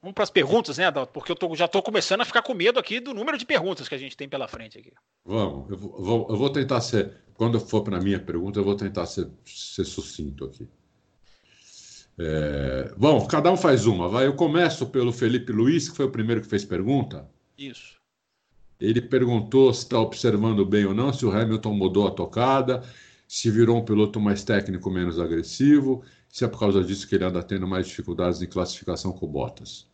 Vamos 0.02 0.14
para 0.16 0.24
as 0.24 0.30
perguntas, 0.30 0.78
né, 0.78 0.86
Adalto? 0.86 1.12
Porque 1.12 1.32
eu 1.32 1.36
tô, 1.36 1.54
já 1.56 1.66
estou 1.66 1.84
começando 1.84 2.22
a 2.22 2.26
ficar 2.26 2.42
com 2.42 2.54
medo 2.54 2.80
aqui 2.80 3.00
do 3.00 3.14
número 3.14 3.38
de 3.38 3.46
perguntas 3.46 3.90
que 3.90 3.96
a 3.96 3.98
gente 3.98 4.16
tem 4.16 4.30
pela 4.30 4.48
frente 4.48 4.78
aqui. 4.78 4.94
Vamos, 5.26 5.70
eu 5.70 5.78
vou, 5.78 6.28
eu 6.30 6.38
vou 6.38 6.50
tentar 6.50 6.80
ser. 6.82 7.18
Quando 7.34 7.60
for 7.60 7.84
para 7.84 7.98
a 7.98 8.02
minha 8.02 8.20
pergunta, 8.20 8.60
eu 8.60 8.64
vou 8.64 8.76
tentar 8.76 9.06
ser, 9.06 9.30
ser 9.46 9.86
sucinto 9.86 10.46
aqui. 10.46 10.68
É, 12.18 12.94
bom, 12.98 13.26
cada 13.28 13.52
um 13.52 13.58
faz 13.58 13.86
uma. 13.86 14.10
Vai, 14.10 14.28
eu 14.28 14.36
começo 14.36 14.88
pelo 14.88 15.12
Felipe 15.12 15.52
Luiz, 15.54 15.90
que 15.90 15.96
foi 15.96 16.06
o 16.06 16.12
primeiro 16.12 16.42
que 16.42 16.48
fez 16.48 16.66
pergunta. 16.66 17.30
Isso. 17.58 17.98
Ele 18.80 19.02
perguntou 19.02 19.74
se 19.74 19.84
está 19.84 20.00
observando 20.00 20.66
bem 20.66 20.86
ou 20.86 20.94
não, 20.94 21.12
se 21.12 21.26
o 21.26 21.32
Hamilton 21.32 21.74
mudou 21.74 22.08
a 22.08 22.12
tocada, 22.12 22.84
se 23.28 23.50
virou 23.52 23.78
um 23.78 23.86
piloto 23.86 24.20
mais 24.20 24.44
técnico, 24.44 24.90
menos 24.90 25.20
agressivo, 25.20 26.04
se 26.30 26.46
é 26.46 26.48
por 26.48 26.60
causa 26.60 26.84
disso 26.84 27.08
que 27.08 27.16
ele 27.16 27.26
anda 27.26 27.44
tendo 27.44 27.68
mais 27.68 27.88
dificuldades 27.88 28.42
em 28.42 28.48
classificação 28.48 29.12
com 29.12 29.28
Bottas. 29.28 29.88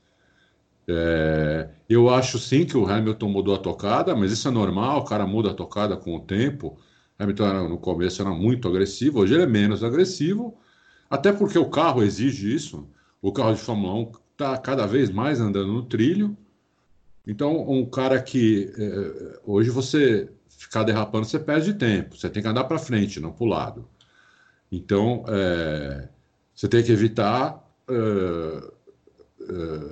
É, 0.88 1.70
eu 1.90 2.10
acho 2.10 2.38
sim 2.38 2.66
que 2.66 2.78
o 2.78 2.86
Hamilton 2.88 3.30
mudou 3.30 3.56
a 3.56 3.58
tocada, 3.58 4.16
mas 4.16 4.32
isso 4.32 4.48
é 4.48 4.52
normal, 4.52 5.00
o 5.00 5.06
cara 5.06 5.26
muda 5.26 5.52
a 5.52 5.54
tocada 5.54 5.98
com 5.98 6.16
o 6.16 6.20
tempo. 6.20 6.78
Hamilton 7.18 7.46
era, 7.46 7.70
no 7.70 7.78
começo 7.78 8.22
era 8.22 8.32
muito 8.32 8.68
agressivo, 8.68 9.20
hoje 9.20 9.34
ele 9.34 9.44
é 9.44 9.48
menos 9.48 9.84
agressivo, 9.84 10.56
até 11.10 11.32
porque 11.32 11.58
o 11.58 11.70
carro 11.70 12.04
exige 12.04 12.54
isso. 12.54 12.88
O 13.22 13.32
carro 13.32 13.54
de 13.54 13.62
Fórmula 13.62 13.94
1 13.96 14.12
está 14.34 14.58
cada 14.58 14.86
vez 14.86 15.10
mais 15.10 15.40
andando 15.40 15.72
no 15.72 15.84
trilho. 15.84 16.38
Então, 17.26 17.68
um 17.68 17.86
cara 17.90 18.22
que 18.22 18.72
é, 18.78 19.40
hoje 19.46 19.70
você 19.70 20.30
ficar 20.48 20.84
derrapando, 20.84 21.26
você 21.26 21.40
perde 21.40 21.74
tempo. 21.74 22.16
Você 22.16 22.30
tem 22.30 22.44
que 22.44 22.50
andar 22.50 22.66
para 22.66 22.78
frente, 22.78 23.20
não 23.20 23.32
para 23.32 23.44
o 23.44 23.48
lado. 23.48 23.90
Então, 24.72 25.24
é, 25.28 26.10
você 26.56 26.68
tem 26.70 26.84
que 26.84 26.92
evitar 26.92 27.62
é, 27.90 27.94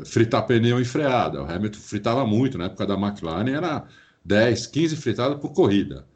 é, 0.02 0.06
fritar 0.06 0.46
pneu 0.48 0.80
em 0.80 0.86
freada. 0.86 1.44
O 1.44 1.46
Hamilton 1.46 1.80
fritava 1.80 2.26
muito 2.26 2.58
na 2.58 2.66
época 2.66 2.88
da 2.88 2.96
McLaren, 2.96 3.50
era 3.50 3.86
10, 4.24 4.68
15 4.68 4.96
fritadas 4.96 5.40
por 5.40 5.54
corrida. 5.54 6.08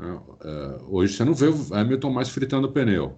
É, 0.00 0.80
hoje 0.88 1.14
você 1.14 1.24
não 1.24 1.34
vê 1.34 1.46
o 1.46 1.74
Hamilton 1.74 2.10
mais 2.10 2.28
fritando 2.28 2.72
pneu. 2.72 3.16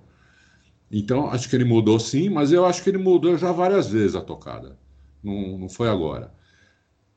Então, 0.90 1.28
acho 1.30 1.48
que 1.48 1.56
ele 1.56 1.64
mudou 1.64 1.98
sim, 1.98 2.28
mas 2.28 2.52
eu 2.52 2.66
acho 2.66 2.82
que 2.82 2.90
ele 2.90 2.98
mudou 2.98 3.36
já 3.36 3.50
várias 3.50 3.88
vezes 3.88 4.14
a 4.14 4.20
tocada. 4.20 4.78
Não, 5.22 5.58
não 5.58 5.68
foi 5.68 5.88
agora. 5.88 6.32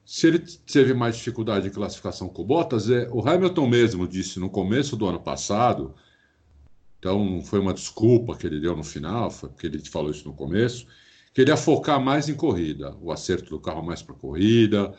Se 0.05 0.27
ele 0.27 0.39
teve 0.39 0.93
mais 0.93 1.17
dificuldade 1.17 1.65
de 1.65 1.75
classificação 1.75 2.29
com 2.29 2.45
Bottas, 2.45 2.89
é, 2.89 3.09
o 3.11 3.27
Hamilton 3.27 3.67
mesmo 3.67 4.07
disse 4.07 4.39
no 4.39 4.49
começo 4.49 4.95
do 4.95 5.05
ano 5.05 5.19
passado, 5.19 5.93
então 6.99 7.23
não 7.23 7.41
foi 7.41 7.59
uma 7.59 7.73
desculpa 7.73 8.35
que 8.35 8.47
ele 8.47 8.59
deu 8.59 8.75
no 8.75 8.83
final, 8.83 9.29
foi 9.31 9.49
porque 9.49 9.67
ele 9.67 9.79
falou 9.89 10.11
isso 10.11 10.27
no 10.27 10.33
começo, 10.33 10.87
que 11.33 11.41
ele 11.41 11.51
ia 11.51 11.57
focar 11.57 12.01
mais 12.01 12.29
em 12.29 12.35
corrida, 12.35 12.95
o 13.01 13.11
acerto 13.11 13.49
do 13.49 13.59
carro 13.59 13.83
mais 13.83 14.01
para 14.01 14.15
corrida, 14.15 14.93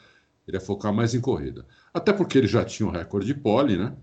ele 0.47 0.57
ia 0.57 0.61
focar 0.61 0.93
mais 0.93 1.15
em 1.15 1.21
corrida. 1.21 1.67
Até 1.93 2.13
porque 2.13 2.39
ele 2.39 2.47
já 2.47 2.65
tinha 2.65 2.89
o 2.89 2.93
recorde 2.93 3.27
de 3.27 3.35
pole, 3.35 3.77
né? 3.77 3.97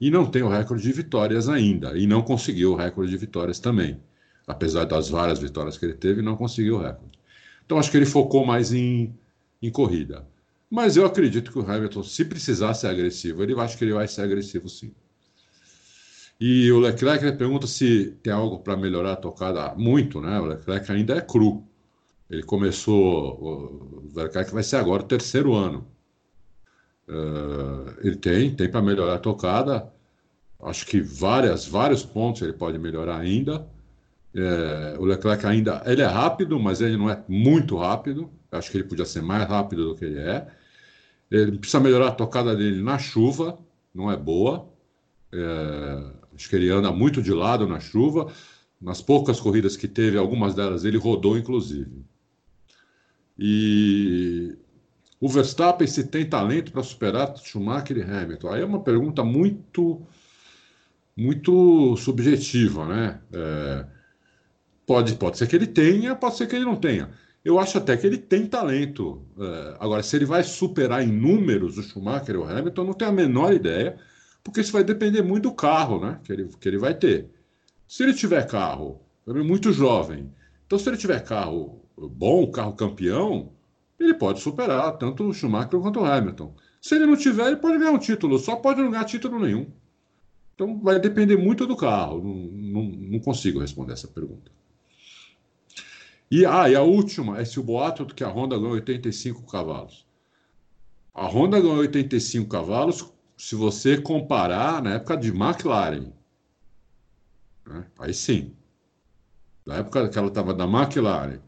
e 0.00 0.10
não 0.10 0.26
tem 0.26 0.42
o 0.42 0.48
recorde 0.48 0.82
de 0.82 0.92
vitórias 0.92 1.48
ainda, 1.48 1.96
e 1.96 2.06
não 2.06 2.22
conseguiu 2.22 2.72
o 2.72 2.76
recorde 2.76 3.10
de 3.10 3.16
vitórias 3.16 3.58
também. 3.58 4.00
Apesar 4.46 4.84
das 4.84 5.08
várias 5.08 5.38
vitórias 5.38 5.78
que 5.78 5.86
ele 5.86 5.94
teve, 5.94 6.20
não 6.20 6.36
conseguiu 6.36 6.76
o 6.76 6.82
recorde. 6.82 7.18
Então 7.64 7.78
acho 7.78 7.90
que 7.90 7.96
ele 7.96 8.06
focou 8.06 8.44
mais 8.44 8.72
em, 8.72 9.14
em 9.62 9.70
corrida. 9.70 10.26
Mas 10.70 10.96
eu 10.96 11.06
acredito 11.06 11.50
que 11.50 11.58
o 11.58 11.62
Hamilton, 11.70 12.02
se 12.02 12.24
precisar 12.24 12.74
ser 12.74 12.88
agressivo, 12.88 13.42
ele 13.42 13.58
acho 13.58 13.78
que 13.78 13.84
ele 13.84 13.94
vai 13.94 14.06
ser 14.06 14.22
agressivo 14.22 14.68
sim. 14.68 14.92
E 16.40 16.70
o 16.72 16.80
Leclerc 16.80 17.32
pergunta 17.36 17.66
se 17.66 18.12
tem 18.22 18.32
algo 18.32 18.58
para 18.58 18.76
melhorar 18.76 19.12
a 19.12 19.16
tocada. 19.16 19.74
Muito, 19.76 20.20
né? 20.20 20.38
O 20.40 20.46
Leclerc 20.46 20.90
ainda 20.92 21.16
é 21.16 21.20
cru. 21.20 21.66
Ele 22.28 22.42
começou. 22.42 23.40
O 23.40 24.12
Leclerc 24.14 24.52
vai 24.52 24.62
ser 24.62 24.76
agora 24.76 25.02
o 25.02 25.06
terceiro 25.06 25.54
ano. 25.54 25.86
Uh, 27.08 27.94
ele 28.02 28.16
tem, 28.16 28.54
tem 28.54 28.70
para 28.70 28.82
melhorar 28.82 29.14
a 29.14 29.18
tocada. 29.18 29.92
Acho 30.62 30.86
que 30.86 31.00
várias, 31.00 31.66
vários 31.66 32.04
pontos 32.04 32.42
ele 32.42 32.52
pode 32.54 32.78
melhorar 32.78 33.18
ainda. 33.18 33.66
É, 34.34 34.96
o 34.98 35.04
Leclerc 35.04 35.46
ainda, 35.46 35.82
ele 35.86 36.02
é 36.02 36.06
rápido, 36.06 36.58
mas 36.58 36.80
ele 36.80 36.96
não 36.96 37.08
é 37.08 37.22
muito 37.28 37.76
rápido. 37.76 38.30
Acho 38.50 38.70
que 38.70 38.78
ele 38.78 38.88
podia 38.88 39.04
ser 39.04 39.22
mais 39.22 39.46
rápido 39.48 39.90
do 39.90 39.94
que 39.94 40.04
ele 40.04 40.18
é. 40.18 40.46
Ele 41.30 41.58
precisa 41.58 41.80
melhorar 41.80 42.08
a 42.08 42.12
tocada 42.12 42.56
dele 42.56 42.82
na 42.82 42.98
chuva, 42.98 43.58
não 43.94 44.10
é 44.10 44.16
boa. 44.16 44.68
É, 45.32 46.02
acho 46.34 46.48
que 46.48 46.56
ele 46.56 46.70
anda 46.70 46.90
muito 46.92 47.22
de 47.22 47.32
lado 47.32 47.66
na 47.66 47.80
chuva. 47.80 48.32
Nas 48.80 49.00
poucas 49.00 49.40
corridas 49.40 49.76
que 49.76 49.88
teve, 49.88 50.18
algumas 50.18 50.54
delas 50.54 50.84
ele 50.84 50.98
rodou, 50.98 51.38
inclusive. 51.38 52.04
E 53.38 54.56
o 55.20 55.28
Verstappen 55.28 55.86
se 55.86 56.04
tem 56.04 56.28
talento 56.28 56.70
para 56.70 56.82
superar 56.82 57.36
Schumacher 57.38 57.96
e 57.96 58.02
Hamilton? 58.02 58.48
Aí 58.50 58.62
é 58.62 58.64
uma 58.64 58.82
pergunta 58.82 59.24
muito, 59.24 60.02
muito 61.16 61.96
subjetiva, 61.96 62.86
né? 62.86 63.20
É, 63.32 63.86
pode, 64.86 65.14
pode 65.14 65.38
ser 65.38 65.46
que 65.46 65.56
ele 65.56 65.66
tenha, 65.66 66.14
pode 66.14 66.36
ser 66.36 66.46
que 66.46 66.54
ele 66.54 66.64
não 66.64 66.76
tenha. 66.76 67.10
Eu 67.44 67.58
acho 67.58 67.78
até 67.78 67.96
que 67.96 68.06
ele 68.06 68.18
tem 68.18 68.46
talento. 68.46 69.22
É, 69.38 69.76
agora, 69.80 70.02
se 70.02 70.16
ele 70.16 70.24
vai 70.24 70.42
superar 70.42 71.02
em 71.02 71.12
números 71.12 71.78
o 71.78 71.82
Schumacher 71.82 72.34
e 72.34 72.38
o 72.38 72.44
Hamilton, 72.44 72.84
não 72.84 72.94
tenho 72.94 73.10
a 73.10 73.14
menor 73.14 73.52
ideia, 73.52 73.98
porque 74.44 74.60
isso 74.60 74.72
vai 74.72 74.84
depender 74.84 75.22
muito 75.22 75.44
do 75.44 75.54
carro 75.54 75.98
né, 75.98 76.20
que, 76.22 76.30
ele, 76.30 76.48
que 76.60 76.68
ele 76.68 76.78
vai 76.78 76.94
ter. 76.94 77.30
Se 77.88 78.02
ele 78.02 78.12
tiver 78.12 78.46
carro, 78.46 79.00
ele 79.26 79.40
é 79.40 79.42
muito 79.42 79.72
jovem. 79.72 80.30
Então, 80.66 80.78
se 80.78 80.88
ele 80.88 80.98
tiver 80.98 81.24
carro 81.24 81.80
bom, 81.96 82.50
carro 82.50 82.74
campeão, 82.74 83.52
ele 83.98 84.12
pode 84.12 84.40
superar 84.40 84.98
tanto 84.98 85.24
o 85.24 85.32
Schumacher 85.32 85.80
quanto 85.80 86.00
o 86.00 86.04
Hamilton. 86.04 86.54
Se 86.80 86.94
ele 86.94 87.06
não 87.06 87.16
tiver, 87.16 87.46
ele 87.46 87.56
pode 87.56 87.78
ganhar 87.78 87.92
um 87.92 87.98
título, 87.98 88.38
só 88.38 88.56
pode 88.56 88.82
não 88.82 88.90
ganhar 88.90 89.04
título 89.04 89.40
nenhum. 89.40 89.66
Então 90.54 90.78
vai 90.78 91.00
depender 91.00 91.36
muito 91.36 91.66
do 91.66 91.76
carro. 91.76 92.22
Não, 92.22 92.34
não, 92.34 92.82
não 92.82 93.18
consigo 93.20 93.60
responder 93.60 93.94
essa 93.94 94.06
pergunta. 94.06 94.52
E, 96.30 96.44
ah, 96.44 96.68
e 96.68 96.74
a 96.74 96.82
última 96.82 97.38
é 97.38 97.44
se 97.44 97.58
o 97.58 97.62
boato 97.62 98.06
que 98.06 98.24
a 98.24 98.28
Honda 98.28 98.58
ganhou 98.58 98.72
85 98.72 99.50
cavalos. 99.50 100.06
A 101.14 101.26
Honda 101.26 101.60
ganhou 101.60 101.78
85 101.78 102.48
cavalos 102.48 103.13
se 103.36 103.54
você 103.54 104.00
comparar 104.00 104.82
na 104.82 104.94
época 104.94 105.16
de 105.16 105.28
McLaren. 105.28 106.12
Né? 107.66 107.86
Aí 107.98 108.14
sim. 108.14 108.54
Na 109.66 109.76
época 109.76 110.08
que 110.08 110.18
ela 110.18 110.28
estava 110.28 110.52
da 110.52 110.64
McLaren, 110.64 111.40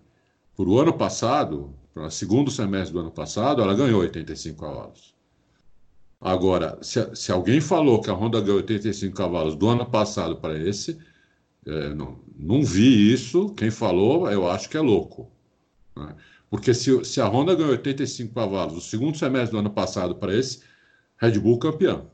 por 0.54 0.68
o 0.68 0.78
ano 0.80 0.92
passado, 0.92 1.74
para 1.92 2.06
o 2.06 2.10
segundo 2.10 2.50
semestre 2.50 2.92
do 2.92 3.00
ano 3.00 3.10
passado, 3.10 3.62
ela 3.62 3.74
ganhou 3.74 4.00
85 4.00 4.60
cavalos. 4.60 5.14
Agora, 6.20 6.78
se, 6.82 7.14
se, 7.14 7.30
alguém 7.30 7.60
falou 7.60 8.00
que 8.00 8.10
a 8.10 8.14
Honda 8.14 8.40
ganhou 8.40 8.56
85 8.56 9.14
cavalos 9.14 9.54
do 9.54 9.68
ano 9.68 9.84
passado 9.84 10.36
para 10.36 10.58
esse, 10.58 10.98
é, 11.66 11.94
não, 11.94 12.18
não 12.34 12.62
vi 12.62 13.12
isso. 13.12 13.50
Quem 13.54 13.70
falou, 13.70 14.30
eu 14.30 14.48
acho 14.48 14.68
que 14.68 14.76
é 14.76 14.80
louco. 14.80 15.30
Né? 15.94 16.14
Porque 16.48 16.72
se, 16.72 17.04
se, 17.04 17.20
a 17.20 17.28
Honda 17.28 17.54
ganhou 17.54 17.72
85 17.72 18.34
cavalos 18.34 18.74
no 18.74 18.80
segundo 18.80 19.18
semestre 19.18 19.52
do 19.52 19.58
ano 19.58 19.70
passado 19.70 20.16
para 20.16 20.34
esse, 20.34 20.60
Red 21.18 21.38
Bull 21.38 21.58
campeão. 21.58 22.10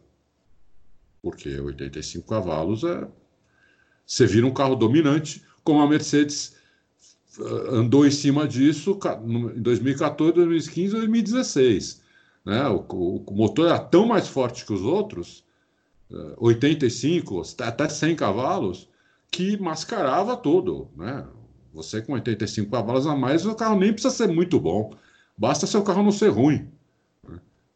Porque 1.23 1.59
85 1.59 2.27
cavalos 2.27 2.85
é. 2.85 3.07
Você 4.05 4.27
vira 4.27 4.47
um 4.47 4.53
carro 4.53 4.75
dominante, 4.75 5.43
como 5.63 5.81
a 5.81 5.89
Mercedes 5.89 6.57
ah, 7.39 7.77
andou 7.77 8.07
em 8.07 8.11
cima 8.11 8.47
disso 8.47 8.99
em 9.25 9.63
2014, 9.63 10.33
2015 10.35 10.87
e 10.87 10.99
2016. 10.99 12.03
Né? 12.45 12.69
O, 12.69 13.23
o, 13.27 13.35
motor 13.35 13.67
era 13.67 13.79
tão 13.79 14.07
mais 14.07 14.29
forte 14.29 14.67
que 14.67 14.73
os 14.73 14.83
outros, 14.83 15.45
85, 16.39 17.41
ah, 17.41 17.69
até 17.69 17.89
100 17.89 18.17
cavalos, 18.17 18.89
que 19.31 19.57
mascarava 19.57 20.37
tudo. 20.37 20.91
Né? 20.97 21.27
Você 21.73 22.03
com 22.03 22.13
85 22.13 22.71
cavalos 22.71 23.07
a 23.07 23.17
mais, 23.17 23.47
o 23.47 23.55
carro 23.55 23.79
nem 23.79 23.93
precisa 23.93 24.15
ser 24.15 24.29
muito 24.29 24.61
bom. 24.61 24.93
Basta 25.39 25.67
seu 25.67 25.83
carro 25.83 26.03
não 26.03 26.13
ser 26.13 26.29
ruim? 26.29 26.69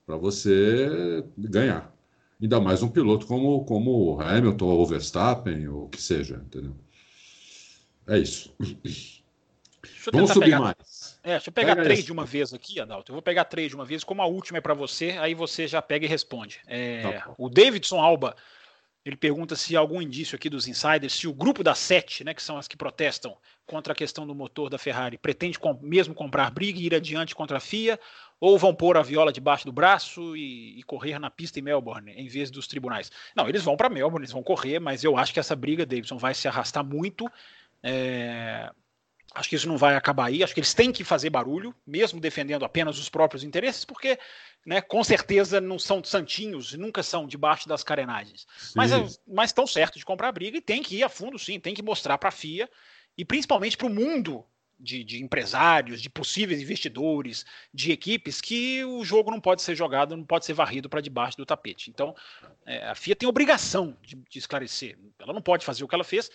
Para 0.06 0.16
você 0.16 1.24
ganhar. 1.36 1.92
Ainda 2.40 2.60
mais 2.60 2.82
um 2.82 2.88
piloto 2.88 3.26
como, 3.26 3.64
como 3.64 4.20
Hamilton 4.20 4.66
ou 4.66 4.86
Verstappen, 4.86 5.68
ou 5.68 5.84
o 5.84 5.88
que 5.88 6.00
seja, 6.00 6.36
entendeu? 6.46 6.76
É 8.06 8.18
isso. 8.18 8.54
Vamos 10.12 10.30
subir 10.30 10.46
pegar, 10.46 10.60
mais. 10.60 11.18
É, 11.24 11.30
deixa 11.32 11.48
eu 11.48 11.52
pegar 11.52 11.74
pega 11.74 11.84
três 11.84 11.98
esse. 11.98 12.06
de 12.06 12.12
uma 12.12 12.24
vez 12.24 12.54
aqui, 12.54 12.78
Adalto. 12.78 13.10
Eu 13.10 13.14
vou 13.14 13.22
pegar 13.22 13.44
três 13.46 13.70
de 13.70 13.74
uma 13.74 13.84
vez, 13.84 14.04
como 14.04 14.22
a 14.22 14.26
última 14.26 14.58
é 14.58 14.60
para 14.60 14.74
você, 14.74 15.16
aí 15.18 15.34
você 15.34 15.66
já 15.66 15.82
pega 15.82 16.04
e 16.04 16.08
responde. 16.08 16.60
É, 16.66 17.02
tá 17.02 17.34
o 17.36 17.48
Davidson 17.48 17.98
Alba, 17.98 18.36
ele 19.04 19.16
pergunta 19.16 19.56
se 19.56 19.76
há 19.76 19.80
algum 19.80 20.02
indício 20.02 20.36
aqui 20.36 20.50
dos 20.50 20.68
insiders, 20.68 21.14
se 21.14 21.26
o 21.26 21.32
grupo 21.32 21.64
das 21.64 21.78
sete, 21.78 22.22
né, 22.22 22.34
que 22.34 22.42
são 22.42 22.58
as 22.58 22.68
que 22.68 22.76
protestam 22.76 23.36
contra 23.64 23.92
a 23.92 23.96
questão 23.96 24.26
do 24.26 24.34
motor 24.34 24.68
da 24.68 24.78
Ferrari, 24.78 25.18
pretende 25.18 25.58
com, 25.58 25.78
mesmo 25.80 26.14
comprar 26.14 26.50
briga 26.50 26.78
e 26.78 26.86
ir 26.86 26.94
adiante 26.94 27.34
contra 27.34 27.58
a 27.58 27.60
FIA, 27.60 27.98
ou 28.40 28.58
vão 28.58 28.74
pôr 28.74 28.96
a 28.96 29.02
viola 29.02 29.32
debaixo 29.32 29.64
do 29.64 29.72
braço 29.72 30.36
e, 30.36 30.78
e 30.78 30.82
correr 30.82 31.18
na 31.18 31.30
pista 31.30 31.58
em 31.58 31.62
Melbourne, 31.62 32.12
em 32.12 32.28
vez 32.28 32.50
dos 32.50 32.66
tribunais. 32.66 33.10
Não, 33.34 33.48
eles 33.48 33.62
vão 33.62 33.76
para 33.76 33.88
Melbourne, 33.88 34.24
eles 34.24 34.32
vão 34.32 34.42
correr, 34.42 34.78
mas 34.78 35.04
eu 35.04 35.16
acho 35.16 35.32
que 35.32 35.40
essa 35.40 35.56
briga, 35.56 35.86
Davidson, 35.86 36.18
vai 36.18 36.34
se 36.34 36.46
arrastar 36.46 36.84
muito. 36.84 37.30
É, 37.82 38.70
Acho 39.36 39.50
que 39.50 39.56
isso 39.56 39.68
não 39.68 39.76
vai 39.76 39.94
acabar 39.94 40.26
aí. 40.26 40.42
Acho 40.42 40.54
que 40.54 40.60
eles 40.60 40.72
têm 40.72 40.90
que 40.90 41.04
fazer 41.04 41.28
barulho, 41.28 41.74
mesmo 41.86 42.18
defendendo 42.18 42.64
apenas 42.64 42.98
os 42.98 43.08
próprios 43.08 43.44
interesses, 43.44 43.84
porque, 43.84 44.18
né, 44.64 44.80
com 44.80 45.04
certeza 45.04 45.60
não 45.60 45.78
são 45.78 46.02
santinhos, 46.02 46.72
nunca 46.72 47.02
são 47.02 47.26
debaixo 47.26 47.68
das 47.68 47.82
carenagens. 47.82 48.46
Mas, 48.74 48.92
é, 48.92 49.06
mas 49.26 49.50
estão 49.50 49.66
certos 49.66 49.98
de 49.98 50.06
comprar 50.06 50.32
briga 50.32 50.56
e 50.56 50.62
tem 50.62 50.82
que 50.82 50.96
ir 50.96 51.04
a 51.04 51.08
fundo, 51.08 51.38
sim. 51.38 51.60
Tem 51.60 51.74
que 51.74 51.82
mostrar 51.82 52.16
para 52.16 52.30
a 52.30 52.32
FIA 52.32 52.68
e 53.16 53.24
principalmente 53.24 53.76
para 53.76 53.86
o 53.86 53.90
mundo 53.90 54.44
de, 54.78 55.02
de, 55.02 55.22
empresários, 55.22 56.02
de 56.02 56.10
possíveis 56.10 56.60
investidores, 56.60 57.44
de 57.72 57.92
equipes, 57.92 58.40
que 58.40 58.84
o 58.84 59.04
jogo 59.04 59.30
não 59.30 59.40
pode 59.40 59.62
ser 59.62 59.74
jogado, 59.74 60.16
não 60.16 60.24
pode 60.24 60.44
ser 60.44 60.52
varrido 60.52 60.88
para 60.88 61.00
debaixo 61.00 61.36
do 61.36 61.46
tapete. 61.46 61.90
Então, 61.90 62.14
é, 62.64 62.86
a 62.88 62.94
FIA 62.94 63.16
tem 63.16 63.28
obrigação 63.28 63.96
de, 64.02 64.16
de, 64.16 64.38
esclarecer. 64.38 64.98
Ela 65.18 65.32
não 65.32 65.42
pode 65.42 65.64
fazer 65.64 65.84
o 65.84 65.88
que 65.88 65.94
ela 65.94 66.04
fez 66.04 66.30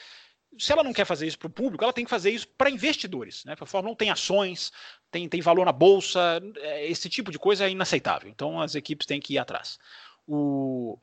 se 0.57 0.71
ela 0.71 0.83
não 0.83 0.93
quer 0.93 1.05
fazer 1.05 1.27
isso 1.27 1.39
para 1.39 1.47
o 1.47 1.51
público, 1.51 1.83
ela 1.83 1.93
tem 1.93 2.03
que 2.03 2.09
fazer 2.09 2.31
isso 2.31 2.47
para 2.57 2.69
investidores. 2.69 3.45
Né? 3.45 3.55
A 3.59 3.65
Fórmula 3.65 3.93
1 3.93 3.95
tem 3.95 4.09
ações, 4.09 4.71
tem, 5.09 5.27
tem 5.29 5.41
valor 5.41 5.65
na 5.65 5.71
bolsa, 5.71 6.41
é, 6.57 6.89
esse 6.89 7.09
tipo 7.09 7.31
de 7.31 7.39
coisa 7.39 7.65
é 7.65 7.69
inaceitável. 7.69 8.29
Então 8.29 8.59
as 8.59 8.75
equipes 8.75 9.07
têm 9.07 9.19
que 9.19 9.35
ir 9.35 9.37
atrás. 9.37 9.79
O, 10.27 10.97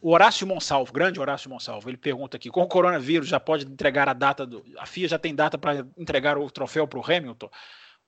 o 0.00 0.12
Horácio 0.12 0.46
Monsalvo, 0.46 0.92
grande 0.92 1.20
Horácio 1.20 1.50
Monsalvo, 1.50 1.88
ele 1.90 1.96
pergunta 1.96 2.36
aqui: 2.36 2.50
com 2.50 2.62
o 2.62 2.68
coronavírus 2.68 3.28
já 3.28 3.40
pode 3.40 3.66
entregar 3.66 4.08
a 4.08 4.12
data 4.12 4.46
do. 4.46 4.64
A 4.78 4.86
FIA 4.86 5.08
já 5.08 5.18
tem 5.18 5.34
data 5.34 5.58
para 5.58 5.86
entregar 5.98 6.38
o 6.38 6.50
troféu 6.50 6.86
para 6.86 6.98
o 6.98 7.04
Hamilton? 7.04 7.50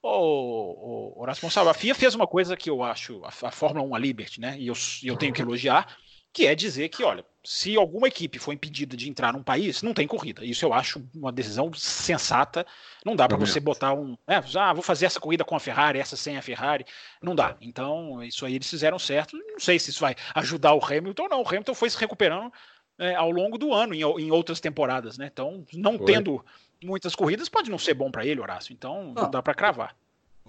Ô, 0.01 1.21
Horácio 1.21 1.45
Monsalvo, 1.45 1.71
a 1.71 1.75
FIA 1.75 1.95
fez 1.95 2.15
uma 2.15 2.27
coisa 2.27 2.57
que 2.57 2.71
eu 2.71 2.83
acho, 2.83 3.23
a, 3.25 3.29
a 3.29 3.51
Fórmula 3.51 3.85
1, 3.85 3.95
a 3.95 3.99
Liberty, 3.99 4.41
né? 4.41 4.57
E 4.59 4.69
eu, 4.69 4.75
eu 5.03 5.17
tenho 5.17 5.33
que 5.33 5.43
elogiar 5.43 5.97
que 6.33 6.47
é 6.47 6.55
dizer 6.55 6.89
que, 6.89 7.03
olha, 7.03 7.25
se 7.45 7.77
alguma 7.77 8.09
equipe 8.09 8.39
for 8.39 8.53
impedida 8.53 8.97
de 8.97 9.09
entrar 9.09 9.33
num 9.33 9.43
país, 9.43 9.83
não 9.83 9.95
tem 9.95 10.07
corrida. 10.07 10.45
Isso 10.45 10.65
eu 10.65 10.73
acho 10.73 11.03
uma 11.15 11.33
decisão 11.33 11.73
sensata. 11.73 12.67
Não 13.05 13.17
dá 13.17 13.27
para 13.27 13.39
você 13.39 13.59
botar 13.59 13.95
um. 13.95 14.17
É, 14.27 14.37
ah, 14.57 14.73
vou 14.73 14.83
fazer 14.83 15.07
essa 15.07 15.19
corrida 15.19 15.45
com 15.45 15.57
a 15.57 15.61
Ferrari, 15.61 15.99
essa 15.99 16.17
sem 16.17 16.37
a 16.37 16.43
Ferrari. 16.43 16.85
Não 17.23 17.35
dá. 17.35 17.57
Então, 17.61 18.23
isso 18.23 18.45
aí 18.45 18.55
eles 18.55 18.69
fizeram 18.69 18.99
certo. 18.99 19.37
Não 19.37 19.59
sei 19.59 19.79
se 19.79 19.91
isso 19.91 20.01
vai 20.01 20.15
ajudar 20.35 20.75
o 20.75 20.85
Hamilton 20.85 21.23
ou 21.23 21.29
não. 21.29 21.43
O 21.43 21.49
Hamilton 21.49 21.75
foi 21.75 21.89
se 21.89 21.99
recuperando 21.99 22.53
é, 22.99 23.15
ao 23.15 23.31
longo 23.31 23.57
do 23.57 23.73
ano, 23.73 23.95
em, 23.95 24.01
em, 24.01 24.31
outras 24.31 24.61
temporadas, 24.61 25.17
né? 25.17 25.31
Então, 25.33 25.65
não 25.73 25.97
foi. 25.97 26.07
tendo 26.07 26.45
muitas 26.85 27.15
corridas, 27.15 27.49
pode 27.49 27.71
não 27.71 27.79
ser 27.79 27.95
bom 27.95 28.11
para 28.11 28.27
ele, 28.27 28.41
Horácio. 28.41 28.73
Então, 28.73 29.13
não 29.15 29.25
ah. 29.25 29.29
dá 29.29 29.43
para 29.43 29.55
cravar. 29.55 29.97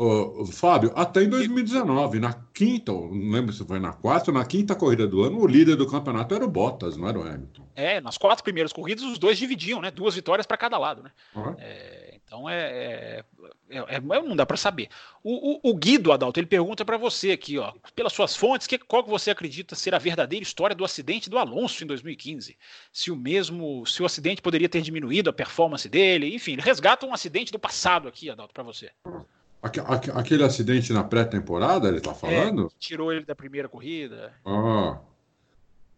Ô, 0.02 0.46
Fábio, 0.46 0.94
até 0.96 1.24
em 1.24 1.28
2019, 1.28 2.22
na 2.22 2.34
quinta, 2.54 2.94
não 2.94 3.32
lembro 3.32 3.52
se 3.52 3.66
foi 3.66 3.82
na 3.82 3.92
quarta 3.92 4.32
ou 4.32 4.38
na 4.38 4.46
quinta 4.46 4.74
corrida 4.74 5.06
do 5.06 5.22
ano, 5.24 5.38
o 5.38 5.46
líder 5.46 5.76
do 5.76 5.86
campeonato 5.86 6.34
era 6.34 6.46
o 6.46 6.50
Bottas, 6.50 6.96
não 6.96 7.06
era 7.06 7.20
o 7.20 7.22
Hamilton. 7.22 7.68
É, 7.76 8.00
nas 8.00 8.18
quatro 8.18 8.42
primeiras 8.42 8.72
corridas, 8.72 9.04
os 9.04 9.20
dois 9.20 9.38
dividiam, 9.38 9.82
né? 9.82 9.92
Duas 9.92 10.16
vitórias 10.16 10.46
para 10.46 10.56
cada 10.56 10.78
lado, 10.78 11.04
né? 11.04 11.12
Uhum. 11.36 11.54
É, 11.60 12.18
então 12.26 12.50
é, 12.50 13.26
é, 13.70 13.86
é, 13.90 14.00
não 14.00 14.38
dá 14.38 14.46
para 14.46 14.56
saber. 14.56 14.88
O, 15.22 15.56
o, 15.56 15.72
o, 15.72 15.76
Guido 15.76 16.14
Adalto 16.14 16.40
ele 16.40 16.48
pergunta 16.48 16.86
para 16.86 16.96
você 16.96 17.32
aqui, 17.32 17.58
ó, 17.58 17.74
pelas 17.94 18.14
suas 18.14 18.38
fontes, 18.38 18.68
que, 18.68 18.78
qual 18.78 19.04
que 19.04 19.10
você 19.10 19.32
acredita 19.32 19.76
ser 19.76 19.94
a 19.94 20.00
verdadeira 20.00 20.44
história 20.44 20.74
do 20.74 20.86
acidente 20.86 21.30
do 21.30 21.38
Alonso 21.38 21.84
em 21.84 21.88
2015? 21.88 22.58
Se 22.94 23.12
o 23.12 23.18
mesmo, 23.18 23.86
se 23.86 24.02
o 24.02 24.06
acidente 24.06 24.42
poderia 24.42 24.70
ter 24.70 24.82
diminuído 24.82 25.30
a 25.30 25.34
performance 25.34 25.90
dele, 25.90 26.34
enfim, 26.34 26.54
ele 26.54 26.62
resgata 26.62 27.06
um 27.06 27.14
acidente 27.14 27.52
do 27.52 27.60
passado 27.60 28.08
aqui, 28.08 28.30
Adalto, 28.30 28.54
para 28.54 28.64
você. 28.64 28.92
Uhum. 29.06 29.26
Aquele 29.62 30.44
acidente 30.44 30.94
na 30.94 31.04
pré-temporada, 31.04 31.88
ele 31.88 31.98
está 31.98 32.14
falando? 32.14 32.68
É, 32.68 32.70
tirou 32.80 33.12
ele 33.12 33.26
da 33.26 33.36
primeira 33.36 33.68
corrida. 33.68 34.32
Ah. 34.46 35.00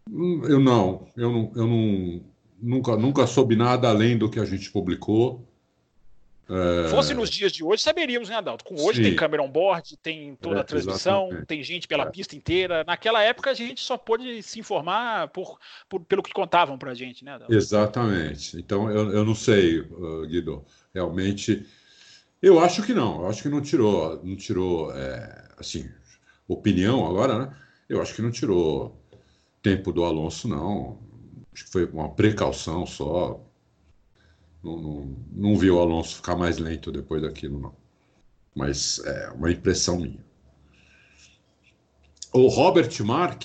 Hum, 0.09 0.41
eu 0.45 0.59
não. 0.59 1.07
Eu 1.15 1.31
não, 1.31 1.51
eu 1.55 1.67
não 1.67 2.21
nunca, 2.61 2.95
nunca 2.97 3.27
soube 3.27 3.55
nada 3.55 3.89
além 3.89 4.17
do 4.17 4.29
que 4.29 4.39
a 4.39 4.45
gente 4.45 4.71
publicou. 4.71 5.47
É... 6.49 6.89
Fosse 6.89 7.13
nos 7.13 7.29
dias 7.29 7.51
de 7.51 7.63
hoje, 7.63 7.81
saberíamos, 7.81 8.27
né, 8.27 8.35
Adalto? 8.35 8.65
Com 8.65 8.75
hoje 8.75 8.97
Sim. 8.97 9.03
tem 9.03 9.15
câmera 9.15 9.41
on-board, 9.41 9.95
tem 9.97 10.35
toda 10.35 10.57
é, 10.57 10.59
a 10.61 10.63
transmissão, 10.63 11.27
exatamente. 11.27 11.47
tem 11.47 11.63
gente 11.63 11.87
pela 11.87 12.03
é. 12.03 12.09
pista 12.09 12.35
inteira. 12.35 12.83
Naquela 12.85 13.23
época 13.23 13.51
a 13.51 13.53
gente 13.53 13.79
só 13.81 13.95
pôde 13.95 14.43
se 14.43 14.59
informar 14.59 15.29
por, 15.29 15.57
por 15.87 16.01
pelo 16.01 16.21
que 16.21 16.33
contavam 16.33 16.77
para 16.77 16.91
a 16.91 16.93
gente, 16.93 17.23
né, 17.23 17.33
Adalto? 17.33 17.53
Exatamente. 17.53 18.57
Então 18.57 18.91
eu, 18.91 19.11
eu 19.11 19.23
não 19.23 19.35
sei, 19.35 19.79
uh, 19.79 20.27
Guido. 20.27 20.65
Realmente 20.93 21.65
eu 22.41 22.59
acho 22.59 22.83
que 22.83 22.93
não. 22.93 23.21
Eu 23.21 23.29
acho 23.29 23.43
que 23.43 23.49
não 23.49 23.61
tirou, 23.61 24.21
não 24.23 24.35
tirou, 24.35 24.91
é, 24.93 25.49
assim, 25.57 25.89
opinião 26.47 27.05
agora, 27.05 27.45
né? 27.45 27.57
Eu 27.87 28.01
acho 28.01 28.15
que 28.15 28.21
não 28.21 28.31
tirou 28.31 28.99
tempo 29.61 29.91
do 29.91 30.03
Alonso, 30.03 30.47
não. 30.47 30.99
Acho 31.53 31.65
que 31.65 31.71
foi 31.71 31.85
uma 31.85 32.09
precaução 32.09 32.85
só. 32.85 33.39
Não, 34.63 34.77
não, 34.77 35.17
não 35.31 35.55
vi 35.57 35.69
o 35.69 35.79
Alonso 35.79 36.17
ficar 36.17 36.35
mais 36.35 36.57
lento 36.57 36.91
depois 36.91 37.21
daquilo, 37.21 37.59
não. 37.59 37.75
Mas 38.55 38.99
é 39.05 39.29
uma 39.31 39.51
impressão 39.51 39.97
minha. 39.97 40.23
O 42.33 42.47
Robert 42.47 42.91
Mark 43.03 43.43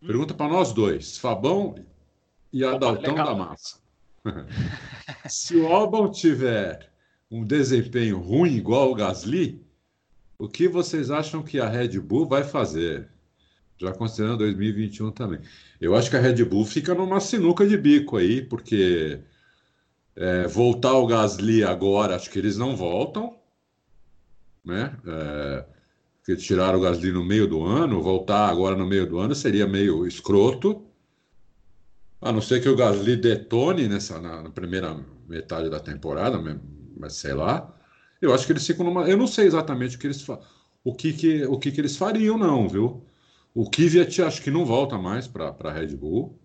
pergunta 0.00 0.34
para 0.34 0.50
nós 0.50 0.72
dois, 0.72 1.16
Fabão 1.18 1.74
e 2.52 2.64
Adaltão 2.64 3.14
da 3.14 3.34
Massa. 3.34 3.80
Se 5.28 5.56
o 5.56 5.72
Albon 5.72 6.10
tiver 6.10 6.91
um 7.32 7.42
desempenho 7.42 8.18
ruim 8.18 8.54
igual 8.56 8.92
o 8.92 8.94
Gasly, 8.94 9.64
o 10.38 10.46
que 10.46 10.68
vocês 10.68 11.10
acham 11.10 11.42
que 11.42 11.58
a 11.58 11.66
Red 11.66 11.98
Bull 11.98 12.28
vai 12.28 12.44
fazer? 12.44 13.08
Já 13.78 13.90
considerando 13.90 14.38
2021 14.38 15.10
também. 15.12 15.40
Eu 15.80 15.96
acho 15.96 16.10
que 16.10 16.16
a 16.16 16.20
Red 16.20 16.44
Bull 16.44 16.66
fica 16.66 16.94
numa 16.94 17.20
sinuca 17.20 17.66
de 17.66 17.74
bico 17.78 18.18
aí, 18.18 18.42
porque 18.42 19.18
é, 20.14 20.46
voltar 20.46 20.92
o 20.92 21.06
Gasly 21.06 21.64
agora, 21.64 22.16
acho 22.16 22.30
que 22.30 22.38
eles 22.38 22.58
não 22.58 22.76
voltam, 22.76 23.34
né? 24.62 24.94
É, 25.06 26.36
tiraram 26.36 26.78
o 26.78 26.82
Gasly 26.82 27.12
no 27.12 27.24
meio 27.24 27.46
do 27.48 27.64
ano, 27.64 28.02
voltar 28.02 28.50
agora 28.50 28.76
no 28.76 28.86
meio 28.86 29.06
do 29.06 29.18
ano 29.18 29.34
seria 29.34 29.66
meio 29.66 30.06
escroto. 30.06 30.86
A 32.20 32.30
não 32.30 32.42
ser 32.42 32.60
que 32.60 32.68
o 32.68 32.76
Gasly 32.76 33.16
detone 33.16 33.88
nessa, 33.88 34.20
na, 34.20 34.42
na 34.42 34.50
primeira 34.50 34.94
metade 35.26 35.70
da 35.70 35.80
temporada, 35.80 36.38
mas 37.02 37.14
sei 37.14 37.34
lá. 37.34 37.68
Eu 38.20 38.32
acho 38.32 38.46
que 38.46 38.52
eles 38.52 38.64
ficam 38.64 38.86
numa. 38.86 39.02
Eu 39.08 39.16
não 39.16 39.26
sei 39.26 39.46
exatamente 39.46 39.96
o 39.96 39.98
que 39.98 40.06
eles, 40.06 40.24
o 40.84 40.94
que, 40.94 41.12
que, 41.12 41.44
o 41.44 41.58
que, 41.58 41.72
que 41.72 41.80
eles 41.80 41.96
fariam, 41.96 42.38
não, 42.38 42.68
viu? 42.68 43.04
O 43.52 43.68
Kvyat 43.68 44.22
acho 44.22 44.40
que 44.40 44.50
não 44.50 44.64
volta 44.64 44.96
mais 44.96 45.26
para 45.26 45.48
a 45.48 45.72
Red 45.72 45.96
Bull. 45.96 46.38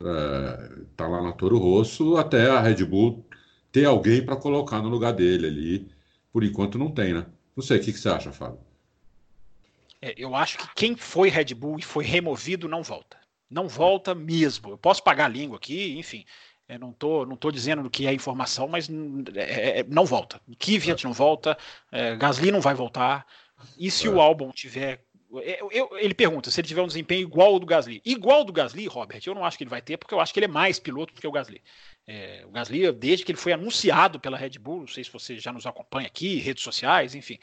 É, 0.00 0.82
tá 0.96 1.06
lá 1.06 1.22
na 1.22 1.32
Toro 1.32 1.58
Rosso 1.58 2.16
até 2.16 2.50
a 2.50 2.60
Red 2.60 2.84
Bull 2.84 3.24
ter 3.70 3.84
alguém 3.84 4.26
para 4.26 4.36
colocar 4.36 4.82
no 4.82 4.88
lugar 4.88 5.12
dele 5.12 5.46
ali. 5.46 5.88
Por 6.32 6.42
enquanto 6.42 6.78
não 6.78 6.90
tem, 6.90 7.14
né? 7.14 7.24
Não 7.54 7.62
sei, 7.62 7.78
o 7.78 7.80
que, 7.80 7.92
que 7.92 7.98
você 7.98 8.08
acha, 8.08 8.32
Fábio? 8.32 8.58
É, 10.00 10.14
eu 10.16 10.34
acho 10.34 10.58
que 10.58 10.74
quem 10.74 10.96
foi 10.96 11.28
Red 11.28 11.54
Bull 11.54 11.78
e 11.78 11.82
foi 11.82 12.04
removido 12.04 12.68
não 12.68 12.82
volta. 12.82 13.16
Não 13.48 13.68
volta 13.68 14.14
mesmo. 14.14 14.70
Eu 14.70 14.78
posso 14.78 15.04
pagar 15.04 15.26
a 15.26 15.28
língua 15.28 15.58
aqui, 15.58 15.96
enfim. 15.96 16.24
Eu 16.74 16.78
não 16.78 16.92
tô, 16.92 17.26
não 17.26 17.36
tô 17.36 17.50
dizendo 17.50 17.88
que 17.90 18.06
é 18.06 18.12
informação, 18.12 18.68
mas 18.68 18.88
é, 19.34 19.80
é, 19.80 19.84
não 19.84 20.04
volta. 20.04 20.40
Kvyat 20.58 21.04
não 21.04 21.12
volta, 21.12 21.56
é, 21.90 22.16
Gasly 22.16 22.50
não 22.50 22.60
vai 22.60 22.74
voltar. 22.74 23.26
E 23.78 23.90
se 23.90 24.08
o 24.08 24.16
é. 24.16 24.20
álbum 24.20 24.50
tiver 24.50 25.04
eu, 25.40 25.70
eu, 25.72 25.98
ele 25.98 26.12
pergunta 26.12 26.50
se 26.50 26.60
ele 26.60 26.68
tiver 26.68 26.82
um 26.82 26.86
desempenho 26.86 27.22
igual 27.22 27.54
ao 27.54 27.58
do 27.58 27.64
Gasly. 27.64 28.02
Igual 28.04 28.40
ao 28.40 28.44
do 28.44 28.52
Gasly, 28.52 28.86
Robert, 28.86 29.22
eu 29.24 29.34
não 29.34 29.44
acho 29.44 29.56
que 29.56 29.64
ele 29.64 29.70
vai 29.70 29.80
ter, 29.80 29.96
porque 29.96 30.12
eu 30.12 30.20
acho 30.20 30.32
que 30.32 30.38
ele 30.38 30.44
é 30.44 30.48
mais 30.48 30.78
piloto 30.78 31.14
do 31.14 31.20
que 31.20 31.26
o 31.26 31.32
Gasly. 31.32 31.62
É, 32.06 32.44
o 32.46 32.50
Gasly, 32.50 32.92
desde 32.92 33.24
que 33.24 33.32
ele 33.32 33.38
foi 33.38 33.52
anunciado 33.52 34.20
pela 34.20 34.36
Red 34.36 34.58
Bull, 34.58 34.80
não 34.80 34.88
sei 34.88 35.02
se 35.02 35.10
você 35.10 35.38
já 35.38 35.50
nos 35.50 35.64
acompanha 35.64 36.06
aqui, 36.06 36.36
redes 36.36 36.62
sociais, 36.62 37.14
enfim. 37.14 37.38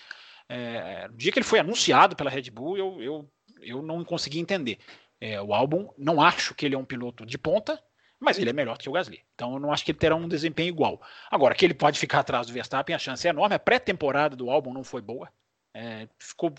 É, 0.47 1.07
no 1.07 1.17
dia 1.17 1.31
que 1.31 1.39
ele 1.39 1.45
foi 1.45 1.59
anunciado 1.59 2.15
pela 2.15 2.29
Red 2.29 2.51
Bull, 2.51 2.77
eu, 2.77 3.01
eu, 3.01 3.31
eu 3.61 3.81
não 3.81 4.03
consegui 4.03 4.39
entender. 4.39 4.77
É, 5.19 5.41
o 5.41 5.51
álbum, 5.51 5.89
não 5.97 6.21
acho 6.21 6.53
que 6.53 6.65
ele 6.67 6.75
é 6.75 6.77
um 6.77 6.85
piloto 6.85 7.25
de 7.25 7.37
ponta, 7.39 7.81
mas 8.19 8.37
ele 8.37 8.49
é 8.49 8.53
melhor 8.53 8.77
que 8.77 8.89
o 8.89 8.91
Gasly. 8.91 9.23
Então 9.33 9.53
eu 9.53 9.59
não 9.59 9.71
acho 9.71 9.85
que 9.85 9.91
ele 9.91 9.97
terá 9.97 10.15
um 10.15 10.27
desempenho 10.27 10.69
igual. 10.69 11.01
Agora, 11.31 11.55
que 11.55 11.65
ele 11.65 11.73
pode 11.73 11.99
ficar 11.99 12.19
atrás 12.19 12.47
do 12.47 12.53
Verstappen, 12.53 12.95
a 12.95 12.99
chance 12.99 13.25
é 13.25 13.29
enorme. 13.29 13.55
A 13.55 13.59
pré-temporada 13.59 14.35
do 14.35 14.49
álbum 14.49 14.73
não 14.73 14.83
foi 14.83 15.01
boa. 15.01 15.29
É, 15.73 16.09
ficou 16.17 16.51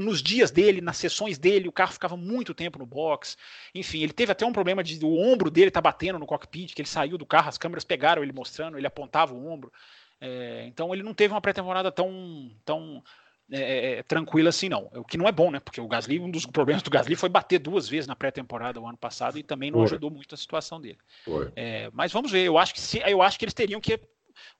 nos 0.00 0.20
dias 0.20 0.50
dele, 0.50 0.80
nas 0.80 0.96
sessões 0.96 1.38
dele, 1.38 1.68
o 1.68 1.72
carro 1.72 1.92
ficava 1.92 2.16
muito 2.16 2.52
tempo 2.52 2.78
no 2.78 2.84
box. 2.84 3.36
Enfim, 3.74 4.02
ele 4.02 4.12
teve 4.12 4.32
até 4.32 4.44
um 4.44 4.52
problema 4.52 4.82
de 4.82 5.02
o 5.04 5.16
ombro 5.16 5.50
dele 5.50 5.70
tá 5.70 5.80
batendo 5.80 6.18
no 6.18 6.26
cockpit, 6.26 6.74
que 6.74 6.82
ele 6.82 6.88
saiu 6.88 7.16
do 7.16 7.24
carro, 7.24 7.48
as 7.48 7.56
câmeras 7.56 7.84
pegaram 7.84 8.22
ele 8.22 8.32
mostrando, 8.32 8.76
ele 8.76 8.86
apontava 8.86 9.32
o 9.32 9.46
ombro. 9.46 9.72
É, 10.20 10.64
então 10.66 10.92
ele 10.92 11.02
não 11.02 11.14
teve 11.14 11.32
uma 11.32 11.40
pré-temporada 11.40 11.92
tão, 11.92 12.50
tão 12.64 13.02
é, 13.50 13.60
é, 13.60 13.92
é, 13.98 14.02
tranquila 14.02 14.50
assim, 14.50 14.68
não. 14.68 14.90
O 14.94 15.04
que 15.04 15.16
não 15.16 15.26
é 15.26 15.32
bom, 15.32 15.50
né? 15.50 15.58
Porque 15.58 15.80
o 15.80 15.88
Gasly, 15.88 16.20
um 16.20 16.30
dos 16.30 16.44
problemas 16.44 16.82
do 16.82 16.90
Gasly 16.90 17.16
foi 17.16 17.28
bater 17.28 17.58
duas 17.58 17.88
vezes 17.88 18.06
na 18.06 18.14
pré-temporada 18.14 18.80
o 18.80 18.86
ano 18.86 18.98
passado 18.98 19.38
e 19.38 19.42
também 19.42 19.70
não 19.70 19.82
ajudou 19.84 20.10
muito 20.10 20.34
a 20.34 20.38
situação 20.38 20.80
dele. 20.80 20.98
É, 21.56 21.90
mas 21.92 22.12
vamos 22.12 22.30
ver, 22.30 22.44
eu 22.44 22.58
acho 22.58 22.74
que 22.74 22.80
se, 22.80 22.98
eu 22.98 23.22
acho 23.22 23.38
que 23.38 23.44
eles 23.44 23.54
teriam 23.54 23.80
que 23.80 23.98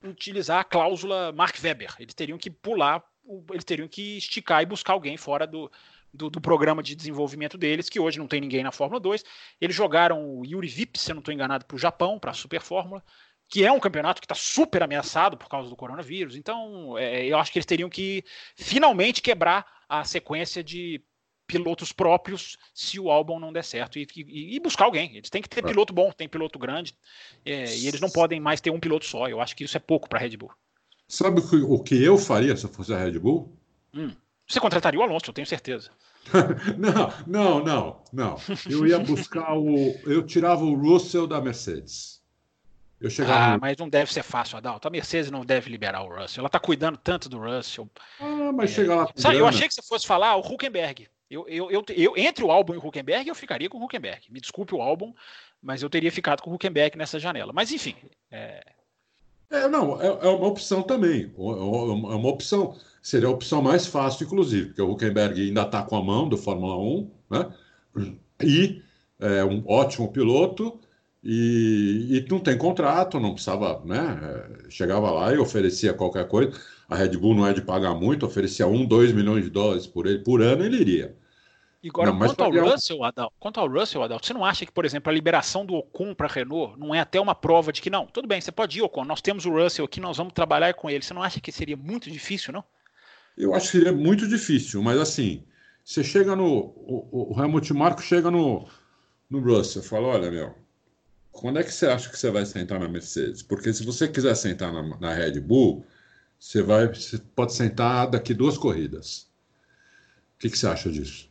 utilizar 0.03 0.59
a 0.59 0.63
cláusula 0.63 1.31
Mark 1.31 1.55
Webber. 1.63 1.93
Eles 1.99 2.13
teriam 2.15 2.37
que 2.37 2.49
pular, 2.49 3.03
eles 3.51 3.63
teriam 3.63 3.87
que 3.87 4.17
esticar 4.17 4.63
e 4.63 4.65
buscar 4.65 4.93
alguém 4.93 5.17
fora 5.17 5.45
do, 5.45 5.71
do, 6.11 6.29
do, 6.29 6.41
programa 6.41 6.81
de 6.81 6.95
desenvolvimento 6.95 7.57
deles, 7.57 7.89
que 7.89 7.99
hoje 7.99 8.17
não 8.17 8.27
tem 8.27 8.41
ninguém 8.41 8.63
na 8.63 8.71
Fórmula 8.71 8.99
2. 8.99 9.23
Eles 9.61 9.75
jogaram 9.75 10.39
o 10.39 10.45
Yuri 10.45 10.67
Vip, 10.67 10.97
se 10.97 11.11
eu 11.11 11.15
não 11.15 11.19
estou 11.19 11.33
enganado, 11.33 11.63
para 11.65 11.75
o 11.75 11.79
Japão, 11.79 12.17
para 12.17 12.31
a 12.31 12.33
Super 12.33 12.61
Fórmula 12.61 13.03
que 13.49 13.65
é 13.65 13.71
um 13.71 13.79
campeonato 13.79 14.21
que 14.21 14.25
está 14.25 14.35
super 14.35 14.83
ameaçado 14.83 15.35
por 15.35 15.49
causa 15.49 15.69
do 15.69 15.75
coronavírus. 15.75 16.35
Então, 16.35 16.97
é, 16.97 17.25
eu 17.25 17.37
acho 17.37 17.51
que 17.51 17.57
eles 17.57 17.65
teriam 17.65 17.89
que 17.89 18.23
finalmente 18.55 19.21
quebrar 19.21 19.65
a 19.89 20.03
sequência 20.03 20.63
de 20.63 21.03
pilotos 21.47 21.91
próprios 21.91 22.59
se 22.75 22.99
o 22.99 23.09
álbum 23.09 23.39
não 23.39 23.51
der 23.51 23.63
certo 23.63 23.97
e, 23.97 24.07
e, 24.15 24.55
e 24.55 24.59
buscar 24.59 24.85
alguém. 24.85 25.17
Eles 25.17 25.31
têm 25.31 25.41
que 25.41 25.49
ter 25.49 25.63
piloto 25.63 25.91
bom, 25.91 26.11
tem 26.11 26.29
piloto 26.29 26.59
grande 26.59 26.95
é, 27.43 27.75
e 27.75 27.87
eles 27.87 27.99
não 27.99 28.09
podem 28.09 28.39
mais 28.39 28.61
ter 28.61 28.69
um 28.69 28.79
piloto 28.79 29.05
só. 29.05 29.27
Eu 29.27 29.41
acho 29.41 29.55
que 29.55 29.63
isso 29.63 29.75
é 29.75 29.79
pouco 29.79 30.07
para 30.07 30.19
a 30.19 30.21
Red 30.21 30.37
Bull. 30.37 30.51
Sabe 31.07 31.41
o 31.41 31.79
que 31.81 32.03
eu 32.03 32.19
faria 32.19 32.55
se 32.55 32.65
eu 32.65 32.69
fosse 32.69 32.93
a 32.93 32.99
Red 32.99 33.17
Bull? 33.17 33.57
Hum. 33.95 34.11
Você 34.47 34.59
contrataria 34.59 34.99
o 34.99 35.03
Alonso, 35.03 35.27
eu 35.27 35.33
tenho 35.33 35.47
certeza. 35.47 35.89
não, 36.77 37.13
não, 37.25 37.63
não, 37.63 38.03
não. 38.13 38.37
Eu 38.69 38.85
ia 38.85 38.99
buscar 38.99 39.57
o. 39.57 39.95
Eu 40.05 40.23
tirava 40.23 40.63
o 40.63 40.75
Russell 40.75 41.25
da 41.25 41.41
Mercedes. 41.41 42.18
Eu 42.99 43.09
chegava... 43.09 43.55
Ah, 43.55 43.57
mas 43.57 43.77
não 43.77 43.87
deve 43.87 44.11
ser 44.11 44.23
fácil, 44.23 44.57
Adalto. 44.57 44.87
A 44.87 44.91
Mercedes 44.91 45.31
não 45.31 45.45
deve 45.45 45.69
liberar 45.69 46.01
o 46.03 46.09
Russell. 46.09 46.41
Ela 46.41 46.47
está 46.47 46.59
cuidando 46.59 46.97
tanto 46.97 47.29
do 47.29 47.39
Russell. 47.39 47.89
Ah, 48.19 48.51
mas 48.53 48.71
é... 48.71 48.73
chega 48.73 48.95
lá. 48.95 49.09
Sabe, 49.15 49.37
eu 49.37 49.47
achei 49.47 49.67
que 49.67 49.73
você 49.73 49.81
fosse 49.81 50.05
falar 50.05 50.35
o 50.35 50.41
Huckenberg. 50.41 51.07
Eu, 51.29 51.47
eu, 51.47 51.71
eu, 51.71 51.85
eu, 51.95 52.17
entre 52.17 52.43
o 52.43 52.51
álbum 52.51 52.73
e 52.73 52.77
o 52.77 52.85
Huckenberg, 52.85 53.29
eu 53.29 53.35
ficaria 53.35 53.69
com 53.69 53.77
o 53.77 53.83
Huckenberg. 53.83 54.31
Me 54.31 54.41
desculpe 54.41 54.73
o 54.73 54.81
álbum, 54.81 55.13
mas 55.61 55.81
eu 55.81 55.89
teria 55.89 56.11
ficado 56.11 56.41
com 56.41 56.49
o 56.49 56.55
Huckenberg 56.55 56.97
nessa 56.97 57.19
janela. 57.19 57.53
Mas 57.53 57.71
enfim. 57.71 57.95
É, 58.31 58.63
é 59.49 59.67
não, 59.67 60.01
é, 60.01 60.07
é, 60.07 60.27
uma 60.27 60.47
opção 60.47 60.81
também. 60.81 61.31
É 61.37 61.41
uma 61.41 62.29
opção. 62.29 62.75
Seria 63.01 63.29
a 63.29 63.31
opção 63.31 63.61
mais 63.61 63.85
fácil, 63.85 64.25
inclusive, 64.25 64.67
porque 64.67 64.81
o 64.81 64.91
Huckenberg 64.91 65.39
ainda 65.39 65.61
está 65.61 65.83
com 65.83 65.95
a 65.95 66.03
mão 66.03 66.27
do 66.27 66.37
Fórmula 66.37 66.77
1, 66.77 67.11
né? 67.29 67.53
E 68.43 68.81
é 69.19 69.45
um 69.45 69.63
ótimo 69.67 70.11
piloto 70.11 70.79
e, 71.23 72.17
e, 72.25 72.25
não 72.29 72.39
tem 72.39 72.57
contrato, 72.57 73.19
não 73.19 73.33
precisava, 73.33 73.81
né? 73.85 74.47
Chegava 74.69 75.11
lá 75.11 75.33
e 75.33 75.37
oferecia 75.37 75.93
qualquer 75.93 76.27
coisa. 76.27 76.57
A 76.87 76.95
Red 76.95 77.17
Bull 77.17 77.35
não 77.35 77.45
é 77.45 77.53
de 77.53 77.61
pagar 77.61 77.93
muito, 77.93 78.25
oferecia 78.25 78.65
um, 78.65 78.85
dois 78.85 79.11
milhões 79.11 79.43
de 79.43 79.49
dólares 79.49 79.85
por 79.85 80.07
ele 80.07 80.19
por 80.19 80.41
ano, 80.41 80.63
ele 80.63 80.77
iria. 80.77 81.15
agora, 81.85 82.11
não, 82.11 82.19
quanto, 82.19 82.41
ao 82.41 82.51
Russell, 82.51 83.03
Adal, 83.03 83.33
quanto 83.37 83.59
ao 83.59 83.67
Russell, 83.67 84.01
Adal, 84.01 84.19
você 84.21 84.33
não 84.33 84.45
acha 84.45 84.65
que, 84.65 84.71
por 84.71 84.85
exemplo, 84.85 85.09
a 85.09 85.13
liberação 85.13 85.65
do 85.65 85.75
Ocon 85.75 86.13
para 86.15 86.27
a 86.27 86.31
Renault 86.31 86.79
não 86.79 86.95
é 86.95 87.01
até 87.01 87.19
uma 87.19 87.35
prova 87.35 87.73
de 87.73 87.81
que 87.81 87.89
não, 87.89 88.05
tudo 88.05 88.27
bem, 88.27 88.39
você 88.39 88.51
pode 88.51 88.79
ir, 88.79 88.81
Ocon, 88.81 89.03
nós 89.03 89.21
temos 89.21 89.45
o 89.45 89.51
Russell 89.51 89.85
aqui, 89.85 89.99
nós 89.99 90.17
vamos 90.17 90.33
trabalhar 90.33 90.73
com 90.73 90.89
ele. 90.89 91.03
Você 91.03 91.13
não 91.13 91.21
acha 91.21 91.41
que 91.41 91.51
seria 91.51 91.75
muito 91.75 92.09
difícil, 92.09 92.53
não? 92.53 92.63
Eu 93.37 93.53
acho 93.53 93.71
que 93.71 93.77
seria 93.77 93.93
muito 93.93 94.25
difícil, 94.27 94.81
mas 94.81 94.97
assim, 94.97 95.43
você 95.83 96.03
chega 96.03 96.35
no. 96.35 96.73
O, 96.77 97.33
o 97.35 97.41
Helmut 97.41 97.73
Marko 97.73 98.01
chega 98.01 98.31
no, 98.31 98.67
no 99.29 99.39
Russell, 99.39 99.83
fala: 99.83 100.07
olha, 100.07 100.31
meu, 100.31 100.55
quando 101.31 101.59
é 101.59 101.63
que 101.63 101.71
você 101.71 101.87
acha 101.87 102.09
que 102.09 102.17
você 102.17 102.29
vai 102.31 102.45
sentar 102.45 102.79
na 102.79 102.87
Mercedes? 102.87 103.41
Porque 103.41 103.73
se 103.73 103.85
você 103.85 104.07
quiser 104.07 104.35
sentar 104.35 104.73
na, 104.73 104.97
na 104.99 105.13
Red 105.13 105.39
Bull, 105.39 105.85
você 106.39 106.61
vai, 106.61 106.87
você 106.87 107.17
pode 107.35 107.53
sentar 107.53 108.09
daqui 108.09 108.33
duas 108.33 108.57
corridas. 108.57 109.29
O 110.35 110.39
que, 110.39 110.49
que 110.49 110.57
você 110.57 110.67
acha 110.67 110.89
disso? 110.89 111.29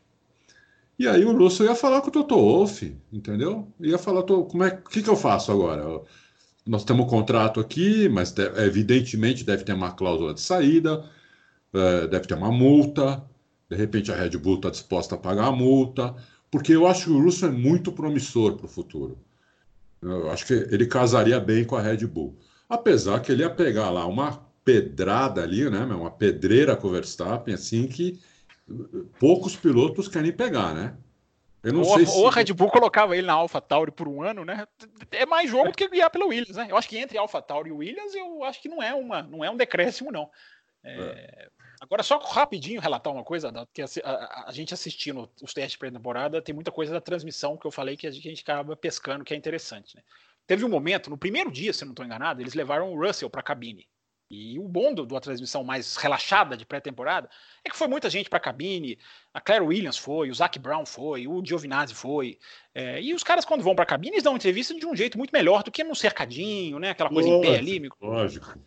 E 0.99 1.07
aí 1.07 1.25
o 1.25 1.37
Russell 1.37 1.67
ia 1.67 1.75
falar 1.75 2.01
com 2.01 2.09
o 2.09 2.11
Toto 2.11 2.35
Wolff, 2.35 2.97
entendeu? 3.13 3.73
Ia 3.81 3.99
falar, 3.99 4.25
como 4.25 4.65
é, 4.65 4.69
o 4.69 4.89
que, 4.89 5.03
que 5.03 5.09
eu 5.09 5.17
faço 5.17 5.53
agora? 5.53 6.03
Nós 6.67 6.85
temos 6.85 7.07
um 7.07 7.09
contrato 7.09 7.61
aqui, 7.61 8.09
mas 8.09 8.35
evidentemente 8.57 9.45
deve 9.45 9.65
ter 9.65 9.73
uma 9.73 9.93
cláusula 9.93 10.35
de 10.35 10.41
saída, 10.41 11.09
é, 11.73 12.07
deve 12.09 12.27
ter 12.27 12.35
uma 12.35 12.51
multa, 12.51 13.25
de 13.71 13.77
repente 13.77 14.11
a 14.11 14.17
Red 14.17 14.31
Bull 14.39 14.57
está 14.57 14.71
disposta 14.71 15.15
a 15.15 15.19
pagar 15.19 15.47
a 15.47 15.53
multa, 15.53 16.15
porque 16.51 16.73
eu 16.75 16.87
acho 16.87 17.05
que 17.05 17.11
o 17.11 17.23
Russell 17.23 17.51
é 17.51 17.53
muito 17.53 17.93
promissor 17.93 18.57
para 18.57 18.67
o 18.67 18.69
futuro. 18.69 19.19
Eu 20.01 20.31
acho 20.31 20.47
que 20.47 20.53
ele 20.53 20.87
casaria 20.87 21.41
bem 21.41 21.65
com 21.65 21.77
a 21.77 21.83
Red 21.83 22.07
Bull. 22.07 22.39
Apesar 22.69 23.21
que 23.21 23.33
ele 23.33 23.43
ia 23.43 23.51
pegar 23.51 23.91
lá 23.91 24.07
uma 24.07 24.47
pedrada 24.65 25.43
ali, 25.43 25.69
né? 25.71 25.81
Uma 25.81 26.11
pedreira 26.11 26.77
com 26.77 26.89
o 26.89 26.91
Verstappen, 26.91 27.55
assim, 27.55 27.87
que 27.87 28.21
poucos 29.19 29.57
pilotos 29.57 30.09
querem 30.09 30.33
pegar, 30.33 30.75
né? 30.75 30.97
Eu 31.63 31.73
não 31.73 31.81
ou, 31.81 31.95
sei 31.97 32.07
se... 32.07 32.17
ou 32.17 32.29
a 32.29 32.31
Red 32.31 32.53
Bull 32.53 32.71
colocava 32.71 33.17
ele 33.17 33.27
na 33.27 33.33
Alpha 33.33 33.61
Tauri 33.61 33.91
por 33.91 34.07
um 34.07 34.23
ano, 34.23 34.45
né? 34.45 34.67
É 35.11 35.27
mais 35.27 35.51
jogo 35.51 35.71
do 35.71 35.77
que 35.77 35.89
guiar 35.89 36.11
pela 36.11 36.27
Williams, 36.27 36.57
né? 36.57 36.69
Eu 36.71 36.77
acho 36.77 36.89
que 36.89 36.99
entre 36.99 37.19
Alpha 37.19 37.43
Tauri 37.43 37.71
e 37.71 37.73
Williams, 37.73 38.15
eu 38.15 38.45
acho 38.45 38.63
que 38.63 38.69
não 38.69 38.83
é, 38.83 38.95
uma, 38.95 39.23
não 39.23 39.45
é 39.45 39.51
um 39.51 39.57
decréscimo, 39.57 40.13
não. 40.13 40.31
É... 40.85 40.95
É. 41.01 41.49
Agora, 41.81 42.03
só 42.03 42.19
rapidinho 42.19 42.81
relatar 42.81 43.13
uma 43.13 43.25
coisa, 43.25 43.53
que 43.73 43.83
a, 43.83 43.87
a, 44.05 44.49
a 44.49 44.53
gente 44.53 44.75
assistindo 44.75 45.31
os 45.43 45.53
testes 45.55 45.73
de 45.73 45.79
pré-temporada, 45.79 46.43
tem 46.43 46.55
muita 46.55 46.73
coisa 46.73 46.93
da 46.93 47.01
transmissão 47.01 47.57
que 47.57 47.67
eu 47.67 47.71
falei 47.71 47.97
que 47.97 48.07
a 48.07 48.11
gente 48.11 48.43
acaba 48.43 48.77
pescando, 48.77 49.25
que 49.25 49.33
é 49.33 49.37
interessante. 49.37 49.97
Né? 49.97 50.03
Teve 50.47 50.65
um 50.65 50.69
momento, 50.69 51.11
no 51.11 51.19
primeiro 51.19 51.51
dia, 51.51 51.73
se 51.73 51.85
não 51.85 51.93
estou 51.93 52.05
enganado, 52.05 52.41
eles 52.41 52.55
levaram 52.55 52.93
o 52.93 53.07
Russell 53.07 53.31
para 53.31 53.41
a 53.41 53.45
cabine. 53.45 53.87
E 54.31 54.59
o 54.59 54.69
bom 54.69 54.93
da 54.95 55.21
transmissão 55.21 55.65
mais 55.65 55.97
relaxada 55.97 56.55
de 56.55 56.67
pré-temporada 56.67 57.31
é 57.65 57.71
que 57.71 57.77
foi 57.77 57.89
muita 57.89 58.11
gente 58.11 58.29
para 58.29 58.37
a 58.37 58.41
cabine. 58.41 58.99
A 59.33 59.41
Claire 59.41 59.65
Williams 59.65 59.97
foi, 59.97 60.29
o 60.29 60.35
Zac 60.35 60.59
Brown 60.59 60.85
foi, 60.85 61.27
o 61.27 61.43
Giovinazzi 61.43 61.95
foi. 61.95 62.39
É, 62.75 63.01
e 63.01 63.15
os 63.15 63.25
caras, 63.25 63.47
quando 63.47 63.63
vão 63.63 63.75
para 63.75 63.85
a 63.85 63.87
cabine, 63.87 64.17
eles 64.17 64.25
dão 64.25 64.37
entrevista 64.37 64.75
de 64.75 64.85
um 64.85 64.95
jeito 64.95 65.17
muito 65.17 65.31
melhor 65.31 65.63
do 65.63 65.71
que 65.71 65.83
no 65.83 65.95
cercadinho, 65.95 66.79
né? 66.79 66.91
Aquela 66.91 67.09
coisa 67.09 67.27
lógico, 67.27 67.47
em 67.47 67.53
pé 67.53 67.59
ali. 67.59 67.89
Lógico. 68.03 68.59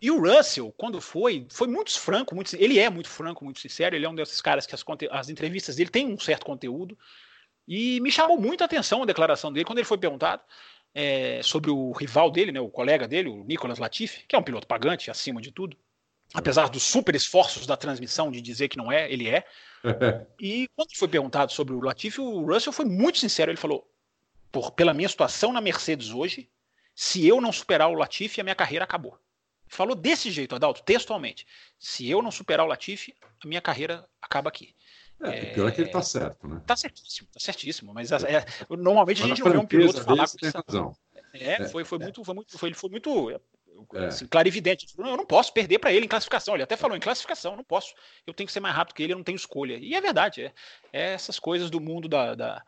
E 0.00 0.10
o 0.10 0.20
Russell, 0.20 0.72
quando 0.76 1.00
foi, 1.00 1.46
foi 1.50 1.66
muito 1.66 1.98
franco, 1.98 2.34
muito, 2.34 2.54
ele 2.54 2.78
é 2.78 2.88
muito 2.88 3.08
franco, 3.08 3.44
muito 3.44 3.58
sincero, 3.58 3.96
ele 3.96 4.06
é 4.06 4.08
um 4.08 4.14
desses 4.14 4.40
caras 4.40 4.66
que 4.66 4.74
as, 4.74 4.84
as 5.10 5.28
entrevistas 5.28 5.76
dele 5.76 5.90
têm 5.90 6.06
um 6.06 6.18
certo 6.18 6.46
conteúdo. 6.46 6.96
E 7.66 8.00
me 8.00 8.10
chamou 8.10 8.40
muito 8.40 8.62
a 8.62 8.64
atenção 8.64 9.02
a 9.02 9.06
declaração 9.06 9.52
dele 9.52 9.64
quando 9.64 9.78
ele 9.78 9.86
foi 9.86 9.98
perguntado 9.98 10.42
é, 10.94 11.42
sobre 11.42 11.70
o 11.70 11.92
rival 11.92 12.30
dele, 12.30 12.52
né, 12.52 12.60
o 12.60 12.70
colega 12.70 13.06
dele, 13.06 13.28
o 13.28 13.44
Nicolas 13.44 13.78
Latifi, 13.78 14.24
que 14.26 14.34
é 14.34 14.38
um 14.38 14.42
piloto 14.42 14.66
pagante 14.66 15.10
acima 15.10 15.40
de 15.40 15.50
tudo, 15.50 15.76
apesar 16.32 16.68
dos 16.68 16.82
super 16.82 17.14
esforços 17.14 17.66
da 17.66 17.76
transmissão 17.76 18.30
de 18.30 18.40
dizer 18.40 18.68
que 18.68 18.78
não 18.78 18.90
é, 18.90 19.10
ele 19.12 19.28
é. 19.28 19.44
e 20.40 20.68
quando 20.74 20.96
foi 20.96 21.08
perguntado 21.08 21.52
sobre 21.52 21.74
o 21.74 21.80
Latifi, 21.80 22.20
o 22.20 22.46
Russell 22.46 22.72
foi 22.72 22.84
muito 22.84 23.18
sincero. 23.18 23.50
Ele 23.50 23.58
falou: 23.58 23.88
por, 24.50 24.72
pela 24.72 24.94
minha 24.94 25.08
situação 25.08 25.52
na 25.52 25.60
Mercedes 25.60 26.10
hoje, 26.10 26.50
se 26.94 27.26
eu 27.26 27.40
não 27.40 27.52
superar 27.52 27.88
o 27.88 27.94
Latifi, 27.94 28.40
a 28.40 28.44
minha 28.44 28.56
carreira 28.56 28.84
acabou. 28.84 29.18
Falou 29.68 29.94
desse 29.94 30.30
jeito, 30.30 30.54
Adalto, 30.54 30.82
textualmente. 30.82 31.46
Se 31.78 32.08
eu 32.08 32.22
não 32.22 32.30
superar 32.30 32.66
o 32.66 32.68
Latifi, 32.68 33.14
a 33.42 33.46
minha 33.46 33.60
carreira 33.60 34.08
acaba 34.20 34.48
aqui. 34.48 34.74
É, 35.20 35.38
é 35.38 35.44
pior 35.46 35.68
é 35.68 35.72
que 35.72 35.80
ele 35.80 35.90
tá 35.90 36.02
certo, 36.02 36.46
né? 36.46 36.62
Tá 36.66 36.76
certíssimo, 36.76 37.28
tá 37.32 37.40
certíssimo. 37.40 37.92
Mas 37.92 38.12
é, 38.12 38.44
normalmente 38.70 39.22
a 39.22 39.26
gente 39.26 39.42
não 39.42 39.50
vê 39.50 39.58
um 39.58 39.66
piloto 39.66 40.02
falar 40.02 40.28
com 40.28 40.46
essa... 40.46 40.64
razão. 40.66 40.96
É, 41.34 41.68
foi, 41.68 41.84
foi 41.84 41.98
muito, 41.98 42.24
foi 42.24 42.34
muito, 42.34 42.58
foi, 42.58 42.68
ele 42.68 42.76
foi 42.76 42.90
muito 42.90 43.30
é. 43.94 44.06
assim, 44.06 44.26
clarividente. 44.26 44.86
Eu 44.96 45.16
não 45.16 45.26
posso 45.26 45.52
perder 45.52 45.78
para 45.78 45.92
ele 45.92 46.06
em 46.06 46.08
classificação. 46.08 46.54
Ele 46.54 46.62
até 46.62 46.76
falou 46.76 46.96
em 46.96 47.00
classificação, 47.00 47.56
não 47.56 47.64
posso. 47.64 47.94
Eu 48.26 48.32
tenho 48.32 48.46
que 48.46 48.52
ser 48.52 48.60
mais 48.60 48.74
rápido 48.74 48.94
que 48.94 49.02
ele, 49.02 49.12
eu 49.12 49.16
não 49.16 49.24
tenho 49.24 49.36
escolha. 49.36 49.76
E 49.76 49.94
é 49.94 50.00
verdade, 50.00 50.42
é, 50.42 50.52
é 50.92 51.12
essas 51.14 51.38
coisas 51.38 51.68
do 51.68 51.80
mundo 51.80 52.08
da, 52.08 52.34
da, 52.34 52.64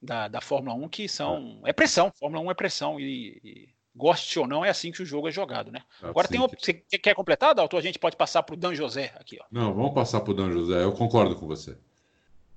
da, 0.00 0.28
da, 0.28 0.40
Fórmula 0.40 0.74
1 0.74 0.88
que 0.88 1.08
são. 1.08 1.60
É 1.64 1.72
pressão. 1.72 2.12
Fórmula 2.18 2.42
1 2.44 2.50
é 2.50 2.54
pressão. 2.54 3.00
E, 3.00 3.40
e 3.44 3.68
goste 4.00 4.38
ou 4.38 4.46
não, 4.46 4.64
é 4.64 4.70
assim 4.70 4.90
que 4.90 5.02
o 5.02 5.06
jogo 5.06 5.28
é 5.28 5.30
jogado, 5.30 5.70
né? 5.70 5.82
É 6.02 6.08
Agora 6.08 6.26
tem. 6.26 6.40
Você 6.40 6.72
quer 6.72 7.14
completar, 7.14 7.54
Dalton? 7.54 7.76
A 7.76 7.82
gente 7.82 7.98
pode 7.98 8.16
passar 8.16 8.42
para 8.42 8.54
o 8.54 8.56
Dan 8.56 8.74
José 8.74 9.12
aqui, 9.16 9.38
ó. 9.40 9.44
Não, 9.50 9.74
vamos 9.74 9.92
passar 9.92 10.20
para 10.20 10.30
o 10.30 10.34
Dan 10.34 10.50
José. 10.50 10.82
Eu 10.82 10.92
concordo 10.92 11.36
com 11.36 11.46
você. 11.46 11.76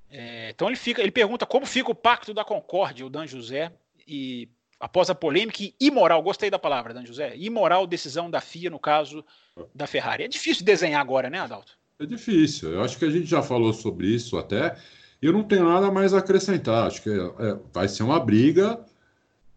É, 0.09 0.51
então 0.51 0.67
ele 0.67 0.77
fica, 0.77 1.01
ele 1.01 1.11
pergunta 1.11 1.45
como 1.45 1.65
fica 1.65 1.91
o 1.91 1.95
pacto 1.95 2.33
da 2.33 2.45
concórdia, 2.45 3.05
o 3.05 3.09
Dan 3.09 3.27
José, 3.27 3.71
e 4.07 4.47
após 4.79 5.09
a 5.09 5.15
polêmica 5.15 5.63
e 5.63 5.73
imoral, 5.79 6.21
gostei 6.21 6.49
da 6.49 6.59
palavra, 6.59 6.93
Dan 6.93 7.05
José, 7.05 7.35
imoral 7.35 7.85
decisão 7.87 8.29
da 8.29 8.39
FIA 8.39 8.69
no 8.69 8.79
caso 8.79 9.25
da 9.73 9.87
Ferrari. 9.87 10.23
É 10.23 10.27
difícil 10.27 10.63
desenhar 10.63 11.01
agora, 11.01 11.29
né, 11.29 11.39
Adalto? 11.39 11.77
É 11.99 12.05
difícil. 12.05 12.71
Eu 12.71 12.83
acho 12.83 12.97
que 12.97 13.05
a 13.05 13.09
gente 13.09 13.25
já 13.25 13.41
falou 13.41 13.73
sobre 13.73 14.07
isso 14.07 14.37
até. 14.37 14.75
Eu 15.21 15.31
não 15.31 15.43
tenho 15.43 15.63
nada 15.63 15.89
mais 15.89 16.13
a 16.13 16.19
acrescentar. 16.19 16.87
Acho 16.87 17.01
que 17.01 17.09
é, 17.09 17.13
é, 17.13 17.59
vai 17.73 17.87
ser 17.87 18.03
uma 18.03 18.19
briga. 18.19 18.85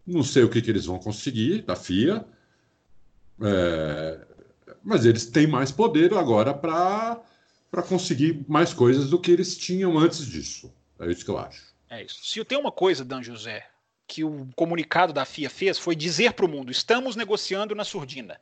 Não 0.06 0.22
sei 0.22 0.44
o 0.44 0.48
que, 0.48 0.62
que 0.62 0.70
eles 0.70 0.86
vão 0.86 0.98
conseguir 0.98 1.62
da 1.62 1.74
FIA. 1.74 2.24
É, 3.42 4.26
mas 4.82 5.04
eles 5.04 5.26
têm 5.26 5.46
mais 5.46 5.72
poder 5.72 6.14
agora 6.14 6.54
para 6.54 7.82
conseguir 7.88 8.44
mais 8.48 8.72
coisas 8.72 9.10
do 9.10 9.20
que 9.20 9.30
eles 9.30 9.56
tinham 9.56 9.98
antes 9.98 10.24
disso. 10.24 10.72
É 10.98 11.10
isso 11.10 11.24
que 11.24 11.30
eu 11.30 11.38
acho. 11.38 11.74
É 11.90 12.02
isso. 12.04 12.24
Se 12.24 12.44
tenho 12.44 12.60
uma 12.60 12.72
coisa, 12.72 13.04
Dan 13.04 13.22
José, 13.22 13.66
que 14.06 14.24
o 14.24 14.48
comunicado 14.54 15.12
da 15.12 15.24
FIA 15.24 15.50
fez 15.50 15.78
foi 15.78 15.94
dizer 15.96 16.32
para 16.32 16.46
o 16.46 16.48
mundo: 16.48 16.70
estamos 16.70 17.16
negociando 17.16 17.74
na 17.74 17.84
surdina. 17.84 18.40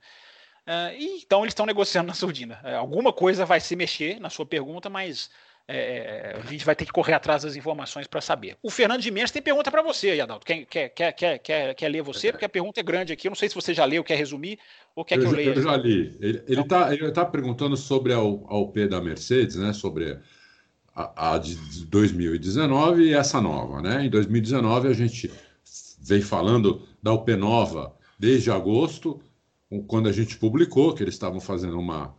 Uh, 0.67 0.97
e, 0.99 1.23
então 1.23 1.43
eles 1.43 1.53
estão 1.53 1.67
negociando 1.67 2.09
na 2.09 2.15
surdina. 2.15 2.61
Uh, 2.63 2.77
alguma 2.77 3.13
coisa 3.13 3.45
vai 3.45 3.61
se 3.61 3.75
mexer 3.77 4.21
na 4.21 4.31
sua 4.31 4.47
pergunta, 4.47 4.89
mas 4.89 5.31
é, 5.67 6.39
a 6.43 6.51
gente 6.51 6.65
vai 6.65 6.77
ter 6.77 6.85
que 6.85 6.93
correr 6.93 7.15
atrás 7.15 7.43
das 7.43 7.57
informações 7.57 8.07
para 8.07 8.21
saber. 8.21 8.57
O 8.63 8.71
Fernando 8.71 9.01
de 9.01 9.11
Mendes 9.11 9.31
tem 9.31 9.41
pergunta 9.41 9.71
para 9.71 9.83
você, 9.83 10.21
Adalto. 10.21 10.45
Quer, 10.45 10.67
quer, 10.67 10.89
quer, 10.91 11.13
quer, 11.13 11.39
quer, 11.39 11.75
quer 11.75 11.89
ler 11.89 12.03
você? 12.03 12.31
Porque 12.31 12.45
a 12.45 12.49
pergunta 12.49 12.81
é 12.81 12.83
grande 12.83 13.13
aqui. 13.13 13.29
Eu 13.29 13.31
não 13.31 13.37
sei 13.37 13.49
se 13.49 13.55
você 13.55 13.73
já 13.73 13.85
leu, 13.85 14.05
quer 14.05 14.17
resumir, 14.17 14.59
ou 14.95 15.05
quer 15.05 15.17
eu 15.17 15.21
que 15.23 15.27
eu 15.27 15.33
leia. 15.33 15.55
Eu 15.55 15.63
já 15.63 15.77
li. 15.77 16.17
Ele 16.21 16.39
está 16.39 16.53
ele 16.53 16.65
tá, 16.65 16.95
ele 16.95 17.13
tá 17.13 17.25
perguntando 17.25 17.77
sobre 17.77 18.13
a, 18.13 18.21
UP 18.21 18.87
da 18.89 19.01
Mercedes, 19.01 19.57
né? 19.57 19.73
sobre 19.73 20.19
a, 20.95 21.35
a 21.35 21.39
de 21.39 21.57
2019 21.87 23.05
e 23.05 23.15
essa 23.15 23.41
nova. 23.41 23.81
Né? 23.81 24.05
Em 24.05 24.11
2019 24.11 24.89
a 24.89 24.93
gente 24.93 25.31
vem 25.99 26.21
falando 26.21 26.87
da 27.03 27.13
UP 27.13 27.35
Nova 27.37 27.97
desde 28.19 28.51
agosto, 28.51 29.19
quando 29.87 30.11
a 30.11 30.13
gente 30.13 30.37
publicou 30.37 30.95
que 30.95 31.03
eles 31.03 31.15
estavam 31.15 31.41
fazendo 31.41 31.79
uma, 31.79 32.15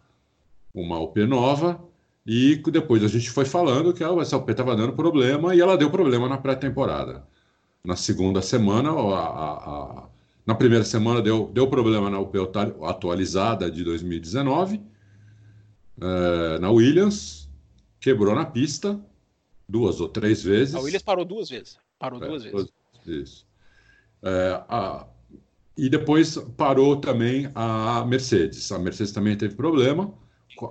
uma 0.73 0.99
UP 0.99 1.23
Nova, 1.25 1.79
e 2.25 2.55
depois 2.71 3.03
a 3.03 3.07
gente 3.07 3.29
foi 3.29 3.45
falando 3.45 3.93
que 3.93 4.03
essa 4.03 4.37
UP 4.37 4.49
estava 4.49 4.75
dando 4.75 4.93
problema 4.93 5.53
e 5.53 5.61
ela 5.61 5.77
deu 5.77 5.91
problema 5.91 6.27
na 6.27 6.37
pré-temporada. 6.37 7.23
Na 7.83 7.95
segunda 7.95 8.41
semana, 8.41 8.89
a, 8.89 9.19
a, 9.19 9.53
a, 9.53 10.09
na 10.43 10.55
primeira 10.55 10.83
semana 10.83 11.21
deu, 11.21 11.51
deu 11.53 11.67
problema 11.67 12.09
na 12.09 12.19
UP 12.19 12.35
atualizada 12.83 13.69
de 13.69 13.83
2019, 13.83 14.81
é, 16.01 16.59
na 16.59 16.71
Williams, 16.71 17.47
quebrou 17.99 18.33
na 18.33 18.45
pista 18.45 18.99
duas 19.69 20.01
ou 20.01 20.09
três 20.09 20.43
vezes. 20.43 20.73
A 20.73 20.79
Williams 20.79 21.03
parou 21.03 21.25
duas 21.25 21.49
vezes. 21.49 21.77
Parou 21.99 22.23
é, 22.23 22.27
duas 22.27 22.43
vezes. 22.43 22.73
Isso. 23.05 23.47
É, 24.23 24.63
a, 24.67 25.05
e 25.77 25.89
depois 25.89 26.37
parou 26.57 26.95
também 26.95 27.51
a 27.53 28.03
Mercedes. 28.05 28.71
A 28.71 28.79
Mercedes 28.79 29.13
também 29.13 29.37
teve 29.37 29.55
problema. 29.55 30.11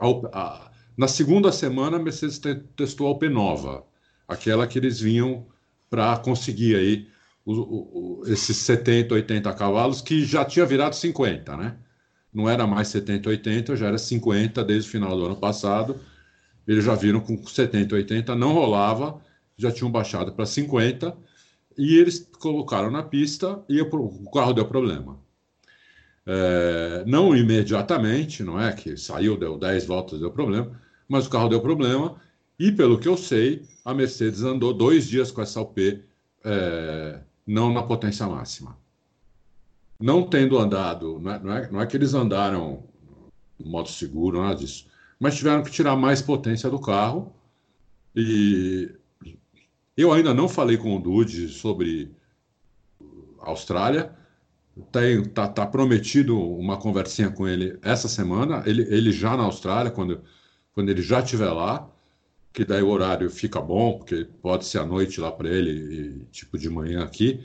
A, 0.01 0.39
a, 0.39 0.74
na 0.97 1.09
segunda 1.09 1.51
semana, 1.53 1.97
a 1.97 2.01
Mercedes 2.01 2.39
te, 2.39 2.55
testou 2.77 3.07
a 3.07 3.11
Alpe 3.11 3.29
Nova, 3.29 3.85
aquela 4.29 4.67
que 4.67 4.79
eles 4.79 5.01
vinham 5.01 5.47
para 5.91 6.17
conseguir 6.19 6.77
aí 6.77 7.09
o, 7.45 8.21
o, 8.21 8.23
esses 8.27 8.57
70, 8.59 9.15
80 9.15 9.53
cavalos, 9.55 10.01
que 10.01 10.25
já 10.25 10.45
tinha 10.45 10.65
virado 10.65 10.95
50, 10.95 11.57
né? 11.57 11.77
Não 12.33 12.49
era 12.49 12.67
mais 12.67 12.89
70, 12.89 13.29
80, 13.29 13.77
já 13.77 13.87
era 13.89 13.99
50 13.99 14.65
desde 14.65 14.89
o 14.89 14.93
final 14.93 15.17
do 15.17 15.27
ano 15.27 15.37
passado. 15.37 16.01
Eles 16.67 16.85
já 16.85 16.95
viram 16.95 17.21
com 17.21 17.47
70, 17.47 17.95
80 17.95 18.35
não 18.35 18.53
rolava, 18.53 19.21
já 19.57 19.71
tinham 19.71 19.91
baixado 19.91 20.33
para 20.33 20.47
50 20.47 21.17
e 21.79 21.97
eles 21.97 22.29
colocaram 22.41 22.91
na 22.91 23.03
pista 23.03 23.63
e 23.69 23.81
o 23.81 24.31
carro 24.31 24.53
deu 24.53 24.67
problema. 24.67 25.23
É, 26.27 27.05
não 27.07 27.37
imediatamente, 27.37 28.43
não 28.43 28.61
é 28.61 28.73
que 28.73 28.97
saiu, 28.97 29.37
deu 29.37 29.59
10 29.59 29.87
voltas, 29.87 30.19
deu 30.19 30.31
problema, 30.31 30.81
mas 31.09 31.27
o 31.27 31.31
carro 31.31 31.49
deu 31.49 31.61
problema 31.61 32.21
e, 32.59 32.73
pelo 32.73 32.99
que 32.99 33.09
eu 33.09 33.17
sei, 33.17 33.63
a 33.85 33.93
Mercedes 33.93 34.43
andou 34.43 34.73
dois 34.73 35.07
dias 35.07 35.31
com 35.31 35.43
essa 35.43 35.61
UP 35.61 36.03
é, 36.45 37.21
não 37.47 37.73
na 37.73 37.83
potência 37.83 38.27
máxima. 38.27 38.77
Não 40.01 40.29
tendo 40.29 40.59
andado, 40.59 41.19
não 41.19 41.33
é, 41.33 41.39
não 41.39 41.53
é, 41.53 41.71
não 41.71 41.81
é 41.81 41.87
que 41.87 41.97
eles 41.97 42.15
andaram 42.15 42.85
no 43.59 43.71
modo 43.71 43.89
seguro, 43.89 44.43
nada 44.43 44.57
disso, 44.57 44.87
mas 45.19 45.37
tiveram 45.37 45.63
que 45.63 45.71
tirar 45.71 45.97
mais 45.97 46.21
potência 46.21 46.69
do 46.69 46.81
carro 46.81 47.33
e 48.15 48.91
eu 49.97 50.13
ainda 50.13 50.35
não 50.35 50.49
falei 50.49 50.77
com 50.77 50.97
o 50.97 51.01
Dude 51.01 51.49
sobre 51.49 52.13
Austrália. 53.41 54.13
Tem, 54.91 55.23
tá, 55.25 55.47
tá, 55.47 55.67
prometido 55.67 56.39
uma 56.39 56.77
conversinha 56.77 57.31
com 57.31 57.47
ele 57.47 57.79
essa 57.81 58.09
semana. 58.09 58.63
Ele, 58.67 58.83
ele 58.83 59.13
já 59.13 59.37
na 59.37 59.45
Austrália, 59.45 59.91
quando, 59.91 60.23
quando 60.75 60.91
ele 60.91 61.03
já 61.03 61.21
estiver 61.21 61.51
lá, 61.51 61.89
que 62.53 62.65
daí 62.65 62.83
o 62.83 62.89
horário 62.89 63.31
fica 63.31 63.61
bom, 63.61 63.99
porque 63.99 64.27
pode 64.43 64.65
ser 64.65 64.79
à 64.79 64.85
noite 64.85 65.21
lá 65.21 65.31
para 65.33 65.49
ele, 65.49 65.71
e, 65.71 66.25
tipo 66.31 66.59
de 66.59 66.69
manhã 66.71 67.03
aqui. 67.03 67.45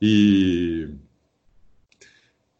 E 0.00 0.88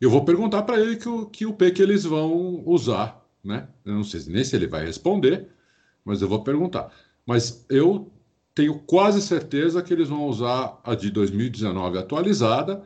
eu 0.00 0.10
vou 0.10 0.24
perguntar 0.24 0.62
para 0.62 0.80
ele 0.80 0.96
que 0.96 1.08
o, 1.08 1.26
que 1.26 1.46
o 1.46 1.54
P 1.54 1.70
que 1.70 1.82
eles 1.82 2.04
vão 2.04 2.62
usar, 2.66 3.24
né? 3.44 3.68
Eu 3.84 3.94
não 3.94 4.04
sei 4.04 4.22
nem 4.28 4.44
se 4.44 4.56
ele 4.56 4.66
vai 4.66 4.84
responder, 4.84 5.48
mas 6.04 6.22
eu 6.22 6.28
vou 6.28 6.42
perguntar. 6.42 6.90
Mas 7.26 7.64
eu 7.68 8.10
tenho 8.54 8.78
quase 8.80 9.22
certeza 9.22 9.82
que 9.82 9.92
eles 9.92 10.08
vão 10.08 10.26
usar 10.26 10.80
a 10.84 10.94
de 10.94 11.10
2019 11.10 11.98
atualizada, 11.98 12.82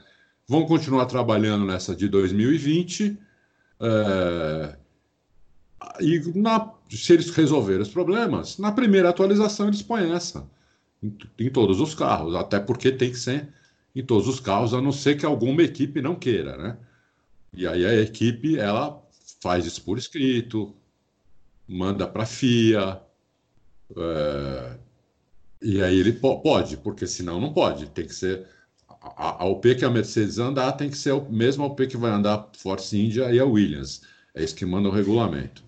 vão 0.47 0.67
continuar 0.67 1.07
trabalhando 1.07 1.65
nessa 1.65 1.95
de 1.97 2.09
2020. 2.09 3.19
É, 3.81 4.77
e 6.01 6.21
na, 6.35 6.73
se 6.97 7.13
eles 7.13 7.31
resolverem 7.31 7.83
os 7.83 7.89
problemas, 7.89 8.59
na 8.59 8.73
primeira 8.73 9.09
atualização 9.09 9.69
eles 9.69 9.83
põem 9.83 10.13
essa 10.13 10.49
em, 11.03 11.17
em, 11.39 11.51
todos 11.51 11.81
os 11.81 11.95
carros, 11.95 12.35
até 12.35 12.59
porque 12.59 12.91
tem 12.93 13.11
que 13.11 13.19
ser 13.19 13.49
em 13.95 14.05
todos 14.05 14.27
os 14.29 14.41
carros, 14.41 14.75
a 14.75 14.81
não 14.81 14.93
ser 14.93 15.17
que 15.17 15.27
alguma 15.27 15.63
equipe 15.63 16.03
não 16.03 16.17
queira, 16.17 16.57
né? 16.57 16.77
E 17.53 17.67
aí 17.67 17.85
a 17.85 17.95
equipe 18.01 18.59
ela 18.59 19.01
faz 19.41 19.67
isso 19.67 19.83
por 19.83 19.99
escrito, 19.99 20.75
manda 21.69 22.07
para 22.07 22.25
a 22.25 22.27
FIA, 22.27 23.01
é, 23.97 24.79
e 25.63 25.83
aí 25.83 25.99
ele 25.99 26.13
pode, 26.13 26.77
porque 26.77 27.07
senão 27.07 27.41
não 27.41 27.53
pode. 27.53 27.87
Tem 27.87 28.07
que 28.07 28.15
ser. 28.15 28.47
A, 29.01 29.43
a 29.43 29.47
OP 29.47 29.75
que 29.75 29.85
a 29.85 29.91
Mercedes 29.91 30.39
andar 30.39 30.73
tem 30.73 30.91
que 30.91 30.99
ser 30.99 31.13
o 31.13 31.31
mesmo 31.31 31.65
OP 31.65 31.87
que 31.87 31.97
vai 31.97 32.11
andar 32.11 32.51
Force 32.59 32.99
India 32.99 33.33
e 33.33 33.41
a 33.41 33.45
Williams. 33.45 34.03
É 34.35 34.45
isso 34.45 34.55
que 34.55 34.67
manda 34.67 34.89
o 34.89 34.93
regulamento. 34.93 35.64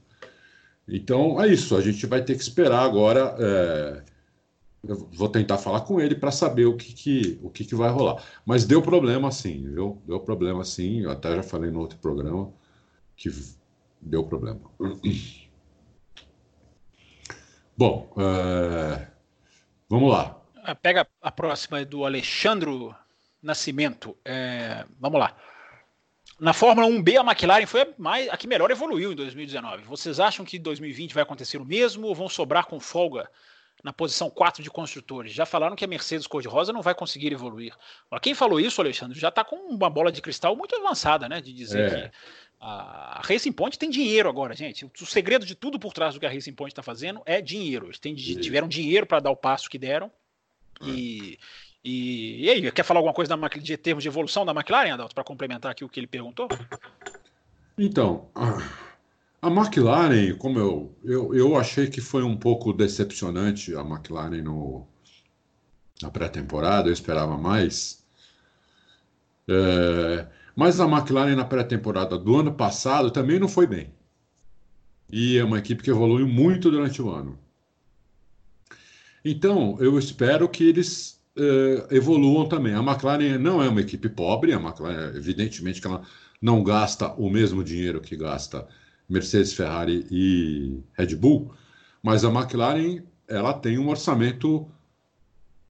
Então 0.89 1.41
é 1.41 1.49
isso. 1.49 1.77
A 1.77 1.81
gente 1.81 2.07
vai 2.07 2.23
ter 2.23 2.35
que 2.37 2.43
esperar 2.43 2.83
agora. 2.83 3.35
É... 3.39 4.03
Vou 4.85 5.29
tentar 5.29 5.59
falar 5.59 5.81
com 5.81 6.01
ele 6.01 6.15
para 6.15 6.31
saber 6.31 6.67
o 6.67 6.77
que, 6.77 6.93
que, 6.93 7.41
o 7.43 7.51
que, 7.51 7.65
que 7.65 7.75
vai 7.75 7.91
rolar. 7.91 8.23
Mas 8.45 8.65
deu 8.65 8.81
problema 8.81 9.33
sim, 9.33 9.69
viu? 9.69 10.01
Deu 10.07 10.21
problema 10.21 10.65
sim. 10.65 11.01
Eu 11.01 11.11
até 11.11 11.35
já 11.35 11.43
falei 11.43 11.71
no 11.71 11.81
outro 11.81 11.99
programa 11.99 12.53
que 13.17 13.29
deu 14.01 14.23
problema. 14.25 14.61
Bom, 17.77 18.13
é... 18.17 19.09
Vamos 19.89 20.11
lá. 20.11 20.41
Ah, 20.63 20.75
pega 20.75 21.07
a 21.23 21.31
próxima 21.31 21.85
do 21.85 22.05
Alexandro 22.05 22.95
Nascimento. 23.41 24.17
É, 24.25 24.85
vamos 24.99 25.21
lá. 25.21 25.37
Na 26.39 26.53
Fórmula 26.53 26.87
1B, 26.87 27.19
a 27.19 27.25
McLaren 27.25 27.67
foi 27.67 27.83
a, 27.83 27.89
mais, 27.97 28.29
a 28.29 28.37
que 28.37 28.47
melhor 28.47 28.71
evoluiu 28.71 29.13
em 29.13 29.17
2019. 29.17 29.85
Vocês 29.85 30.21
acham 30.21 30.45
que 30.45 30.59
2020 30.59 31.15
vai 31.15 31.23
acontecer 31.23 31.57
o 31.57 31.65
mesmo 31.65 32.07
ou 32.07 32.15
vão 32.15 32.29
sobrar 32.29 32.67
com 32.67 32.79
folga 32.79 33.29
na 33.83 33.91
posição 33.91 34.29
4 34.29 34.63
de 34.63 34.71
construtores? 34.71 35.33
Já 35.33 35.47
falaram 35.47 35.75
que 35.75 35.85
a 35.85 35.89
Mercedes 35.89 36.27
cor-de-rosa 36.27 36.75
não 36.75 36.83
vai 36.83 36.95
conseguir 36.95 37.33
evoluir. 37.33 37.75
Quem 38.21 38.35
falou 38.35 38.61
isso, 38.61 38.83
Alexandre, 38.83 39.19
já 39.19 39.31
está 39.31 39.43
com 39.43 39.57
uma 39.57 39.89
bola 39.89 40.13
de 40.13 40.21
cristal 40.21 40.55
muito 40.55 40.77
avançada, 40.77 41.27
né? 41.27 41.41
De 41.41 41.55
dizer 41.55 41.93
é. 41.93 42.09
que 42.09 42.17
A 42.61 43.23
Racing 43.25 43.53
Point 43.53 43.79
tem 43.79 43.89
dinheiro 43.89 44.29
agora, 44.29 44.55
gente. 44.55 44.85
O 44.85 45.07
segredo 45.07 45.47
de 45.47 45.55
tudo 45.55 45.79
por 45.79 45.95
trás 45.95 46.13
do 46.13 46.21
que 46.21 46.27
a 46.27 46.31
Racing 46.31 46.53
Point 46.53 46.73
está 46.73 46.83
fazendo 46.83 47.23
é 47.25 47.41
dinheiro. 47.41 47.87
Eles 47.87 47.99
têm, 47.99 48.15
tiveram 48.15 48.69
dinheiro 48.69 49.07
para 49.07 49.21
dar 49.21 49.31
o 49.31 49.37
passo 49.37 49.71
que 49.71 49.79
deram. 49.79 50.13
É. 50.83 50.87
E, 50.87 51.39
e, 51.89 52.45
e, 52.45 52.51
aí, 52.51 52.73
quer 52.73 52.83
falar 52.83 52.99
alguma 52.99 53.15
coisa 53.15 53.37
da, 53.37 53.49
de 53.49 53.77
termos 53.77 54.03
de 54.03 54.09
evolução 54.09 54.45
da 54.45 54.51
McLaren, 54.51 54.95
Adalto, 54.95 55.15
para 55.15 55.23
complementar 55.23 55.71
aqui 55.71 55.85
o 55.85 55.89
que 55.89 56.01
ele 56.01 56.09
perguntou? 56.09 56.49
Então, 57.79 58.29
a 59.41 59.49
McLaren, 59.49 60.37
como 60.37 60.59
eu, 60.59 60.97
eu, 61.05 61.33
eu 61.33 61.57
achei 61.57 61.89
que 61.89 62.01
foi 62.01 62.25
um 62.25 62.37
pouco 62.37 62.73
decepcionante 62.73 63.73
a 63.77 63.83
McLaren 63.83 64.43
no, 64.43 64.85
na 66.03 66.11
pré-temporada, 66.11 66.89
eu 66.89 66.93
esperava 66.93 67.39
mais. 67.39 68.05
É, 69.49 70.27
mas 70.57 70.81
a 70.81 70.89
McLaren 70.89 71.37
na 71.37 71.45
pré-temporada 71.45 72.19
do 72.19 72.35
ano 72.35 72.53
passado 72.53 73.13
também 73.13 73.39
não 73.39 73.49
foi 73.49 73.69
bem. 73.69 73.95
E 75.09 75.39
é 75.39 75.45
uma 75.45 75.61
equipe 75.61 75.85
que 75.85 75.91
evoluiu 75.91 76.27
muito 76.27 76.69
durante 76.69 77.01
o 77.01 77.11
ano. 77.11 77.39
Então, 79.25 79.77
eu 79.79 79.97
espero 79.97 80.49
que 80.49 80.65
eles 80.65 81.16
uh, 81.37 81.95
evoluam 81.95 82.49
também. 82.49 82.75
A 82.75 82.81
McLaren 82.81 83.39
não 83.39 83.63
é 83.63 83.69
uma 83.69 83.81
equipe 83.81 84.09
pobre, 84.09 84.53
a 84.53 84.61
McLaren, 84.61 85.17
evidentemente 85.17 85.81
que 85.81 85.87
ela 85.87 86.03
não 86.41 86.63
gasta 86.63 87.09
o 87.15 87.31
mesmo 87.31 87.65
dinheiro 87.65 88.01
que 88.01 88.17
gasta 88.17 88.67
Mercedes, 89.09 89.53
Ferrari 89.53 90.07
e 90.11 90.81
Red 90.95 91.15
Bull, 91.17 91.55
mas 92.03 92.25
a 92.25 92.31
McLaren 92.31 93.03
ela 93.29 93.53
tem 93.55 93.79
um 93.79 93.89
orçamento 93.89 94.69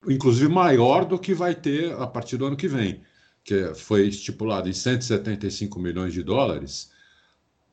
inclusive 0.08 0.48
maior 0.48 1.04
do 1.04 1.18
que 1.18 1.34
vai 1.34 1.54
ter 1.54 1.92
a 1.94 2.06
partir 2.06 2.36
do 2.36 2.46
ano 2.46 2.56
que 2.56 2.68
vem 2.68 3.02
que 3.46 3.72
foi 3.74 4.08
estipulado 4.08 4.68
em 4.68 4.72
175 4.72 5.78
milhões 5.78 6.12
de 6.12 6.20
dólares, 6.20 6.90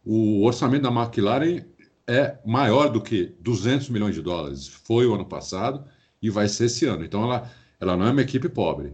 o 0.05 0.45
orçamento 0.45 0.83
da 0.83 0.91
McLaren 0.91 1.65
é 2.05 2.37
maior 2.45 2.89
do 2.89 3.01
que 3.01 3.35
200 3.39 3.89
milhões 3.89 4.13
de 4.13 4.21
dólares. 4.21 4.67
Foi 4.67 5.07
o 5.07 5.15
ano 5.15 5.25
passado 5.25 5.83
e 6.21 6.29
vai 6.29 6.47
ser 6.47 6.65
esse 6.65 6.85
ano. 6.85 7.03
Então 7.03 7.23
ela, 7.23 7.51
ela 7.83 7.97
não 7.97 8.07
é 8.07 8.11
uma 8.11 8.21
equipe 8.21 8.47
pobre. 8.47 8.93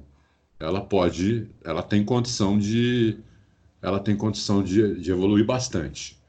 Ela 0.60 0.82
pode, 0.82 1.48
ela 1.64 1.84
tem 1.84 2.04
condição 2.04 2.58
de, 2.58 3.18
ela 3.82 4.00
tem 4.00 4.18
condição 4.18 4.64
de, 4.64 5.00
de 5.00 5.12
evoluir 5.12 5.46
bastante. 5.46 6.20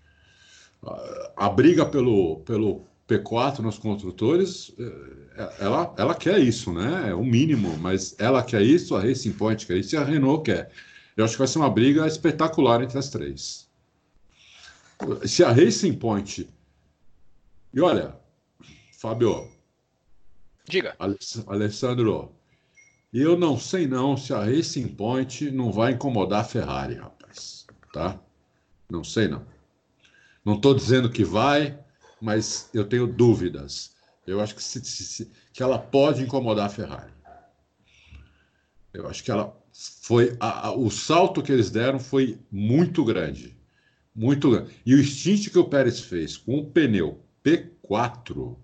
A, 0.84 1.46
a 1.46 1.48
briga 1.48 1.86
pelo, 1.86 2.40
pelo 2.40 2.84
P4 3.08 3.60
nos 3.60 3.78
construtores, 3.78 4.72
é, 4.78 5.64
ela, 5.64 5.94
ela 5.96 6.14
quer 6.14 6.38
isso, 6.38 6.72
né? 6.72 7.08
É 7.08 7.14
o 7.14 7.24
mínimo, 7.24 7.76
mas 7.78 8.14
ela 8.18 8.42
quer 8.42 8.62
isso, 8.62 8.94
a 8.94 9.00
Racing 9.00 9.32
Point 9.32 9.66
quer 9.66 9.78
isso 9.78 9.94
e 9.94 9.98
a 9.98 10.04
Renault 10.04 10.44
quer. 10.44 10.70
Eu 11.16 11.24
acho 11.24 11.32
que 11.34 11.38
vai 11.38 11.48
ser 11.48 11.58
uma 11.58 11.70
briga 11.70 12.06
espetacular 12.06 12.82
entre 12.82 12.98
as 12.98 13.08
três. 13.08 13.68
Se 15.26 15.42
a 15.42 15.50
Racing 15.50 15.94
Point. 15.94 16.48
E 17.72 17.80
olha, 17.80 18.14
Fábio. 18.92 19.48
Diga. 20.68 20.94
Alessandro, 21.46 22.39
eu 23.12 23.36
não 23.36 23.58
sei 23.58 23.86
não 23.86 24.16
se 24.16 24.32
a 24.32 24.44
Racing 24.44 24.88
Point 24.88 25.50
não 25.50 25.72
vai 25.72 25.92
incomodar 25.92 26.42
a 26.42 26.44
Ferrari, 26.44 26.94
rapaz. 26.94 27.66
Tá? 27.92 28.20
Não 28.88 29.02
sei 29.02 29.26
não. 29.26 29.44
Não 30.44 30.54
estou 30.54 30.74
dizendo 30.74 31.10
que 31.10 31.24
vai, 31.24 31.78
mas 32.20 32.70
eu 32.72 32.84
tenho 32.84 33.06
dúvidas. 33.06 33.94
Eu 34.26 34.40
acho 34.40 34.54
que, 34.54 34.62
se, 34.62 34.84
se, 34.84 35.30
que 35.52 35.62
ela 35.62 35.78
pode 35.78 36.22
incomodar 36.22 36.66
a 36.66 36.70
Ferrari. 36.70 37.12
Eu 38.92 39.08
acho 39.08 39.24
que 39.24 39.30
ela 39.30 39.56
foi. 40.02 40.36
A, 40.38 40.68
a, 40.68 40.76
o 40.76 40.90
salto 40.90 41.42
que 41.42 41.52
eles 41.52 41.70
deram 41.70 41.98
foi 41.98 42.38
muito 42.50 43.04
grande. 43.04 43.56
Muito 44.14 44.50
grande. 44.50 44.72
E 44.84 44.94
o 44.94 45.04
stint 45.04 45.48
que 45.50 45.58
o 45.58 45.64
Pérez 45.64 46.00
fez 46.00 46.36
com 46.36 46.58
o 46.58 46.66
pneu 46.66 47.20
P4, 47.44 48.56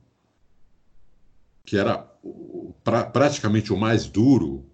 que 1.66 1.76
era 1.76 2.10
pra, 2.82 3.04
praticamente 3.04 3.72
o 3.72 3.76
mais 3.76 4.06
duro. 4.06 4.64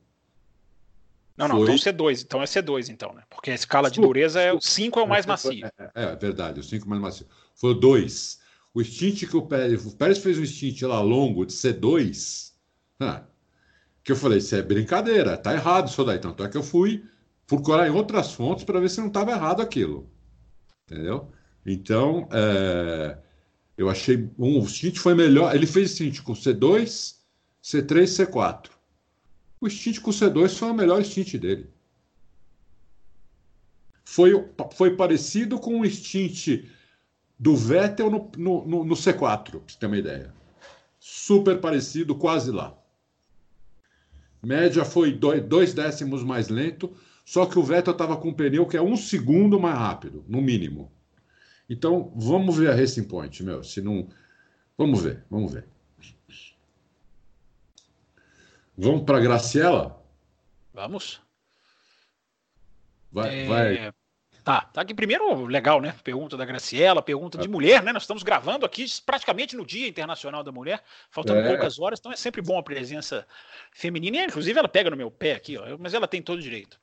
Não, 1.37 1.49
não, 1.49 1.57
foi... 1.57 1.75
então 1.75 1.75
C2, 1.75 2.23
então 2.23 2.43
é 2.43 2.45
C2, 2.45 2.89
então, 2.91 3.13
né? 3.13 3.23
Porque 3.29 3.51
a 3.51 3.55
escala 3.55 3.91
de 3.91 4.01
dureza 4.01 4.41
é 4.41 4.53
o 4.53 4.61
5 4.61 5.01
é 5.01 5.03
o 5.03 5.09
mais 5.09 5.27
macio. 5.27 5.67
É, 5.67 5.91
é, 5.95 6.05
é 6.05 6.17
verdade, 6.17 6.61
o 6.61 6.63
5 6.63 6.85
é 6.85 6.87
o 6.87 6.91
mais 6.91 7.03
macio. 7.03 7.27
Foi 7.57 7.71
o 7.71 7.75
2 7.75 8.43
o 8.75 8.83
stint 8.83 9.27
que 9.27 9.37
o 9.37 9.43
Pérez, 9.43 9.85
o 9.85 9.97
Pérez 9.97 10.19
fez 10.19 10.39
um 10.39 10.47
stint 10.47 10.83
lá 10.83 11.01
longo 11.01 11.45
de 11.45 11.53
C2, 11.53 12.53
né? 12.99 13.23
que 14.03 14.13
eu 14.13 14.17
falei, 14.17 14.39
isso 14.39 14.55
é 14.57 14.63
brincadeira, 14.63 15.37
tá 15.37 15.53
errado 15.53 15.89
isso 15.89 16.05
daí. 16.05 16.19
Tanto 16.19 16.43
é 16.43 16.49
que 16.49 16.57
eu 16.57 16.63
fui 16.63 17.05
procurar 17.47 17.87
em 17.87 17.91
outras 17.91 18.33
fontes 18.33 18.65
para 18.65 18.81
ver 18.81 18.89
se 18.89 19.01
não 19.01 19.09
estava 19.09 19.31
errado 19.31 19.61
aquilo. 19.61 20.11
Entendeu? 20.85 21.31
Então, 21.65 22.29
é, 22.33 23.19
eu 23.77 23.89
achei. 23.89 24.29
Um, 24.39 24.61
o 24.61 24.69
stint 24.69 24.99
foi 24.99 25.15
melhor. 25.15 25.55
Ele 25.55 25.67
fez 25.67 25.93
stint 25.93 26.21
com 26.23 26.33
C2, 26.33 27.17
C3, 27.63 28.05
C4. 28.05 28.71
O 29.61 29.69
stint 29.69 30.01
com 30.01 30.11
C2 30.11 30.51
foi 30.51 30.71
o 30.71 30.75
melhor 30.75 31.03
stint 31.05 31.37
dele. 31.37 31.71
Foi, 34.05 34.33
foi 34.75 34.97
parecido 34.97 35.59
com 35.59 35.81
o 35.81 35.89
stint 35.89 36.65
do 37.39 37.57
Vettel 37.57 38.11
no, 38.11 38.31
no, 38.37 38.67
no, 38.67 38.85
no 38.85 38.95
C4, 38.95 39.51
para 39.51 39.61
você 39.67 39.79
ter 39.79 39.87
uma 39.87 39.97
ideia. 39.97 40.35
Super 40.99 41.61
parecido, 41.61 42.15
quase 42.15 42.51
lá. 42.51 42.77
Média 44.43 44.85
foi 44.85 45.13
dois, 45.13 45.43
dois 45.45 45.73
décimos 45.73 46.25
mais 46.25 46.49
lento, 46.49 46.93
só 47.25 47.47
que 47.47 47.59
o 47.59 47.63
Vettel 47.63 47.93
estava 47.93 48.17
com 48.17 48.29
um 48.29 48.35
pneu 48.35 48.67
que 48.67 48.77
é 48.77 48.83
um 48.83 48.97
segundo 48.97 49.59
mais 49.59 49.79
rápido, 49.79 50.25
no 50.29 50.43
mínimo. 50.43 50.93
Então, 51.73 52.13
vamos 52.15 52.59
ver 52.59 52.71
a 52.71 52.75
Racing 52.75 53.05
Point, 53.05 53.43
meu. 53.43 53.65
Se 53.65 53.81
não. 53.81 54.07
Vamos 54.77 55.03
ver, 55.03 55.25
vamos 55.31 55.55
ver. 55.55 55.67
Vamos 58.77 59.05
para 59.05 59.19
Graciela? 59.19 59.99
Vamos. 60.75 61.23
Vai, 63.11 63.41
é... 63.41 63.47
vai, 63.47 63.93
Tá, 64.45 64.61
tá 64.61 64.83
aqui 64.83 64.93
primeiro, 64.93 65.47
legal, 65.47 65.81
né? 65.81 65.95
Pergunta 66.05 66.37
da 66.37 66.45
Graciela, 66.45 67.01
pergunta 67.01 67.39
de 67.39 67.49
mulher, 67.49 67.83
né? 67.83 67.93
Nós 67.93 68.03
estamos 68.03 68.23
gravando 68.23 68.67
aqui 68.67 68.85
praticamente 69.07 69.57
no 69.57 69.65
Dia 69.65 69.89
Internacional 69.89 70.43
da 70.43 70.53
Mulher, 70.53 70.83
faltando 71.11 71.41
é. 71.41 71.49
poucas 71.49 71.79
horas, 71.79 72.01
então 72.01 72.13
é 72.13 72.17
sempre 72.17 72.43
bom 72.43 72.59
a 72.59 72.63
presença 72.63 73.27
feminina. 73.73 74.19
E, 74.19 74.25
inclusive, 74.25 74.59
ela 74.59 74.69
pega 74.69 74.91
no 74.91 74.97
meu 74.97 75.11
pé 75.11 75.35
aqui, 75.35 75.57
ó, 75.57 75.79
mas 75.79 75.95
ela 75.95 76.09
tem 76.09 76.21
todo 76.21 76.43
direito. 76.43 76.79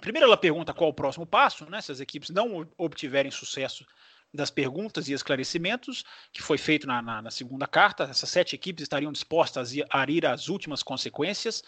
Primeiro, 0.00 0.26
ela 0.26 0.38
pergunta 0.38 0.72
qual 0.72 0.90
o 0.90 0.94
próximo 0.94 1.26
passo, 1.26 1.68
né? 1.70 1.80
Se 1.80 1.92
as 1.92 2.00
equipes 2.00 2.30
não 2.30 2.66
obtiverem 2.76 3.30
sucesso 3.30 3.86
das 4.32 4.50
perguntas 4.50 5.08
e 5.08 5.12
esclarecimentos, 5.12 6.04
que 6.32 6.42
foi 6.42 6.56
feito 6.56 6.86
na, 6.86 7.02
na, 7.02 7.22
na 7.22 7.30
segunda 7.30 7.66
carta, 7.66 8.04
essas 8.04 8.30
sete 8.30 8.54
equipes 8.54 8.82
estariam 8.82 9.12
dispostas 9.12 9.72
a 9.90 10.10
ir 10.10 10.26
às 10.26 10.48
últimas 10.48 10.82
consequências. 10.82 11.62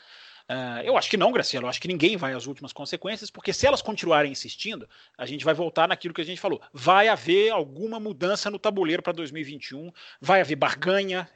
Uh, 0.50 0.84
eu 0.84 0.96
acho 0.96 1.08
que 1.08 1.16
não, 1.16 1.32
Graciela. 1.32 1.64
Eu 1.64 1.70
acho 1.70 1.80
que 1.80 1.88
ninguém 1.88 2.16
vai 2.16 2.34
às 2.34 2.46
últimas 2.46 2.72
consequências, 2.72 3.30
porque 3.30 3.52
se 3.52 3.66
elas 3.66 3.80
continuarem 3.80 4.30
insistindo, 4.30 4.86
a 5.16 5.24
gente 5.24 5.44
vai 5.44 5.54
voltar 5.54 5.88
naquilo 5.88 6.12
que 6.12 6.20
a 6.20 6.24
gente 6.24 6.40
falou. 6.40 6.60
Vai 6.72 7.08
haver 7.08 7.50
alguma 7.50 7.98
mudança 7.98 8.50
no 8.50 8.58
tabuleiro 8.58 9.02
para 9.02 9.12
2021, 9.14 9.90
vai 10.20 10.42
haver 10.42 10.56
barganha, 10.56 11.28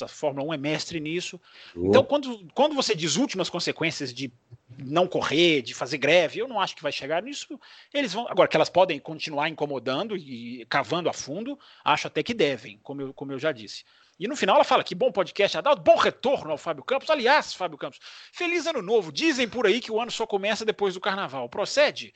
a 0.00 0.08
Fórmula 0.08 0.48
1 0.48 0.54
é 0.54 0.56
mestre 0.56 0.98
nisso. 0.98 1.38
Então, 1.76 2.02
quando, 2.02 2.46
quando 2.54 2.74
você 2.74 2.94
diz 2.94 3.16
últimas 3.16 3.50
consequências 3.50 4.14
de 4.14 4.32
não 4.78 5.06
correr, 5.06 5.60
de 5.60 5.74
fazer 5.74 5.98
greve, 5.98 6.38
eu 6.38 6.48
não 6.48 6.58
acho 6.58 6.74
que 6.74 6.82
vai 6.82 6.92
chegar 6.92 7.22
nisso. 7.22 7.60
Eles 7.92 8.14
vão. 8.14 8.26
Agora, 8.28 8.48
que 8.48 8.56
elas 8.56 8.70
podem 8.70 8.98
continuar 8.98 9.48
incomodando 9.48 10.16
e 10.16 10.66
cavando 10.70 11.10
a 11.10 11.12
fundo, 11.12 11.58
acho 11.84 12.06
até 12.06 12.22
que 12.22 12.32
devem, 12.32 12.78
como 12.82 13.02
eu, 13.02 13.12
como 13.12 13.32
eu 13.32 13.38
já 13.38 13.52
disse. 13.52 13.84
E 14.18 14.28
no 14.28 14.36
final 14.36 14.56
ela 14.56 14.64
fala 14.64 14.84
que 14.84 14.94
bom 14.94 15.10
podcast, 15.10 15.58
Adalto, 15.58 15.82
bom 15.82 15.96
retorno 15.96 16.50
ao 16.52 16.58
Fábio 16.58 16.84
Campos. 16.84 17.10
Aliás, 17.10 17.52
Fábio 17.52 17.78
Campos, 17.78 17.98
feliz 18.32 18.66
ano 18.66 18.82
novo. 18.82 19.12
Dizem 19.12 19.48
por 19.48 19.66
aí 19.66 19.80
que 19.80 19.90
o 19.90 20.00
ano 20.00 20.10
só 20.10 20.26
começa 20.26 20.64
depois 20.64 20.94
do 20.94 21.00
carnaval. 21.00 21.48
Procede? 21.48 22.12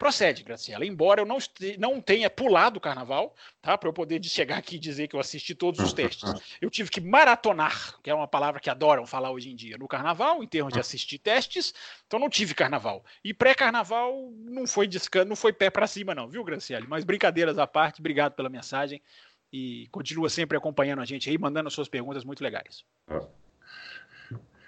Procede, 0.00 0.42
Graciela. 0.42 0.86
Embora 0.86 1.20
eu 1.20 1.26
não, 1.26 1.36
não 1.78 2.00
tenha 2.00 2.30
pulado 2.30 2.78
o 2.78 2.80
carnaval, 2.80 3.34
tá? 3.60 3.76
Para 3.76 3.86
eu 3.86 3.92
poder 3.92 4.24
chegar 4.24 4.56
aqui 4.56 4.76
e 4.76 4.78
dizer 4.78 5.08
que 5.08 5.14
eu 5.14 5.20
assisti 5.20 5.54
todos 5.54 5.78
os 5.78 5.92
testes. 5.92 6.32
Eu 6.58 6.70
tive 6.70 6.88
que 6.88 7.02
maratonar, 7.02 8.00
que 8.02 8.08
é 8.08 8.14
uma 8.14 8.26
palavra 8.26 8.58
que 8.60 8.70
adoram 8.70 9.04
falar 9.06 9.30
hoje 9.30 9.50
em 9.50 9.54
dia, 9.54 9.76
no 9.76 9.86
carnaval, 9.86 10.42
em 10.42 10.46
termos 10.46 10.72
de 10.72 10.80
assistir 10.80 11.18
testes. 11.18 11.74
Então 12.06 12.18
não 12.18 12.30
tive 12.30 12.54
carnaval. 12.54 13.04
E 13.22 13.34
pré-carnaval 13.34 14.32
não 14.38 14.66
foi 14.66 14.88
descanso, 14.88 15.28
não 15.28 15.36
foi 15.36 15.52
pé 15.52 15.68
para 15.68 15.86
cima, 15.86 16.14
não, 16.14 16.26
viu, 16.26 16.42
Graciela? 16.44 16.86
Mas 16.88 17.04
brincadeiras 17.04 17.58
à 17.58 17.66
parte, 17.66 18.00
obrigado 18.00 18.32
pela 18.32 18.48
mensagem 18.48 19.02
e 19.52 19.88
continua 19.90 20.28
sempre 20.28 20.56
acompanhando 20.56 21.00
a 21.00 21.04
gente 21.04 21.28
aí, 21.28 21.36
mandando 21.36 21.70
suas 21.70 21.88
perguntas 21.88 22.24
muito 22.24 22.42
legais. 22.42 22.84
É, 23.08 23.20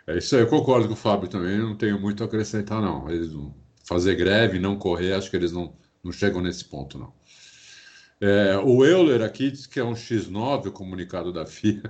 é 0.08 0.18
isso 0.18 0.34
aí, 0.34 0.42
eu 0.42 0.48
concordo 0.48 0.88
com 0.88 0.94
o 0.94 0.96
Fábio 0.96 1.28
também, 1.28 1.58
não 1.58 1.76
tenho 1.76 2.00
muito 2.00 2.22
a 2.22 2.26
acrescentar, 2.26 2.80
não. 2.80 3.08
Eles 3.10 3.32
não 3.32 3.54
fazer 3.84 4.14
greve, 4.14 4.58
não 4.58 4.76
correr, 4.76 5.12
acho 5.14 5.30
que 5.30 5.36
eles 5.36 5.52
não, 5.52 5.76
não 6.02 6.12
chegam 6.12 6.40
nesse 6.40 6.64
ponto, 6.64 6.98
não. 6.98 7.12
É, 8.20 8.56
o 8.56 8.84
Euler 8.84 9.20
aqui 9.22 9.50
diz 9.50 9.66
que 9.66 9.80
é 9.80 9.84
um 9.84 9.94
X9, 9.94 10.66
o 10.66 10.72
comunicado 10.72 11.32
da 11.32 11.44
FIA. 11.44 11.82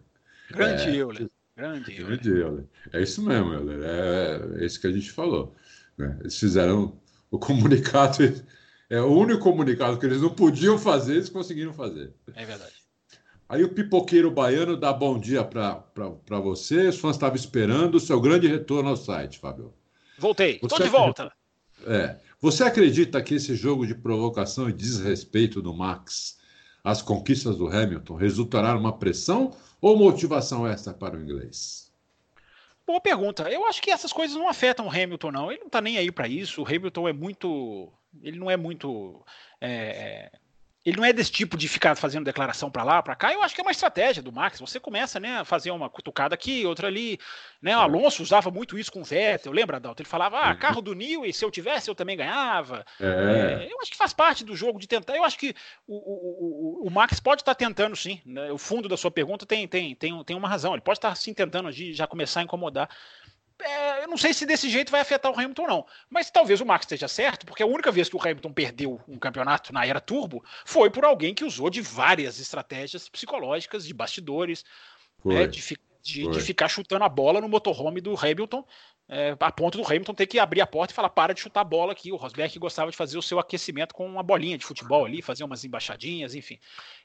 Grande 0.50 0.90
é, 0.90 0.96
Euler. 0.96 1.30
Grande, 1.56 1.92
grande 1.94 2.28
Euler. 2.28 2.46
Euler. 2.46 2.64
É 2.92 3.02
isso 3.02 3.22
mesmo, 3.22 3.52
Euler. 3.52 3.80
É, 3.82 4.62
é 4.62 4.66
isso 4.66 4.80
que 4.80 4.86
a 4.86 4.92
gente 4.92 5.10
falou. 5.12 5.54
Né? 5.96 6.16
Eles 6.20 6.38
fizeram 6.38 6.98
o 7.30 7.38
comunicado 7.38 8.16
É 8.90 9.00
o 9.00 9.06
único 9.06 9.40
comunicado 9.40 9.98
que 9.98 10.04
eles 10.04 10.20
não 10.20 10.30
podiam 10.30 10.76
fazer, 10.76 11.14
eles 11.14 11.28
conseguiram 11.28 11.72
fazer. 11.72 12.12
É 12.34 12.44
verdade. 12.44 12.74
Aí 13.48 13.62
o 13.62 13.72
pipoqueiro 13.72 14.30
baiano 14.30 14.76
dá 14.76 14.92
bom 14.92 15.18
dia 15.18 15.44
para 15.44 16.40
você. 16.42 16.88
Os 16.88 16.98
fãs 16.98 17.14
estavam 17.14 17.36
esperando 17.36 17.94
o 17.94 18.00
seu 18.00 18.20
grande 18.20 18.48
retorno 18.48 18.90
ao 18.90 18.96
site, 18.96 19.38
Fábio. 19.38 19.72
Voltei, 20.18 20.58
estou 20.62 20.78
de 20.78 20.88
volta. 20.88 21.32
É. 21.86 22.16
Você 22.40 22.64
acredita 22.64 23.22
que 23.22 23.34
esse 23.34 23.54
jogo 23.54 23.86
de 23.86 23.94
provocação 23.94 24.68
e 24.68 24.72
desrespeito 24.72 25.62
do 25.62 25.72
Max 25.72 26.38
às 26.82 27.00
conquistas 27.00 27.56
do 27.56 27.68
Hamilton 27.68 28.14
resultará 28.14 28.74
numa 28.74 28.98
pressão 28.98 29.54
ou 29.80 29.96
motivação 29.96 30.66
extra 30.66 30.92
para 30.92 31.16
o 31.16 31.22
inglês? 31.22 31.92
Boa 32.86 33.00
pergunta. 33.00 33.48
Eu 33.50 33.66
acho 33.66 33.80
que 33.80 33.90
essas 33.90 34.12
coisas 34.12 34.36
não 34.36 34.48
afetam 34.48 34.86
o 34.86 34.90
Hamilton, 34.90 35.30
não. 35.30 35.50
Ele 35.50 35.60
não 35.60 35.66
está 35.68 35.80
nem 35.80 35.96
aí 35.96 36.10
para 36.10 36.26
isso. 36.26 36.62
O 36.62 36.66
Hamilton 36.66 37.08
é 37.08 37.12
muito. 37.12 37.92
Ele 38.22 38.38
não 38.38 38.50
é 38.50 38.56
muito. 38.56 39.24
É 39.60 40.30
ele 40.84 40.96
não 40.96 41.04
é 41.04 41.12
desse 41.12 41.30
tipo 41.30 41.58
de 41.58 41.68
ficar 41.68 41.94
fazendo 41.94 42.24
declaração 42.24 42.70
para 42.70 42.82
lá, 42.82 43.02
para 43.02 43.14
cá. 43.14 43.32
Eu 43.34 43.42
acho 43.42 43.54
que 43.54 43.60
é 43.60 43.64
uma 43.64 43.70
estratégia 43.70 44.22
do 44.22 44.32
Max. 44.32 44.58
Você 44.60 44.80
começa, 44.80 45.20
né, 45.20 45.40
a 45.40 45.44
fazer 45.44 45.70
uma 45.70 45.90
cutucada 45.90 46.34
aqui, 46.34 46.64
outra 46.64 46.88
ali. 46.88 47.18
Né? 47.60 47.76
O 47.76 47.80
Alonso 47.80 48.22
usava 48.22 48.50
muito 48.50 48.78
isso 48.78 48.90
com 48.90 49.02
o 49.02 49.04
Vettel. 49.04 49.52
Lembra, 49.52 49.76
Adalto? 49.76 50.00
Ele 50.00 50.08
falava: 50.08 50.38
ah, 50.38 50.50
uhum. 50.50 50.56
carro 50.56 50.80
do 50.80 51.00
e 51.00 51.32
se 51.34 51.44
eu 51.44 51.50
tivesse, 51.50 51.90
eu 51.90 51.94
também 51.94 52.16
ganhava. 52.16 52.84
É. 52.98 53.66
É, 53.66 53.68
eu 53.70 53.78
acho 53.82 53.90
que 53.90 53.96
faz 53.96 54.14
parte 54.14 54.42
do 54.42 54.56
jogo 54.56 54.78
de 54.78 54.88
tentar. 54.88 55.14
Eu 55.14 55.24
acho 55.24 55.38
que 55.38 55.54
o, 55.86 55.96
o, 55.96 56.84
o, 56.84 56.88
o 56.88 56.90
Max 56.90 57.20
pode 57.20 57.42
estar 57.42 57.54
tá 57.54 57.58
tentando, 57.58 57.94
sim. 57.94 58.20
Né? 58.24 58.50
O 58.50 58.56
fundo 58.56 58.88
da 58.88 58.96
sua 58.96 59.10
pergunta 59.10 59.44
tem, 59.44 59.68
tem, 59.68 59.94
tem, 59.94 60.24
tem 60.24 60.36
uma 60.36 60.48
razão. 60.48 60.72
Ele 60.72 60.80
pode 60.80 60.98
estar, 60.98 61.10
tá, 61.10 61.14
sim, 61.14 61.34
tentando 61.34 61.70
já 61.70 62.06
começar 62.06 62.40
a 62.40 62.42
incomodar 62.42 62.88
é, 63.62 64.04
eu 64.04 64.08
não 64.08 64.16
sei 64.16 64.32
se 64.32 64.46
desse 64.46 64.68
jeito 64.68 64.90
vai 64.90 65.00
afetar 65.00 65.30
o 65.30 65.38
Hamilton, 65.38 65.66
não. 65.66 65.86
Mas 66.08 66.30
talvez 66.30 66.60
o 66.60 66.66
Max 66.66 66.84
esteja 66.84 67.08
certo, 67.08 67.46
porque 67.46 67.62
a 67.62 67.66
única 67.66 67.90
vez 67.90 68.08
que 68.08 68.16
o 68.16 68.20
Hamilton 68.20 68.52
perdeu 68.52 69.00
um 69.08 69.18
campeonato 69.18 69.72
na 69.72 69.86
era 69.86 70.00
turbo 70.00 70.44
foi 70.64 70.90
por 70.90 71.04
alguém 71.04 71.34
que 71.34 71.44
usou 71.44 71.70
de 71.70 71.80
várias 71.80 72.38
estratégias 72.40 73.08
psicológicas, 73.08 73.86
de 73.86 73.94
bastidores, 73.94 74.64
né, 75.24 75.46
de, 75.46 75.60
de, 76.02 76.28
de, 76.28 76.40
ficar 76.40 76.68
chutando 76.68 77.04
a 77.04 77.08
bola 77.08 77.40
no 77.40 77.48
motorhome 77.48 78.00
do 78.00 78.16
Hamilton 78.16 78.64
é, 79.12 79.36
a 79.40 79.50
ponto 79.50 79.76
do 79.76 79.84
Hamilton 79.84 80.14
ter 80.14 80.26
que 80.28 80.38
abrir 80.38 80.60
a 80.60 80.66
porta 80.66 80.92
e 80.92 80.94
falar: 80.94 81.10
para 81.10 81.34
de 81.34 81.40
chutar 81.40 81.62
a 81.62 81.64
bola 81.64 81.90
aqui. 81.90 82.12
O 82.12 82.16
Rosberg 82.16 82.56
gostava 82.60 82.92
de 82.92 82.96
fazer 82.96 83.18
o 83.18 83.22
seu 83.22 83.40
aquecimento 83.40 83.92
com 83.92 84.06
uma 84.06 84.22
bolinha 84.22 84.56
de 84.56 84.64
futebol 84.64 85.04
ali, 85.04 85.20
fazer 85.20 85.42
umas 85.42 85.64
embaixadinhas, 85.64 86.32
enfim. 86.36 86.60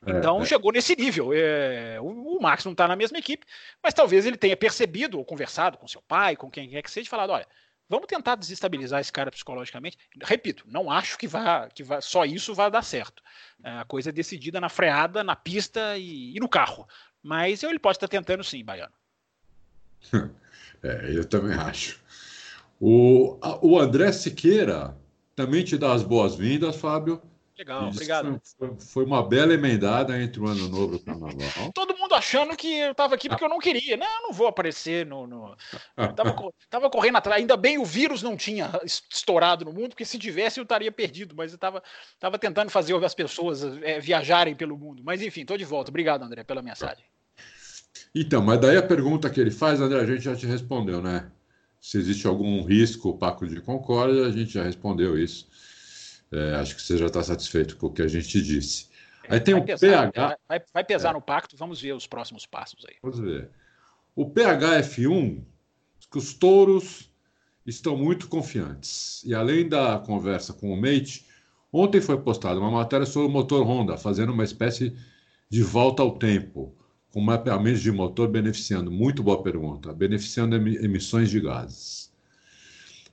É, 0.05 0.11
então 0.11 0.39
é. 0.39 0.45
chegou 0.45 0.71
nesse 0.71 0.95
nível. 0.95 1.31
É, 1.33 1.99
o, 1.99 2.37
o, 2.37 2.39
Max 2.39 2.63
não 2.63 2.73
está 2.73 2.87
na 2.87 2.95
mesma 2.95 3.17
equipe, 3.17 3.43
mas 3.81 3.91
talvez 3.91 4.23
ele 4.23 4.37
tenha 4.37 4.55
percebido 4.55 5.17
ou 5.17 5.25
conversado 5.25 5.79
com 5.79 5.87
seu 5.87 6.01
pai, 6.03 6.35
com 6.35 6.51
quem 6.51 6.69
quer 6.69 6.83
que 6.83 6.91
seja, 6.91 7.07
e 7.07 7.09
falado: 7.09 7.31
olha. 7.31 7.47
Vamos 7.87 8.07
tentar 8.07 8.33
desestabilizar 8.33 8.99
esse 8.99 9.13
cara 9.13 9.29
psicologicamente. 9.29 9.95
Repito, 10.23 10.63
não 10.67 10.89
acho 10.89 11.19
que, 11.19 11.27
vá, 11.27 11.69
que 11.69 11.83
vá, 11.83 12.01
só 12.01 12.25
isso 12.25 12.51
vai 12.55 12.71
dar 12.71 12.81
certo. 12.81 13.21
É, 13.63 13.69
a 13.69 13.85
coisa 13.85 14.09
é 14.09 14.11
decidida 14.11 14.59
na 14.59 14.69
freada, 14.69 15.23
na 15.23 15.35
pista 15.35 15.95
e, 15.95 16.35
e 16.35 16.39
no 16.39 16.49
carro. 16.49 16.87
Mas 17.21 17.61
ele 17.61 17.77
pode 17.77 17.97
estar 17.97 18.07
tentando 18.07 18.43
sim, 18.43 18.65
Baiano. 18.65 18.91
É, 20.85 21.11
eu 21.17 21.25
também 21.25 21.53
acho. 21.57 21.99
O, 22.79 23.39
o 23.61 23.79
André 23.79 24.11
Siqueira 24.11 24.95
também 25.35 25.63
te 25.63 25.77
dá 25.77 25.93
as 25.93 26.03
boas-vindas, 26.03 26.75
Fábio. 26.75 27.21
Legal, 27.57 27.87
obrigado. 27.87 28.41
Foi, 28.57 28.75
foi, 28.77 29.05
uma 29.05 29.25
bela 29.25 29.53
emendada 29.53 30.21
entre 30.21 30.41
o 30.41 30.45
Ano 30.45 30.67
Novo 30.67 30.93
e 30.93 30.95
o 30.97 30.99
Carnaval. 30.99 31.71
Todo 31.73 31.97
mundo 31.97 32.13
achando 32.13 32.55
que 32.55 32.79
eu 32.79 32.91
estava 32.91 33.15
aqui 33.15 33.29
porque 33.29 33.45
eu 33.45 33.49
não 33.49 33.59
queria. 33.59 33.95
Não, 33.95 34.05
eu 34.05 34.21
não 34.23 34.33
vou 34.33 34.47
aparecer 34.47 35.05
no. 35.05 35.25
no... 35.25 35.55
Tava, 36.15 36.35
tava, 36.69 36.89
correndo 36.89 37.15
atrás. 37.17 37.39
Ainda 37.39 37.55
bem 37.55 37.77
o 37.77 37.85
vírus 37.85 38.21
não 38.21 38.35
tinha 38.35 38.69
estourado 38.83 39.63
no 39.63 39.71
mundo, 39.71 39.89
porque 39.89 40.03
se 40.03 40.19
tivesse 40.19 40.59
eu 40.59 40.63
estaria 40.63 40.91
perdido. 40.91 41.33
Mas 41.33 41.53
eu 41.53 41.55
estava 41.55 41.81
tava 42.19 42.37
tentando 42.37 42.69
fazer 42.69 42.93
as 43.01 43.15
pessoas 43.15 43.63
é, 43.83 44.01
viajarem 44.01 44.53
pelo 44.53 44.77
mundo. 44.77 45.01
Mas 45.05 45.21
enfim, 45.21 45.41
estou 45.41 45.57
de 45.57 45.63
volta. 45.63 45.89
Obrigado, 45.89 46.23
André, 46.23 46.43
pela 46.43 46.61
mensagem. 46.61 47.05
Então, 48.15 48.41
mas 48.41 48.61
daí 48.61 48.77
a 48.77 48.81
pergunta 48.81 49.29
que 49.29 49.41
ele 49.41 49.51
faz, 49.51 49.81
André, 49.81 49.99
a 49.99 50.05
gente 50.05 50.21
já 50.21 50.33
te 50.33 50.45
respondeu, 50.45 51.01
né? 51.01 51.29
Se 51.81 51.97
existe 51.97 52.25
algum 52.25 52.63
risco, 52.63 53.17
pacto 53.17 53.45
de 53.45 53.59
concórdia, 53.59 54.25
a 54.25 54.31
gente 54.31 54.53
já 54.53 54.63
respondeu 54.63 55.19
isso. 55.19 55.49
É, 56.31 56.55
acho 56.55 56.75
que 56.75 56.81
você 56.81 56.97
já 56.97 57.07
está 57.07 57.21
satisfeito 57.21 57.75
com 57.75 57.87
o 57.87 57.93
que 57.93 58.01
a 58.01 58.07
gente 58.07 58.41
disse. 58.41 58.87
Aí 59.27 59.41
tem 59.41 59.53
vai 59.53 59.63
o 59.63 59.65
pesar, 59.65 60.11
PH. 60.13 60.37
Vai, 60.47 60.61
vai 60.73 60.83
pesar 60.85 61.09
é. 61.09 61.13
no 61.13 61.21
pacto, 61.21 61.57
vamos 61.57 61.81
ver 61.81 61.93
os 61.93 62.07
próximos 62.07 62.45
passos 62.45 62.85
aí. 62.87 62.95
Vamos 63.03 63.19
ver. 63.19 63.49
O 64.15 64.25
PHF1, 64.31 65.43
que 66.09 66.17
os 66.17 66.33
touros 66.33 67.11
estão 67.65 67.97
muito 67.97 68.29
confiantes. 68.29 69.21
E 69.25 69.35
além 69.35 69.67
da 69.67 69.99
conversa 69.99 70.53
com 70.53 70.71
o 70.71 70.79
Mate, 70.79 71.25
ontem 71.71 71.99
foi 71.99 72.17
postada 72.21 72.61
uma 72.61 72.71
matéria 72.71 73.05
sobre 73.05 73.27
o 73.27 73.31
motor 73.31 73.67
Honda, 73.67 73.97
fazendo 73.97 74.31
uma 74.31 74.43
espécie 74.45 74.95
de 75.49 75.61
volta 75.61 76.01
ao 76.01 76.17
tempo 76.17 76.73
com 77.15 77.21
mapeamento 77.21 77.79
de 77.79 77.93
motor 77.93 78.27
beneficiando, 78.27 78.91
muito 78.91 79.23
boa 79.23 79.41
pergunta, 79.41 79.93
beneficiando 79.93 80.53
emissões 80.57 81.29
de 81.29 81.39
gases. 81.39 82.11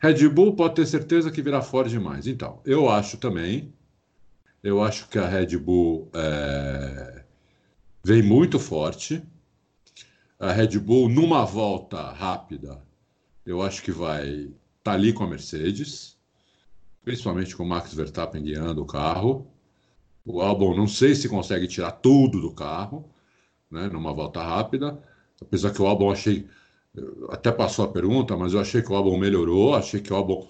Red 0.01 0.29
Bull 0.29 0.57
pode 0.57 0.75
ter 0.75 0.87
certeza 0.87 1.31
que 1.31 1.41
virá 1.41 1.63
forte 1.63 1.91
demais. 1.91 2.27
Então, 2.27 2.61
eu 2.65 2.89
acho 2.91 3.17
também, 3.17 3.73
eu 4.61 4.83
acho 4.83 5.09
que 5.09 5.21
a 5.21 5.29
Red 5.29 5.57
Bull 5.57 6.11
é, 6.15 7.23
vem 8.03 8.25
muito 8.25 8.59
forte. 8.59 9.23
A 10.37 10.51
Red 10.51 10.81
Bull, 10.81 11.09
numa 11.09 11.45
volta 11.45 12.11
rápida, 12.11 12.83
eu 13.47 13.63
acho 13.63 13.85
que 13.85 13.93
vai 13.93 14.29
estar 14.29 14.51
tá 14.83 14.93
ali 14.95 15.13
com 15.13 15.23
a 15.23 15.29
Mercedes, 15.29 16.19
principalmente 17.05 17.55
com 17.55 17.63
o 17.63 17.69
Max 17.69 17.95
Verstappen 17.95 18.43
guiando 18.43 18.83
o 18.83 18.87
carro. 18.87 19.47
O 20.27 20.41
Albon 20.41 20.77
não 20.77 20.89
sei 20.89 21.15
se 21.15 21.29
consegue 21.29 21.69
tirar 21.69 21.93
tudo 21.93 22.41
do 22.41 22.51
carro, 22.51 23.12
né, 23.73 23.89
numa 23.89 24.13
volta 24.13 24.43
rápida. 24.43 25.03
Apesar 25.41 25.73
que 25.73 25.81
o 25.81 25.87
Albon 25.87 26.13
achei, 26.13 26.47
até 27.31 27.51
passou 27.51 27.87
a 27.87 27.89
pergunta, 27.89 28.37
mas 28.37 28.53
eu 28.53 28.61
achei 28.61 28.83
que 28.83 28.93
o 28.93 28.95
Albon 28.95 29.19
melhorou, 29.19 29.75
achei 29.75 30.01
que 30.01 30.13
o 30.13 30.17
Albon 30.17 30.47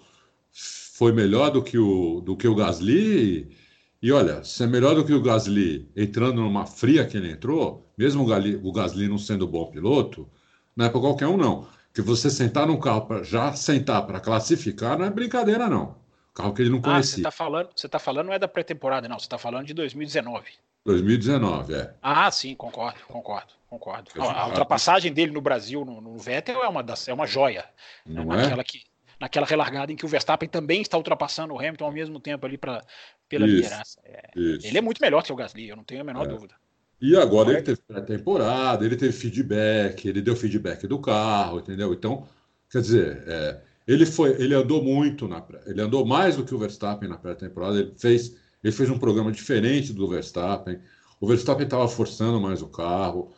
foi 0.52 1.12
melhor 1.12 1.50
do 1.50 1.62
que 1.62 1.78
o, 1.78 2.20
do 2.20 2.36
que 2.36 2.48
o 2.48 2.54
Gasly. 2.54 2.92
E, 2.92 3.56
e 4.02 4.12
olha, 4.12 4.42
se 4.42 4.64
é 4.64 4.66
melhor 4.66 4.94
do 4.94 5.04
que 5.04 5.14
o 5.14 5.22
Gasly 5.22 5.88
entrando 5.96 6.42
numa 6.42 6.66
fria 6.66 7.06
que 7.06 7.16
ele 7.16 7.30
entrou, 7.30 7.90
mesmo 7.96 8.24
o, 8.24 8.26
Gali, 8.26 8.56
o 8.56 8.72
Gasly 8.72 9.08
não 9.08 9.18
sendo 9.18 9.46
bom 9.46 9.66
piloto, 9.70 10.28
não 10.76 10.86
é 10.86 10.88
para 10.88 11.00
qualquer 11.00 11.28
um, 11.28 11.36
não. 11.36 11.66
Que 11.94 12.02
você 12.02 12.28
sentar 12.28 12.66
num 12.66 12.80
carro 12.80 13.02
para 13.02 13.22
já 13.22 13.52
sentar 13.52 14.06
para 14.06 14.18
classificar 14.18 14.98
não 14.98 15.04
é 15.04 15.10
brincadeira, 15.10 15.68
não. 15.68 15.96
Carro 16.34 16.54
que 16.54 16.62
ele 16.62 16.70
não 16.70 16.80
conhecia. 16.80 17.00
Ah, 17.00 17.04
você 17.04 17.20
está 17.20 17.30
falando, 17.30 17.68
você 17.76 17.88
tá 17.88 17.98
falando 17.98 18.26
não 18.26 18.32
é 18.32 18.38
da 18.38 18.48
pré-temporada, 18.48 19.06
não. 19.06 19.18
Você 19.18 19.26
está 19.26 19.38
falando 19.38 19.66
de 19.66 19.74
2019. 19.74 20.46
2019, 20.84 21.74
é. 21.74 21.94
Ah, 22.02 22.30
sim, 22.30 22.54
concordo, 22.56 22.98
concordo, 23.06 23.52
concordo. 23.68 24.10
A, 24.20 24.42
a 24.42 24.46
ultrapassagem 24.48 25.12
dele 25.12 25.30
no 25.30 25.40
Brasil, 25.40 25.84
no, 25.84 26.00
no, 26.00 26.18
Vettel, 26.18 26.62
é 26.62 26.68
uma, 26.68 26.82
das, 26.82 27.06
é 27.06 27.12
uma 27.12 27.26
joia. 27.26 27.64
Não 28.04 28.24
né? 28.24 28.42
naquela, 28.42 28.62
é? 28.62 28.64
que, 28.64 28.82
naquela 29.20 29.46
relargada 29.46 29.92
em 29.92 29.96
que 29.96 30.04
o 30.04 30.08
Verstappen 30.08 30.48
também 30.48 30.82
está 30.82 30.96
ultrapassando 30.96 31.54
o 31.54 31.58
Hamilton 31.58 31.84
ao 31.84 31.92
mesmo 31.92 32.18
tempo 32.18 32.44
ali 32.44 32.58
pra, 32.58 32.84
pela 33.28 33.46
isso, 33.46 33.56
liderança. 33.56 34.00
É, 34.04 34.30
ele 34.34 34.76
é 34.76 34.80
muito 34.80 35.00
melhor 35.00 35.22
que 35.22 35.32
o 35.32 35.36
Gasly, 35.36 35.68
eu 35.68 35.76
não 35.76 35.84
tenho 35.84 36.00
a 36.00 36.04
menor 36.04 36.26
é. 36.26 36.28
dúvida. 36.28 36.54
E 37.00 37.16
agora 37.16 37.50
ele 37.50 37.62
teve 37.62 37.80
pré-temporada, 37.80 38.84
ele 38.84 38.96
teve 38.96 39.12
feedback, 39.12 40.06
ele 40.06 40.22
deu 40.22 40.36
feedback 40.36 40.86
do 40.86 41.00
carro, 41.00 41.58
entendeu? 41.58 41.92
Então, 41.92 42.28
quer 42.70 42.80
dizer, 42.80 43.24
é, 43.26 43.60
ele 43.88 44.06
foi, 44.06 44.30
ele 44.40 44.54
andou 44.54 44.82
muito 44.82 45.26
na 45.26 45.40
pré, 45.40 45.60
ele 45.66 45.80
andou 45.80 46.06
mais 46.06 46.36
do 46.36 46.44
que 46.44 46.54
o 46.54 46.58
Verstappen 46.58 47.08
na 47.08 47.18
pré-temporada, 47.18 47.80
ele 47.80 47.92
fez 47.96 48.36
ele 48.62 48.72
fez 48.72 48.90
um 48.90 48.98
programa 48.98 49.32
diferente 49.32 49.92
do 49.92 50.08
Verstappen. 50.08 50.78
O 51.20 51.26
Verstappen 51.26 51.64
estava 51.64 51.88
forçando 51.88 52.40
mais 52.40 52.62
o 52.62 52.68
carro. 52.68 53.32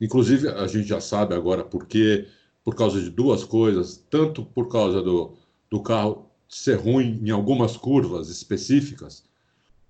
Inclusive, 0.00 0.48
a 0.48 0.66
gente 0.66 0.88
já 0.88 1.00
sabe 1.00 1.34
agora 1.34 1.64
por 1.64 1.86
quê. 1.86 2.26
Por 2.64 2.74
causa 2.74 3.00
de 3.00 3.10
duas 3.10 3.44
coisas. 3.44 3.96
Tanto 4.10 4.44
por 4.44 4.68
causa 4.68 5.02
do, 5.02 5.36
do 5.70 5.82
carro 5.82 6.30
ser 6.50 6.74
ruim 6.74 7.20
em 7.24 7.30
algumas 7.30 7.76
curvas 7.76 8.28
específicas, 8.28 9.24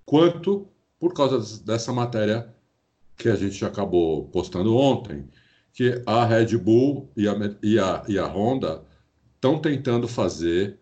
quanto 0.05 0.67
por 0.99 1.13
causa 1.13 1.63
dessa 1.63 1.91
matéria 1.91 2.53
que 3.17 3.27
a 3.27 3.35
gente 3.35 3.65
acabou 3.65 4.27
postando 4.27 4.75
ontem, 4.77 5.27
que 5.73 6.01
a 6.05 6.23
Red 6.23 6.55
Bull 6.57 7.11
e 7.17 7.27
a, 7.27 7.33
e 7.63 7.79
a, 7.79 8.03
e 8.07 8.19
a 8.19 8.27
Honda 8.27 8.83
estão 9.35 9.59
tentando 9.59 10.07
fazer 10.07 10.79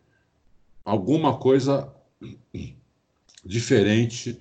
alguma 0.83 1.37
coisa 1.37 1.93
diferente 3.49 4.39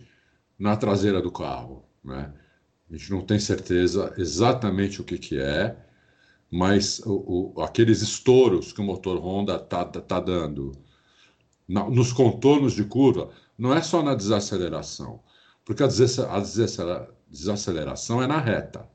na 0.59 0.77
traseira 0.77 1.23
do 1.23 1.33
carro. 1.33 1.83
Né? 2.05 2.31
A 2.91 2.97
gente 2.97 3.11
não 3.11 3.23
tem 3.23 3.39
certeza 3.39 4.13
exatamente 4.19 5.01
o 5.01 5.05
que, 5.05 5.17
que 5.17 5.41
é, 5.41 5.75
mas 6.51 7.01
o, 7.01 7.55
o, 7.57 7.63
aqueles 7.63 8.03
estouros 8.03 8.71
que 8.71 8.81
o 8.81 8.85
motor 8.85 9.19
Honda 9.19 9.57
está 9.57 9.85
tá 9.85 10.21
dando 10.21 10.73
na, 11.67 11.89
nos 11.89 12.13
contornos 12.13 12.75
de 12.75 12.85
curva, 12.85 13.31
não 13.57 13.75
é 13.75 13.83
só 13.83 14.03
na 14.03 14.15
desaceleração, 14.15 15.23
porque 15.65 15.83
a, 15.83 15.87
desacelera, 15.87 17.09
desaceleração 17.31 18.23
é 18.23 18.27
na 18.27 18.39
reta. 18.39 18.87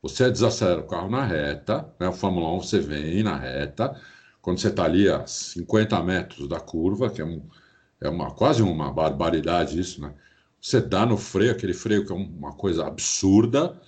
Você 0.00 0.30
desacelera 0.30 0.80
o 0.80 0.86
carro 0.86 1.10
na 1.10 1.24
reta, 1.24 1.94
né? 2.00 2.08
o 2.08 2.12
Fórmula 2.12 2.50
1 2.54 2.60
você 2.62 2.80
vem 2.80 3.22
na 3.22 3.36
reta, 3.36 4.00
quando 4.40 4.58
você 4.58 4.68
está 4.68 4.84
ali 4.84 5.08
a 5.08 5.26
50 5.26 6.02
metros 6.02 6.48
da 6.48 6.58
curva, 6.58 7.08
que 7.10 7.20
é 7.20 7.24
um, 7.24 7.42
é 8.02 8.08
uma, 8.08 8.30
quase 8.32 8.62
uma 8.62 8.92
barbaridade 8.92 9.78
isso, 9.78 10.00
né? 10.00 10.12
Você 10.60 10.80
dá 10.80 11.04
no 11.04 11.16
freio, 11.16 11.52
aquele 11.52 11.74
freio 11.74 12.06
que 12.06 12.12
é 12.12 12.14
uma 12.14 12.52
coisa 12.52 12.86
absurda, 12.86 13.80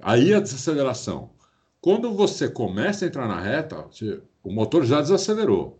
aí 0.00 0.32
a 0.32 0.40
desaceleração. 0.40 1.30
Quando 1.80 2.12
você 2.12 2.48
começa 2.48 3.04
a 3.04 3.08
entrar 3.08 3.26
na 3.26 3.40
reta, 3.40 3.82
você, 3.82 4.20
o 4.44 4.52
motor 4.52 4.84
já 4.84 5.00
desacelerou. 5.00 5.78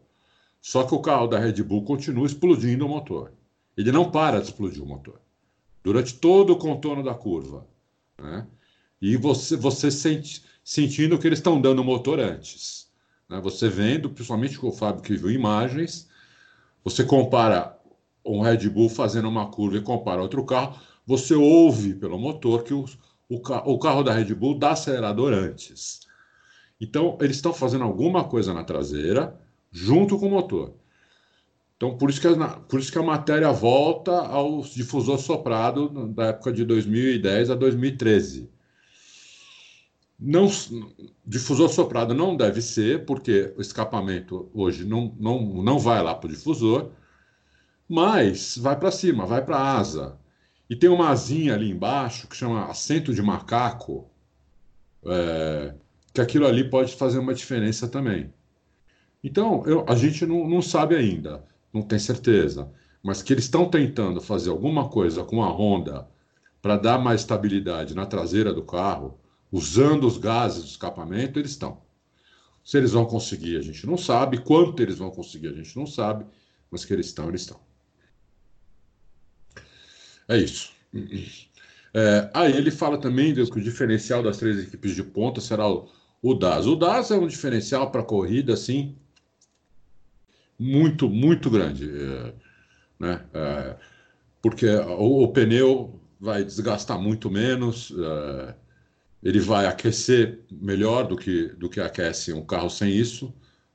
Só 0.60 0.84
que 0.84 0.94
o 0.94 1.00
carro 1.00 1.28
da 1.28 1.38
Red 1.38 1.62
Bull 1.62 1.84
continua 1.84 2.26
explodindo 2.26 2.84
o 2.84 2.88
motor. 2.88 3.32
Ele 3.76 3.92
não 3.92 4.10
para 4.10 4.40
de 4.40 4.46
explodir 4.46 4.82
o 4.82 4.86
motor 4.86 5.20
durante 5.82 6.14
todo 6.14 6.52
o 6.52 6.58
contorno 6.58 7.02
da 7.02 7.14
curva. 7.14 7.66
Né? 8.20 8.46
E 9.00 9.16
você, 9.16 9.56
você 9.56 9.90
sente, 9.90 10.42
sentindo 10.64 11.18
que 11.18 11.26
eles 11.26 11.38
estão 11.38 11.60
dando 11.60 11.80
o 11.80 11.84
motor 11.84 12.18
antes. 12.18 12.88
Né? 13.28 13.40
Você 13.40 13.68
vendo, 13.68 14.10
principalmente 14.10 14.58
com 14.58 14.68
o 14.68 14.72
Fábio 14.72 15.02
que 15.02 15.16
viu 15.16 15.30
imagens, 15.30 16.07
você 16.84 17.04
compara 17.04 17.78
um 18.24 18.40
Red 18.40 18.68
Bull 18.68 18.88
fazendo 18.88 19.28
uma 19.28 19.50
curva 19.50 19.76
e 19.76 19.82
compara 19.82 20.22
outro 20.22 20.44
carro, 20.44 20.78
você 21.06 21.34
ouve 21.34 21.94
pelo 21.94 22.18
motor 22.18 22.62
que 22.62 22.74
o, 22.74 22.84
o, 23.28 23.36
o 23.36 23.78
carro 23.78 24.02
da 24.02 24.12
Red 24.12 24.34
Bull 24.34 24.58
dá 24.58 24.72
acelerador 24.72 25.32
antes. 25.32 26.00
Então, 26.80 27.18
eles 27.20 27.36
estão 27.36 27.52
fazendo 27.52 27.84
alguma 27.84 28.24
coisa 28.24 28.52
na 28.54 28.62
traseira 28.62 29.38
junto 29.70 30.18
com 30.18 30.26
o 30.26 30.30
motor. 30.30 30.74
Então, 31.76 31.96
por 31.96 32.10
isso 32.10 32.20
que 32.20 32.26
a, 32.26 32.48
por 32.48 32.80
isso 32.80 32.90
que 32.90 32.98
a 32.98 33.02
matéria 33.02 33.52
volta 33.52 34.12
ao 34.12 34.62
difusor 34.62 35.18
soprado 35.18 36.08
da 36.08 36.26
época 36.26 36.52
de 36.52 36.64
2010 36.64 37.50
a 37.50 37.54
2013. 37.54 38.50
Não, 40.20 40.48
difusor 41.24 41.68
soprado 41.68 42.12
não 42.12 42.36
deve 42.36 42.60
ser, 42.60 43.04
porque 43.04 43.54
o 43.56 43.60
escapamento 43.60 44.50
hoje 44.52 44.84
não, 44.84 45.14
não, 45.18 45.62
não 45.62 45.78
vai 45.78 46.02
lá 46.02 46.14
para 46.14 46.26
o 46.26 46.30
difusor, 46.30 46.90
mas 47.88 48.58
vai 48.58 48.78
para 48.78 48.90
cima, 48.90 49.24
vai 49.26 49.44
para 49.44 49.56
a 49.56 49.78
asa. 49.78 50.18
E 50.68 50.76
tem 50.76 50.90
uma 50.90 51.10
asinha 51.10 51.54
ali 51.54 51.70
embaixo 51.70 52.26
que 52.26 52.36
chama 52.36 52.66
assento 52.66 53.14
de 53.14 53.22
macaco, 53.22 54.10
é, 55.06 55.74
que 56.12 56.20
aquilo 56.20 56.46
ali 56.46 56.68
pode 56.68 56.96
fazer 56.96 57.18
uma 57.18 57.32
diferença 57.32 57.88
também. 57.88 58.32
Então, 59.22 59.64
eu, 59.66 59.84
a 59.88 59.94
gente 59.94 60.26
não, 60.26 60.48
não 60.48 60.60
sabe 60.60 60.96
ainda, 60.96 61.44
não 61.72 61.82
tem 61.82 61.98
certeza, 61.98 62.70
mas 63.02 63.22
que 63.22 63.32
eles 63.32 63.44
estão 63.44 63.68
tentando 63.70 64.20
fazer 64.20 64.50
alguma 64.50 64.88
coisa 64.88 65.24
com 65.24 65.42
a 65.42 65.48
Honda 65.48 66.08
para 66.60 66.76
dar 66.76 66.98
mais 66.98 67.20
estabilidade 67.20 67.94
na 67.94 68.04
traseira 68.04 68.52
do 68.52 68.62
carro, 68.62 69.18
usando 69.50 70.04
os 70.06 70.18
gases 70.18 70.62
do 70.62 70.68
escapamento, 70.68 71.38
eles 71.38 71.52
estão. 71.52 71.82
Se 72.64 72.76
eles 72.76 72.92
vão 72.92 73.06
conseguir, 73.06 73.56
a 73.56 73.62
gente 73.62 73.86
não 73.86 73.96
sabe. 73.96 74.38
Quanto 74.38 74.82
eles 74.82 74.98
vão 74.98 75.10
conseguir, 75.10 75.48
a 75.48 75.52
gente 75.52 75.76
não 75.76 75.86
sabe. 75.86 76.26
Mas 76.70 76.84
que 76.84 76.92
eles 76.92 77.06
estão, 77.06 77.28
eles 77.28 77.42
estão. 77.42 77.60
É 80.28 80.36
isso. 80.36 80.72
É, 81.94 82.30
aí 82.34 82.54
ele 82.54 82.70
fala 82.70 82.98
também 82.98 83.34
que 83.34 83.40
o 83.40 83.62
diferencial 83.62 84.22
das 84.22 84.36
três 84.36 84.62
equipes 84.62 84.94
de 84.94 85.02
ponta 85.02 85.40
será 85.40 85.66
o, 85.66 85.88
o 86.22 86.34
DAS. 86.34 86.66
O 86.66 86.76
DAS 86.76 87.10
é 87.10 87.16
um 87.16 87.26
diferencial 87.26 87.90
para 87.90 88.02
corrida, 88.02 88.52
assim, 88.52 88.94
muito, 90.58 91.08
muito 91.08 91.48
grande. 91.48 91.88
É, 91.90 92.34
né? 92.98 93.24
É, 93.32 93.76
porque 94.42 94.66
o, 94.66 95.22
o, 95.24 95.32
pneu 95.32 96.00
vai 96.20 96.44
desgastar 96.44 97.00
muito 97.00 97.30
menos, 97.30 97.92
é, 97.96 98.54
ele 99.22 99.40
vai 99.40 99.66
aquecer 99.66 100.40
melhor 100.50 101.06
do 101.06 101.16
que, 101.16 101.48
do 101.48 101.68
que 101.68 101.80
aquece 101.80 102.32
um 102.32 102.44
carro 102.44 102.70
sem 102.70 102.90
isso, 102.90 103.34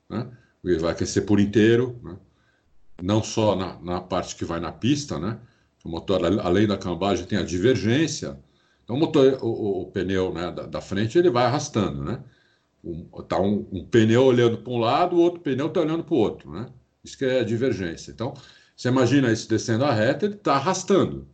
né? 0.09 0.29
ele 0.63 0.79
vai 0.79 0.91
aquecer 0.91 1.25
por 1.25 1.39
inteiro, 1.39 1.99
né? 2.03 2.17
não 3.01 3.23
só 3.23 3.55
na, 3.55 3.79
na 3.81 4.01
parte 4.01 4.35
que 4.35 4.45
vai 4.45 4.59
na 4.59 4.71
pista, 4.71 5.19
né? 5.19 5.37
O 5.83 5.89
motor, 5.89 6.23
além 6.23 6.65
da 6.65 6.77
cambagem, 6.77 7.25
tem 7.25 7.37
a 7.37 7.43
divergência. 7.43 8.39
Então, 8.83 8.95
o, 8.95 8.99
motor, 8.99 9.37
o, 9.41 9.81
o 9.81 9.91
pneu 9.91 10.33
né, 10.33 10.49
da, 10.49 10.65
da, 10.65 10.81
frente 10.81 11.17
ele 11.17 11.29
vai 11.29 11.45
arrastando, 11.45 12.03
né? 12.03 12.23
Um, 12.81 13.03
tá 13.23 13.39
um, 13.39 13.67
um 13.71 13.85
pneu 13.85 14.23
olhando 14.23 14.57
para 14.59 14.71
um 14.71 14.77
lado, 14.77 15.15
o 15.17 15.19
outro 15.19 15.41
pneu 15.41 15.67
está 15.67 15.81
olhando 15.81 16.03
para 16.03 16.15
o 16.15 16.17
outro, 16.17 16.51
né? 16.51 16.67
Isso 17.03 17.17
que 17.17 17.25
é 17.25 17.41
a 17.41 17.43
divergência. 17.43 18.11
Então, 18.11 18.33
você 18.75 18.87
imagina 18.87 19.31
isso 19.31 19.49
descendo 19.49 19.83
a 19.83 19.91
reta, 19.93 20.25
ele 20.25 20.35
está 20.35 20.55
arrastando. 20.55 21.27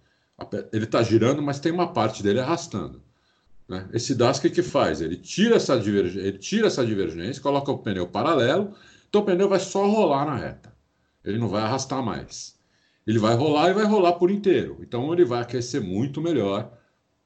Ele 0.74 0.86
está 0.86 1.04
girando, 1.04 1.42
mas 1.42 1.60
tem 1.60 1.72
uma 1.72 1.94
parte 1.94 2.24
dele 2.24 2.40
arrastando. 2.40 3.04
Né? 3.70 3.88
Esse 3.94 4.16
DAS, 4.16 4.40
o 4.40 4.42
que, 4.42 4.50
que 4.50 4.64
faz? 4.64 5.00
Ele 5.00 5.16
tira, 5.16 5.56
essa 5.56 5.80
divergência, 5.80 6.28
ele 6.28 6.38
tira 6.40 6.68
essa 6.68 6.84
divergência, 6.84 7.42
coloca 7.42 7.72
o 7.72 7.78
pneu 7.78 8.08
paralelo, 8.08 8.74
então 9.08 9.22
o 9.22 9.26
pneu 9.26 9.48
vai 9.48 9.60
só 9.60 9.88
rolar 9.88 10.26
na 10.26 10.36
reta. 10.36 10.74
Ele 11.24 11.38
não 11.38 11.48
vai 11.48 11.62
arrastar 11.62 12.04
mais. 12.04 12.58
Ele 13.06 13.20
vai 13.20 13.36
rolar 13.36 13.70
e 13.70 13.74
vai 13.74 13.86
rolar 13.86 14.14
por 14.14 14.32
inteiro. 14.32 14.78
Então 14.82 15.14
ele 15.14 15.24
vai 15.24 15.42
aquecer 15.42 15.82
muito 15.82 16.20
melhor, 16.20 16.72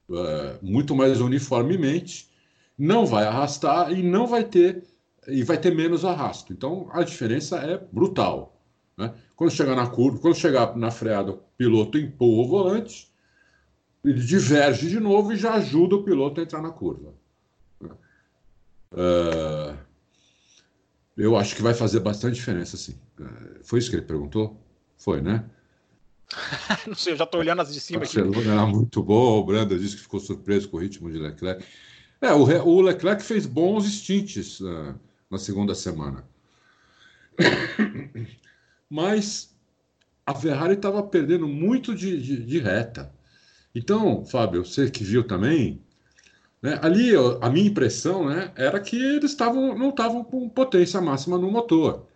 uh, 0.08 0.58
muito 0.60 0.94
mais 0.94 1.20
uniformemente, 1.20 2.28
não 2.76 3.06
vai 3.06 3.24
arrastar 3.24 3.90
e 3.92 4.02
não 4.02 4.26
vai 4.26 4.44
ter 4.44 4.84
e 5.26 5.42
vai 5.42 5.56
ter 5.56 5.74
menos 5.74 6.04
arrasto. 6.04 6.52
Então 6.52 6.88
a 6.92 7.02
diferença 7.02 7.56
é 7.56 7.78
brutal. 7.78 8.60
Né? 8.98 9.14
Quando 9.34 9.50
chegar 9.50 9.74
na 9.74 9.86
curva, 9.86 10.18
quando 10.18 10.34
chegar 10.34 10.76
na 10.76 10.90
freada, 10.90 11.32
o 11.32 11.40
piloto 11.56 11.96
empurra 11.96 12.42
o 12.42 12.48
volante, 12.48 13.10
ele 14.04 14.20
diverge 14.20 14.88
de 14.88 15.00
novo 15.00 15.32
e 15.32 15.36
já 15.36 15.54
ajuda 15.54 15.96
o 15.96 16.02
piloto 16.02 16.40
a 16.40 16.44
entrar 16.44 16.60
na 16.60 16.70
curva. 16.70 17.14
Uh, 18.92 19.76
eu 21.16 21.36
acho 21.36 21.56
que 21.56 21.62
vai 21.62 21.74
fazer 21.74 22.00
bastante 22.00 22.34
diferença, 22.34 22.76
sim. 22.76 22.94
Uh, 23.18 23.64
foi 23.64 23.78
isso 23.78 23.90
que 23.90 23.96
ele 23.96 24.04
perguntou? 24.04 24.60
Foi, 24.96 25.20
né? 25.20 25.44
não 26.86 26.94
sei, 26.94 27.12
eu 27.12 27.16
já 27.16 27.24
estou 27.24 27.40
olhando 27.40 27.62
as 27.62 27.72
de 27.72 27.80
cima 27.80 28.00
Barcelona 28.00 28.38
aqui. 28.38 28.48
Era 28.48 28.66
muito 28.66 29.02
boa, 29.02 29.40
o 29.40 29.44
Branda 29.44 29.78
disse 29.78 29.96
que 29.96 30.02
ficou 30.02 30.20
surpreso 30.20 30.68
com 30.68 30.76
o 30.76 30.80
ritmo 30.80 31.10
de 31.10 31.18
Leclerc. 31.18 31.64
É, 32.20 32.32
o, 32.32 32.42
o 32.42 32.80
Leclerc 32.80 33.22
fez 33.22 33.46
bons 33.46 33.84
stints 33.86 34.60
uh, 34.60 34.98
na 35.30 35.38
segunda 35.38 35.74
semana. 35.74 36.24
Mas 38.88 39.54
a 40.26 40.34
Ferrari 40.34 40.74
estava 40.74 41.02
perdendo 41.02 41.46
muito 41.46 41.94
de, 41.94 42.20
de, 42.20 42.44
de, 42.44 42.58
reta. 42.58 43.13
Então, 43.74 44.24
Fábio, 44.24 44.64
você 44.64 44.90
que 44.90 45.02
viu 45.02 45.24
também, 45.24 45.82
né, 46.62 46.78
ali 46.82 47.12
a 47.40 47.50
minha 47.50 47.66
impressão 47.66 48.26
né, 48.26 48.52
era 48.56 48.78
que 48.80 48.96
eles 48.96 49.36
não 49.36 49.88
estavam 49.90 50.22
com 50.24 50.48
potência 50.48 51.00
máxima 51.00 51.36
no 51.36 51.50
motor. 51.50 52.06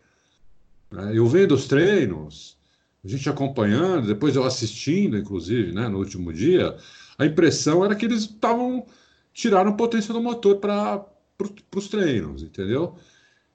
Né, 0.90 1.12
eu 1.14 1.26
vendo 1.26 1.54
os 1.54 1.66
treinos, 1.66 2.56
a 3.04 3.08
gente 3.08 3.28
acompanhando, 3.28 4.06
depois 4.06 4.36
eu 4.36 4.44
assistindo, 4.44 5.18
inclusive, 5.18 5.72
né, 5.72 5.88
no 5.88 5.98
último 5.98 6.32
dia, 6.32 6.76
a 7.18 7.26
impressão 7.26 7.84
era 7.84 7.94
que 7.94 8.04
eles 8.04 8.20
estavam 8.22 8.86
tiraram 9.32 9.76
potência 9.76 10.12
do 10.12 10.20
motor 10.20 10.56
para 10.56 11.04
pro, 11.36 11.54
os 11.76 11.88
treinos, 11.88 12.42
entendeu? 12.42 12.96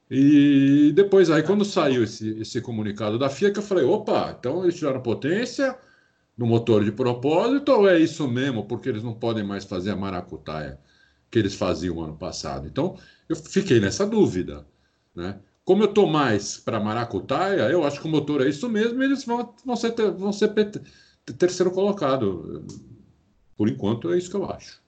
E 0.10 0.92
depois, 0.96 1.30
aí, 1.30 1.44
quando 1.44 1.66
saiu 1.66 2.04
esse, 2.04 2.40
esse 2.40 2.62
comunicado 2.62 3.18
da 3.18 3.30
FIA, 3.30 3.52
que 3.52 3.60
eu 3.60 3.64
falei: 3.64 3.84
opa, 3.84 4.36
então 4.38 4.64
eles 4.64 4.76
tiraram 4.76 5.02
potência 5.02 5.78
no 6.38 6.46
motor 6.46 6.84
de 6.84 6.92
propósito 6.92 7.72
ou 7.72 7.88
é 7.88 8.00
isso 8.00 8.28
mesmo, 8.28 8.66
porque 8.66 8.90
eles 8.90 9.04
não 9.04 9.14
podem 9.14 9.44
mais 9.44 9.66
fazer 9.66 9.92
a 9.92 9.96
maracutaia 9.96 10.80
que 11.32 11.40
eles 11.40 11.56
faziam 11.56 12.02
ano 12.02 12.16
passado? 12.16 12.68
Então, 12.68 12.98
eu 13.28 13.36
fiquei 13.36 13.80
nessa 13.80 14.06
dúvida, 14.06 14.68
né? 15.16 15.40
Como 15.66 15.84
eu 15.84 15.90
estou 15.90 16.08
mais 16.08 16.58
para 16.58 16.80
maracutaia, 16.80 17.70
eu 17.72 17.86
acho 17.86 18.02
que 18.02 18.08
o 18.08 18.12
motor 18.12 18.42
é 18.42 18.50
isso 18.50 18.70
mesmo 18.70 19.02
eles 19.02 19.24
vão, 19.24 19.56
vão 19.66 19.76
ser, 19.76 19.94
vão 20.12 20.34
ser 20.34 20.54
terceiro 21.38 21.72
colocado. 21.72 22.66
Por 23.56 23.70
enquanto, 23.70 24.12
é 24.12 24.18
isso 24.18 24.30
que 24.30 24.36
eu 24.36 24.46
acho. 24.52 24.83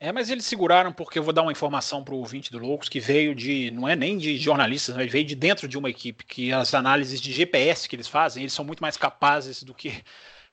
É, 0.00 0.12
mas 0.12 0.30
eles 0.30 0.44
seguraram 0.46 0.92
porque 0.92 1.18
eu 1.18 1.24
vou 1.24 1.32
dar 1.32 1.42
uma 1.42 1.50
informação 1.50 2.04
para 2.04 2.14
o 2.14 2.18
ouvinte 2.18 2.52
do 2.52 2.58
Loucos 2.58 2.88
que 2.88 3.00
veio 3.00 3.34
de, 3.34 3.70
não 3.72 3.88
é 3.88 3.96
nem 3.96 4.16
de 4.16 4.36
jornalistas, 4.38 4.94
mas 4.94 5.10
veio 5.10 5.24
de 5.24 5.34
dentro 5.34 5.66
de 5.66 5.76
uma 5.76 5.90
equipe 5.90 6.24
que 6.24 6.52
as 6.52 6.72
análises 6.72 7.20
de 7.20 7.32
GPS 7.32 7.88
que 7.88 7.96
eles 7.96 8.06
fazem, 8.06 8.44
eles 8.44 8.52
são 8.52 8.64
muito 8.64 8.80
mais 8.80 8.96
capazes 8.96 9.64
do 9.64 9.74
que 9.74 10.04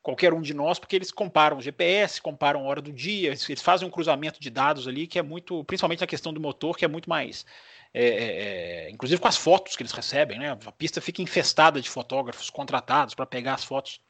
qualquer 0.02 0.34
um 0.34 0.42
de 0.42 0.54
nós, 0.54 0.80
porque 0.80 0.96
eles 0.96 1.12
comparam 1.12 1.62
GPS, 1.62 2.20
comparam 2.22 2.66
hora 2.66 2.82
do 2.82 2.92
dia, 2.92 3.30
eles 3.30 3.62
fazem 3.62 3.88
um 3.88 3.92
cruzamento 3.92 4.40
de 4.40 4.50
dados 4.50 4.88
ali 4.88 5.06
que 5.06 5.20
é 5.20 5.22
muito, 5.22 5.64
principalmente 5.66 6.02
na 6.02 6.08
questão 6.08 6.34
do 6.34 6.40
motor, 6.42 6.76
que 6.76 6.86
é 6.86 6.88
muito 6.88 7.08
mais, 7.08 7.46
é, 7.94 8.06
é, 8.06 8.88
é 8.88 8.90
inclusive 8.90 9.22
com 9.22 9.28
as 9.28 9.38
fotos 9.38 9.76
que 9.76 9.84
eles 9.84 9.92
recebem, 9.92 10.40
né? 10.40 10.58
A 10.66 10.72
pista 10.72 11.00
fica 11.02 11.22
infestada 11.22 11.80
de 11.80 11.90
fotógrafos 11.90 12.50
contratados 12.50 13.14
para 13.14 13.26
pegar 13.28 13.54
as 13.56 13.64
fotos 13.64 14.02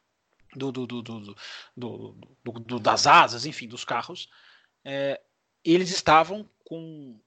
do, 0.55 0.71
do, 0.71 0.87
do, 0.87 1.35
do, 1.75 2.79
das 2.79 3.05
asas, 3.05 3.45
enfim, 3.45 3.67
dos 3.67 3.83
carros 3.83 4.29
é, 4.85 5.19
eles 5.63 5.89
estavam 5.89 6.47
com, 6.63 7.19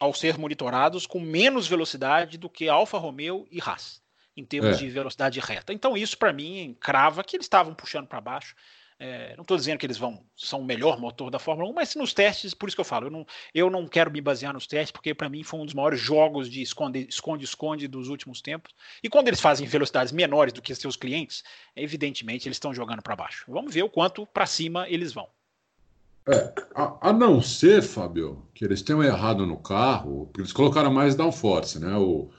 ao 0.00 0.14
ser 0.14 0.38
monitorados, 0.38 1.06
com 1.06 1.20
menos 1.20 1.68
velocidade 1.68 2.38
do 2.38 2.48
que 2.48 2.68
Alfa 2.68 2.96
Romeo 2.96 3.46
e 3.50 3.60
Haas, 3.60 4.02
em 4.34 4.44
termos 4.44 4.76
é. 4.76 4.78
de 4.78 4.88
velocidade 4.88 5.38
reta. 5.38 5.74
Então, 5.74 5.96
isso 5.96 6.16
para 6.16 6.32
mim 6.32 6.74
crava 6.80 7.22
que 7.22 7.36
eles 7.36 7.44
estavam 7.44 7.74
puxando 7.74 8.06
para 8.06 8.20
baixo. 8.20 8.56
É, 8.98 9.34
não 9.34 9.42
estou 9.42 9.56
dizendo 9.56 9.78
que 9.78 9.86
eles 9.86 9.98
vão 9.98 10.24
são 10.36 10.60
o 10.60 10.64
melhor 10.64 11.00
motor 11.00 11.28
da 11.28 11.38
Fórmula 11.40 11.68
1, 11.70 11.72
mas 11.72 11.94
nos 11.96 12.14
testes, 12.14 12.54
por 12.54 12.68
isso 12.68 12.76
que 12.76 12.80
eu 12.80 12.84
falo, 12.84 13.08
eu 13.08 13.10
não, 13.10 13.26
eu 13.52 13.68
não 13.68 13.88
quero 13.88 14.12
me 14.12 14.20
basear 14.20 14.52
nos 14.52 14.64
testes, 14.64 14.92
porque 14.92 15.12
para 15.12 15.28
mim 15.28 15.42
foi 15.42 15.58
um 15.58 15.64
dos 15.64 15.74
maiores 15.74 15.98
jogos 15.98 16.48
de 16.48 16.62
esconde-esconde 16.62 17.88
dos 17.88 18.08
últimos 18.08 18.40
tempos. 18.40 18.72
E 19.02 19.08
quando 19.08 19.26
eles 19.26 19.40
fazem 19.40 19.66
velocidades 19.66 20.12
menores 20.12 20.52
do 20.52 20.62
que 20.62 20.72
seus 20.72 20.94
clientes, 20.94 21.42
evidentemente 21.74 22.46
eles 22.46 22.56
estão 22.56 22.72
jogando 22.72 23.02
para 23.02 23.16
baixo. 23.16 23.44
Vamos 23.48 23.74
ver 23.74 23.82
o 23.82 23.90
quanto 23.90 24.24
para 24.24 24.46
cima 24.46 24.88
eles 24.88 25.12
vão. 25.12 25.28
É, 26.28 26.52
a, 26.74 27.08
a, 27.10 27.12
não 27.12 27.42
ser, 27.42 27.82
Fábio, 27.82 28.46
que 28.54 28.64
eles 28.64 28.80
tenham 28.80 29.02
errado 29.02 29.44
no 29.44 29.56
carro, 29.56 30.26
porque 30.26 30.40
eles 30.40 30.52
colocaram 30.52 30.92
mais 30.92 31.16
downforce, 31.16 31.80
né? 31.80 31.96
O, 31.96 32.30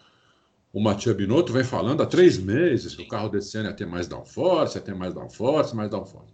o 0.72 1.14
Binotto 1.14 1.52
vem 1.52 1.64
falando 1.64 2.02
há 2.02 2.06
três 2.06 2.38
meses 2.38 2.96
que 2.96 3.04
o 3.04 3.08
carro 3.08 3.30
desse 3.30 3.58
ano 3.58 3.70
ia 3.70 3.76
ter 3.76 3.86
mais 3.86 4.08
downforce, 4.08 4.78
ia 4.78 4.82
ter 4.82 4.96
mais 4.96 5.14
downforce, 5.14 5.76
mais 5.76 5.90
downforce. 5.90 6.34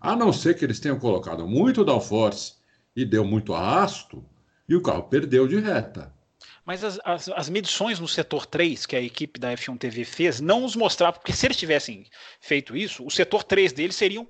A 0.00 0.14
não 0.14 0.32
ser 0.32 0.54
que 0.54 0.64
eles 0.64 0.78
tenham 0.78 0.98
colocado 0.98 1.46
muito 1.46 1.84
downforce 1.84 2.54
e 2.94 3.04
deu 3.04 3.24
muito 3.24 3.52
arrasto, 3.52 4.24
e 4.68 4.74
o 4.76 4.82
carro 4.82 5.02
perdeu 5.04 5.46
de 5.48 5.58
reta. 5.58 6.14
Mas 6.64 6.82
as, 6.82 6.98
as, 7.04 7.28
as, 7.28 7.48
medições 7.48 8.00
no 8.00 8.08
setor 8.08 8.46
3 8.46 8.86
que 8.86 8.96
a 8.96 9.00
equipe 9.00 9.38
da 9.38 9.52
F1 9.54 9.78
TV 9.78 10.04
fez 10.04 10.40
não 10.40 10.64
os 10.64 10.74
mostravam, 10.74 11.20
porque 11.20 11.32
se 11.32 11.46
eles 11.46 11.56
tivessem 11.56 12.06
feito 12.40 12.76
isso, 12.76 13.04
o 13.04 13.10
setor 13.10 13.44
3 13.44 13.72
deles 13.72 13.94
seriam 13.94 14.26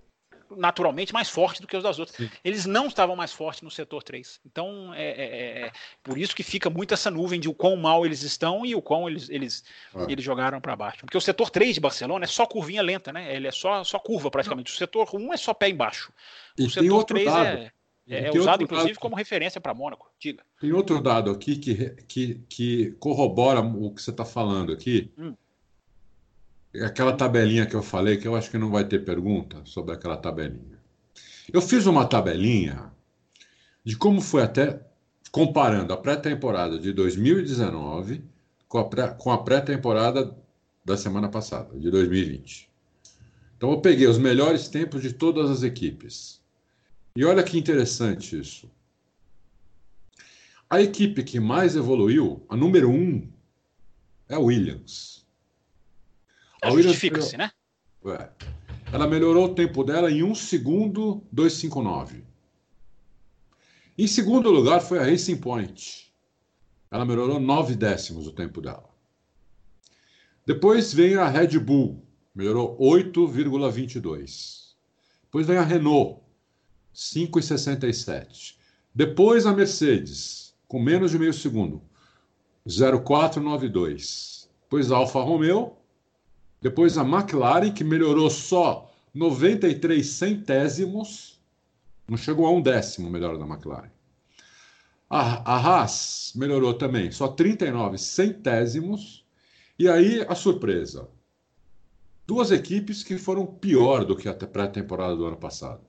naturalmente 0.57 1.13
mais 1.13 1.29
forte 1.29 1.61
do 1.61 1.67
que 1.67 1.77
os 1.77 1.83
das 1.83 1.99
outras. 1.99 2.17
Sim. 2.17 2.31
Eles 2.45 2.67
não 2.67 2.87
estavam 2.87 3.17
mais 3.17 3.33
fortes 3.33 3.63
no 3.63 3.71
setor 3.71 4.03
3. 4.03 4.41
Então, 4.45 4.93
é, 4.95 5.03
é, 5.03 5.25
é, 5.25 5.67
é, 5.67 5.73
por 6.03 6.19
isso 6.19 6.35
que 6.35 6.43
fica 6.43 6.69
muito 6.71 6.95
essa 6.95 7.11
nuvem 7.11 7.41
de 7.41 7.49
o 7.49 7.55
quão 7.55 7.77
mal 7.77 8.05
eles 8.05 8.23
estão 8.23 8.65
e 8.65 8.75
o 8.75 8.83
quão 8.83 9.09
eles, 9.09 9.29
eles, 9.29 9.65
ah. 9.95 10.07
eles 10.09 10.25
jogaram 10.25 10.61
para 10.61 10.77
baixo. 10.77 11.01
Porque 11.01 11.17
o 11.17 11.21
setor 11.21 11.51
3 11.51 11.75
de 11.75 11.81
Barcelona 11.81 12.25
é 12.25 12.29
só 12.29 12.47
curvinha 12.47 12.83
lenta, 12.83 13.13
né? 13.13 13.35
Ele 13.35 13.49
é 13.49 13.53
só, 13.53 13.83
só 13.85 13.99
curva 13.99 14.31
praticamente. 14.31 14.73
O 14.73 14.77
setor 14.77 15.09
1 15.13 15.33
é 15.33 15.37
só 15.37 15.55
pé 15.55 15.69
embaixo. 15.69 16.13
O 16.59 16.63
e 16.63 16.71
setor 16.71 17.05
3 17.05 17.25
dado. 17.25 17.47
é. 17.47 17.73
É, 18.09 18.29
é 18.29 18.31
usado, 18.31 18.63
inclusive, 18.63 18.93
dado, 18.93 19.01
como 19.01 19.17
referência 19.17 19.61
para 19.61 19.75
Mônaco. 19.75 20.09
Diga. 20.21 20.45
Tem 20.61 20.73
outro 20.73 21.03
dado 21.03 21.29
aqui 21.29 21.57
que, 21.57 21.91
que, 22.07 22.41
que 22.49 22.91
corrobora 23.01 23.61
o 23.61 23.93
que 23.93 24.01
você 24.01 24.13
está 24.13 24.25
falando 24.25 24.73
aqui. 24.73 25.11
Hum 25.19 25.35
aquela 26.83 27.13
tabelinha 27.13 27.67
que 27.67 27.75
eu 27.75 27.83
falei, 27.83 28.17
que 28.17 28.27
eu 28.27 28.35
acho 28.35 28.51
que 28.51 28.59
não 28.59 28.71
vai 28.71 28.85
ter 28.85 29.05
pergunta 29.05 29.61
sobre 29.65 29.95
aquela 29.95 30.17
tabelinha. 30.17 30.79
Eu 31.53 31.63
fiz 31.63 31.87
uma 31.87 32.07
tabelinha 32.07 32.93
de 33.85 33.97
como 33.97 34.21
foi 34.21 34.43
até 34.43 34.81
comparando 35.31 35.93
a 35.93 35.97
pré-temporada 35.97 36.79
de 36.79 36.93
2019 36.93 38.25
com 38.69 39.31
a 39.31 39.39
pré-temporada 39.39 40.37
da 40.85 40.97
semana 40.97 41.29
passada, 41.29 41.79
de 41.79 41.91
2020. 41.91 42.69
Então 43.57 43.71
eu 43.71 43.81
peguei 43.81 44.07
os 44.07 44.19
melhores 44.19 44.69
tempos 44.69 45.03
de 45.03 45.13
todas 45.13 45.51
as 45.51 45.63
equipes. 45.63 46.41
E 47.17 47.25
olha 47.25 47.43
que 47.43 47.59
interessante 47.59 48.39
isso. 48.39 48.71
A 50.69 50.83
equipe 50.83 51.23
que 51.23 51.39
mais 51.39 51.77
evoluiu, 51.77 52.45
a 52.49 52.57
número 52.57 52.91
um, 52.91 53.27
é 54.29 54.35
a 54.35 54.39
Williams. 54.39 55.16
A 56.63 56.71
Justifica-se, 56.71 57.37
né? 57.37 57.51
É. 58.07 58.29
Ela 58.93 59.07
melhorou 59.07 59.47
o 59.47 59.55
tempo 59.55 59.83
dela 59.85 60.11
em 60.11 60.23
1 60.23 60.35
segundo 60.35 61.23
259. 61.33 62.25
Em 63.99 64.07
segundo 64.07 64.51
lugar 64.51 64.81
foi 64.81 64.99
a 64.99 65.05
Racing 65.05 65.39
Point. 65.39 66.13
Ela 66.91 67.05
melhorou 67.05 67.41
9 67.41 67.75
décimos 67.75 68.27
o 68.27 68.33
tempo 68.33 68.61
dela. 68.61 68.89
Depois 70.47 70.93
vem 70.95 71.17
a 71.17 71.29
Red 71.29 71.59
Bull, 71.59 72.07
melhorou 72.35 72.79
8,22. 72.79 74.75
Depois 75.25 75.47
vem 75.47 75.57
a 75.57 75.63
Renault, 75.63 76.21
5,67. 76.95 78.55
Depois 78.95 79.45
a 79.45 79.53
Mercedes, 79.53 80.55
com 80.69 80.81
menos 80.81 81.11
de 81.11 81.19
meio 81.19 81.33
segundo, 81.33 81.83
0,492. 82.69 84.49
Depois 84.63 84.93
a 84.93 84.97
Alfa 84.97 85.21
Romeo, 85.21 85.77
depois 86.67 86.99
a 86.99 87.03
McLaren, 87.03 87.71
que 87.71 87.85
melhorou 87.85 88.29
só 88.29 88.93
93 89.15 90.05
centésimos, 90.05 91.41
não 92.09 92.17
chegou 92.17 92.45
a 92.45 92.51
um 92.51 92.61
décimo 92.61 93.09
melhor 93.09 93.39
da 93.39 93.47
McLaren. 93.47 93.93
A, 95.09 95.55
a 95.55 95.57
Haas 95.57 96.33
melhorou 96.35 96.75
também, 96.75 97.13
só 97.13 97.29
39 97.29 97.99
centésimos. 97.99 99.25
E 99.79 99.89
aí 99.89 100.27
a 100.29 100.35
surpresa: 100.35 101.09
duas 102.27 102.51
equipes 102.51 103.05
que 103.05 103.17
foram 103.17 103.47
pior 103.47 104.05
do 104.05 104.17
que 104.17 104.29
a 104.29 104.35
pré-temporada 104.35 105.15
do 105.15 105.25
ano 105.25 105.37
passado. 105.37 105.83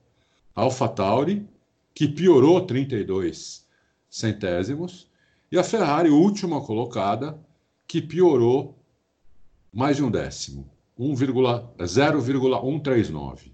A 0.56 0.62
AlphaTauri, 0.62 1.50
que 1.92 2.08
piorou 2.08 2.68
32 2.68 3.66
centésimos, 4.08 5.10
e 5.52 5.58
a 5.58 5.64
Ferrari, 5.64 6.12
última 6.12 6.62
colocada, 6.62 7.36
que 7.88 8.00
piorou 8.00 8.78
mais 9.78 9.96
de 9.98 10.04
um 10.04 10.10
décimo, 10.10 10.68
0,139. 11.00 13.54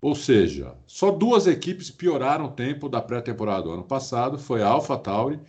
Ou 0.00 0.14
seja, 0.14 0.76
só 0.86 1.10
duas 1.10 1.48
equipes 1.48 1.90
pioraram 1.90 2.44
o 2.44 2.52
tempo 2.52 2.88
da 2.88 3.02
pré-temporada 3.02 3.64
do 3.64 3.72
ano 3.72 3.82
passado, 3.82 4.38
foi 4.38 4.62
a 4.62 4.68
AlphaTauri 4.68 5.40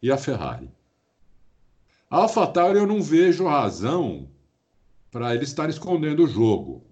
e 0.00 0.12
a 0.12 0.16
Ferrari. 0.16 0.70
A 2.08 2.18
AlphaTauri 2.18 2.78
eu 2.78 2.86
não 2.86 3.02
vejo 3.02 3.48
razão 3.48 4.28
para 5.10 5.34
eles 5.34 5.48
estarem 5.48 5.72
escondendo 5.72 6.22
o 6.22 6.28
jogo. 6.28 6.84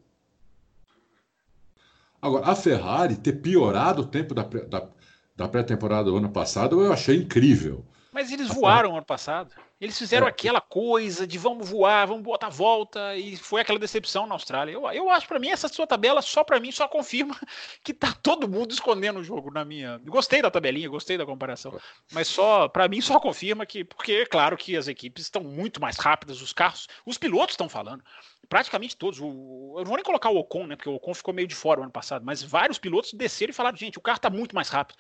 Agora, 2.20 2.48
a 2.48 2.56
Ferrari 2.56 3.14
ter 3.14 3.34
piorado 3.34 4.02
o 4.02 4.06
tempo 4.06 4.34
da, 4.34 4.42
da, 4.42 4.88
da 5.36 5.46
pré-temporada 5.46 6.10
do 6.10 6.16
ano 6.16 6.30
passado, 6.30 6.82
eu 6.82 6.92
achei 6.92 7.18
incrível. 7.18 7.84
Mas 8.12 8.30
eles 8.30 8.48
voaram 8.48 8.94
ano 8.94 9.06
passado. 9.06 9.54
Eles 9.80 9.98
fizeram 9.98 10.28
é. 10.28 10.30
aquela 10.30 10.60
coisa 10.60 11.26
de 11.26 11.36
vamos 11.38 11.68
voar, 11.68 12.06
vamos 12.06 12.22
botar 12.22 12.48
volta, 12.48 13.16
e 13.16 13.36
foi 13.36 13.60
aquela 13.60 13.80
decepção 13.80 14.28
na 14.28 14.34
Austrália. 14.36 14.70
Eu, 14.70 14.88
eu 14.92 15.10
acho, 15.10 15.26
para 15.26 15.40
mim, 15.40 15.48
essa 15.48 15.66
sua 15.66 15.88
tabela, 15.88 16.22
só 16.22 16.44
para 16.44 16.60
mim, 16.60 16.70
só 16.70 16.86
confirma 16.86 17.36
que 17.82 17.92
tá 17.92 18.14
todo 18.22 18.46
mundo 18.46 18.70
escondendo 18.70 19.18
o 19.18 19.24
jogo 19.24 19.50
na 19.50 19.64
minha. 19.64 19.98
Gostei 20.04 20.40
da 20.40 20.52
tabelinha, 20.52 20.88
gostei 20.88 21.18
da 21.18 21.26
comparação, 21.26 21.76
mas 22.12 22.28
só, 22.28 22.68
para 22.68 22.86
mim, 22.86 23.00
só 23.00 23.18
confirma 23.18 23.66
que, 23.66 23.82
porque 23.82 24.12
é 24.12 24.26
claro 24.26 24.56
que 24.56 24.76
as 24.76 24.86
equipes 24.86 25.24
estão 25.24 25.42
muito 25.42 25.80
mais 25.80 25.96
rápidas, 25.96 26.40
os 26.40 26.52
carros, 26.52 26.86
os 27.04 27.18
pilotos 27.18 27.54
estão 27.54 27.68
falando, 27.68 28.04
praticamente 28.48 28.96
todos. 28.96 29.18
O, 29.20 29.74
eu 29.78 29.80
não 29.80 29.86
vou 29.86 29.96
nem 29.96 30.04
colocar 30.04 30.30
o 30.30 30.36
Ocon, 30.36 30.68
né, 30.68 30.76
porque 30.76 30.88
o 30.88 30.94
Ocon 30.94 31.12
ficou 31.12 31.34
meio 31.34 31.48
de 31.48 31.56
fora 31.56 31.80
o 31.80 31.82
ano 31.82 31.90
passado, 31.90 32.24
mas 32.24 32.40
vários 32.40 32.78
pilotos 32.78 33.14
desceram 33.14 33.50
e 33.50 33.54
falaram, 33.54 33.76
gente, 33.76 33.98
o 33.98 34.02
carro 34.02 34.20
tá 34.20 34.30
muito 34.30 34.54
mais 34.54 34.68
rápido. 34.68 34.96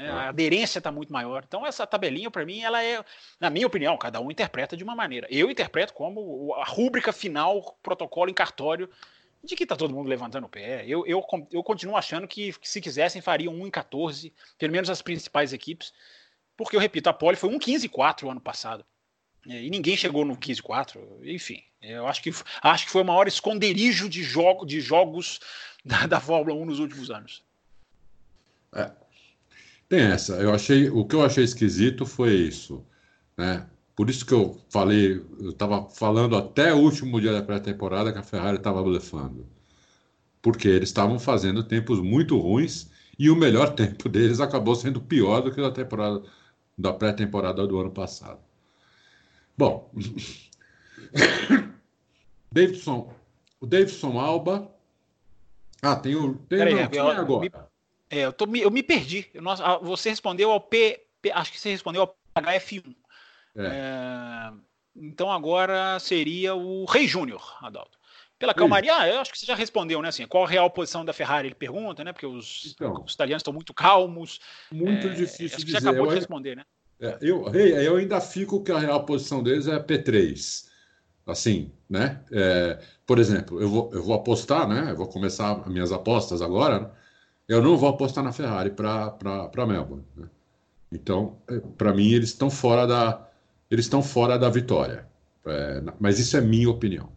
É, 0.00 0.08
a 0.08 0.28
aderência 0.30 0.78
está 0.78 0.90
muito 0.90 1.12
maior. 1.12 1.44
Então, 1.46 1.66
essa 1.66 1.86
tabelinha, 1.86 2.30
para 2.30 2.46
mim, 2.46 2.62
ela 2.62 2.82
é, 2.82 3.04
na 3.38 3.50
minha 3.50 3.66
opinião, 3.66 3.98
cada 3.98 4.18
um 4.18 4.30
interpreta 4.30 4.74
de 4.74 4.82
uma 4.82 4.94
maneira. 4.94 5.26
Eu 5.30 5.50
interpreto 5.50 5.92
como 5.92 6.54
a 6.54 6.64
rúbrica 6.64 7.12
final, 7.12 7.78
protocolo 7.82 8.30
em 8.30 8.34
cartório, 8.34 8.88
de 9.44 9.54
que 9.54 9.64
está 9.64 9.76
todo 9.76 9.94
mundo 9.94 10.08
levantando 10.08 10.46
o 10.46 10.48
pé. 10.48 10.84
Eu, 10.86 11.06
eu, 11.06 11.22
eu 11.52 11.62
continuo 11.62 11.96
achando 11.96 12.26
que, 12.26 12.54
se 12.62 12.80
quisessem, 12.80 13.20
fariam 13.20 13.52
1 13.52 13.66
em 13.66 13.70
14, 13.70 14.32
pelo 14.58 14.72
menos 14.72 14.88
as 14.88 15.02
principais 15.02 15.52
equipes, 15.52 15.92
porque 16.56 16.76
eu 16.76 16.80
repito, 16.80 17.10
a 17.10 17.12
Pole 17.12 17.36
foi 17.36 17.50
1 17.50 17.58
15 17.58 17.88
4 17.88 18.30
ano 18.30 18.40
passado. 18.40 18.84
É, 19.48 19.62
e 19.62 19.70
ninguém 19.70 19.96
chegou 19.96 20.24
no 20.24 20.36
15-4, 20.36 20.98
enfim. 21.24 21.62
Eu 21.82 22.06
acho 22.06 22.22
que, 22.22 22.30
acho 22.62 22.84
que 22.86 22.90
foi 22.90 23.02
o 23.02 23.06
maior 23.06 23.26
esconderijo 23.26 24.08
de, 24.08 24.22
jogo, 24.22 24.66
de 24.66 24.80
jogos 24.80 25.40
da, 25.84 26.06
da 26.06 26.20
Fórmula 26.20 26.58
1 26.58 26.64
nos 26.64 26.78
últimos 26.78 27.10
anos. 27.10 27.42
É, 28.74 28.90
tem 29.90 30.00
essa. 30.02 30.34
Eu 30.36 30.54
achei, 30.54 30.88
o 30.88 31.04
que 31.04 31.16
eu 31.16 31.22
achei 31.22 31.42
esquisito 31.44 32.06
foi 32.06 32.32
isso, 32.32 32.86
né? 33.36 33.68
Por 33.96 34.08
isso 34.08 34.24
que 34.24 34.32
eu 34.32 34.58
falei, 34.70 35.22
eu 35.38 35.50
estava 35.50 35.90
falando 35.90 36.36
até 36.36 36.72
o 36.72 36.78
último 36.78 37.20
dia 37.20 37.32
da 37.32 37.42
pré-temporada 37.42 38.12
que 38.12 38.18
a 38.18 38.22
Ferrari 38.22 38.56
estava 38.56 38.82
blefando. 38.82 39.46
Porque 40.40 40.68
eles 40.68 40.88
estavam 40.88 41.18
fazendo 41.18 41.64
tempos 41.64 42.00
muito 42.00 42.38
ruins 42.38 42.88
e 43.18 43.28
o 43.28 43.36
melhor 43.36 43.70
tempo 43.74 44.08
deles 44.08 44.40
acabou 44.40 44.76
sendo 44.76 45.00
pior 45.00 45.42
do 45.42 45.52
que 45.52 45.60
da 45.60 45.72
temporada 45.72 46.22
da 46.78 46.92
pré-temporada 46.92 47.66
do 47.66 47.78
ano 47.78 47.90
passado. 47.90 48.38
Bom, 49.58 49.92
Davidson, 52.50 53.12
o 53.60 53.66
Davidson 53.66 54.18
Alba. 54.18 54.70
Ah, 55.82 55.96
tem 55.96 56.14
o. 56.14 56.34
Tem, 56.34 56.58
Peraí, 56.58 56.74
não, 56.74 56.88
eu, 56.92 57.08
agora. 57.08 57.69
É, 58.10 58.20
eu, 58.20 58.32
tô, 58.32 58.44
eu 58.56 58.70
me 58.70 58.82
perdi. 58.82 59.26
Eu, 59.32 59.40
nossa, 59.40 59.78
você 59.78 60.10
respondeu 60.10 60.50
ao 60.50 60.60
P, 60.60 61.00
P, 61.22 61.30
Acho 61.30 61.52
que 61.52 61.60
você 61.60 61.70
respondeu 61.70 62.02
ao 62.02 62.16
HF1. 62.36 62.94
É. 63.56 63.66
É, 63.66 64.52
então 64.96 65.30
agora 65.30 65.98
seria 66.00 66.54
o 66.54 66.84
Rei 66.84 67.06
Júnior, 67.06 67.56
Adalto. 67.62 68.00
Pela 68.38 68.54
calmaria, 68.54 68.96
ah, 68.96 69.06
eu 69.06 69.20
acho 69.20 69.30
que 69.30 69.38
você 69.38 69.44
já 69.44 69.54
respondeu, 69.54 70.00
né? 70.00 70.08
Assim, 70.08 70.26
qual 70.26 70.44
a 70.44 70.48
real 70.48 70.70
posição 70.70 71.04
da 71.04 71.12
Ferrari? 71.12 71.48
Ele 71.48 71.54
pergunta, 71.54 72.02
né? 72.02 72.10
Porque 72.10 72.24
os, 72.24 72.72
então, 72.74 73.04
os 73.04 73.12
italianos 73.12 73.40
estão 73.40 73.52
muito 73.52 73.74
calmos. 73.74 74.40
Muito 74.72 75.08
é, 75.08 75.10
difícil 75.10 75.56
acho 75.56 75.66
que 75.66 75.70
você 75.70 75.76
acabou 75.76 76.06
eu, 76.06 76.08
de 76.08 76.14
responder, 76.14 76.56
né? 76.56 76.64
É, 76.98 77.18
eu, 77.20 77.46
eu 77.54 77.96
ainda 77.96 78.18
fico 78.18 78.64
que 78.64 78.72
a 78.72 78.78
real 78.78 79.04
posição 79.04 79.42
deles 79.42 79.68
é 79.68 79.78
P3. 79.78 80.70
Assim, 81.26 81.70
né? 81.88 82.24
É, 82.32 82.82
por 83.04 83.18
exemplo, 83.18 83.60
eu 83.60 83.68
vou, 83.68 83.90
eu 83.92 84.02
vou 84.02 84.14
apostar, 84.14 84.66
né? 84.66 84.90
Eu 84.90 84.96
vou 84.96 85.06
começar 85.06 85.68
minhas 85.68 85.92
apostas 85.92 86.40
agora. 86.40 86.94
Eu 87.50 87.60
não 87.60 87.76
vou 87.76 87.88
apostar 87.88 88.22
na 88.22 88.30
Ferrari 88.30 88.70
para 88.70 89.66
Melbourne. 89.66 90.04
Né? 90.16 90.28
Então, 90.92 91.36
é, 91.48 91.58
para 91.58 91.92
mim, 91.92 92.12
eles 92.12 92.28
estão 92.28 92.48
fora 92.48 92.86
da 92.86 93.28
eles 93.68 93.86
estão 93.86 94.04
fora 94.04 94.38
da 94.38 94.48
vitória. 94.48 95.04
É, 95.44 95.82
mas 95.98 96.20
isso 96.20 96.36
é 96.36 96.40
minha 96.40 96.70
opinião. 96.70 97.10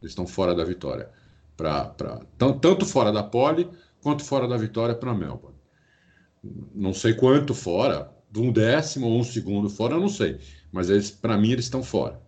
Eles 0.00 0.12
estão 0.12 0.26
fora 0.26 0.54
da 0.54 0.64
vitória. 0.64 1.10
Pra, 1.54 1.84
pra, 1.84 2.20
tanto 2.38 2.86
fora 2.86 3.12
da 3.12 3.22
pole 3.22 3.68
quanto 4.02 4.24
fora 4.24 4.48
da 4.48 4.56
vitória 4.56 4.94
para 4.94 5.12
Melbourne. 5.12 5.58
Não 6.74 6.94
sei 6.94 7.12
quanto 7.12 7.54
fora, 7.54 8.10
de 8.30 8.40
um 8.40 8.50
décimo 8.50 9.06
ou 9.06 9.20
um 9.20 9.24
segundo 9.24 9.68
fora, 9.68 9.94
eu 9.94 10.00
não 10.00 10.08
sei. 10.08 10.40
Mas 10.72 11.10
para 11.10 11.36
mim, 11.36 11.50
eles 11.50 11.66
estão 11.66 11.82
fora. 11.82 12.18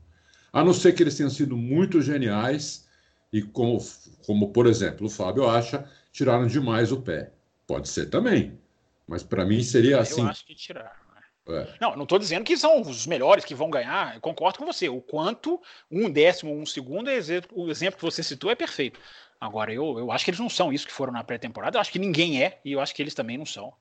A 0.53 0.63
não 0.63 0.75
ser 0.75 0.93
que 0.93 1.03
eles 1.03 1.17
tenham 1.17 1.31
sido 1.31 1.57
muito 1.57 2.03
geniais 2.03 2.87
e, 3.33 3.41
como, 3.41 3.79
como 4.27 4.53
por 4.53 4.67
exemplo, 4.67 5.07
o 5.07 5.11
Fábio 5.11 5.49
acha, 5.49 5.87
tiraram 6.13 6.47
demais 6.47 6.93
o 6.93 7.01
pé. 7.01 7.33
Pode 7.67 7.89
ser 7.89 8.07
também. 8.07 8.59
Mas 9.07 9.23
para 9.23 9.45
mim 9.45 9.63
seria 9.63 10.01
assim. 10.01 10.23
Eu 10.23 10.29
acho 10.29 10.45
que 10.45 10.55
tiraram. 10.55 10.91
Né? 11.15 11.61
É. 11.61 11.75
Não, 11.81 11.97
não 11.97 12.03
estou 12.03 12.19
dizendo 12.19 12.45
que 12.45 12.57
são 12.57 12.81
os 12.81 13.07
melhores 13.07 13.45
que 13.45 13.55
vão 13.55 13.71
ganhar. 13.71 14.15
Eu 14.15 14.21
concordo 14.21 14.59
com 14.59 14.67
você. 14.67 14.89
O 14.89 15.01
quanto 15.01 15.61
um 15.91 16.11
décimo, 16.11 16.53
um 16.53 16.67
segundo, 16.67 17.09
o 17.53 17.71
exemplo 17.71 17.99
que 17.99 18.05
você 18.05 18.23
citou 18.23 18.51
é 18.51 18.55
perfeito. 18.55 18.99
Agora, 19.41 19.73
eu, 19.73 19.99
eu 19.99 20.11
acho 20.11 20.25
que 20.25 20.31
eles 20.31 20.41
não 20.41 20.49
são 20.49 20.73
isso 20.73 20.87
que 20.87 20.93
foram 20.93 21.13
na 21.13 21.23
pré-temporada. 21.23 21.77
Eu 21.77 21.81
acho 21.81 21.93
que 21.93 21.99
ninguém 21.99 22.43
é, 22.43 22.59
e 22.65 22.73
eu 22.73 22.81
acho 22.81 22.95
que 22.95 23.03
eles 23.03 23.15
também 23.15 23.39
não 23.39 23.47
são. 23.47 23.73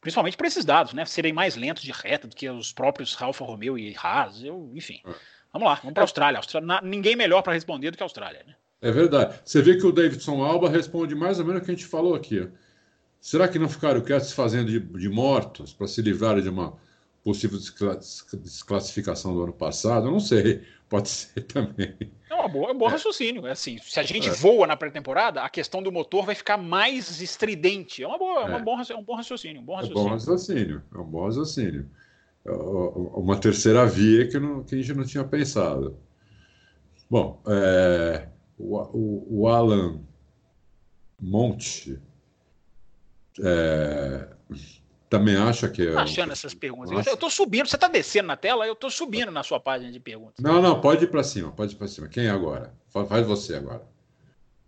Principalmente 0.00 0.36
para 0.36 0.46
esses 0.46 0.64
dados, 0.64 0.92
né? 0.92 1.04
Serem 1.06 1.32
mais 1.32 1.56
lentos 1.56 1.82
de 1.82 1.92
reta 1.92 2.26
do 2.26 2.34
que 2.34 2.48
os 2.48 2.72
próprios 2.72 3.20
Alfa 3.20 3.44
Romeo 3.44 3.78
e 3.78 3.94
Haas. 3.96 4.42
Eu, 4.42 4.70
enfim. 4.74 5.00
É. 5.06 5.14
Vamos 5.52 5.68
lá, 5.68 5.74
vamos 5.76 5.94
para 5.94 6.02
a 6.02 6.04
Austrália. 6.04 6.38
Austrália. 6.38 6.80
Ninguém 6.82 7.14
melhor 7.14 7.42
para 7.42 7.52
responder 7.52 7.90
do 7.90 7.96
que 7.96 8.02
a 8.02 8.06
Austrália, 8.06 8.42
né? 8.46 8.54
É 8.82 8.90
verdade. 8.90 9.40
Você 9.44 9.62
vê 9.62 9.76
que 9.76 9.86
o 9.86 9.92
Davidson 9.92 10.42
Alba 10.42 10.68
responde 10.68 11.14
mais 11.14 11.38
ou 11.38 11.46
menos 11.46 11.62
o 11.62 11.64
que 11.64 11.70
a 11.70 11.74
gente 11.74 11.86
falou 11.86 12.14
aqui. 12.14 12.50
Será 13.24 13.48
que 13.48 13.58
não 13.58 13.70
ficaram 13.70 14.02
quietos 14.02 14.32
fazendo 14.32 14.70
de, 14.70 14.78
de 14.78 15.08
mortos 15.08 15.72
para 15.72 15.86
se 15.86 16.02
livrarem 16.02 16.42
de 16.42 16.50
uma 16.50 16.74
possível 17.24 17.58
desclassificação 17.58 19.32
do 19.32 19.44
ano 19.44 19.52
passado? 19.54 20.08
Eu 20.08 20.12
não 20.12 20.20
sei. 20.20 20.62
Pode 20.90 21.08
ser 21.08 21.40
também. 21.44 21.96
É 22.28 22.34
uma 22.34 22.46
boa, 22.46 22.68
é 22.68 22.74
um 22.74 22.76
bom 22.76 22.86
é. 22.86 22.90
raciocínio. 22.90 23.46
É 23.46 23.52
assim, 23.52 23.78
se 23.78 23.98
a 23.98 24.02
gente 24.02 24.28
é. 24.28 24.30
voa 24.30 24.66
na 24.66 24.76
pré-temporada, 24.76 25.40
a 25.40 25.48
questão 25.48 25.82
do 25.82 25.90
motor 25.90 26.26
vai 26.26 26.34
ficar 26.34 26.58
mais 26.58 27.22
estridente. 27.22 28.02
É, 28.02 28.06
uma 28.06 28.18
boa, 28.18 28.42
é. 28.42 28.44
Uma 28.44 28.58
bom, 28.58 28.78
é 28.78 28.94
um 28.94 29.02
bom 29.02 29.14
raciocínio. 29.14 29.62
Um 29.62 29.64
bom 29.64 29.76
raciocínio. 29.76 29.98
É 29.98 30.02
um 30.02 30.04
bom 30.04 30.10
raciocínio. 30.10 30.82
É 30.94 30.98
um 30.98 31.04
bom 31.04 31.24
raciocínio. 31.24 31.90
É, 32.44 32.50
uma 32.52 33.38
terceira 33.38 33.86
via 33.86 34.28
que, 34.28 34.38
não, 34.38 34.62
que 34.62 34.74
a 34.74 34.78
gente 34.78 34.92
não 34.92 35.04
tinha 35.06 35.24
pensado. 35.24 35.96
Bom, 37.08 37.40
é, 37.46 38.28
o, 38.58 38.76
o, 38.76 39.26
o, 39.30 39.48
Alan 39.48 40.02
Monte 41.18 41.98
é, 43.40 44.28
também 45.08 45.36
acha 45.36 45.68
que. 45.68 45.86
É 45.86 45.96
achando 45.96 46.32
essas 46.32 46.54
perguntas. 46.54 46.90
Nossa. 46.90 47.10
Eu 47.10 47.14
estou 47.14 47.30
subindo, 47.30 47.66
você 47.68 47.76
está 47.76 47.88
descendo 47.88 48.28
na 48.28 48.36
tela, 48.36 48.66
eu 48.66 48.72
estou 48.72 48.90
subindo 48.90 49.30
na 49.30 49.42
sua 49.42 49.60
página 49.60 49.92
de 49.92 50.00
perguntas. 50.00 50.42
Não, 50.42 50.60
não, 50.60 50.80
pode 50.80 51.04
ir 51.04 51.08
para 51.08 51.22
cima, 51.22 51.52
pode 51.52 51.74
ir 51.74 51.76
para 51.76 51.88
cima. 51.88 52.08
Quem 52.08 52.26
é 52.26 52.30
agora? 52.30 52.74
Faz 52.88 53.26
você 53.26 53.54
agora. 53.54 53.82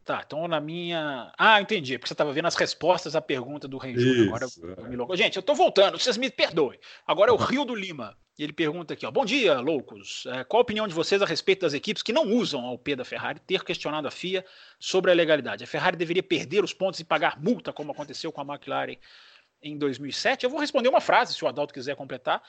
Tá, 0.07 0.23
então 0.25 0.47
na 0.47 0.61
minha. 0.61 1.33
Ah, 1.37 1.61
entendi, 1.61 1.99
porque 1.99 2.07
você 2.07 2.15
estava 2.15 2.33
vendo 2.33 2.47
as 2.47 2.55
respostas 2.55 3.17
à 3.17 3.21
pergunta 3.21 3.67
do 3.67 3.77
Rei 3.77 3.99
Júnior. 3.99 4.29
Agora 4.29 5.15
é. 5.15 5.17
Gente, 5.17 5.35
eu 5.35 5.41
estou 5.41 5.57
voltando, 5.57 5.99
vocês 5.99 6.17
me 6.17 6.31
perdoem. 6.31 6.79
Agora 7.05 7.33
é 7.33 7.35
o 7.35 7.37
Rio 7.37 7.65
do 7.65 7.75
Lima. 7.75 8.17
E 8.39 8.45
ele 8.45 8.53
pergunta 8.53 8.95
aqui: 8.95 9.05
ó, 9.05 9.11
Bom 9.11 9.25
dia, 9.25 9.59
loucos. 9.59 10.25
É, 10.27 10.45
qual 10.45 10.61
a 10.61 10.63
opinião 10.63 10.87
de 10.87 10.95
vocês 10.95 11.21
a 11.21 11.27
respeito 11.27 11.63
das 11.63 11.75
equipes 11.75 12.05
que 12.05 12.13
não 12.13 12.31
usam 12.35 12.65
ao 12.65 12.79
P 12.79 12.95
da 12.95 13.05
Ferrari 13.05 13.41
ter 13.41 13.65
questionado 13.65 14.07
a 14.07 14.11
FIA 14.13 14.45
sobre 14.79 15.11
a 15.11 15.15
legalidade? 15.15 15.65
A 15.65 15.67
Ferrari 15.67 15.97
deveria 15.97 16.23
perder 16.23 16.63
os 16.63 16.73
pontos 16.73 17.01
e 17.01 17.05
pagar 17.05 17.43
multa, 17.43 17.73
como 17.73 17.91
aconteceu 17.91 18.31
com 18.31 18.41
a 18.41 18.45
McLaren 18.45 18.99
em 19.63 19.77
2007. 19.79 20.45
Eu 20.45 20.51
vou 20.51 20.61
responder 20.61 20.89
uma 20.89 21.01
frase, 21.01 21.35
se 21.35 21.45
o 21.45 21.49
Adalto 21.49 21.75
quiser 21.75 21.97
completar. 21.97 22.43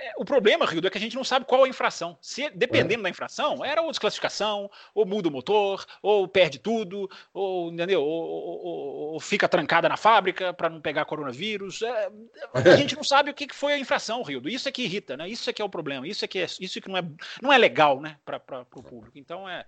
É, 0.00 0.12
o 0.16 0.24
problema, 0.24 0.64
Rio, 0.64 0.80
é 0.86 0.90
que 0.90 0.98
a 0.98 1.00
gente 1.00 1.16
não 1.16 1.24
sabe 1.24 1.44
qual 1.44 1.62
é 1.62 1.66
a 1.66 1.70
infração. 1.70 2.16
Se 2.20 2.48
dependendo 2.50 3.00
é. 3.00 3.04
da 3.04 3.10
infração, 3.10 3.64
era 3.64 3.82
ou 3.82 3.90
desclassificação, 3.90 4.70
ou 4.94 5.04
muda 5.04 5.28
o 5.28 5.32
motor, 5.32 5.84
ou 6.00 6.28
perde 6.28 6.58
tudo, 6.58 7.10
ou 7.34 7.72
entendeu? 7.72 8.02
Ou, 8.02 8.28
ou, 8.28 9.12
ou 9.14 9.20
fica 9.20 9.48
trancada 9.48 9.88
na 9.88 9.96
fábrica 9.96 10.52
para 10.52 10.68
não 10.68 10.80
pegar 10.80 11.04
coronavírus. 11.04 11.82
É, 11.82 12.10
a 12.54 12.76
gente 12.76 12.94
não 12.94 13.02
sabe 13.02 13.30
o 13.30 13.34
que 13.34 13.52
foi 13.52 13.72
a 13.72 13.78
infração, 13.78 14.22
Rio. 14.22 14.48
Isso 14.48 14.68
é 14.68 14.72
que 14.72 14.82
irrita, 14.82 15.16
né? 15.16 15.28
Isso 15.28 15.50
é 15.50 15.52
que 15.52 15.60
é 15.60 15.64
o 15.64 15.68
problema. 15.68 16.06
Isso 16.06 16.24
é 16.24 16.28
que 16.28 16.38
é, 16.38 16.46
isso 16.60 16.80
que 16.80 16.88
não 16.88 16.96
é, 16.96 17.02
não 17.42 17.52
é 17.52 17.58
legal, 17.58 18.00
né, 18.00 18.16
para 18.24 18.66
o 18.74 18.82
público. 18.82 19.18
Então 19.18 19.48
é 19.48 19.64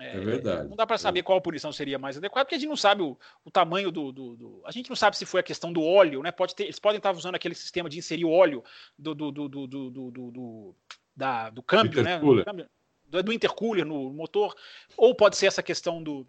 é, 0.00 0.16
é, 0.16 0.20
verdade. 0.20 0.68
Não 0.68 0.76
dá 0.76 0.86
para 0.86 0.98
saber 0.98 1.22
qual 1.22 1.40
punição 1.40 1.72
seria 1.72 1.98
mais 1.98 2.16
adequada, 2.16 2.44
porque 2.44 2.54
a 2.54 2.58
gente 2.58 2.68
não 2.68 2.76
sabe 2.76 3.02
o, 3.02 3.18
o 3.44 3.50
tamanho 3.50 3.90
do, 3.90 4.12
do, 4.12 4.36
do, 4.36 4.62
A 4.64 4.70
gente 4.70 4.88
não 4.88 4.96
sabe 4.96 5.16
se 5.16 5.26
foi 5.26 5.40
a 5.40 5.42
questão 5.42 5.72
do 5.72 5.82
óleo, 5.82 6.22
né? 6.22 6.30
Pode 6.30 6.54
ter, 6.54 6.64
eles 6.64 6.78
podem 6.78 6.98
estar 6.98 7.14
usando 7.14 7.34
aquele 7.34 7.54
sistema 7.54 7.88
de 7.88 7.98
inserir 7.98 8.24
o 8.24 8.30
óleo 8.30 8.62
do, 8.96 9.14
do, 9.14 9.32
do, 9.32 9.48
do, 9.48 9.66
do, 9.66 9.90
do, 9.90 10.10
do, 10.10 10.74
da, 11.16 11.50
do 11.50 11.62
câmbio, 11.62 12.02
né? 12.02 12.18
Do, 12.18 12.44
câmbio, 12.44 12.66
do, 13.06 13.32
intercooler 13.32 13.84
no 13.84 14.10
motor, 14.12 14.54
ou 14.96 15.14
pode 15.14 15.36
ser 15.36 15.46
essa 15.46 15.62
questão 15.62 16.02
do, 16.02 16.26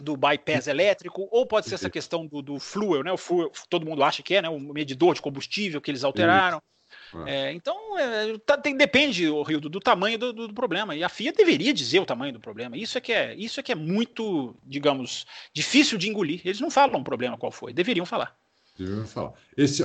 do 0.00 0.16
bypass 0.16 0.68
elétrico, 0.68 1.28
ou 1.32 1.44
pode 1.46 1.68
ser 1.68 1.74
essa 1.74 1.90
questão 1.90 2.26
do, 2.26 2.40
do 2.40 2.58
fluel, 2.60 3.02
né? 3.02 3.12
O 3.12 3.18
fluel, 3.18 3.50
todo 3.68 3.86
mundo 3.86 4.04
acha 4.04 4.22
que 4.22 4.36
é, 4.36 4.42
né? 4.42 4.48
O 4.48 4.60
medidor 4.60 5.14
de 5.14 5.22
combustível 5.22 5.80
que 5.80 5.90
eles 5.90 6.04
alteraram. 6.04 6.58
Isso. 6.58 6.79
É. 7.26 7.48
é, 7.48 7.52
então, 7.52 7.98
é, 7.98 8.38
tá, 8.38 8.56
tem, 8.56 8.76
depende, 8.76 9.28
o 9.28 9.42
Rio, 9.42 9.60
do, 9.60 9.68
do 9.68 9.80
tamanho 9.80 10.18
do, 10.18 10.32
do, 10.32 10.48
do, 10.48 10.54
problema. 10.54 10.94
E 10.94 11.02
a 11.02 11.08
FIA 11.08 11.32
deveria 11.32 11.72
dizer 11.72 12.00
o 12.00 12.06
tamanho 12.06 12.32
do 12.32 12.40
problema. 12.40 12.76
Isso 12.76 12.96
é 12.96 13.00
que 13.00 13.12
é, 13.12 13.34
isso 13.34 13.60
é 13.60 13.62
que 13.62 13.72
é 13.72 13.74
muito, 13.74 14.54
digamos, 14.64 15.26
difícil 15.52 15.98
de 15.98 16.08
engolir. 16.08 16.40
Eles 16.44 16.60
não 16.60 16.70
falam 16.70 17.00
o 17.00 17.04
problema 17.04 17.36
qual 17.36 17.52
foi, 17.52 17.72
deveriam 17.72 18.06
falar. 18.06 18.36
Deveriam 18.78 19.06
falar. 19.06 19.32
Esse, 19.56 19.84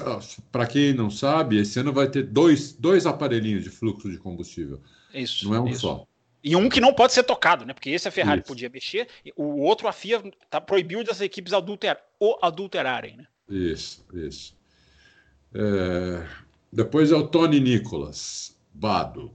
para 0.52 0.68
quem 0.68 0.94
não 0.94 1.10
sabe, 1.10 1.58
esse 1.58 1.80
ano 1.80 1.92
vai 1.92 2.10
ter 2.10 2.24
dois, 2.24 2.74
dois 2.74 3.06
aparelhinhos 3.06 3.64
de 3.64 3.70
fluxo 3.70 4.10
de 4.10 4.18
combustível. 4.18 4.82
Isso. 5.14 5.48
Não 5.50 5.56
é 5.56 5.60
um 5.60 5.68
isso. 5.68 5.82
só. 5.82 6.06
E 6.44 6.56
um 6.56 6.70
que 6.70 6.80
não 6.80 6.94
pode 6.94 7.12
ser 7.12 7.24
tocado, 7.24 7.66
né? 7.66 7.74
Porque 7.74 7.90
esse 7.90 8.08
a 8.08 8.12
Ferrari 8.12 8.42
isso. 8.42 8.48
podia 8.48 8.70
mexer, 8.70 9.08
o 9.36 9.62
outro 9.62 9.88
a 9.88 9.92
FIA 9.92 10.22
tá, 10.48 10.62
proibiu 10.62 11.04
das 11.04 11.20
equipes 11.20 11.54
adulter, 11.54 11.98
o 12.20 12.38
adulterarem, 12.40 13.18
né? 13.18 13.26
Isso, 13.50 14.06
isso. 14.14 14.56
É, 15.54 16.28
depois 16.76 17.10
é 17.10 17.16
o 17.16 17.26
Tony 17.26 17.62
Nicolas, 17.62 18.54
Bado. 18.74 19.32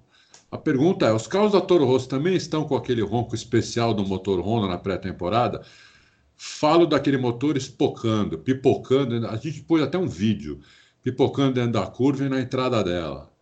A 0.53 0.59
pergunta 0.59 1.07
é: 1.07 1.13
os 1.13 1.27
carros 1.27 1.53
da 1.53 1.61
Toro 1.61 1.87
Rosso 1.87 2.07
também 2.07 2.37
estão 2.37 2.65
com 2.65 2.77
aquele 2.77 3.01
ronco 3.01 3.35
especial 3.35 3.95
do 3.95 4.07
motor 4.07 4.39
Honda 4.41 4.69
na 4.69 4.77
pré-temporada? 4.77 5.65
Falo 6.37 6.87
daquele 6.87 7.17
motor 7.17 7.57
espocando, 7.57 8.39
pipocando. 8.39 9.27
A 9.27 9.37
gente 9.37 9.63
pôs 9.63 9.83
até 9.83 9.97
um 9.97 10.07
vídeo 10.07 10.61
pipocando 11.03 11.55
dentro 11.55 11.73
da 11.73 11.87
curva 11.87 12.27
e 12.27 12.29
na 12.29 12.43
entrada 12.43 12.85
dela, 12.85 13.33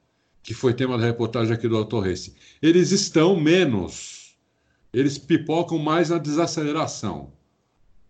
que 0.44 0.54
foi 0.54 0.74
tema 0.74 0.96
da 0.96 1.04
reportagem 1.04 1.52
aqui 1.52 1.66
do 1.66 1.76
Auto 1.76 1.98
Race. 1.98 2.36
Eles 2.62 2.92
estão 2.92 3.34
menos, 3.34 4.36
eles 4.92 5.18
pipocam 5.18 5.76
mais 5.76 6.10
na 6.10 6.18
desaceleração 6.18 7.32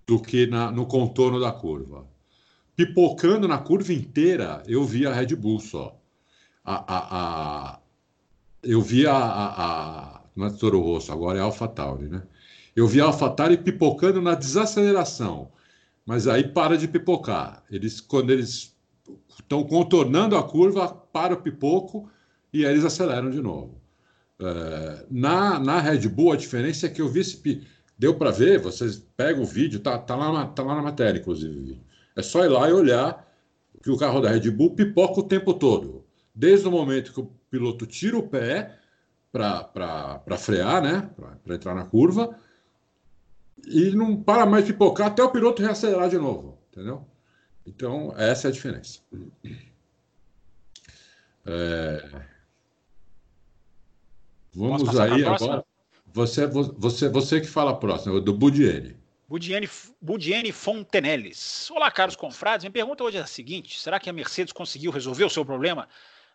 do 0.06 0.20
que 0.20 0.46
na, 0.46 0.70
no 0.70 0.84
contorno 0.84 1.40
da 1.40 1.50
curva 1.50 2.06
pipocando 2.78 3.48
na 3.48 3.58
curva 3.58 3.92
inteira, 3.92 4.62
eu 4.68 4.84
vi 4.84 5.04
a 5.04 5.12
Red 5.12 5.34
Bull 5.34 5.58
só. 5.58 6.00
A, 6.64 6.76
a, 6.76 7.72
a 7.72 7.80
eu 8.62 8.80
vi 8.80 9.04
a, 9.04 9.16
a. 9.16 10.22
Não 10.36 10.46
é 10.46 10.50
Toro 10.50 10.80
Rosso, 10.80 11.10
agora 11.10 11.38
é 11.38 11.40
AlphaTauri, 11.40 12.08
né? 12.08 12.22
Eu 12.76 12.86
vi 12.86 13.00
a 13.00 13.06
AlphaTauri 13.06 13.56
pipocando 13.56 14.22
na 14.22 14.36
desaceleração, 14.36 15.50
mas 16.06 16.28
aí 16.28 16.46
para 16.46 16.78
de 16.78 16.86
pipocar. 16.86 17.64
Eles, 17.68 18.00
quando 18.00 18.30
eles 18.30 18.72
estão 19.36 19.64
contornando 19.64 20.36
a 20.36 20.42
curva, 20.44 20.88
para 20.88 21.34
o 21.34 21.42
pipoco 21.42 22.08
e 22.52 22.64
aí 22.64 22.70
eles 22.70 22.84
aceleram 22.84 23.28
de 23.28 23.42
novo. 23.42 23.80
É, 24.38 25.04
na, 25.10 25.58
na 25.58 25.80
Red 25.80 26.06
Bull, 26.08 26.32
a 26.32 26.36
diferença 26.36 26.86
é 26.86 26.90
que 26.90 27.02
eu 27.02 27.08
vi 27.08 27.20
esse. 27.20 27.66
Deu 27.98 28.14
para 28.14 28.30
ver, 28.30 28.60
vocês 28.60 29.04
pegam 29.16 29.42
o 29.42 29.46
vídeo, 29.46 29.80
tá, 29.80 29.98
tá, 29.98 30.14
lá, 30.14 30.46
tá 30.46 30.62
lá 30.62 30.76
na 30.76 30.82
matéria, 30.82 31.18
inclusive. 31.18 31.87
É 32.18 32.22
só 32.22 32.44
ir 32.44 32.48
lá 32.48 32.68
e 32.68 32.72
olhar 32.72 33.32
que 33.80 33.92
o 33.92 33.96
carro 33.96 34.20
da 34.20 34.28
Red 34.28 34.50
Bull 34.50 34.74
pipoca 34.74 35.20
o 35.20 35.22
tempo 35.22 35.54
todo. 35.54 36.04
Desde 36.34 36.66
o 36.66 36.70
momento 36.70 37.12
que 37.12 37.20
o 37.20 37.30
piloto 37.48 37.86
tira 37.86 38.18
o 38.18 38.28
pé 38.28 38.76
para 39.30 40.36
frear, 40.36 40.82
né? 40.82 41.08
Para 41.44 41.54
entrar 41.54 41.76
na 41.76 41.84
curva, 41.84 42.36
e 43.64 43.90
não 43.92 44.20
para 44.20 44.44
mais 44.44 44.64
pipocar 44.64 45.06
até 45.06 45.22
o 45.22 45.30
piloto 45.30 45.62
reacelerar 45.62 46.10
de 46.10 46.18
novo. 46.18 46.58
Entendeu? 46.72 47.06
Então, 47.64 48.12
essa 48.16 48.48
é 48.48 48.50
a 48.50 48.52
diferença. 48.52 48.98
É... 51.46 52.22
Vamos 54.52 54.98
aí 54.98 55.24
agora. 55.24 55.64
Você, 56.12 56.48
você, 56.48 57.08
você 57.08 57.40
que 57.40 57.46
fala 57.46 57.70
a 57.70 57.76
próxima, 57.76 58.20
do 58.20 58.32
Budiene. 58.32 58.96
Budiene, 59.28 59.68
Budiene 60.00 60.50
Fontenelles. 60.52 61.70
Olá, 61.70 61.90
caros 61.90 62.16
confrades. 62.16 62.64
Minha 62.64 62.72
pergunta 62.72 63.04
hoje 63.04 63.18
é 63.18 63.20
a 63.20 63.26
seguinte: 63.26 63.78
será 63.78 64.00
que 64.00 64.08
a 64.08 64.12
Mercedes 64.12 64.54
conseguiu 64.54 64.90
resolver 64.90 65.24
o 65.24 65.28
seu 65.28 65.44
problema 65.44 65.86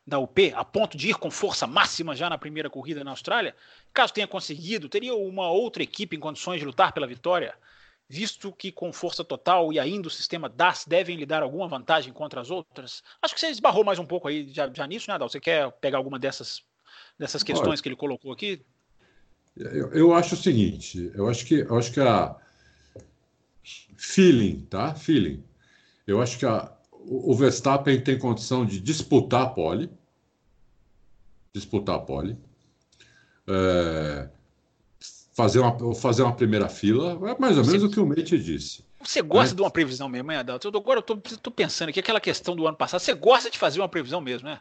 da 0.06 0.20
UP, 0.20 0.54
a 0.54 0.64
ponto 0.64 0.96
de 0.96 1.10
ir 1.10 1.16
com 1.16 1.32
força 1.32 1.66
máxima 1.66 2.16
já 2.16 2.30
na 2.30 2.38
primeira 2.38 2.70
corrida 2.70 3.04
na 3.04 3.10
Austrália? 3.10 3.56
Caso 3.92 4.14
tenha 4.14 4.28
conseguido, 4.28 4.88
teria 4.88 5.16
uma 5.16 5.50
outra 5.50 5.82
equipe 5.82 6.16
em 6.16 6.20
condições 6.20 6.60
de 6.60 6.66
lutar 6.66 6.94
pela 6.94 7.08
vitória? 7.08 7.56
Visto 8.08 8.52
que 8.52 8.72
com 8.72 8.94
força 8.94 9.24
total 9.24 9.74
e 9.74 9.80
ainda 9.80 10.08
o 10.08 10.12
sistema 10.12 10.48
DAS 10.48 10.86
devem 10.86 11.16
lhe 11.16 11.26
dar 11.26 11.42
alguma 11.42 11.68
vantagem 11.68 12.14
contra 12.14 12.42
as 12.42 12.52
outras? 12.52 13.02
Acho 13.24 13.34
que 13.34 13.40
você 13.40 13.48
esbarrou 13.48 13.84
mais 13.84 13.98
um 13.98 14.06
pouco 14.06 14.28
aí 14.28 14.48
já, 14.54 14.72
já 14.72 14.86
nisso, 14.86 15.10
né, 15.10 15.16
Adal? 15.16 15.30
Você 15.30 15.40
quer 15.40 15.72
pegar 15.72 15.98
alguma 15.98 16.20
dessas, 16.20 16.62
dessas 17.18 17.42
questões 17.42 17.70
Olha, 17.70 17.82
que 17.82 17.90
ele 17.90 17.96
colocou 17.96 18.32
aqui? 18.32 18.64
Eu, 19.58 19.92
eu, 19.94 20.14
acho 20.14 20.36
o 20.36 20.38
seguinte, 20.38 21.12
eu 21.16 21.28
acho 21.28 21.44
que 21.46 21.60
eu 21.62 21.76
acho 21.76 21.92
que 21.92 22.00
a 22.00 22.36
feeling, 23.96 24.66
tá? 24.70 24.94
Feeling. 24.94 25.44
Eu 26.06 26.22
acho 26.22 26.38
que 26.38 26.46
a, 26.46 26.72
o 26.92 27.34
Verstappen 27.36 28.00
tem 28.02 28.18
condição 28.18 28.66
de 28.66 28.80
disputar 28.80 29.44
a 29.44 29.50
pole, 29.50 29.90
disputar 31.54 31.96
a 31.96 32.00
pole, 32.00 32.38
é, 33.48 34.28
fazer, 35.34 35.60
uma, 35.60 35.96
fazer 35.96 36.24
uma 36.24 36.36
primeira 36.36 36.70
fila, 36.70 37.14
é 37.30 37.40
mais 37.40 37.58
ou 37.58 37.66
menos 37.66 37.82
Você... 37.82 37.88
o 37.88 37.90
que 37.90 38.00
o 38.00 38.06
Mate 38.06 38.38
disse. 38.38 38.84
Você 39.02 39.22
gosta 39.22 39.54
é. 39.54 39.56
de 39.56 39.62
uma 39.62 39.72
previsão 39.72 40.08
mesmo, 40.08 40.32
hein, 40.32 40.38
Adalto? 40.38 40.70
Agora 40.70 41.00
eu 41.00 41.04
tô, 41.04 41.18
tô, 41.18 41.52
pensando 41.52 41.90
aqui, 41.90 42.00
aquela 42.00 42.22
questão 42.22 42.56
do 42.56 42.66
ano 42.66 42.78
passado, 42.78 43.02
você 43.02 43.14
gosta 43.14 43.50
de 43.50 43.58
fazer 43.58 43.82
uma 43.82 43.90
previsão 43.90 44.22
mesmo, 44.22 44.48
né? 44.48 44.60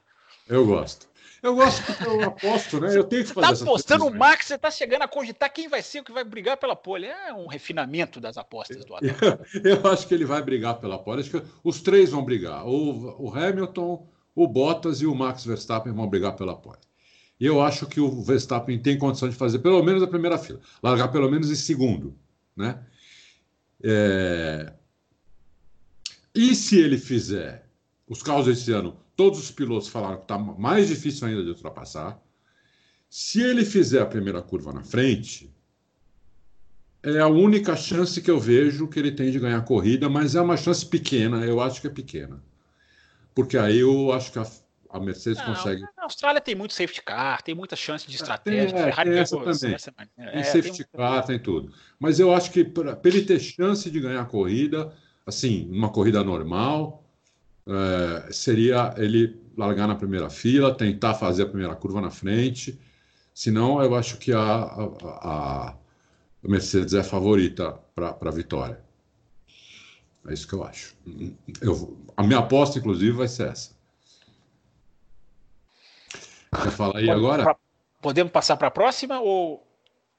Eu 0.48 0.66
gosto. 0.66 1.08
Eu 1.43 1.56
gosto 1.56 1.85
porque 1.85 2.06
eu 2.06 2.23
aposto, 2.23 2.81
né? 2.81 2.97
Eu 2.97 3.02
tenho 3.02 3.24
que 3.24 3.32
fazer. 3.32 3.48
Você 3.48 3.64
tá 3.64 3.70
apostando 3.70 4.06
o 4.06 4.14
Max, 4.14 4.47
você 4.47 4.56
tá 4.56 4.70
chegando 4.70 5.02
a 5.02 5.09
cogitar 5.09 5.52
quem 5.52 5.69
vai 5.69 5.82
ser 5.82 5.98
o 5.98 6.05
que 6.05 6.12
vai 6.12 6.23
brigar 6.23 6.56
pela 6.56 6.77
pole. 6.77 7.06
É 7.06 7.35
um 7.35 7.48
refinamento 7.48 8.20
das 8.20 8.39
apostas 8.39 8.85
do 8.85 8.94
Adão. 8.94 9.10
Eu, 9.64 9.77
eu 9.82 9.90
acho 9.90 10.06
que 10.06 10.14
ele 10.14 10.24
vai 10.24 10.40
brigar 10.40 10.78
pela 10.78 10.97
pole. 10.97 11.20
Acho 11.20 11.40
que 11.40 11.43
os 11.64 11.81
três 11.81 12.10
vão 12.10 12.24
brigar. 12.24 12.64
O, 12.64 13.27
o 13.27 13.35
Hamilton, 13.35 14.06
o 14.36 14.47
Bottas 14.47 15.01
e 15.01 15.06
o 15.06 15.14
Max 15.16 15.44
Verstappen 15.44 15.93
vão 15.93 16.09
brigar 16.09 16.36
pela 16.36 16.55
pole. 16.55 16.78
E 17.40 17.47
eu 17.47 17.60
acho 17.60 17.86
que 17.86 18.01
o 18.01 18.23
Verstappen 18.23 18.78
tem 18.78 18.97
condição 18.97 19.28
de 19.28 19.35
fazer 19.35 19.59
pelo 19.59 19.82
menos 19.82 20.01
a 20.01 20.06
primeira 20.06 20.39
fila, 20.39 20.60
largar 20.81 21.09
pelo 21.09 21.28
menos 21.28 21.51
em 21.51 21.56
segundo, 21.56 22.16
né? 22.56 22.78
É... 23.82 24.73
E 26.32 26.55
se 26.55 26.78
ele 26.78 26.97
fizer 26.97 27.66
os 28.09 28.23
carros 28.23 28.47
esse 28.47 28.70
ano 28.70 29.01
todos 29.16 29.39
os 29.39 29.51
pilotos 29.51 29.89
falaram 29.89 30.16
que 30.16 30.22
está 30.22 30.39
mais 30.39 30.89
difícil 30.89 31.26
ainda 31.26 31.43
de 31.43 31.51
ultrapassar. 31.51 32.20
Se 33.09 33.43
ele 33.43 33.64
fizer 33.64 34.01
a 34.01 34.06
primeira 34.06 34.40
curva 34.40 34.72
na 34.72 34.82
frente, 34.82 35.52
é 37.02 37.18
a 37.18 37.26
única 37.26 37.76
chance 37.76 38.20
que 38.22 38.30
eu 38.30 38.39
vejo 38.39 38.89
que 38.89 38.98
ele 38.98 39.12
tem 39.12 39.30
de 39.30 39.39
ganhar 39.39 39.59
a 39.59 39.62
corrida, 39.62 40.09
mas 40.09 40.34
é 40.34 40.40
uma 40.40 40.56
chance 40.56 40.86
pequena, 40.86 41.44
eu 41.44 41.60
acho 41.60 41.80
que 41.80 41.89
é 41.89 41.90
pequena. 41.90 42.43
Porque 43.34 43.59
aí 43.59 43.80
eu 43.80 44.12
acho 44.12 44.30
que 44.30 44.39
a, 44.39 44.47
a 44.90 45.01
Mercedes 45.01 45.39
não, 45.39 45.55
consegue. 45.55 45.82
A 45.97 46.05
Austrália 46.05 46.40
tem 46.40 46.55
muito 46.55 46.74
safety 46.74 47.02
car, 47.02 47.43
tem 47.43 47.55
muita 47.55 47.74
chance 47.74 48.06
de 48.06 48.14
estratégia. 48.14 48.76
É, 48.76 48.93
tem, 48.93 49.18
essa 49.18 49.36
também. 49.36 49.74
Essa, 49.74 49.93
é, 50.16 50.30
tem 50.30 50.44
safety 50.44 50.84
tem 50.84 50.86
car, 50.94 51.26
tem 51.26 51.39
tudo. 51.39 51.72
Mas 51.98 52.20
eu 52.20 52.32
acho 52.32 52.51
que 52.51 52.64
para 52.64 52.98
ele 53.05 53.22
ter 53.22 53.40
chance 53.40 53.90
de 53.90 53.98
ganhar 53.98 54.22
a 54.22 54.26
corrida, 54.26 54.93
assim, 55.26 55.68
uma 55.70 55.90
corrida 55.90 56.22
normal, 56.22 57.01
é, 57.66 58.32
seria 58.32 58.94
ele 58.97 59.40
largar 59.56 59.86
na 59.86 59.94
primeira 59.94 60.28
fila, 60.28 60.74
tentar 60.74 61.14
fazer 61.14 61.44
a 61.44 61.47
primeira 61.47 61.74
curva 61.74 62.01
na 62.01 62.10
frente. 62.10 62.78
Senão, 63.34 63.82
eu 63.82 63.94
acho 63.94 64.18
que 64.18 64.32
a, 64.32 64.43
a, 64.43 65.68
a 65.68 65.74
Mercedes 66.43 66.94
é 66.94 67.01
a 67.01 67.05
favorita 67.05 67.78
para 67.94 68.16
a 68.20 68.30
vitória. 68.30 68.80
É 70.26 70.32
isso 70.32 70.47
que 70.47 70.55
eu 70.55 70.64
acho. 70.64 70.94
Eu, 71.60 71.97
a 72.16 72.22
minha 72.22 72.39
aposta, 72.39 72.78
inclusive, 72.78 73.12
vai 73.12 73.28
ser 73.28 73.48
essa. 73.48 73.70
Quer 76.62 76.70
falar 76.70 76.98
aí 76.98 77.10
agora? 77.10 77.56
Podemos 78.01 78.32
passar 78.32 78.56
para 78.56 78.68
a 78.68 78.70
próxima 78.70 79.20
ou 79.20 79.66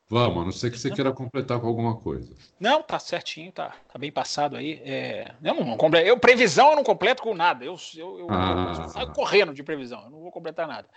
Vamos, 0.09 0.41
a 0.41 0.45
não 0.45 0.51
ser 0.51 0.69
que 0.69 0.77
você 0.77 0.91
queira 0.91 1.11
completar 1.11 1.59
com 1.59 1.67
alguma 1.67 1.95
coisa. 1.95 2.35
Não, 2.59 2.83
tá 2.83 2.99
certinho, 2.99 3.51
tá, 3.51 3.73
tá 3.91 3.97
bem 3.97 4.11
passado 4.11 4.55
aí. 4.55 4.81
É, 4.83 5.33
eu 5.43 5.55
não, 5.55 5.65
não 5.65 5.77
completo, 5.77 6.07
eu 6.07 6.19
previsão 6.19 6.71
eu 6.71 6.75
não 6.75 6.83
completo 6.83 7.23
com 7.23 7.33
nada. 7.33 7.65
Eu, 7.65 7.75
eu, 7.95 8.19
eu, 8.19 8.27
ah. 8.29 8.75
eu 8.83 8.89
saio 8.89 9.11
correndo 9.11 9.53
de 9.53 9.63
previsão, 9.63 10.03
eu 10.03 10.09
não 10.09 10.19
vou 10.19 10.31
completar 10.31 10.67
nada. 10.67 10.87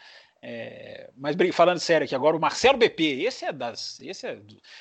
É, 0.43 1.11
mas 1.17 1.35
falando 1.53 1.79
sério 1.79 2.05
aqui 2.05 2.15
agora, 2.15 2.37
o 2.37 2.41
Marcelo 2.41 2.79
BP, 2.79 3.23
esse 3.23 3.45
é 3.45 3.53
das, 3.53 3.99
esse 4.01 4.27
é 4.27 4.39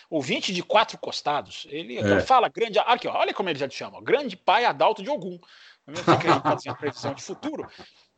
ouvinte 0.09 0.51
de 0.51 0.61
quatro 0.61 0.97
costados. 0.97 1.65
Ele 1.69 1.97
é. 1.97 2.19
fala 2.19 2.49
grande, 2.49 2.77
aqui, 2.79 3.07
ó, 3.07 3.17
olha 3.17 3.33
como 3.33 3.49
ele 3.49 3.59
já 3.59 3.67
te 3.67 3.75
chama, 3.75 4.01
grande 4.01 4.35
pai 4.35 4.65
Adalto 4.65 5.01
de 5.01 5.09
Ogum. 5.09 5.39
Fica 5.87 6.41
fazer 6.41 6.69
uma 6.69 6.75
previsão 6.75 7.13
de 7.13 7.21
futuro. 7.21 7.67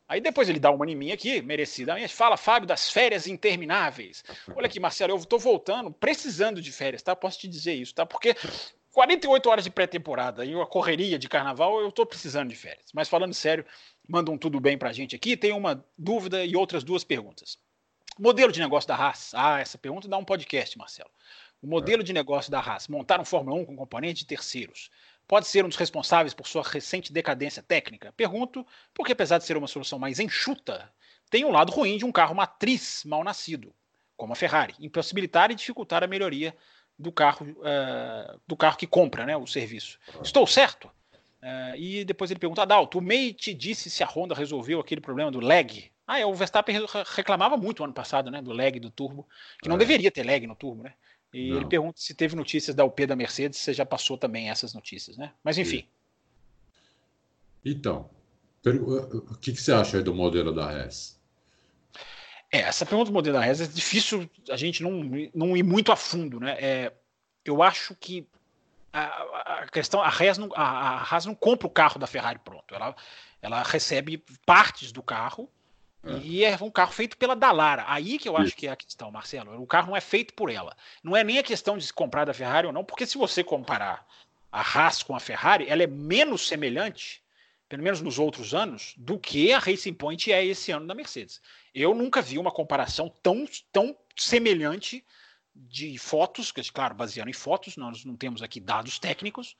Aí 0.08 0.22
depois 0.22 0.48
ele 0.48 0.60
dá 0.60 0.72
uma 0.72 0.90
em 0.90 0.96
mim 0.96 1.12
aqui, 1.12 1.42
merecidamente. 1.42 2.14
Fala, 2.14 2.38
Fábio, 2.38 2.66
das 2.66 2.90
férias 2.90 3.28
intermináveis. 3.28 4.24
Olha 4.56 4.68
aqui, 4.68 4.80
Marcelo, 4.80 5.12
eu 5.12 5.18
estou 5.18 5.38
voltando, 5.38 5.92
precisando 5.92 6.62
de 6.62 6.72
férias, 6.72 7.02
tá? 7.02 7.16
Posso 7.16 7.40
te 7.40 7.48
dizer 7.48 7.74
isso, 7.74 7.94
tá? 7.94 8.06
Porque 8.06 8.34
48 8.94 9.50
horas 9.50 9.64
de 9.66 9.70
pré-temporada 9.70 10.46
e 10.46 10.56
uma 10.56 10.66
correria 10.66 11.20
de 11.20 11.28
carnaval, 11.28 11.82
eu 11.82 11.90
estou 11.90 12.06
precisando 12.06 12.50
de 12.50 12.56
férias. 12.56 12.88
Mas 12.94 13.10
falando 13.10 13.34
sério, 13.34 13.66
manda 14.08 14.32
um 14.32 14.38
tudo 14.38 14.62
bem 14.62 14.78
pra 14.78 14.94
gente 14.94 15.16
aqui. 15.16 15.36
Tem 15.36 15.52
uma 15.52 15.86
dúvida 15.98 16.46
e 16.46 16.56
outras 16.56 16.84
duas 16.84 17.04
perguntas. 17.04 17.60
Modelo 18.18 18.52
de 18.52 18.62
negócio 18.62 18.88
da 18.88 18.96
Haas. 18.96 19.34
Ah, 19.36 19.60
essa 19.60 19.78
pergunta 19.78 20.08
dá 20.08 20.18
um 20.18 20.26
podcast, 20.26 20.78
Marcelo. 20.78 21.12
O 21.62 21.68
modelo 21.68 22.02
de 22.02 22.14
negócio 22.14 22.50
da 22.50 22.60
Haas, 22.60 22.88
montar 22.88 23.20
um 23.20 23.26
Fórmula 23.26 23.58
1 23.58 23.66
com 23.66 23.76
componente 23.76 24.22
de 24.22 24.26
terceiros 24.26 24.90
pode 25.28 25.48
ser 25.48 25.66
um 25.66 25.68
dos 25.68 25.78
responsáveis 25.78 26.34
por 26.34 26.48
sua 26.48 26.64
recente 26.64 27.12
decadência 27.12 27.62
técnica? 27.62 28.14
Pergunto, 28.16 28.66
porque 28.94 29.12
apesar 29.12 29.38
de 29.38 29.44
ser 29.44 29.58
uma 29.58 29.68
solução 29.68 30.00
mais 30.00 30.20
enxuta, 30.20 30.92
tem 31.30 31.44
um 31.44 31.52
lado 31.52 31.72
ruim 31.72 31.98
de 31.98 32.06
um 32.06 32.12
carro 32.12 32.34
matriz 32.34 33.04
mal 33.06 33.24
nascido, 33.24 33.74
como 34.16 34.34
a 34.34 34.36
Ferrari, 34.36 34.74
impossibilitar 34.80 35.52
e 35.52 35.56
dificultar 35.56 36.04
a 36.04 36.08
melhoria 36.08 36.56
do 36.98 37.12
carro, 37.12 37.46
uh, 37.46 38.40
do 38.48 38.56
carro 38.56 38.78
que 38.78 38.88
compra 38.88 39.26
né, 39.26 39.36
o 39.36 39.46
serviço. 39.46 40.00
Estou 40.24 40.48
certo? 40.48 40.90
Uh, 41.42 41.76
e 41.76 42.06
depois 42.06 42.32
ele 42.32 42.40
pergunta, 42.40 42.64
Adalto, 42.64 42.98
o 42.98 43.02
Mate 43.02 43.54
disse 43.54 43.90
se 43.90 44.04
a 44.04 44.08
Honda 44.08 44.34
resolveu 44.34 44.80
aquele 44.80 45.02
problema 45.02 45.30
do 45.30 45.40
lag. 45.40 45.92
Ah, 46.08 46.20
é, 46.20 46.26
o 46.26 46.34
Verstappen 46.34 46.76
reclamava 47.14 47.58
muito 47.58 47.84
ano 47.84 47.94
passado, 47.94 48.32
né, 48.32 48.42
do 48.42 48.54
lag 48.54 48.80
do 48.80 48.90
turbo, 48.90 49.28
que 49.62 49.70
não 49.70 49.76
é. 49.76 49.80
deveria 49.80 50.10
ter 50.10 50.26
lag 50.26 50.48
no 50.48 50.56
turbo, 50.56 50.84
né? 50.84 50.94
E 51.34 51.50
não. 51.50 51.58
ele 51.58 51.66
pergunta 51.66 52.00
se 52.00 52.14
teve 52.14 52.36
notícias 52.36 52.76
da 52.76 52.86
UP 52.86 53.06
da 53.06 53.16
Mercedes, 53.16 53.60
você 53.60 53.74
já 53.74 53.86
passou 53.86 54.18
também 54.18 54.50
essas 54.50 54.74
notícias, 54.74 55.18
né? 55.18 55.34
Mas 55.44 55.58
enfim. 55.58 55.88
Então, 57.64 58.10
o 58.66 59.36
que, 59.38 59.52
que 59.52 59.62
você 59.62 59.74
acha 59.74 59.98
aí 59.98 60.04
do 60.04 60.14
modelo 60.14 60.54
da 60.54 60.70
RES? 60.70 61.20
É, 62.52 62.60
essa 62.60 62.86
pergunta 62.86 63.12
do 63.12 63.14
modelo 63.14 63.38
da 63.38 63.44
RES 63.44 63.62
é 63.62 63.68
difícil 63.68 64.30
a 64.50 64.56
gente 64.56 64.82
não, 64.82 65.04
não 65.34 65.58
ir 65.58 65.64
muito 65.64 65.92
a 65.92 65.96
fundo, 65.96 66.40
né? 66.40 66.56
É, 66.60 66.94
eu 67.44 67.62
acho 67.62 67.94
que 67.96 68.28
a, 68.92 69.62
a 69.62 69.68
questão, 69.68 70.02
a 70.02 70.10
RES 70.10 70.38
não, 70.38 70.50
a, 70.56 70.64
a 70.64 71.04
Haas 71.04 71.26
não 71.26 71.36
compra 71.36 71.68
o 71.68 71.72
carro 71.72 72.00
da 72.00 72.08
Ferrari 72.08 72.40
pronto, 72.40 72.74
ela, 72.74 72.96
ela 73.42 73.64
recebe 73.64 74.24
partes 74.46 74.92
do 74.92 75.04
carro 75.04 75.50
é. 76.08 76.20
E 76.20 76.44
é 76.44 76.58
um 76.62 76.72
carro 76.72 76.92
feito 76.92 77.18
pela 77.18 77.36
Dallara. 77.36 77.86
Aí 77.88 78.18
que 78.18 78.28
eu 78.28 78.38
acho 78.38 78.56
que 78.56 78.68
é 78.68 78.72
a 78.72 78.76
questão, 78.76 79.12
Marcelo. 79.12 79.62
O 79.62 79.68
carro 79.68 79.90
não 79.90 79.98
é 79.98 80.02
feito 80.02 80.34
por 80.34 80.50
ela. 80.50 80.76
Não 81.04 81.16
é 81.16 81.24
nem 81.24 81.38
a 81.40 81.44
questão 81.44 81.78
de 81.78 81.86
se 81.86 81.94
comprar 81.94 82.26
da 82.26 82.34
Ferrari 82.34 82.68
ou 82.68 82.74
não, 82.74 82.84
porque 82.84 83.06
se 83.06 83.18
você 83.18 83.44
comparar 83.44 84.06
a 84.52 84.62
Haas 84.62 85.04
com 85.04 85.16
a 85.16 85.20
Ferrari, 85.20 85.68
ela 85.68 85.84
é 85.84 85.88
menos 85.88 86.48
semelhante, 86.48 87.22
pelo 87.68 87.84
menos 87.84 88.02
nos 88.02 88.18
outros 88.18 88.54
anos, 88.54 88.94
do 88.98 89.20
que 89.20 89.52
a 89.52 89.60
Racing 89.60 89.94
Point 89.94 90.32
é 90.32 90.46
esse 90.46 90.72
ano 90.72 90.88
da 90.88 90.96
Mercedes. 90.96 91.42
Eu 91.74 91.94
nunca 91.94 92.22
vi 92.22 92.38
uma 92.38 92.52
comparação 92.52 93.14
tão, 93.22 93.46
tão 93.72 93.96
semelhante 94.16 95.04
de 95.54 95.98
fotos, 95.98 96.52
que, 96.52 96.62
claro, 96.72 96.96
baseando 96.96 97.30
em 97.30 97.34
fotos, 97.34 97.78
nós 97.78 98.06
não 98.06 98.16
temos 98.16 98.42
aqui 98.42 98.60
dados 98.60 99.00
técnicos, 99.00 99.56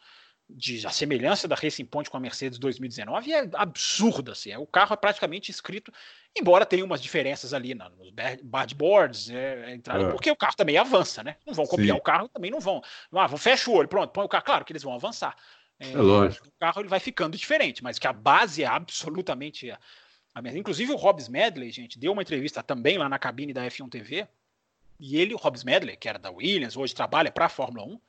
de 0.50 0.86
a 0.88 0.90
semelhança 0.90 1.48
da 1.48 1.56
Racing 1.56 1.86
Point 1.86 2.10
com 2.10 2.18
a 2.18 2.20
Mercedes 2.20 2.58
2019 2.58 3.34
é 3.34 3.50
absurda. 3.54 4.32
Assim. 4.32 4.56
O 4.56 4.66
carro 4.66 4.94
é 4.94 4.98
praticamente 4.98 5.52
escrito, 5.52 5.92
embora 6.36 6.66
tenha 6.66 6.86
umas 6.86 7.02
diferenças 7.02 7.54
ali 7.54 7.76
na, 7.76 7.90
nos 7.90 8.12
badboards, 8.44 9.30
é, 9.30 9.74
entrada, 9.74 10.06
é. 10.06 10.10
porque 10.10 10.32
o 10.32 10.36
carro 10.36 10.56
também 10.56 10.78
avança, 10.78 11.24
né? 11.24 11.36
Não 11.46 11.54
vão 11.54 11.66
copiar 11.66 11.96
Sim. 11.96 12.00
o 12.00 12.02
carro, 12.02 12.30
também 12.30 12.50
não 12.50 12.60
vão. 12.60 12.82
Ah, 13.12 13.28
vão 13.28 13.38
fecha 13.38 13.70
o 13.70 13.74
olho, 13.74 13.88
pronto, 13.88 14.12
põe 14.12 14.24
o 14.24 14.30
carro. 14.30 14.46
Claro 14.46 14.66
que 14.66 14.72
eles 14.72 14.84
vão 14.84 14.94
avançar. 14.94 15.36
É, 15.80 15.92
é 15.92 15.98
lógico. 15.98 16.48
O 16.48 16.52
carro 16.60 16.82
ele 16.82 16.90
vai 16.90 17.00
ficando 17.00 17.38
diferente, 17.38 17.84
mas 17.84 18.00
que 18.00 18.08
a 18.08 18.14
base 18.14 18.64
é 18.64 18.68
absolutamente 18.68 19.70
a, 19.70 19.78
a 20.34 20.42
mesma. 20.42 20.60
Inclusive 20.60 20.94
o 20.94 20.96
Hobbs 20.98 21.28
Medley, 21.28 21.72
gente, 21.72 22.00
deu 22.00 22.14
uma 22.14 22.22
entrevista 22.22 22.64
também 22.64 22.98
lá 22.98 23.10
na 23.10 23.20
cabine 23.20 23.54
da 23.54 23.66
F1 23.66 23.90
TV. 23.90 24.28
E 25.00 25.18
ele, 25.18 25.34
o 25.34 25.38
Hobbs 25.38 25.64
Medley, 25.64 25.96
que 25.96 26.10
era 26.10 26.18
da 26.18 26.32
Williams, 26.32 26.76
hoje 26.76 26.96
trabalha 26.96 27.32
para 27.32 27.46
a 27.46 27.50
Fórmula 27.50 27.86
1 27.86 28.00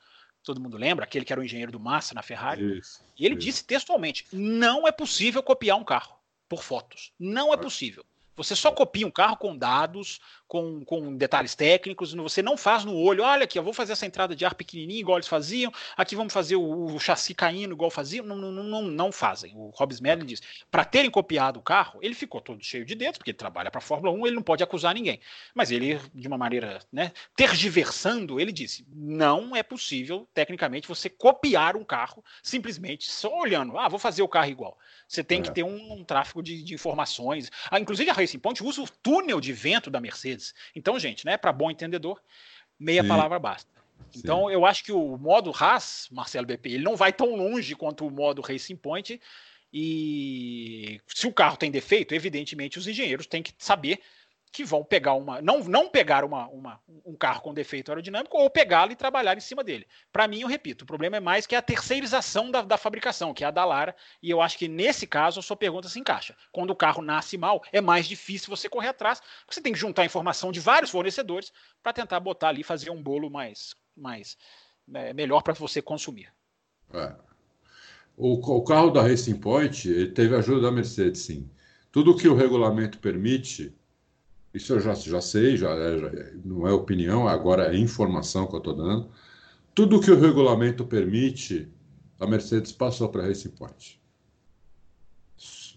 todo 0.42 0.60
mundo 0.60 0.76
lembra, 0.76 1.04
aquele 1.04 1.24
que 1.24 1.32
era 1.32 1.40
o 1.40 1.44
engenheiro 1.44 1.72
do 1.72 1.80
Massa 1.80 2.14
na 2.14 2.22
Ferrari. 2.22 2.78
Isso, 2.78 3.04
e 3.18 3.24
ele 3.24 3.34
isso. 3.34 3.44
disse 3.44 3.64
textualmente: 3.64 4.26
não 4.32 4.86
é 4.86 4.92
possível 4.92 5.42
copiar 5.42 5.76
um 5.76 5.84
carro 5.84 6.18
por 6.48 6.62
fotos. 6.62 7.12
Não 7.18 7.52
é 7.52 7.56
possível. 7.56 8.04
Você 8.38 8.54
só 8.54 8.70
copia 8.70 9.06
um 9.06 9.10
carro 9.10 9.36
com 9.36 9.56
dados, 9.56 10.20
com, 10.46 10.82
com 10.84 11.16
detalhes 11.16 11.54
técnicos, 11.54 12.14
você 12.14 12.40
não 12.40 12.56
faz 12.56 12.84
no 12.84 12.96
olho, 12.96 13.24
olha 13.24 13.44
aqui, 13.44 13.58
eu 13.58 13.62
vou 13.62 13.72
fazer 13.72 13.92
essa 13.92 14.06
entrada 14.06 14.34
de 14.34 14.44
ar 14.44 14.54
pequenininha 14.54 15.00
igual 15.00 15.18
eles 15.18 15.28
faziam, 15.28 15.72
aqui 15.96 16.16
vamos 16.16 16.32
fazer 16.32 16.56
o, 16.56 16.86
o 16.86 16.98
chassi 16.98 17.34
caindo 17.34 17.74
igual 17.74 17.90
faziam, 17.90 18.24
não, 18.24 18.36
não, 18.36 18.50
não, 18.50 18.82
não 18.82 19.12
fazem. 19.12 19.52
O 19.56 19.70
Hobbs 19.74 20.00
Medley 20.00 20.26
diz, 20.26 20.42
para 20.70 20.84
terem 20.84 21.10
copiado 21.10 21.58
o 21.58 21.62
carro, 21.62 21.98
ele 22.00 22.14
ficou 22.14 22.40
todo 22.40 22.64
cheio 22.64 22.84
de 22.84 22.94
dedos, 22.94 23.18
porque 23.18 23.32
ele 23.32 23.38
trabalha 23.38 23.70
para 23.70 23.78
a 23.78 23.82
Fórmula 23.82 24.12
1, 24.12 24.26
ele 24.26 24.36
não 24.36 24.42
pode 24.42 24.62
acusar 24.62 24.94
ninguém. 24.94 25.20
Mas 25.52 25.70
ele, 25.72 26.00
de 26.14 26.28
uma 26.28 26.38
maneira, 26.38 26.78
né, 26.92 27.12
tergiversando, 27.36 28.40
ele 28.40 28.52
disse, 28.52 28.86
não 28.90 29.54
é 29.56 29.62
possível, 29.62 30.28
tecnicamente, 30.32 30.86
você 30.86 31.10
copiar 31.10 31.76
um 31.76 31.84
carro 31.84 32.24
simplesmente 32.42 33.10
só 33.10 33.36
olhando, 33.36 33.76
ah, 33.76 33.88
vou 33.88 33.98
fazer 33.98 34.22
o 34.22 34.28
carro 34.28 34.48
igual. 34.48 34.78
Você 35.08 35.24
tem 35.24 35.40
é. 35.40 35.42
que 35.42 35.50
ter 35.50 35.62
um, 35.62 35.92
um 35.92 36.04
tráfego 36.04 36.42
de, 36.42 36.62
de, 36.62 36.74
informações. 36.74 37.50
Ah, 37.70 37.80
inclusive 37.80 38.10
a 38.10 38.14
Racing 38.28 38.38
Point 38.38 38.62
usa 38.62 38.82
o 38.82 38.88
túnel 39.02 39.40
de 39.40 39.52
vento 39.52 39.90
da 39.90 40.00
Mercedes. 40.00 40.54
Então, 40.76 40.98
gente, 40.98 41.24
né, 41.24 41.36
para 41.36 41.52
bom 41.52 41.70
entendedor, 41.70 42.20
meia 42.78 43.02
Sim. 43.02 43.08
palavra 43.08 43.38
basta. 43.38 43.70
Sim. 44.10 44.20
Então, 44.20 44.50
eu 44.50 44.66
acho 44.66 44.84
que 44.84 44.92
o 44.92 45.16
modo 45.16 45.50
Haas, 45.50 46.08
Marcelo 46.12 46.46
BP, 46.46 46.70
ele 46.70 46.84
não 46.84 46.96
vai 46.96 47.12
tão 47.12 47.34
longe 47.34 47.74
quanto 47.74 48.06
o 48.06 48.10
modo 48.10 48.42
Racing 48.42 48.76
Point. 48.76 49.20
E 49.72 51.00
se 51.06 51.26
o 51.26 51.32
carro 51.32 51.56
tem 51.56 51.70
defeito, 51.70 52.14
evidentemente 52.14 52.78
os 52.78 52.86
engenheiros 52.86 53.26
têm 53.26 53.42
que 53.42 53.52
saber 53.58 54.00
que 54.52 54.64
vão 54.64 54.84
pegar 54.84 55.14
uma. 55.14 55.40
Não, 55.40 55.60
não 55.64 55.88
pegar 55.88 56.24
uma, 56.24 56.46
uma, 56.48 56.80
um 57.04 57.14
carro 57.14 57.42
com 57.42 57.54
defeito 57.54 57.90
aerodinâmico 57.90 58.36
ou 58.36 58.48
pegá-lo 58.50 58.92
e 58.92 58.96
trabalhar 58.96 59.36
em 59.36 59.40
cima 59.40 59.62
dele. 59.62 59.86
Para 60.12 60.26
mim, 60.26 60.40
eu 60.40 60.48
repito, 60.48 60.84
o 60.84 60.86
problema 60.86 61.16
é 61.16 61.20
mais 61.20 61.46
que 61.46 61.54
a 61.54 61.62
terceirização 61.62 62.50
da, 62.50 62.62
da, 62.62 62.76
fabricação, 62.76 63.34
que 63.34 63.44
é 63.44 63.46
a 63.46 63.50
da 63.50 63.64
Lara, 63.64 63.94
e 64.22 64.30
eu 64.30 64.40
acho 64.40 64.58
que 64.58 64.68
nesse 64.68 65.06
caso 65.06 65.40
a 65.40 65.42
sua 65.42 65.56
pergunta 65.56 65.88
se 65.88 65.98
encaixa. 65.98 66.36
Quando 66.52 66.70
o 66.70 66.76
carro 66.76 67.02
nasce 67.02 67.36
mal, 67.36 67.62
é 67.72 67.80
mais 67.80 68.06
difícil 68.06 68.48
você 68.48 68.68
correr 68.68 68.88
atrás, 68.88 69.20
porque 69.20 69.54
você 69.54 69.60
tem 69.60 69.72
que 69.72 69.78
juntar 69.78 70.04
informação 70.04 70.50
de 70.50 70.60
vários 70.60 70.90
fornecedores 70.90 71.52
para 71.82 71.92
tentar 71.92 72.20
botar 72.20 72.48
ali 72.48 72.62
fazer 72.62 72.90
um 72.90 73.02
bolo 73.02 73.30
mais, 73.30 73.74
mais 73.96 74.36
é, 74.94 75.12
melhor 75.12 75.42
para 75.42 75.54
você 75.54 75.82
consumir. 75.82 76.32
É. 76.92 77.14
O, 78.16 78.34
o, 78.56 78.64
carro 78.64 78.90
da 78.90 79.02
Racing 79.02 79.38
Point 79.38 80.08
teve 80.08 80.34
ajuda 80.34 80.62
da 80.62 80.72
Mercedes, 80.72 81.20
sim. 81.20 81.48
Tudo 81.92 82.16
que 82.16 82.28
o 82.28 82.34
regulamento 82.34 82.98
permite 82.98 83.77
isso 84.52 84.72
eu 84.72 84.80
já, 84.80 84.94
já 84.94 85.20
sei, 85.20 85.56
já, 85.56 85.70
é, 85.70 85.98
já, 85.98 86.10
não 86.44 86.66
é 86.66 86.72
opinião, 86.72 87.28
agora 87.28 87.74
é 87.74 87.78
informação 87.78 88.46
que 88.46 88.54
eu 88.54 88.58
estou 88.58 88.74
dando. 88.74 89.10
Tudo 89.74 90.00
que 90.00 90.10
o 90.10 90.18
regulamento 90.18 90.84
permite, 90.84 91.68
a 92.18 92.26
Mercedes 92.26 92.72
passou 92.72 93.08
para 93.08 93.26
Racing 93.26 93.50
Point. 93.50 94.00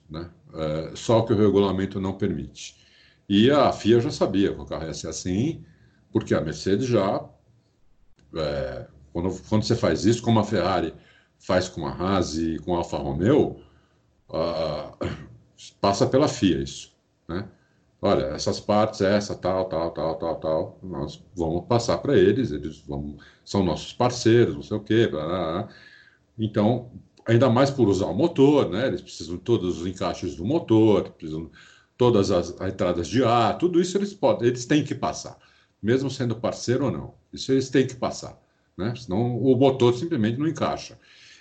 Né? 0.10 0.30
É, 0.54 0.92
só 0.96 1.22
que 1.22 1.34
o 1.34 1.38
regulamento 1.38 2.00
não 2.00 2.18
permite. 2.18 2.76
E 3.30 3.50
a 3.52 3.72
FIA 3.72 4.02
já 4.02 4.12
sabia 4.12 4.54
que 4.54 4.60
o 4.60 4.66
carro 4.66 4.86
ia 4.86 4.94
ser 4.94 5.08
assim, 5.08 5.64
porque 6.12 6.34
a 6.34 6.42
Mercedes 6.42 6.88
já. 6.88 7.30
É, 8.36 8.88
quando, 9.14 9.42
quando 9.48 9.64
você 9.64 9.76
faz 9.76 10.06
isso, 10.06 10.22
como 10.22 10.40
a 10.40 10.44
Ferrari 10.44 10.94
faz 11.38 11.68
com 11.68 11.86
a 11.86 11.92
Haas 11.92 12.38
e 12.38 12.60
com 12.60 12.76
a 12.76 12.80
Alfa 12.80 12.98
Romeo, 12.98 13.62
passa 15.80 16.08
pela 16.08 16.28
FIA 16.28 16.62
isso. 16.62 16.96
Né? 17.28 17.48
Olha, 18.02 18.26
essas 18.28 18.60
partes, 18.60 19.02
essa, 19.02 19.36
tal, 19.36 19.66
tal, 19.66 19.92
tal, 19.92 20.16
tal, 20.18 20.36
tal, 20.40 20.80
nós 20.82 21.24
vamos 21.36 21.66
passar 21.68 22.00
para 22.00 22.18
eles, 22.18 22.52
eles 22.52 22.80
vão, 22.80 23.18
são 23.46 23.64
nossos 23.64 23.94
parceiros, 23.94 24.56
não 24.56 24.64
sei 24.64 24.78
o 24.78 24.80
quê, 24.82 25.08
blá, 25.08 25.26
blá, 25.26 25.52
blá. 25.52 25.70
então, 26.40 26.92
ainda 27.28 27.50
mais 27.50 27.70
por 27.70 27.88
usar 27.88 28.08
o 28.08 28.16
motor, 28.16 28.70
né, 28.70 28.88
eles 28.88 29.02
precisam 29.02 29.38
de 29.38 29.44
todos 29.44 29.80
os 29.82 29.88
encaixes 29.88 30.36
do 30.36 30.46
motor, 30.46 31.12
precisam 31.12 31.52
todas 31.98 32.32
as, 32.32 32.60
as 32.60 32.74
entradas 32.74 33.08
de 33.08 33.24
ar, 33.24 33.58
tudo 33.58 33.80
isso 33.80 33.98
eles 33.98 34.14
podem, 34.14 34.48
eles 34.48 34.66
têm 34.66 34.84
que 34.84 34.96
passar, 34.96 35.38
mesmo 35.82 36.10
sendo 36.10 36.36
parceiro 36.36 36.86
ou 36.86 36.92
não, 36.92 37.14
isso 37.32 37.52
eles 37.52 37.70
têm 37.70 37.86
que 37.88 37.96
passar, 37.96 38.40
né, 38.78 38.94
senão 38.96 39.38
o 39.38 39.56
motor 39.56 39.94
simplesmente 39.94 40.40
não 40.40 40.48
encaixa. 40.48 40.98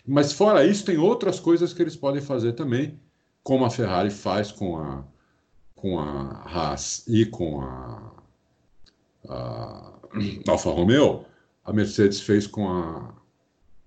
Mas 0.07 0.33
fora 0.33 0.65
isso, 0.65 0.85
tem 0.85 0.99
outras 0.99 1.41
coisas 1.41 1.73
que 1.73 1.83
eles 1.83 1.97
podem 1.97 2.21
fazer 2.21 2.53
também, 2.53 2.99
como 3.43 3.65
a 3.65 3.71
Ferrari 3.71 4.11
faz 4.11 4.51
com 4.53 4.79
a, 4.79 5.05
com 5.81 5.99
a 5.99 6.43
Haas 6.45 7.05
e 7.09 7.25
com 7.25 7.63
a, 7.63 8.13
a 9.29 9.93
Alfa 10.49 10.71
Romeo, 10.71 11.25
a 11.65 11.73
Mercedes 11.73 12.21
fez 12.21 12.47
com 12.47 12.69
a, 12.69 13.15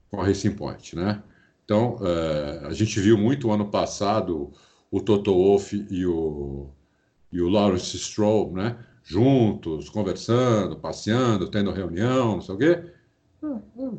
com 0.09 0.19
a 0.19 0.25
Racing 0.25 0.55
Point, 0.55 0.95
né? 0.95 1.21
Então, 1.63 1.97
é, 2.01 2.65
a 2.65 2.73
gente 2.73 2.99
viu 2.99 3.17
muito 3.17 3.51
ano 3.51 3.69
passado 3.69 4.51
o 4.91 4.99
Toto 5.01 5.33
Wolff 5.33 5.87
e 5.89 6.05
o, 6.05 6.69
e 7.31 7.41
o 7.41 7.49
Lawrence 7.49 7.97
Stroll, 7.97 8.51
né? 8.53 8.77
Juntos, 9.03 9.89
conversando, 9.89 10.77
passeando, 10.77 11.49
tendo 11.49 11.71
reunião, 11.71 12.35
não 12.35 12.41
sei 12.41 12.55
o 12.55 12.57
quê. 12.57 12.93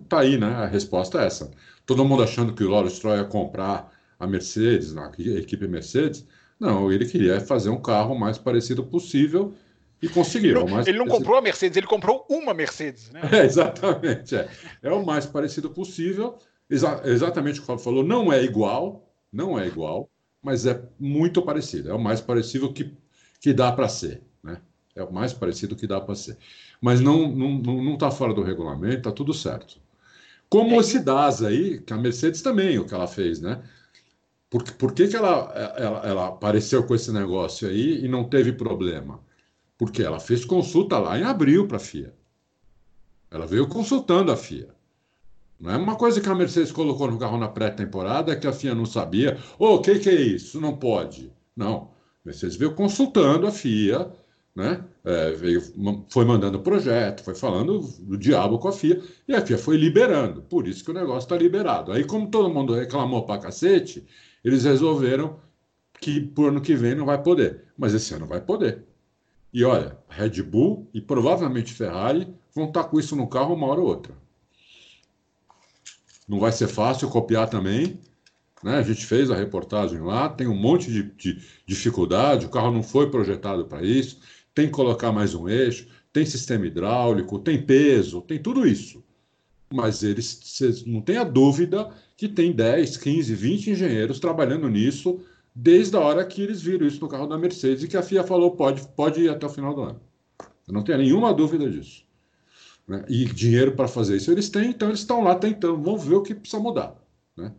Tá 0.09 0.21
aí, 0.21 0.39
né? 0.39 0.47
A 0.47 0.67
resposta 0.67 1.21
é 1.23 1.27
essa. 1.27 1.51
Todo 1.85 2.05
mundo 2.05 2.23
achando 2.23 2.55
que 2.55 2.65
o 2.65 2.71
Lawrence 2.71 2.97
Stroll 2.97 3.17
ia 3.17 3.25
comprar 3.25 3.93
a 4.19 4.27
Mercedes, 4.27 4.97
a 4.97 5.11
equipe 5.19 5.69
Mercedes, 5.69 6.27
não, 6.59 6.91
ele 6.93 7.07
queria 7.07 7.41
fazer 7.41 7.71
um 7.71 7.81
carro 7.81 8.19
mais 8.19 8.39
parecido 8.39 8.85
possível 8.85 9.55
e 10.01 10.09
conseguiu. 10.09 10.61
Ele 10.61 10.71
não, 10.71 10.81
ele 10.81 10.99
não 10.99 11.07
comprou 11.07 11.37
a 11.37 11.43
Mercedes, 11.43 11.77
ele 11.77 11.87
comprou 11.87 12.27
uma 12.29 12.55
Mercedes. 12.55 13.11
Né? 13.11 13.21
É, 13.33 13.45
exatamente. 13.45 14.37
É. 14.37 14.49
é 14.83 14.91
o 14.91 15.05
mais 15.05 15.27
parecido 15.27 15.71
possível. 15.71 16.39
Exa 16.69 17.03
exatamente 17.05 17.59
o 17.59 17.63
que 17.63 17.65
o 17.65 17.67
Fábio 17.67 17.85
falou, 17.85 18.05
não 18.05 18.33
é 18.33 18.43
igual, 18.43 19.13
não 19.33 19.59
é 19.59 19.67
igual, 19.67 20.09
mas 20.43 20.67
é 20.67 20.83
muito 20.99 21.43
parecido. 21.43 21.91
É 21.91 21.95
o 21.95 21.99
mais 21.99 22.21
parecido 22.21 22.73
que, 22.73 22.95
que 23.41 23.53
dá 23.53 23.73
para 23.73 23.89
ser. 23.89 24.23
Né? 24.43 24.59
É 24.95 25.03
o 25.03 25.13
mais 25.13 25.33
parecido 25.33 25.77
que 25.77 25.87
dá 25.87 26.01
para 26.01 26.15
ser. 26.15 26.37
Mas 26.81 27.01
não 27.01 27.27
está 27.27 27.37
não, 27.39 27.83
não, 27.83 27.99
tá 27.99 28.11
fora 28.11 28.33
do 28.33 28.43
regulamento, 28.43 28.97
está 28.99 29.13
tudo 29.13 29.33
certo. 29.33 29.79
Como 30.49 30.75
é, 30.75 30.79
esse 30.79 31.01
DAS 31.01 31.43
aí, 31.43 31.81
que 31.81 31.93
a 31.93 31.97
Mercedes 31.97 32.43
também, 32.43 32.79
o 32.79 32.85
que 32.85 32.95
ela 32.95 33.07
fez, 33.07 33.41
né? 33.41 33.63
Por, 34.55 34.63
por 34.75 34.93
que, 34.93 35.09
que 35.09 35.17
ela, 35.17 35.53
ela, 35.77 35.99
ela 36.07 36.29
apareceu 36.29 36.87
com 36.87 36.95
esse 36.95 37.11
negócio 37.11 37.67
aí 37.67 38.05
e 38.05 38.07
não 38.07 38.23
teve 38.23 38.53
problema? 38.53 39.19
Porque 39.77 40.01
ela 40.01 40.21
fez 40.21 40.45
consulta 40.45 40.97
lá 40.97 41.19
em 41.19 41.25
abril 41.25 41.67
para 41.67 41.79
a 41.79 41.81
FIA. 41.81 42.15
Ela 43.33 43.49
veio 43.49 43.67
consultando 43.67 44.31
a 44.31 44.37
FIA. 44.37 44.69
Não 45.59 45.73
é 45.73 45.77
uma 45.77 45.97
coisa 45.97 46.21
que 46.21 46.29
a 46.29 46.35
Mercedes 46.37 46.71
colocou 46.71 47.11
no 47.11 47.19
carro 47.19 47.37
na 47.37 47.49
pré-temporada 47.49 48.37
que 48.37 48.47
a 48.47 48.53
FIA 48.53 48.77
não 48.77 48.87
sabia. 48.87 49.37
Ô, 49.59 49.67
oh, 49.67 49.75
o 49.75 49.83
que, 49.83 49.99
que 49.99 50.09
é 50.09 50.21
isso? 50.21 50.61
Não 50.61 50.77
pode. 50.77 51.33
Não. 51.57 51.91
A 52.25 52.27
Mercedes 52.27 52.55
veio 52.55 52.77
consultando 52.77 53.49
a 53.49 53.51
FIA, 53.51 54.09
né? 54.55 54.85
É, 55.05 55.33
veio, 55.33 55.61
foi 56.09 56.25
mandando 56.25 56.61
projeto, 56.61 57.25
foi 57.25 57.35
falando 57.35 57.81
do 57.81 58.17
diabo 58.17 58.61
com 58.61 58.69
a 58.69 58.73
FIA, 58.73 59.03
e 59.27 59.35
a 59.35 59.45
FIA 59.45 59.59
foi 59.59 59.77
liberando. 59.77 60.43
Por 60.43 60.69
isso 60.69 60.85
que 60.85 60.93
o 60.93 60.95
negócio 60.95 61.27
está 61.27 61.37
liberado. 61.37 61.91
Aí, 61.91 62.05
como 62.05 62.31
todo 62.31 62.55
mundo 62.55 62.73
reclamou 62.73 63.27
pra 63.27 63.39
cacete, 63.39 64.07
eles 64.45 64.65
resolveram 64.65 65.41
que 66.01 66.21
por 66.21 66.51
ano 66.51 66.61
que 66.61 66.75
vem 66.75 66.95
não 66.95 67.07
vai 67.07 67.23
poder, 67.23 67.65
mas 67.79 67.95
esse 67.95 68.13
ano 68.13 68.27
vai 68.27 68.41
poder. 68.41 68.85
E 69.53 69.65
olha, 69.65 69.97
Red 70.09 70.43
Bull 70.43 70.89
e 70.93 71.01
provavelmente 71.01 71.73
Ferrari 71.73 72.29
vão 72.55 72.67
estar 72.67 72.85
com 72.85 72.99
isso 72.99 73.17
no 73.17 73.27
carro 73.27 73.55
uma 73.55 73.67
hora 73.67 73.81
ou 73.81 73.87
outra. 73.87 74.13
Não 76.29 76.41
vai 76.41 76.53
ser 76.53 76.69
fácil 76.69 77.09
copiar 77.09 77.49
também. 77.49 78.01
Né? 78.63 78.77
A 78.77 78.83
gente 78.83 79.05
fez 79.05 79.31
a 79.31 79.37
reportagem 79.37 80.01
lá, 80.01 80.29
tem 80.29 80.47
um 80.47 80.55
monte 80.55 80.91
de, 80.91 81.03
de 81.03 81.43
dificuldade, 81.67 82.47
o 82.47 82.51
carro 82.51 82.73
não 82.73 82.83
foi 82.83 83.11
projetado 83.11 83.67
para 83.67 83.83
isso, 83.83 84.19
tem 84.55 84.67
que 84.67 84.73
colocar 84.73 85.13
mais 85.13 85.35
um 85.35 85.49
eixo, 85.49 85.87
tem 86.13 86.25
sistema 86.25 86.67
hidráulico, 86.67 87.39
tem 87.39 87.61
peso, 87.61 88.23
tem 88.23 88.39
tudo 88.39 88.67
isso. 88.67 89.05
Mas 89.73 90.03
eles, 90.03 90.85
não 90.87 91.01
tenha 91.01 91.25
dúvida 91.25 91.91
que 92.17 92.29
tem 92.29 92.53
10, 92.53 92.97
15, 92.97 93.35
20 93.35 93.71
engenheiros 93.71 94.21
trabalhando 94.21 94.69
nisso 94.69 95.21
desde 95.55 95.97
a 95.97 96.01
hora 96.01 96.25
que 96.25 96.43
eles 96.43 96.61
viram 96.61 96.87
isso 96.87 97.01
no 97.01 97.09
carro 97.09 97.27
da 97.27 97.39
Mercedes 97.39 97.85
e 97.85 97.89
que 97.89 97.97
a 97.97 98.03
FIA 98.03 98.25
falou 98.25 98.57
pode, 98.57 98.87
pode 98.89 99.23
ir 99.23 99.29
até 99.29 99.47
o 99.47 99.51
final 99.51 99.75
do 99.75 99.83
ano. 99.83 100.01
Eu 100.67 100.75
não 100.75 100.83
tenho 100.83 100.99
nenhuma 100.99 101.33
dúvida 101.33 101.71
disso. 101.71 102.05
Né? 102.87 103.05
E 103.09 103.25
dinheiro 103.25 103.73
para 103.73 103.89
fazer 103.89 104.17
isso 104.17 104.31
eles 104.31 104.49
têm, 104.49 104.71
então 104.71 104.89
eles 104.89 105.01
estão 105.01 105.23
lá 105.23 105.35
tentando, 105.37 105.81
vamos 105.81 106.05
ver 106.05 106.17
o 106.17 106.23
que 106.23 106.35
precisa 106.35 106.61
mudar. 106.61 106.97
Né? 107.37 107.53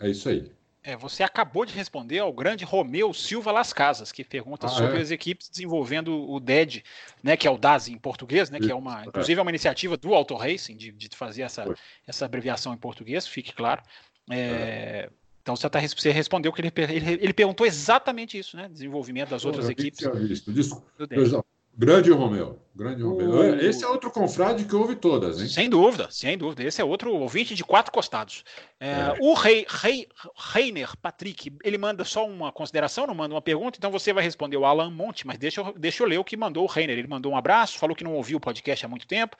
É 0.00 0.10
isso 0.10 0.28
aí. 0.28 0.50
É, 0.82 0.96
você 0.96 1.22
acabou 1.22 1.66
de 1.66 1.74
responder 1.74 2.20
ao 2.20 2.32
grande 2.32 2.64
Romeu 2.64 3.12
Silva 3.12 3.52
Las 3.52 3.70
Casas, 3.70 4.10
que 4.10 4.24
pergunta 4.24 4.66
ah, 4.66 4.70
sobre 4.70 4.98
é? 4.98 5.02
as 5.02 5.10
equipes 5.10 5.50
desenvolvendo 5.50 6.30
o 6.30 6.40
DED, 6.40 6.82
né, 7.22 7.36
que 7.36 7.46
é 7.46 7.50
o 7.50 7.58
DAS 7.58 7.88
em 7.88 7.98
português, 7.98 8.48
né, 8.48 8.58
que 8.58 8.70
é 8.70 8.74
uma, 8.74 9.04
inclusive 9.04 9.38
é 9.38 9.42
uma 9.42 9.50
iniciativa 9.50 9.98
do 9.98 10.14
Auto 10.14 10.34
Racing 10.34 10.76
de, 10.76 10.90
de 10.90 11.08
fazer 11.14 11.42
essa, 11.42 11.66
essa 12.06 12.24
abreviação 12.24 12.72
em 12.72 12.78
português, 12.78 13.26
fique 13.26 13.52
claro. 13.52 13.82
É, 14.30 14.38
é. 14.38 15.10
então 15.42 15.54
você, 15.54 15.68
tá, 15.68 15.80
você 15.80 16.10
respondeu 16.12 16.50
que 16.50 16.62
ele, 16.62 16.72
ele, 16.74 17.12
ele, 17.24 17.32
perguntou 17.34 17.66
exatamente 17.66 18.38
isso, 18.38 18.56
né, 18.56 18.66
desenvolvimento 18.66 19.28
das 19.28 19.44
outras 19.44 19.68
equipes. 19.68 20.00
Desculpa, 20.46 20.86
eu, 21.10 21.26
já, 21.26 21.44
Grande 21.76 22.10
Romeu. 22.10 22.60
Grande 22.74 23.02
Romeu. 23.02 23.60
Esse 23.60 23.84
é 23.84 23.88
outro 23.88 24.10
confrade 24.10 24.64
que 24.64 24.74
ouve 24.74 24.96
todas, 24.96 25.40
hein? 25.40 25.48
Sem 25.48 25.68
dúvida, 25.68 26.08
sem 26.10 26.36
dúvida. 26.38 26.62
Esse 26.62 26.80
é 26.80 26.84
outro 26.84 27.12
ouvinte 27.14 27.54
de 27.54 27.64
quatro 27.64 27.92
costados. 27.92 28.44
É, 28.78 28.90
é. 28.90 29.16
O 29.20 29.34
Rei, 29.34 29.66
Rei, 29.68 30.06
Reiner 30.36 30.96
Patrick, 30.96 31.52
ele 31.64 31.78
manda 31.78 32.04
só 32.04 32.26
uma 32.26 32.52
consideração, 32.52 33.06
não 33.06 33.14
manda 33.14 33.34
uma 33.34 33.42
pergunta, 33.42 33.78
então 33.78 33.90
você 33.90 34.12
vai 34.12 34.24
responder 34.24 34.56
o 34.56 34.64
Alan 34.64 34.90
Monte, 34.90 35.26
mas 35.26 35.38
deixa 35.38 35.60
eu, 35.60 35.74
deixa 35.76 36.02
eu 36.02 36.06
ler 36.06 36.18
o 36.18 36.24
que 36.24 36.36
mandou 36.36 36.64
o 36.64 36.66
Reiner. 36.66 36.98
Ele 36.98 37.08
mandou 37.08 37.32
um 37.32 37.36
abraço, 37.36 37.78
falou 37.78 37.94
que 37.94 38.04
não 38.04 38.14
ouviu 38.14 38.38
o 38.38 38.40
podcast 38.40 38.84
há 38.84 38.88
muito 38.88 39.06
tempo. 39.06 39.36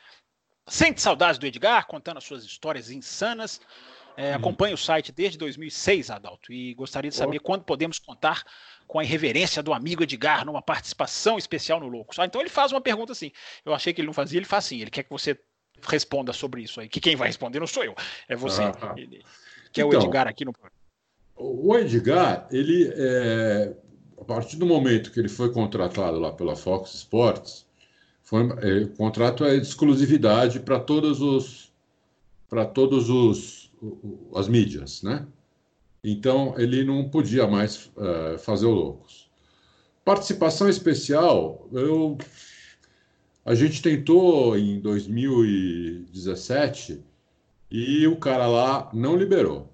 Sente 0.67 1.01
saudades 1.01 1.39
do 1.39 1.47
Edgar, 1.47 1.87
contando 1.87 2.19
as 2.19 2.25
suas 2.25 2.45
histórias 2.45 2.91
insanas. 2.91 3.61
É, 4.17 4.33
hum. 4.33 4.37
Acompanha 4.37 4.75
o 4.75 4.79
site 4.79 5.13
desde 5.13 5.39
2006, 5.39 6.11
Adalto, 6.11 6.53
e 6.53 6.75
gostaria 6.75 7.11
de 7.11 7.17
saber 7.17 7.39
oh. 7.39 7.43
quando 7.43 7.65
podemos 7.65 7.99
contar 7.99 8.45
com 8.91 8.99
a 8.99 9.05
irreverência 9.05 9.63
do 9.63 9.73
amigo 9.73 10.03
Edgar 10.03 10.45
numa 10.45 10.61
participação 10.61 11.39
especial 11.39 11.79
no 11.79 11.87
Loucos. 11.87 12.19
Ah, 12.19 12.25
então 12.25 12.41
ele 12.41 12.51
faz 12.51 12.73
uma 12.73 12.81
pergunta 12.81 13.13
assim. 13.13 13.31
Eu 13.65 13.73
achei 13.73 13.93
que 13.93 14.01
ele 14.01 14.07
não 14.07 14.13
fazia, 14.13 14.37
ele 14.37 14.45
faz 14.45 14.65
assim. 14.65 14.81
Ele 14.81 14.91
quer 14.91 15.05
que 15.05 15.11
você 15.11 15.39
responda 15.87 16.33
sobre 16.33 16.61
isso 16.63 16.81
aí. 16.81 16.89
Que 16.89 16.99
quem 16.99 17.15
vai 17.15 17.29
responder 17.29 17.61
não 17.61 17.69
sou 17.69 17.85
eu, 17.85 17.95
é 18.29 18.35
você. 18.35 18.63
Ah, 18.63 18.73
ah. 18.83 18.95
Ele, 18.97 19.23
que 19.73 19.81
é 19.81 19.85
então, 19.85 20.01
o 20.01 20.03
Edgar 20.03 20.27
aqui 20.27 20.45
no 20.45 20.53
O 21.37 21.77
Edgar, 21.77 22.49
ele 22.51 22.93
é, 22.93 23.77
a 24.21 24.25
partir 24.25 24.57
do 24.57 24.67
momento 24.67 25.13
que 25.13 25.21
ele 25.21 25.29
foi 25.29 25.53
contratado 25.53 26.19
lá 26.19 26.33
pela 26.33 26.57
Fox 26.57 26.93
Sports, 26.93 27.69
foi, 28.25 28.43
é, 28.61 28.87
o 28.87 28.89
contrato 28.89 29.45
é 29.45 29.57
de 29.57 29.69
exclusividade 29.69 30.59
para 30.59 30.81
todos 30.81 31.21
os 31.21 31.73
para 32.49 32.67
todos 32.67 33.09
os 33.09 33.71
as 34.35 34.49
mídias, 34.49 35.01
né? 35.05 35.29
Então, 36.03 36.55
ele 36.59 36.83
não 36.85 37.09
podia 37.09 37.47
mais 37.47 37.87
uh, 37.97 38.37
fazer 38.39 38.67
o 38.67 38.71
Loucos. 38.71 39.31
Participação 40.05 40.69
especial, 40.69 41.69
eu, 41.73 42.19
a 43.45 43.55
gente 43.55 43.83
tentou 43.83 44.57
em 44.57 44.81
2017 44.81 47.05
e 47.71 48.07
o 48.07 48.17
cara 48.17 48.47
lá 48.47 48.91
não 48.93 49.17
liberou. 49.17 49.71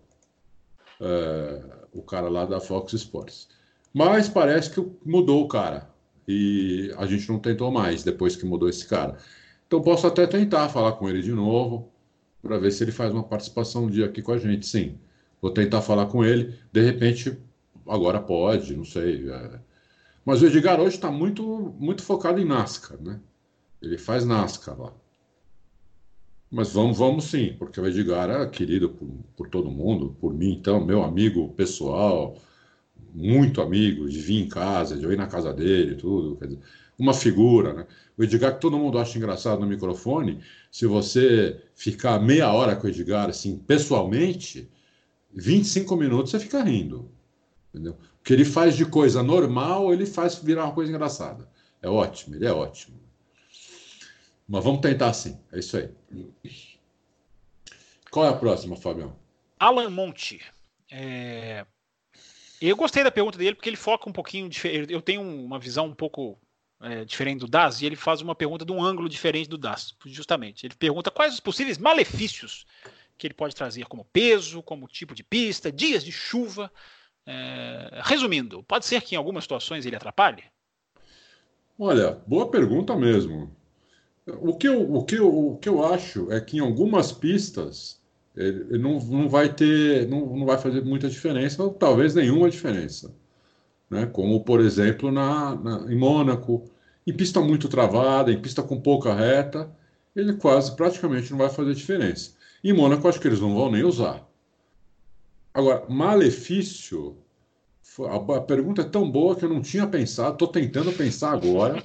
Uh, 1.01 1.77
o 1.93 2.03
cara 2.03 2.29
lá 2.29 2.45
da 2.45 2.61
Fox 2.61 2.93
Sports. 2.93 3.49
Mas 3.93 4.29
parece 4.29 4.71
que 4.71 4.85
mudou 5.05 5.45
o 5.45 5.49
cara. 5.49 5.91
E 6.29 6.93
a 6.99 7.07
gente 7.07 7.29
não 7.29 7.39
tentou 7.39 7.71
mais 7.71 8.03
depois 8.03 8.37
que 8.37 8.45
mudou 8.45 8.69
esse 8.69 8.87
cara. 8.87 9.17
Então 9.67 9.81
posso 9.81 10.07
até 10.07 10.27
tentar 10.27 10.69
falar 10.69 10.93
com 10.93 11.09
ele 11.09 11.23
de 11.23 11.33
novo 11.33 11.91
para 12.43 12.59
ver 12.59 12.71
se 12.73 12.85
ele 12.85 12.93
faz 12.93 13.13
uma 13.13 13.25
participação 13.25 13.85
um 13.85 13.91
dia 13.91 14.07
aqui 14.07 14.23
com 14.23 14.33
a 14.33 14.39
gente, 14.39 14.67
sim. 14.67 14.99
Vou 15.41 15.51
tentar 15.51 15.83
falar 15.83 16.07
com 16.07 16.25
ele. 16.25 16.55
De 16.73 16.81
repente, 16.81 17.37
agora 17.87 18.21
pode, 18.21 18.77
não 18.77 18.85
sei. 18.85 19.31
É... 19.31 19.61
Mas 20.25 20.43
o 20.43 20.47
Edgar 20.47 20.81
hoje 20.81 20.97
está 20.97 21.11
muito, 21.11 21.75
muito 21.79 22.03
focado 22.03 22.41
em 22.41 22.45
NASCAR, 22.45 23.01
né? 23.01 23.21
Ele 23.81 23.99
faz 23.99 24.25
NASCAR 24.25 24.81
lá. 24.81 24.93
Mas 26.51 26.73
vamos, 26.73 26.99
vamos 26.99 27.25
sim, 27.25 27.55
porque 27.59 27.81
o 27.81 27.87
Edgar 27.87 28.31
é 28.31 28.47
querido 28.47 28.89
por, 28.89 29.09
por 29.37 29.49
todo 29.49 29.71
mundo, 29.71 30.17
por 30.21 30.33
mim, 30.33 30.53
então, 30.53 30.85
meu 30.85 31.03
amigo 31.03 31.49
pessoal, 31.51 32.37
muito 33.13 33.61
amigo, 33.61 34.09
de 34.09 34.19
vir 34.19 34.43
em 34.43 34.49
casa, 34.49 34.97
de 34.97 35.05
eu 35.05 35.13
ir 35.13 35.17
na 35.17 35.27
casa 35.27 35.53
dele, 35.53 35.97
tudo. 35.97 36.39
Dizer, 36.47 36.61
uma 36.99 37.13
figura, 37.13 37.73
né? 37.73 37.87
O 38.17 38.23
Edgar, 38.23 38.55
que 38.55 38.61
todo 38.61 38.79
mundo 38.79 38.99
acha 38.99 39.19
engraçado 39.19 39.61
no 39.61 39.67
microfone, 39.67 40.41
se 40.71 40.87
você 40.87 41.61
ficar 41.75 42.19
meia 42.21 42.53
hora 42.53 42.75
com 42.77 42.87
o 42.87 42.91
Edgar, 42.91 43.29
assim, 43.29 43.59
pessoalmente, 43.59 44.69
25 45.37 45.95
minutos 45.97 46.31
você 46.31 46.41
fica 46.41 46.63
rindo. 46.63 47.13
Entendeu? 47.69 47.93
O 47.93 48.25
que 48.25 48.33
ele 48.33 48.45
faz 48.45 48.75
de 48.75 48.87
coisa 48.87 49.23
normal, 49.23 49.93
ele 49.93 50.07
faz 50.07 50.37
virar 50.37 50.65
uma 50.65 50.75
coisa 50.75 50.91
engraçada. 50.91 51.49
É 51.83 51.89
ótimo, 51.89 52.35
ele 52.35 52.47
é 52.47 52.53
ótimo. 52.53 52.99
Mas 54.49 54.65
vamos 54.65 54.81
tentar 54.81 55.11
assim, 55.11 55.39
é 55.53 55.59
isso 55.59 55.77
aí. 55.77 55.91
Qual 58.11 58.25
é 58.25 58.31
a 58.31 58.37
próxima, 58.37 58.77
Fabião? 58.77 59.15
Alan 59.59 59.91
Monte. 59.91 60.41
É... 60.91 61.67
Eu 62.61 62.77
gostei 62.77 63.05
da 63.05 63.11
pergunta 63.11 63.37
dele 63.37 63.55
porque 63.55 63.69
ele 63.69 63.77
foca 63.77 64.09
um 64.09 64.13
pouquinho. 64.13 64.49
Eu 64.89 65.03
tenho 65.03 65.21
uma 65.21 65.59
visão 65.59 65.87
um 65.87 65.95
pouco 65.95 66.39
é, 66.81 67.05
diferente 67.05 67.41
do 67.41 67.49
Das 67.49 67.83
e 67.83 67.87
ele 67.87 67.97
faz 67.97 68.23
uma 68.23 68.35
pergunta 68.35 68.65
de 68.65 68.73
um 68.73 68.83
ângulo 68.83 69.09
diferente 69.09 69.49
do 69.49 69.59
Das, 69.59 69.95
justamente. 70.07 70.65
Ele 70.65 70.75
pergunta 70.75 71.11
quais 71.11 71.35
os 71.35 71.41
possíveis 71.41 71.77
malefícios 71.77 72.65
que 73.17 73.27
ele 73.27 73.35
pode 73.35 73.55
trazer 73.55 73.87
como 73.87 74.05
peso, 74.13 74.63
como 74.63 74.89
tipo 74.89 75.15
de 75.15 75.23
pista, 75.23 75.73
dias 75.73 76.05
de 76.05 76.13
chuva. 76.13 76.71
É... 77.27 78.01
Resumindo, 78.05 78.63
pode 78.63 78.87
ser 78.87 79.03
que 79.03 79.15
em 79.15 79.19
algumas 79.19 79.45
situações 79.45 79.87
ele 79.87 79.97
atrapalhe? 79.97 80.45
Olha, 81.79 82.19
boa 82.27 82.51
pergunta 82.51 82.97
mesmo. 82.97 83.55
O 84.27 84.57
que 84.57 84.67
eu, 84.67 84.95
o 84.95 85.05
que 85.05 85.17
eu, 85.17 85.53
o 85.53 85.57
que 85.59 85.69
eu 85.69 85.85
acho 85.85 86.33
é 86.33 86.41
que 86.41 86.57
em 86.57 86.61
algumas 86.61 87.13
pistas 87.13 88.01
ele 88.37 88.79
não, 88.79 88.99
não 89.01 89.29
vai 89.29 89.53
ter, 89.53 90.07
não, 90.09 90.37
não 90.37 90.45
vai 90.45 90.59
fazer 90.59 90.85
muita 90.85 91.09
diferença, 91.09 91.63
ou 91.63 91.73
talvez 91.73 92.15
nenhuma 92.15 92.51
diferença. 92.51 93.15
Né? 93.89 94.05
Como, 94.07 94.45
por 94.45 94.61
exemplo, 94.61 95.11
na, 95.11 95.55
na, 95.55 95.93
em 95.93 95.97
Mônaco, 95.97 96.71
em 97.07 97.13
pista 97.13 97.41
muito 97.41 97.69
travada, 97.69 98.31
em 98.31 98.41
pista 98.41 98.63
com 98.63 98.81
pouca 98.81 99.15
reta, 99.15 99.71
ele 100.15 100.35
quase 100.35 100.75
praticamente 100.77 101.31
não 101.31 101.39
vai 101.39 101.49
fazer 101.49 101.75
diferença. 101.75 102.36
Em 102.63 102.73
Mônaco, 102.73 103.09
acho 103.09 103.21
que 103.21 103.29
eles 103.29 103.41
não 103.41 103.55
vão 103.55 103.71
nem 103.71 103.85
usar. 103.85 104.27
Agora, 105.53 105.85
malefício. 105.89 107.19
A 108.11 108.41
pergunta 108.43 108.83
é 108.83 108.85
tão 108.85 109.11
boa 109.11 109.35
que 109.35 109.45
eu 109.45 109.49
não 109.49 109.63
tinha 109.63 109.87
pensado, 109.87 110.35
estou 110.35 110.49
tentando 110.49 110.93
pensar 110.93 111.33
agora. 111.33 111.83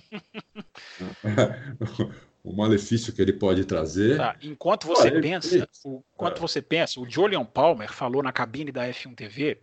o 2.44 2.54
malefício 2.54 3.14
que 3.14 3.22
ele 3.22 3.32
pode 3.32 3.64
trazer. 3.64 4.18
Tá, 4.18 4.36
enquanto 4.42 4.88
você 4.88 5.08
ah, 5.08 5.22
pensa, 5.22 5.70
o, 5.86 6.04
enquanto 6.14 6.38
é. 6.38 6.40
você 6.42 6.62
pensa, 6.62 7.00
o 7.00 7.10
Julian 7.10 7.46
Palmer 7.46 7.92
falou 7.94 8.22
na 8.22 8.34
cabine 8.34 8.74
da 8.74 8.90
F1 8.90 9.16
TV 9.16 9.62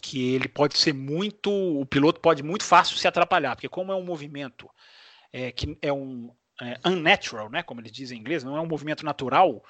que 0.00 0.34
ele 0.34 0.48
pode 0.48 0.78
ser 0.78 0.92
muito, 0.92 1.50
o 1.50 1.84
piloto 1.84 2.20
pode 2.20 2.42
muito 2.42 2.64
fácil 2.64 2.96
se 2.96 3.08
atrapalhar, 3.08 3.56
porque 3.56 3.68
como 3.68 3.92
é 3.92 3.96
um 3.96 4.04
movimento 4.04 4.68
é, 5.32 5.50
que 5.50 5.76
é 5.82 5.92
um 5.92 6.30
é, 6.60 6.78
unnatural, 6.84 7.50
né, 7.50 7.62
como 7.62 7.80
eles 7.80 7.92
dizem 7.92 8.16
em 8.16 8.20
inglês, 8.20 8.44
não 8.44 8.56
é 8.56 8.60
um 8.60 8.66
movimento 8.66 9.04
natural, 9.04 9.62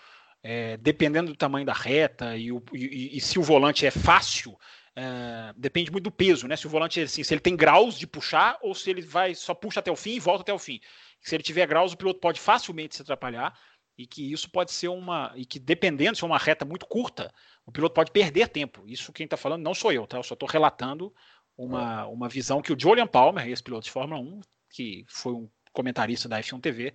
é, 0.43 0.77
dependendo 0.77 1.33
do 1.33 1.37
tamanho 1.37 1.67
da 1.67 1.73
reta 1.73 2.37
e, 2.37 2.53
o, 2.53 2.63
e, 2.73 3.17
e 3.17 3.21
se 3.21 3.39
o 3.39 3.43
volante 3.43 3.85
é 3.85 3.91
fácil, 3.91 4.57
é, 4.95 5.53
depende 5.57 5.91
muito 5.91 6.05
do 6.05 6.11
peso, 6.11 6.49
né? 6.49 6.57
Se 6.57 6.67
o 6.67 6.71
volante 6.71 7.01
assim, 7.01 7.23
se 7.23 7.33
ele 7.35 7.41
tem 7.41 7.57
graus 7.57 7.99
de 7.99 8.07
puxar 8.07 8.59
ou 8.63 8.75
se 8.75 8.91
ele 8.91 9.03
vai 9.03 9.35
só 9.35 9.55
puxa 9.55 9.81
até 9.81 9.91
o 9.91 9.97
fim 9.97 10.15
e 10.15 10.21
volta 10.21 10.43
até 10.43 10.53
o 10.53 10.59
fim. 10.59 10.81
Se 11.21 11.35
ele 11.35 11.43
tiver 11.43 11.67
graus, 11.67 11.93
o 11.93 11.97
piloto 11.97 12.21
pode 12.21 12.41
facilmente 12.41 12.97
se 12.97 13.03
atrapalhar 13.03 13.59
e 13.97 14.07
que 14.07 14.33
isso 14.33 14.51
pode 14.51 14.73
ser 14.73 14.89
uma 14.89 15.33
e 15.37 15.45
que 15.45 15.59
dependendo 15.59 16.17
se 16.17 16.25
é 16.25 16.27
uma 16.27 16.39
reta 16.39 16.65
muito 16.65 16.87
curta, 16.87 17.33
o 17.67 17.73
piloto 17.73 17.95
pode 17.95 18.11
perder 18.11 18.49
tempo. 18.49 18.83
Isso 18.87 19.13
quem 19.13 19.25
está 19.25 19.37
falando 19.37 19.63
não 19.63 19.75
sou 19.75 19.93
eu, 19.93 20.07
tá? 20.07 20.17
Eu 20.17 20.23
só 20.23 20.35
estou 20.35 20.49
relatando 20.49 21.13
uma, 21.57 22.07
uma 22.07 22.29
visão 22.29 22.63
que 22.63 22.73
o 22.73 22.81
Julian 22.81 23.07
Palmer, 23.07 23.49
esse 23.49 23.63
piloto 23.63 23.85
de 23.85 23.91
Fórmula 23.91 24.21
1, 24.21 24.41
que 24.71 25.05
foi 25.09 25.33
um 25.33 25.51
comentarista 25.73 26.29
da 26.29 26.41
F1 26.41 26.61
TV, 26.61 26.95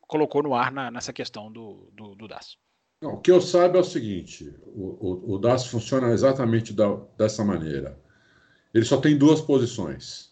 colocou 0.00 0.42
no 0.42 0.54
ar 0.54 0.70
na, 0.72 0.90
nessa 0.90 1.12
questão 1.12 1.50
do, 1.50 1.90
do, 1.92 2.14
do 2.14 2.28
DAS. 2.28 2.58
O 3.02 3.16
que 3.16 3.32
eu 3.32 3.40
saiba 3.40 3.78
é 3.78 3.80
o 3.80 3.84
seguinte: 3.84 4.54
o, 4.66 5.32
o, 5.32 5.34
o 5.34 5.38
DAS 5.38 5.66
funciona 5.66 6.12
exatamente 6.12 6.72
da, 6.72 6.96
dessa 7.18 7.44
maneira. 7.44 7.98
Ele 8.72 8.84
só 8.84 8.96
tem 8.96 9.18
duas 9.18 9.40
posições. 9.40 10.30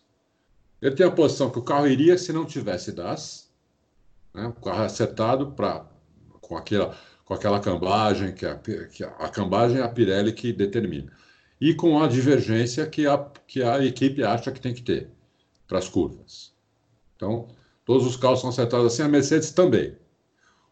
Ele 0.81 0.95
tem 0.95 1.05
a 1.05 1.11
posição 1.11 1.51
que 1.51 1.59
o 1.59 1.65
carro 1.65 1.89
iria 1.89 2.17
se 2.17 2.33
não 2.33 2.47
tivesse 2.47 2.93
DAS, 2.93 3.51
né? 4.33 4.47
o 4.47 4.61
carro 4.61 4.83
é 4.83 4.87
acertado 4.87 5.53
pra, 5.53 5.85
com, 6.41 6.57
aquela, 6.57 6.97
com 7.25 7.35
aquela 7.35 7.61
cambagem, 7.61 8.33
que, 8.33 8.47
a, 8.47 8.55
que 8.57 9.05
a, 9.05 9.09
a 9.09 9.29
cambagem 9.29 9.79
é 9.79 9.83
a 9.83 9.89
Pirelli 9.89 10.33
que 10.33 10.53
determina, 10.53 11.13
e 11.61 11.75
com 11.75 12.03
a 12.03 12.07
divergência 12.07 12.87
que 12.87 13.07
a, 13.07 13.19
que 13.47 13.63
a 13.63 13.85
equipe 13.85 14.23
acha 14.23 14.51
que 14.51 14.61
tem 14.61 14.73
que 14.73 14.83
ter 14.83 15.11
para 15.67 15.79
as 15.79 15.89
curvas. 15.89 16.55
Então, 17.17 17.49
todos 17.85 18.07
os 18.07 18.17
carros 18.17 18.41
são 18.41 18.49
acertados 18.49 18.87
assim, 18.87 19.03
a 19.03 19.09
Mercedes 19.09 19.51
também. 19.51 19.95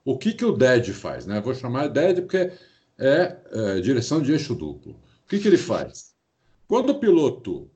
O 0.08 0.16
que, 0.16 0.32
que 0.32 0.42
o 0.42 0.52
DED 0.52 0.94
faz? 0.94 1.26
Né? 1.26 1.38
Vou 1.38 1.54
chamar 1.54 1.88
de 1.88 2.00
DED 2.00 2.22
porque 2.22 2.50
é, 2.96 3.36
é, 3.52 3.80
direção 3.80 4.22
de 4.22 4.32
eixo 4.32 4.54
duplo. 4.54 4.92
O 4.92 5.28
que, 5.28 5.38
que 5.38 5.46
ele 5.46 5.58
faz? 5.58 6.14
Quando 6.66 6.92
o 6.92 6.98
piloto 6.98 7.70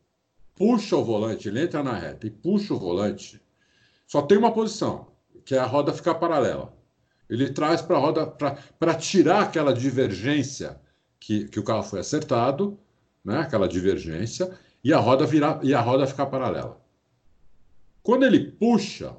puxa 0.55 0.97
o 0.97 1.05
volante, 1.05 1.49
ele 1.49 1.61
entra 1.61 1.83
na 1.83 1.93
reta 1.93 2.27
e 2.27 2.31
puxa 2.31 2.73
o 2.73 2.79
volante, 2.79 3.39
só 4.07 4.23
tem 4.23 4.39
uma 4.39 4.51
posição, 4.51 5.09
que 5.45 5.55
é 5.55 5.59
a 5.59 5.67
roda 5.67 5.93
ficar 5.93 6.15
paralela. 6.15 6.75
Ele 7.29 7.51
traz 7.51 7.83
para 7.83 7.99
a 7.99 8.01
roda, 8.01 8.27
para 8.27 8.95
tirar 8.95 9.43
aquela 9.43 9.75
divergência 9.75 10.81
que, 11.21 11.47
que 11.49 11.61
o 11.61 11.63
carro 11.63 11.83
foi 11.83 12.01
acertado, 12.01 12.79
né? 13.23 13.41
aquela 13.41 13.69
divergência, 13.69 14.59
e 14.83 14.91
a 14.91 14.99
roda 14.99 15.27
virar 15.27 15.61
e 15.63 15.75
a 15.75 15.83
roda 15.83 16.07
ficar 16.07 16.25
paralela. 16.25 16.81
Quando 18.03 18.25
ele 18.25 18.53
puxa, 18.53 19.15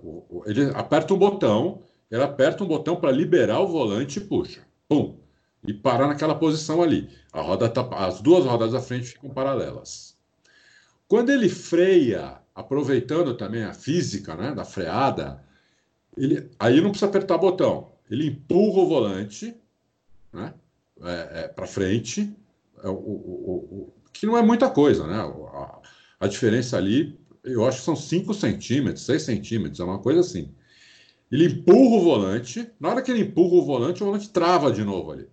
ele 0.48 0.72
aperta 0.74 1.14
um 1.14 1.20
botão 1.20 1.84
ele 2.14 2.22
aperta 2.22 2.64
um 2.64 2.68
botão 2.68 2.96
para 2.96 3.12
liberar 3.12 3.60
o 3.60 3.68
volante 3.68 4.20
e 4.20 4.22
puxa. 4.22 4.62
Pum! 4.88 5.18
E 5.66 5.74
parar 5.74 6.08
naquela 6.08 6.36
posição 6.36 6.84
ali. 6.84 7.10
A 7.32 7.42
roda 7.42 7.68
tá, 7.68 7.82
as 8.06 8.22
duas 8.22 8.46
rodas 8.46 8.74
da 8.74 8.80
frente 8.80 9.08
ficam 9.08 9.32
paralelas. 9.32 10.16
Quando 11.08 11.32
ele 11.32 11.50
freia, 11.50 12.38
aproveitando 12.54 13.34
também 13.34 13.64
a 13.64 13.74
física 13.74 14.36
né, 14.36 14.54
da 14.54 14.64
freada, 14.64 15.44
ele, 16.16 16.52
aí 16.60 16.80
não 16.82 16.92
precisa 16.92 17.10
apertar 17.10 17.40
botão. 17.40 17.94
Ele 18.08 18.28
empurra 18.28 18.82
o 18.84 18.88
volante 18.88 19.56
né, 20.32 20.54
é, 21.02 21.46
é, 21.46 21.48
para 21.48 21.66
frente, 21.66 22.32
é, 22.84 22.90
o, 22.90 22.94
o, 22.94 23.88
o, 23.90 23.94
que 24.14 24.28
não 24.28 24.38
é 24.38 24.44
muita 24.44 24.70
coisa. 24.70 25.08
Né? 25.08 25.16
A, 25.16 25.80
a 26.20 26.28
diferença 26.28 26.78
ali, 26.78 27.18
eu 27.44 27.66
acho 27.66 27.80
que 27.80 27.86
são 27.86 27.96
5 27.96 28.36
centímetros, 28.36 29.04
6 29.04 29.24
centímetros, 29.24 29.80
é 29.80 29.84
uma 29.84 29.98
coisa 29.98 30.20
assim. 30.20 30.54
Ele 31.34 31.46
empurra 31.46 31.96
o 31.96 32.00
volante, 32.00 32.70
na 32.80 32.90
hora 32.90 33.02
que 33.02 33.10
ele 33.10 33.24
empurra 33.24 33.56
o 33.56 33.66
volante, 33.66 34.04
o 34.04 34.06
volante 34.06 34.30
trava 34.30 34.72
de 34.72 34.84
novo 34.84 35.14
ali. 35.14 35.28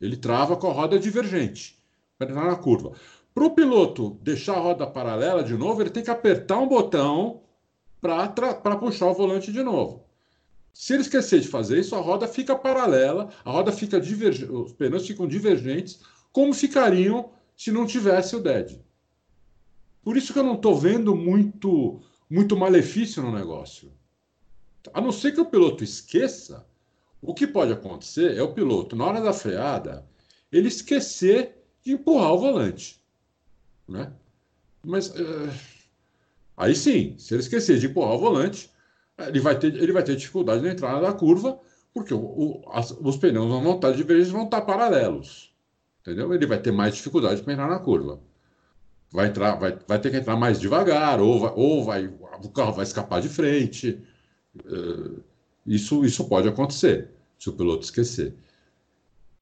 Ele 0.00 0.16
trava 0.16 0.56
com 0.56 0.68
a 0.68 0.72
roda 0.72 0.98
divergente, 0.98 1.78
para 2.18 2.28
entrar 2.28 2.44
na 2.44 2.56
curva. 2.56 2.94
Para 3.32 3.44
o 3.44 3.50
piloto 3.52 4.18
deixar 4.20 4.54
a 4.54 4.60
roda 4.60 4.84
paralela 4.84 5.44
de 5.44 5.56
novo, 5.56 5.80
ele 5.80 5.90
tem 5.90 6.02
que 6.02 6.10
apertar 6.10 6.58
um 6.58 6.66
botão 6.66 7.44
para 8.00 8.76
puxar 8.80 9.06
o 9.06 9.14
volante 9.14 9.52
de 9.52 9.62
novo. 9.62 10.02
Se 10.72 10.94
ele 10.94 11.02
esquecer 11.02 11.38
de 11.38 11.46
fazer 11.46 11.78
isso, 11.78 11.94
a 11.94 12.00
roda 12.00 12.26
fica 12.26 12.56
paralela, 12.56 13.28
a 13.44 13.52
roda 13.52 13.70
fica 13.70 14.00
divergente, 14.00 14.50
os 14.50 14.72
pneus 14.72 15.06
ficam 15.06 15.28
divergentes, 15.28 16.00
como 16.32 16.52
ficariam 16.52 17.30
se 17.56 17.70
não 17.70 17.86
tivesse 17.86 18.34
o 18.34 18.40
DED. 18.40 18.84
Por 20.02 20.16
isso 20.16 20.32
que 20.32 20.38
eu 20.40 20.44
não 20.44 20.54
estou 20.54 20.76
vendo 20.76 21.14
muito, 21.14 22.00
muito 22.28 22.56
malefício 22.56 23.22
no 23.22 23.30
negócio. 23.30 23.96
A 24.92 25.00
não 25.00 25.12
ser 25.12 25.32
que 25.32 25.40
o 25.40 25.46
piloto 25.46 25.84
esqueça, 25.84 26.66
o 27.20 27.34
que 27.34 27.46
pode 27.46 27.72
acontecer 27.72 28.36
é 28.36 28.42
o 28.42 28.52
piloto, 28.52 28.94
na 28.94 29.04
hora 29.04 29.20
da 29.20 29.32
freada, 29.32 30.06
ele 30.50 30.68
esquecer 30.68 31.64
de 31.82 31.92
empurrar 31.92 32.32
o 32.32 32.38
volante. 32.38 33.02
Né? 33.88 34.12
Mas 34.84 35.08
uh, 35.10 35.50
aí 36.56 36.74
sim, 36.74 37.16
se 37.18 37.34
ele 37.34 37.42
esquecer 37.42 37.78
de 37.78 37.86
empurrar 37.86 38.14
o 38.14 38.18
volante, 38.18 38.70
ele 39.18 39.40
vai 39.40 39.58
ter, 39.58 39.74
ele 39.74 39.92
vai 39.92 40.02
ter 40.02 40.16
dificuldade 40.16 40.62
na 40.62 40.70
entrada 40.70 41.00
da 41.00 41.12
curva, 41.12 41.58
porque 41.92 42.14
o, 42.14 42.20
o, 42.20 42.64
as, 42.70 42.90
os 42.92 43.16
pneus 43.16 43.48
vão 43.48 43.74
estar 43.74 43.92
divergentes, 43.92 44.30
vão 44.30 44.44
estar 44.44 44.60
paralelos. 44.60 45.52
Entendeu? 46.00 46.32
Ele 46.32 46.46
vai 46.46 46.60
ter 46.60 46.72
mais 46.72 46.94
dificuldade 46.94 47.42
para 47.42 47.52
entrar 47.52 47.68
na 47.68 47.78
curva. 47.78 48.20
Vai, 49.10 49.28
entrar, 49.28 49.56
vai, 49.56 49.76
vai 49.86 49.98
ter 49.98 50.10
que 50.10 50.18
entrar 50.18 50.36
mais 50.36 50.60
devagar, 50.60 51.20
ou, 51.20 51.40
vai, 51.40 51.52
ou 51.56 51.84
vai, 51.84 52.06
o 52.06 52.50
carro 52.50 52.72
vai 52.72 52.84
escapar 52.84 53.20
de 53.20 53.28
frente. 53.28 54.02
Uh, 54.64 55.22
isso, 55.66 56.04
isso 56.04 56.28
pode 56.28 56.48
acontecer, 56.48 57.10
se 57.38 57.48
o 57.48 57.52
piloto 57.52 57.84
esquecer. 57.84 58.34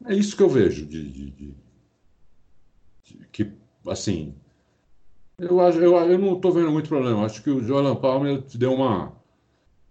É 0.04 0.14
isso 0.14 0.36
que 0.36 0.42
eu 0.42 0.48
vejo 0.48 0.84
de, 0.84 1.10
de, 1.10 1.30
de, 1.30 1.54
de 3.04 3.26
que, 3.32 3.52
assim, 3.86 4.34
eu, 5.38 5.58
eu, 5.58 5.96
eu 5.96 6.18
não 6.18 6.34
estou 6.34 6.52
vendo 6.52 6.70
muito 6.70 6.88
problema. 6.88 7.24
Acho 7.24 7.42
que 7.42 7.50
o 7.50 7.62
Jordan 7.62 7.96
Palmer 7.96 8.42
deu 8.54 8.72
uma, 8.72 9.12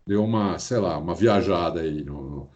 deu 0.06 0.24
uma, 0.24 0.58
sei 0.60 0.78
lá, 0.80 0.98
uma 0.98 1.14
viajada 1.14 1.82
aí. 1.82 2.04
No... 2.04 2.50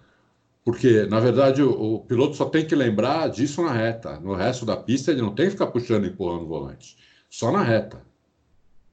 Porque, 0.63 1.05
na 1.05 1.19
verdade, 1.19 1.61
o, 1.61 1.95
o, 1.95 1.99
piloto 2.01 2.35
só 2.35 2.45
tem 2.45 2.65
que 2.65 2.75
lembrar 2.75 3.29
disso 3.29 3.63
na 3.63 3.71
reta. 3.71 4.19
No 4.19 4.33
resto 4.33 4.65
da 4.65 4.75
pista, 4.75 5.11
ele 5.11 5.21
não 5.21 5.33
tem 5.33 5.45
que 5.45 5.51
ficar 5.51 5.67
puxando 5.67 6.05
e 6.05 6.09
empurrando 6.09 6.43
o 6.43 6.47
volante. 6.47 6.97
Só 7.29 7.51
na 7.51 7.63
reta. 7.63 8.01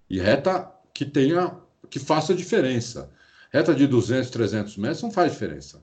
E 0.09 0.19
reta 0.21 0.73
que 0.95 1.05
tenha, 1.05 1.57
que 1.91 1.99
faça 1.99 2.35
diferença. 2.35 3.11
Reta 3.57 3.75
de 3.75 3.87
200, 3.87 4.29
300 4.29 4.77
metros 4.77 5.03
não 5.03 5.11
faz 5.11 5.33
diferença. 5.33 5.83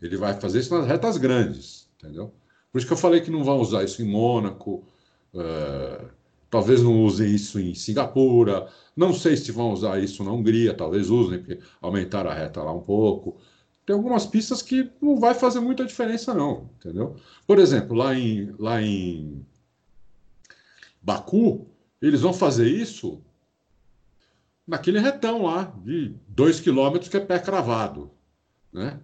Ele 0.00 0.16
vai 0.16 0.32
fazer 0.40 0.60
isso 0.60 0.74
nas 0.74 0.86
retas 0.86 1.18
grandes, 1.18 1.86
entendeu? 1.98 2.32
Por 2.72 2.78
isso 2.78 2.86
que 2.86 2.94
eu 2.94 2.96
falei 2.96 3.20
que 3.20 3.30
não 3.30 3.44
vão 3.44 3.58
usar 3.60 3.84
isso 3.84 4.00
em 4.00 4.06
Mônaco, 4.06 4.86
uh, 5.34 6.08
talvez 6.48 6.82
não 6.82 7.04
usem 7.04 7.30
isso 7.30 7.60
em 7.60 7.74
Singapura, 7.74 8.68
não 8.96 9.12
sei 9.12 9.36
se 9.36 9.52
vão 9.52 9.70
usar 9.70 10.02
isso 10.02 10.24
na 10.24 10.32
Hungria, 10.32 10.72
talvez 10.72 11.10
usem, 11.10 11.40
porque 11.40 11.58
aumentaram 11.82 12.30
a 12.30 12.34
reta 12.34 12.62
lá 12.62 12.72
um 12.72 12.80
pouco. 12.80 13.36
Tem 13.84 13.94
algumas 13.94 14.24
pistas 14.24 14.62
que 14.62 14.90
não 14.98 15.20
vai 15.20 15.34
fazer 15.34 15.60
muita 15.60 15.84
diferença, 15.84 16.32
não, 16.32 16.70
entendeu? 16.78 17.16
Por 17.46 17.58
exemplo, 17.58 17.94
lá 17.94 18.14
em, 18.14 18.54
lá 18.58 18.80
em 18.80 19.44
Baku, 21.02 21.66
eles 22.00 22.22
vão 22.22 22.32
fazer 22.32 22.66
isso 22.66 23.20
naquele 24.70 25.00
retão 25.00 25.42
lá, 25.42 25.74
de 25.84 26.14
2 26.28 26.60
km 26.60 26.98
que 27.10 27.16
é 27.16 27.20
pé 27.20 27.40
cravado. 27.40 28.08
Né? 28.72 29.00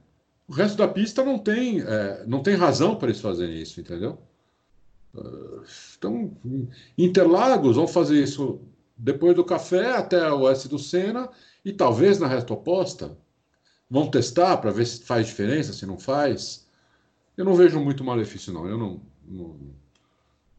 O 0.47 0.53
resto 0.53 0.79
da 0.79 0.87
pista 0.87 1.25
não 1.25 1.39
tem, 1.39 1.81
é, 1.81 2.25
não 2.25 2.41
tem 2.41 2.55
razão 2.55 2.95
para 2.95 3.09
eles 3.09 3.21
fazerem 3.21 3.61
isso, 3.61 3.81
entendeu? 3.81 4.17
Ah, 5.13 5.65
então, 5.99 6.37
Interlagos 6.97 7.75
vão 7.75 7.89
fazer 7.89 8.23
isso 8.23 8.61
depois 8.97 9.35
do 9.35 9.45
café 9.45 9.97
até 9.97 10.31
o 10.31 10.49
S 10.49 10.69
do 10.69 10.79
Senna 10.79 11.29
e 11.65 11.73
talvez 11.73 12.21
na 12.21 12.29
resta 12.29 12.55
oposta. 12.55 13.19
Vão 13.91 14.09
testar 14.09 14.59
para 14.59 14.71
ver 14.71 14.87
se 14.87 15.03
faz 15.03 15.27
diferença, 15.27 15.73
se 15.73 15.85
não 15.85 15.99
faz. 15.99 16.65
Eu 17.37 17.45
não 17.45 17.55
vejo 17.55 17.81
muito 17.81 18.05
malefício, 18.05 18.53
não. 18.53 18.69
Eu 18.69 18.79
não, 18.79 19.01
não... 19.27 19.57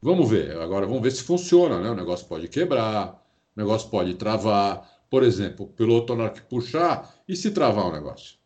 Vamos 0.01 0.29
ver. 0.29 0.57
Agora 0.57 0.85
vamos 0.85 1.01
ver 1.01 1.11
se 1.11 1.23
funciona, 1.23 1.79
né? 1.79 1.89
O 1.89 1.95
negócio 1.95 2.27
pode 2.27 2.49
quebrar, 2.49 3.25
o 3.55 3.59
negócio 3.59 3.89
pode 3.89 4.15
travar. 4.15 4.96
Por 5.09 5.23
exemplo, 5.23 5.65
o 5.65 5.69
piloto 5.69 6.15
na 6.15 6.25
hora 6.25 6.33
que 6.33 6.41
puxar, 6.41 7.13
e 7.27 7.35
se 7.35 7.51
travar 7.51 7.85
o 7.85 7.91
negócio? 7.91 8.37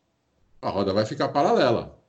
A 0.62 0.70
roda 0.70 0.94
vai 0.94 1.06
ficar 1.06 1.30
paralela. 1.30 2.00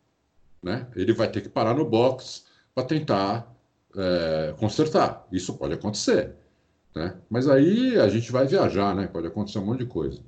Né? 0.62 0.86
Ele 0.94 1.12
vai 1.12 1.30
ter 1.30 1.40
que 1.40 1.48
parar 1.48 1.74
no 1.74 1.84
box 1.84 2.46
para 2.74 2.84
tentar 2.84 3.52
é, 3.96 4.54
consertar. 4.58 5.26
Isso 5.32 5.56
pode 5.56 5.74
acontecer. 5.74 6.34
Né? 6.94 7.16
Mas 7.28 7.48
aí 7.48 7.98
a 7.98 8.08
gente 8.08 8.30
vai 8.30 8.46
viajar, 8.46 8.94
né? 8.94 9.06
Pode 9.06 9.26
acontecer 9.26 9.58
um 9.58 9.64
monte 9.64 9.80
de 9.80 9.86
coisa. 9.86 10.22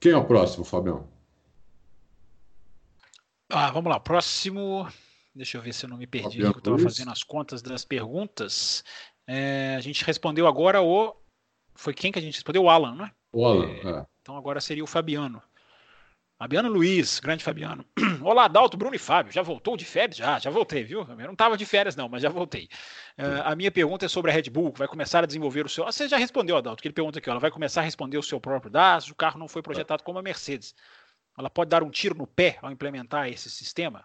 Quem 0.00 0.12
é 0.12 0.16
o 0.16 0.24
próximo, 0.24 0.64
Fabião? 0.64 1.06
Ah, 3.48 3.70
vamos 3.70 3.90
lá. 3.90 4.00
Próximo. 4.00 4.88
Deixa 5.34 5.58
eu 5.58 5.62
ver 5.62 5.74
se 5.74 5.84
eu 5.84 5.90
não 5.90 5.98
me 5.98 6.06
perdi. 6.06 6.40
Eu 6.40 6.50
estava 6.50 6.78
fazendo 6.78 7.10
as 7.10 7.22
contas 7.22 7.60
das 7.62 7.84
perguntas. 7.84 8.82
É, 9.26 9.74
a 9.76 9.80
gente 9.80 10.04
respondeu 10.04 10.46
agora 10.46 10.80
o 10.80 11.14
foi 11.74 11.94
quem 11.94 12.12
que 12.12 12.18
a 12.18 12.22
gente 12.22 12.34
respondeu? 12.34 12.62
O 12.62 12.70
Alan, 12.70 12.94
né? 12.94 13.10
O 13.32 13.46
Alan, 13.46 13.66
é, 13.66 13.88
é. 13.88 14.06
Então 14.22 14.36
agora 14.36 14.60
seria 14.60 14.84
o 14.84 14.86
Fabiano. 14.86 15.42
Fabiano 16.36 16.68
Luiz, 16.68 17.20
grande 17.20 17.44
Fabiano. 17.44 17.84
Olá, 18.20 18.48
Dalto, 18.48 18.76
Bruno 18.76 18.94
e 18.94 18.98
Fábio. 18.98 19.32
Já 19.32 19.40
voltou 19.40 19.76
de 19.76 19.84
férias? 19.84 20.16
Já, 20.16 20.38
já 20.38 20.50
voltei, 20.50 20.82
viu? 20.82 21.00
Eu 21.00 21.16
não 21.16 21.32
estava 21.32 21.56
de 21.56 21.64
férias, 21.64 21.94
não, 21.94 22.08
mas 22.08 22.22
já 22.22 22.28
voltei. 22.28 22.68
Uh, 23.16 23.42
a 23.44 23.54
minha 23.54 23.70
pergunta 23.70 24.04
é 24.04 24.08
sobre 24.08 24.30
a 24.30 24.34
Red 24.34 24.50
Bull, 24.50 24.72
que 24.72 24.78
vai 24.80 24.88
começar 24.88 25.22
a 25.22 25.26
desenvolver 25.26 25.64
o 25.64 25.68
seu. 25.68 25.86
Ah, 25.86 25.92
você 25.92 26.08
já 26.08 26.16
respondeu, 26.16 26.56
Adalto, 26.56 26.82
que 26.82 26.88
ele 26.88 26.94
pergunta 26.94 27.18
aqui, 27.18 27.30
ó, 27.30 27.32
ela 27.32 27.40
vai 27.40 27.50
começar 27.50 27.82
a 27.82 27.84
responder 27.84 28.18
o 28.18 28.22
seu 28.22 28.40
próprio 28.40 28.70
dados, 28.70 29.08
o 29.08 29.14
carro 29.14 29.38
não 29.38 29.48
foi 29.48 29.62
projetado 29.62 30.02
como 30.02 30.18
a 30.18 30.22
Mercedes. 30.22 30.74
Ela 31.38 31.48
pode 31.48 31.70
dar 31.70 31.82
um 31.82 31.90
tiro 31.90 32.16
no 32.16 32.26
pé 32.26 32.58
ao 32.60 32.70
implementar 32.70 33.28
esse 33.28 33.48
sistema? 33.48 34.04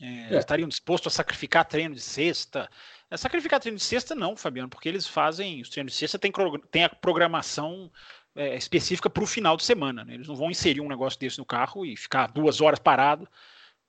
É, 0.00 0.34
é. 0.34 0.38
Estariam 0.38 0.68
dispostos 0.68 1.12
a 1.12 1.16
sacrificar 1.16 1.64
treino 1.64 1.94
de 1.94 2.00
sexta? 2.00 2.68
É, 3.12 3.16
sacrificar 3.18 3.60
treino 3.60 3.76
de 3.76 3.84
sexta, 3.84 4.14
não, 4.14 4.34
Fabiano, 4.34 4.70
porque 4.70 4.88
eles 4.88 5.06
fazem. 5.06 5.60
Os 5.60 5.68
treinos 5.68 5.92
de 5.92 5.98
sexta 5.98 6.18
tem, 6.18 6.32
tem 6.70 6.84
a 6.84 6.88
programação 6.88 7.90
é, 8.34 8.56
específica 8.56 9.10
para 9.10 9.22
o 9.22 9.26
final 9.26 9.54
de 9.54 9.64
semana. 9.64 10.02
Né? 10.02 10.14
Eles 10.14 10.26
não 10.26 10.34
vão 10.34 10.50
inserir 10.50 10.80
um 10.80 10.88
negócio 10.88 11.20
desse 11.20 11.38
no 11.38 11.44
carro 11.44 11.84
e 11.84 11.94
ficar 11.94 12.28
duas 12.28 12.62
horas 12.62 12.78
parado, 12.78 13.28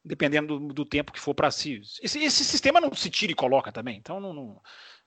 dependendo 0.04 0.60
do, 0.60 0.74
do 0.74 0.86
tempo 0.86 1.14
que 1.14 1.22
for 1.22 1.34
para 1.34 1.50
si. 1.52 1.82
Esse, 2.02 2.20
esse, 2.20 2.44
sistema 2.44 2.82
não 2.82 2.94
se 2.94 3.10
tira 3.10 3.32
e 3.32 3.36
coloca 3.36 3.72
também, 3.72 3.98
então 3.98 4.20
não, 4.20 4.34
não, 4.34 4.62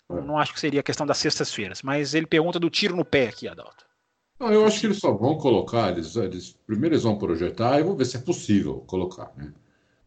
não, 0.08 0.38
acho 0.38 0.54
que 0.54 0.60
seria 0.60 0.80
a 0.80 0.84
questão 0.84 1.06
das 1.06 1.18
sextas-feiras. 1.18 1.82
Mas 1.82 2.14
ele 2.14 2.26
pergunta 2.26 2.58
do 2.58 2.70
tiro 2.70 2.96
no 2.96 3.04
pé 3.04 3.28
aqui, 3.28 3.46
Adalto. 3.46 3.84
Não, 4.40 4.50
eu 4.50 4.64
acho 4.64 4.80
que 4.80 4.86
eles 4.86 4.98
só 4.98 5.12
vão 5.12 5.36
colocar, 5.36 5.92
eles, 5.92 6.16
eles, 6.16 6.56
primeiro 6.66 6.94
eles 6.94 7.04
vão 7.04 7.18
projetar 7.18 7.78
e 7.78 7.82
vão 7.82 7.96
ver 7.96 8.06
se 8.06 8.16
é 8.16 8.20
possível 8.20 8.80
colocar, 8.86 9.30
né? 9.36 9.52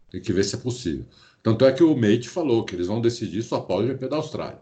Tem 0.10 0.20
que 0.20 0.34
ver 0.34 0.44
se 0.44 0.56
é 0.56 0.58
possível. 0.58 1.06
Tanto 1.42 1.66
é 1.66 1.72
que 1.72 1.84
o 1.84 1.96
Mate 1.96 2.28
falou 2.28 2.64
que 2.64 2.76
eles 2.76 2.88
vão 2.88 3.02
decidir 3.02 3.42
só 3.44 3.58
após 3.58 3.86
o 3.86 3.88
GP 3.88 4.08
da 4.08 4.18
Austrália. 4.18 4.62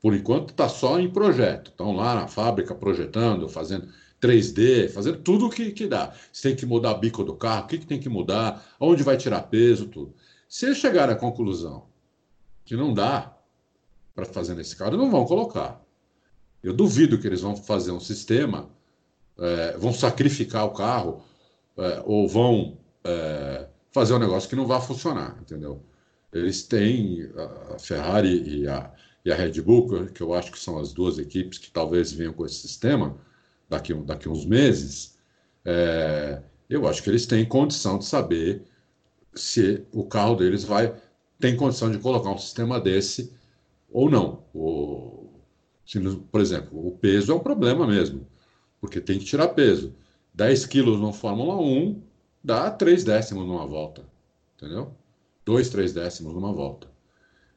Por 0.00 0.14
enquanto 0.14 0.50
está 0.50 0.68
só 0.68 0.98
em 0.98 1.10
projeto. 1.10 1.70
Estão 1.70 1.94
lá 1.94 2.14
na 2.14 2.28
fábrica 2.28 2.74
projetando, 2.74 3.48
fazendo 3.48 3.88
3D, 4.20 4.90
fazendo 4.90 5.18
tudo 5.18 5.46
o 5.46 5.50
que, 5.50 5.70
que 5.72 5.86
dá. 5.86 6.12
Se 6.32 6.42
tem 6.42 6.56
que 6.56 6.66
mudar 6.66 6.92
o 6.92 6.98
bico 6.98 7.22
do 7.24 7.34
carro, 7.34 7.64
o 7.64 7.68
que, 7.68 7.78
que 7.78 7.86
tem 7.86 8.00
que 8.00 8.08
mudar, 8.08 8.64
onde 8.80 9.02
vai 9.02 9.16
tirar 9.16 9.42
peso, 9.42 9.86
tudo. 9.86 10.14
Se 10.48 10.66
eles 10.66 10.78
chegarem 10.78 11.14
à 11.14 11.18
conclusão 11.18 11.86
que 12.64 12.76
não 12.76 12.94
dá 12.94 13.36
para 14.14 14.24
fazer 14.24 14.54
nesse 14.54 14.76
carro, 14.76 14.96
não 14.96 15.10
vão 15.10 15.24
colocar. 15.24 15.82
Eu 16.62 16.72
duvido 16.72 17.18
que 17.18 17.26
eles 17.26 17.42
vão 17.42 17.56
fazer 17.56 17.90
um 17.90 18.00
sistema, 18.00 18.70
é, 19.38 19.76
vão 19.76 19.92
sacrificar 19.92 20.64
o 20.64 20.70
carro 20.70 21.22
é, 21.76 22.02
ou 22.06 22.26
vão 22.28 22.78
é, 23.02 23.66
fazer 23.92 24.14
um 24.14 24.18
negócio 24.18 24.48
que 24.48 24.56
não 24.56 24.66
vai 24.66 24.80
funcionar, 24.80 25.36
entendeu? 25.40 25.82
Eles 26.34 26.64
têm 26.64 27.30
a 27.72 27.78
Ferrari 27.78 28.42
e 28.42 28.68
a, 28.68 28.92
e 29.24 29.32
a 29.32 29.36
Red 29.36 29.62
Bull, 29.62 30.06
que 30.08 30.20
eu 30.20 30.34
acho 30.34 30.50
que 30.52 30.58
são 30.58 30.78
as 30.78 30.92
duas 30.92 31.18
equipes 31.18 31.58
que 31.58 31.70
talvez 31.70 32.12
venham 32.12 32.32
com 32.32 32.44
esse 32.44 32.56
sistema, 32.56 33.16
daqui, 33.68 33.94
daqui 33.94 34.28
uns 34.28 34.44
meses, 34.44 35.16
é, 35.64 36.42
eu 36.68 36.86
acho 36.88 37.02
que 37.02 37.08
eles 37.10 37.26
têm 37.26 37.46
condição 37.46 37.98
de 37.98 38.04
saber 38.04 38.64
se 39.34 39.84
o 39.92 40.04
carro 40.04 40.36
deles 40.36 40.64
vai 40.64 40.94
tem 41.38 41.56
condição 41.56 41.90
de 41.90 41.98
colocar 41.98 42.30
um 42.30 42.38
sistema 42.38 42.80
desse 42.80 43.32
ou 43.90 44.10
não. 44.10 44.44
O, 44.54 45.28
Se, 45.84 46.00
por 46.00 46.40
exemplo, 46.40 46.86
o 46.86 46.92
peso 46.92 47.32
é 47.32 47.34
um 47.34 47.40
problema 47.40 47.86
mesmo, 47.86 48.26
porque 48.80 49.00
tem 49.00 49.18
que 49.18 49.24
tirar 49.24 49.48
peso. 49.48 49.94
10 50.32 50.66
quilos 50.66 50.98
no 51.00 51.12
Fórmula 51.12 51.56
1 51.60 52.02
dá 52.42 52.70
3 52.70 53.04
décimos 53.04 53.46
numa 53.46 53.66
volta, 53.66 54.04
entendeu? 54.56 54.96
2, 55.44 55.68
3 55.68 55.92
décimos 55.92 56.34
numa 56.34 56.52
volta. 56.52 56.88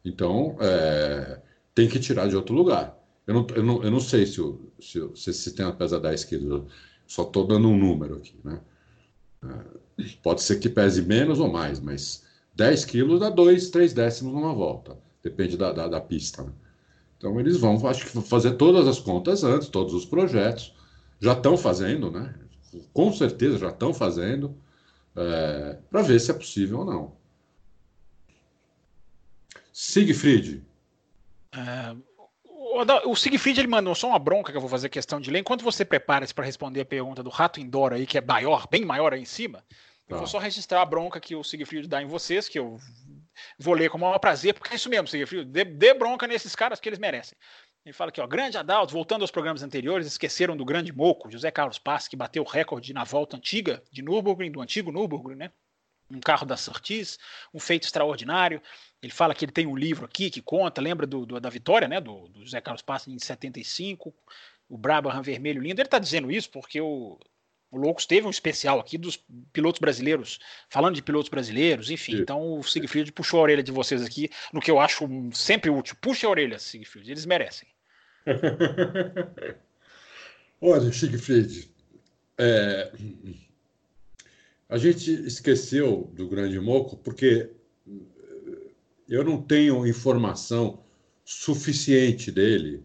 Então, 0.03 0.57
é, 0.59 1.41
tem 1.73 1.87
que 1.87 1.99
tirar 1.99 2.27
de 2.27 2.35
outro 2.35 2.55
lugar. 2.55 2.97
Eu 3.25 3.33
não, 3.33 3.47
eu 3.55 3.63
não, 3.63 3.83
eu 3.83 3.91
não 3.91 3.99
sei 3.99 4.25
se 4.25 4.39
o, 4.41 4.71
se 4.79 4.99
o 4.99 5.15
se 5.15 5.33
sistema 5.33 5.73
pesa 5.73 5.99
10 5.99 6.23
quilos, 6.25 6.71
só 7.05 7.23
estou 7.23 7.45
dando 7.45 7.67
um 7.67 7.77
número 7.77 8.15
aqui, 8.15 8.35
né? 8.43 8.61
É, 9.43 10.03
pode 10.23 10.41
ser 10.41 10.59
que 10.59 10.69
pese 10.69 11.01
menos 11.01 11.39
ou 11.39 11.51
mais, 11.51 11.79
mas 11.79 12.23
10 12.55 12.85
quilos 12.85 13.19
dá 13.19 13.29
2, 13.29 13.69
3 13.69 13.93
décimos 13.93 14.33
numa 14.33 14.53
volta. 14.53 14.97
Depende 15.21 15.57
da, 15.57 15.71
da, 15.73 15.87
da 15.87 16.01
pista. 16.01 16.43
Né? 16.43 16.51
Então 17.17 17.39
eles 17.39 17.57
vão, 17.57 17.85
acho 17.87 18.05
que 18.05 18.21
fazer 18.21 18.53
todas 18.53 18.87
as 18.87 18.99
contas 18.99 19.43
antes, 19.43 19.67
todos 19.69 19.93
os 19.93 20.05
projetos. 20.05 20.73
Já 21.19 21.33
estão 21.33 21.57
fazendo, 21.57 22.11
né? 22.11 22.33
Com 22.93 23.11
certeza 23.11 23.57
já 23.57 23.69
estão 23.69 23.93
fazendo, 23.93 24.55
é, 25.15 25.77
para 25.89 26.01
ver 26.01 26.19
se 26.19 26.31
é 26.31 26.33
possível 26.33 26.79
ou 26.79 26.85
não. 26.85 27.16
Siegfried. 29.79 30.63
É, 31.53 31.95
o 33.05 33.15
Siegfried 33.15 33.59
ele 33.59 33.67
mandou 33.67 33.93
só 33.93 34.07
uma 34.07 34.17
bronca 34.17 34.51
que 34.51 34.57
eu 34.57 34.61
vou 34.61 34.69
fazer 34.71 34.89
questão 34.89 35.21
de 35.21 35.29
ler. 35.29 35.37
Enquanto 35.37 35.63
você 35.63 35.85
prepara-se 35.85 36.33
para 36.33 36.43
responder 36.43 36.81
a 36.81 36.85
pergunta 36.85 37.21
do 37.21 37.29
Rato 37.29 37.59
Indoor 37.59 37.93
aí, 37.93 38.07
que 38.07 38.17
é 38.17 38.21
maior, 38.21 38.67
bem 38.67 38.83
maior 38.83 39.13
aí 39.13 39.21
em 39.21 39.25
cima, 39.25 39.63
eu 40.09 40.17
vou 40.17 40.25
tá. 40.25 40.31
só 40.31 40.39
registrar 40.39 40.81
a 40.81 40.85
bronca 40.85 41.19
que 41.19 41.35
o 41.35 41.43
Siegfried 41.43 41.87
dá 41.87 42.01
em 42.01 42.07
vocês, 42.07 42.49
que 42.49 42.57
eu 42.57 42.79
vou 43.59 43.75
ler 43.75 43.91
com 43.91 43.99
o 43.99 44.01
maior 44.01 44.17
prazer, 44.17 44.55
porque 44.55 44.73
é 44.73 44.77
isso 44.77 44.89
mesmo, 44.89 45.07
Siegfried. 45.07 45.45
Dê, 45.45 45.63
dê 45.63 45.93
bronca 45.93 46.25
nesses 46.25 46.55
caras 46.55 46.79
que 46.79 46.89
eles 46.89 46.97
merecem. 46.97 47.37
Ele 47.85 47.93
fala 47.93 48.09
aqui, 48.09 48.19
ó, 48.19 48.25
grande 48.25 48.57
Adalto, 48.57 48.91
voltando 48.91 49.21
aos 49.21 49.31
programas 49.31 49.61
anteriores, 49.61 50.07
esqueceram 50.07 50.57
do 50.57 50.65
grande 50.65 50.91
moco, 50.91 51.29
José 51.29 51.51
Carlos 51.51 51.77
Paz, 51.77 52.07
que 52.07 52.15
bateu 52.15 52.41
o 52.41 52.47
recorde 52.47 52.93
na 52.93 53.03
volta 53.03 53.37
antiga 53.37 53.83
de 53.91 54.01
Nürburgring, 54.01 54.51
do 54.51 54.59
antigo 54.59 54.91
Nürburgring, 54.91 55.35
né? 55.35 55.51
Um 56.09 56.19
carro 56.19 56.45
da 56.45 56.55
Surtees, 56.55 57.17
um 57.53 57.59
feito 57.59 57.83
extraordinário. 57.83 58.61
Ele 59.01 59.11
fala 59.11 59.35
que 59.35 59.45
ele 59.45 59.51
tem 59.51 59.67
um 59.67 59.75
livro 59.75 60.05
aqui 60.05 60.29
que 60.29 60.41
conta, 60.41 60.81
lembra 60.81 61.05
do, 61.05 61.25
do 61.25 61.39
da 61.39 61.49
vitória, 61.49 61.87
né? 61.87 61.99
Do, 61.99 62.27
do 62.29 62.43
José 62.43 62.61
Carlos 62.61 62.81
Paz 62.81 63.07
em 63.07 63.19
75, 63.19 64.13
o 64.69 64.77
Brabham 64.77 65.21
vermelho 65.21 65.61
lindo. 65.61 65.81
Ele 65.81 65.87
está 65.87 65.99
dizendo 65.99 66.31
isso 66.31 66.49
porque 66.49 66.79
o, 66.81 67.19
o 67.69 67.77
Loucos 67.77 68.05
teve 68.05 68.25
um 68.25 68.29
especial 68.29 68.79
aqui 68.79 68.97
dos 68.97 69.19
pilotos 69.51 69.79
brasileiros, 69.79 70.39
falando 70.69 70.95
de 70.95 71.01
pilotos 71.01 71.29
brasileiros, 71.29 71.91
enfim. 71.91 72.13
Sim. 72.13 72.21
Então 72.21 72.59
o 72.59 72.63
Siegfried 72.63 73.11
puxou 73.11 73.39
a 73.39 73.43
orelha 73.43 73.63
de 73.63 73.71
vocês 73.71 74.01
aqui, 74.01 74.29
no 74.53 74.61
que 74.61 74.71
eu 74.71 74.79
acho 74.79 75.07
sempre 75.33 75.69
útil. 75.69 75.95
Puxa 76.01 76.27
a 76.27 76.29
orelha, 76.29 76.57
Siegfried, 76.59 77.11
eles 77.11 77.25
merecem. 77.25 77.67
Olha, 80.61 80.91
Siegfried, 80.91 81.69
é, 82.37 82.91
a 84.69 84.77
gente 84.77 85.11
esqueceu 85.25 86.11
do 86.13 86.27
Grande 86.27 86.59
Moco 86.59 86.97
porque 86.97 87.51
eu 89.07 89.23
não 89.23 89.41
tenho 89.41 89.87
informação 89.87 90.83
suficiente 91.23 92.31
dele 92.31 92.83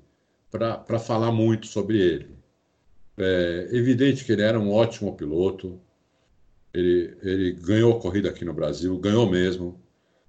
para 0.51 0.99
falar 0.99 1.33
muito 1.33 1.67
sobre 1.67 1.99
ele. 2.01 2.37
É 3.19 3.69
evidente 3.73 4.25
que 4.25 4.33
ele 4.33 4.43
era 4.43 4.59
um 4.59 4.71
ótimo 4.71 5.17
piloto. 5.17 5.81
Ele, 6.73 7.17
ele 7.23 7.53
ganhou 7.53 7.97
a 7.97 8.01
corrida 8.01 8.31
aqui 8.31 8.45
no 8.45 8.55
Brasil, 8.55 8.97
ganhou 8.99 9.29
mesmo. 9.29 9.81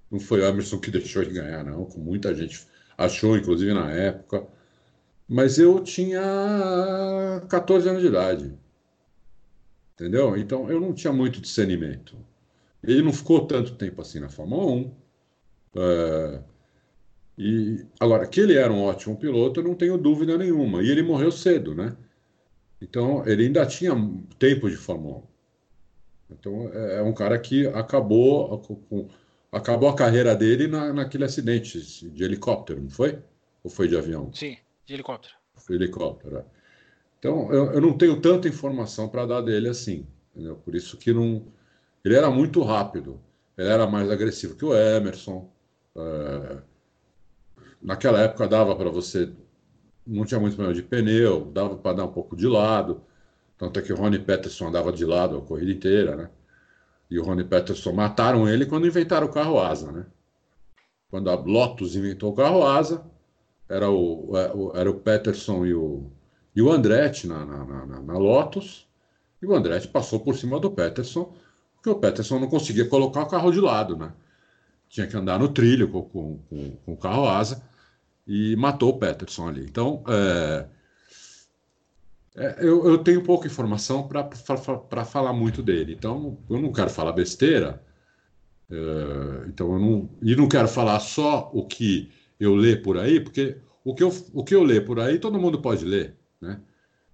Não 0.10 0.20
foi 0.20 0.42
o 0.42 0.46
Emerson 0.46 0.80
que 0.80 0.92
deixou 0.92 1.22
ele 1.22 1.34
ganhar, 1.34 1.64
não, 1.64 1.86
como 1.86 2.06
muita 2.06 2.34
gente 2.36 2.68
achou, 2.98 3.38
inclusive 3.38 3.74
na 3.74 3.92
época. 3.92 4.46
Mas 5.28 5.58
eu 5.58 5.80
tinha 5.80 6.22
14 7.50 7.90
anos 7.90 8.02
de 8.02 8.08
idade. 8.08 8.54
Entendeu? 9.94 10.36
Então 10.38 10.70
eu 10.70 10.80
não 10.80 10.94
tinha 10.94 11.14
muito 11.14 11.40
discernimento. 11.40 12.18
Ele 12.84 13.02
não 13.02 13.14
ficou 13.14 13.45
tanto 13.45 13.76
tempo 13.76 14.02
assim 14.02 14.20
na 14.20 14.30
Fórmula 14.30 14.65
1. 14.65 14.95
É, 15.76 16.44
e 17.38 17.86
agora 17.99 18.28
que 18.28 18.40
ele 18.40 18.56
era 18.56 18.72
um 18.72 18.84
ótimo 18.84 19.15
piloto, 19.15 19.60
eu 19.60 19.64
não 19.64 19.76
tenho 19.76 19.98
dúvida 19.98 20.38
nenhuma. 20.38 20.84
E 20.84 20.90
ele 20.90 21.02
morreu 21.02 21.32
cedo, 21.32 21.74
né? 21.74 21.95
Então, 22.82 23.26
ele 23.26 23.45
ainda 23.45 23.65
tinha 23.65 23.94
tempo 24.38 24.70
de 24.70 24.76
Fórmula 24.76 25.20
1. 25.20 25.24
Então, 26.32 26.70
é, 26.74 26.98
é 26.98 27.02
um 27.02 27.14
cara 27.14 27.40
que 27.40 27.65
acabou, 27.68 28.60
com, 28.60 29.07
acabou 29.52 29.88
a 29.88 29.95
carreira 29.95 30.36
dele 30.36 30.68
na, 30.68 30.91
naquele 30.91 31.24
acidente 31.24 31.80
de 32.10 32.24
helicóptero, 32.24 32.82
não 32.82 32.90
foi? 32.90 33.20
Ou 33.64 33.70
foi 33.72 33.88
de 33.88 33.95
avião? 33.95 34.32
Sim, 34.34 34.57
de 34.86 34.94
helicóptero. 34.94 35.36
Foi 35.56 35.76
helicóptero, 35.76 36.40
é. 36.40 36.45
Então, 37.24 37.50
eu, 37.54 37.72
eu, 37.72 37.80
não 37.80 37.98
tenho 37.98 38.20
tanta 38.20 38.50
informação 38.50 39.08
para 39.08 39.26
dar 39.26 39.40
dele 39.40 39.70
assim. 39.70 40.06
Entendeu? 40.36 40.58
Por 40.58 40.76
isso 40.76 40.98
que 40.98 41.14
não. 41.14 41.45
Ele 42.04 42.16
era 42.16 42.30
muito 42.30 42.62
rápido. 42.62 43.18
Ele 43.58 43.70
era 43.70 43.88
mais 43.88 44.12
agressivo 44.12 44.58
que 44.58 44.66
o 44.66 44.76
Emerson. 44.76 45.50
É... 45.95 46.58
Naquela 47.82 48.20
época 48.20 48.45
dava 48.45 48.76
para 48.76 48.90
você 48.90 49.32
não 50.06 50.26
tinha 50.26 50.38
muito 50.38 50.58
problema 50.58 50.76
de 50.76 50.84
pneu, 50.84 51.45
dava 51.45 51.78
para 51.78 51.98
dar 51.98 52.06
um 52.06 52.12
pouco 52.12 52.36
de 52.36 52.45
lado. 52.45 53.02
Tanto 53.58 53.80
é 53.80 53.82
que 53.82 53.94
o 53.94 53.95
Rony 53.95 54.20
Peterson 54.20 54.68
andava 54.68 54.91
de 54.91 55.06
lado 55.06 55.38
a 55.38 55.41
corrida 55.41 55.72
inteira, 55.72 56.18
né? 56.18 56.30
E 57.10 57.18
o 57.18 57.24
Rony 57.24 57.45
Peterson 57.45 57.94
mataram 57.94 58.50
ele 58.50 58.66
quando 58.66 58.86
inventaram 58.86 59.28
o 59.28 59.32
carro 59.32 59.62
asa, 59.62 59.94
né? 59.94 60.06
Quando 61.10 61.30
a 61.30 61.36
Lotus 61.36 61.95
inventou 61.95 62.34
o 62.34 62.36
carro 62.36 62.68
asa, 62.68 63.02
era 63.70 63.90
o, 63.90 64.34
era 64.76 64.91
o 64.91 65.00
Peterson 65.00 65.66
e 65.66 65.74
o, 65.74 66.12
e 66.56 66.62
o 66.62 66.72
Andretti 66.72 67.28
na, 67.28 67.46
na, 67.46 67.86
na, 67.86 68.02
na 68.02 68.18
Lotus, 68.18 68.88
e 69.42 69.46
o 69.46 69.54
Andretti 69.54 69.88
passou 69.88 70.20
por 70.20 70.36
cima 70.36 70.60
do 70.60 70.72
Peterson, 70.72 71.34
porque 71.76 71.90
o 71.90 71.96
Peterson 71.96 72.40
não 72.40 72.48
conseguia 72.48 72.88
colocar 72.88 73.24
o 73.24 73.28
carro 73.28 73.52
de 73.52 73.60
lado, 73.60 73.98
né? 73.98 74.14
Tinha 74.88 75.08
que 75.08 75.18
andar 75.18 75.40
no 75.40 75.50
trilho 75.50 75.90
com, 75.90 76.04
com, 76.04 76.38
com, 76.50 76.72
com 76.78 76.94
o 76.94 76.98
carro 76.98 77.28
asa 77.28 77.62
e 78.26 78.56
matou 78.56 78.92
o 78.92 78.98
Peterson 79.00 79.50
ali. 79.50 79.66
Então, 79.66 80.04
é, 80.08 80.66
é, 82.36 82.56
eu, 82.60 82.88
eu, 82.88 82.98
tenho 83.00 83.24
pouca 83.24 83.48
informação 83.48 84.08
para 84.08 85.06
falar 85.06 85.34
muito 85.34 85.62
dele. 85.62 85.94
Então, 85.94 86.38
eu 86.50 86.62
não 86.62 86.72
quero 86.72 86.90
falar 86.90 87.12
besteira. 87.12 87.84
É, 88.72 89.48
então, 89.48 89.74
eu 89.74 89.80
não, 89.80 90.10
e 90.22 90.36
não 90.36 90.48
quero 90.48 90.68
falar 90.68 91.00
só 91.00 91.52
o 91.54 91.66
que 91.66 92.12
eu 92.40 92.56
ler 92.56 92.82
por 92.82 92.98
aí, 92.98 93.20
porque 93.20 93.58
o 93.84 93.94
que 93.94 94.04
eu, 94.04 94.14
o 94.34 94.44
que 94.44 94.56
eu 94.56 94.64
ler 94.64 94.86
por 94.86 95.00
aí 95.00 95.20
todo 95.20 95.40
mundo 95.40 95.62
pode 95.62 95.86
ler. 95.86 96.16
Né? 96.44 96.60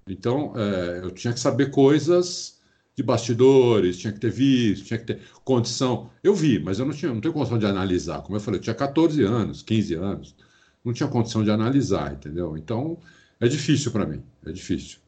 Então, 0.07 0.53
é, 0.56 0.99
eu 1.03 1.11
tinha 1.11 1.34
que 1.34 1.39
saber 1.39 1.72
coisas 1.72 2.60
de 2.95 3.03
bastidores, 3.03 3.97
tinha 3.97 4.11
que 4.11 4.19
ter 4.19 4.31
visto, 4.31 4.85
tinha 4.85 4.99
que 4.99 5.06
ter 5.06 5.22
condição. 5.45 6.10
Eu 6.22 6.35
vi, 6.35 6.60
mas 6.60 6.80
eu 6.80 6.85
não, 6.85 6.93
tinha, 6.93 7.14
não 7.14 7.22
tenho 7.22 7.34
condição 7.34 7.57
de 7.57 7.65
analisar. 7.65 8.22
Como 8.23 8.35
eu 8.35 8.41
falei, 8.41 8.60
eu 8.60 8.64
tinha 8.64 8.76
14 8.76 9.23
anos, 9.23 9.61
15 9.61 9.93
anos 9.95 10.35
não 10.84 10.93
tinha 10.93 11.10
condição 11.10 11.43
de 11.43 11.51
analisar, 11.51 12.14
entendeu? 12.14 12.57
Então, 12.57 12.97
é 13.39 13.47
difícil 13.47 13.91
para 13.91 14.06
mim, 14.06 14.23
é 14.45 14.51
difícil. 14.51 14.99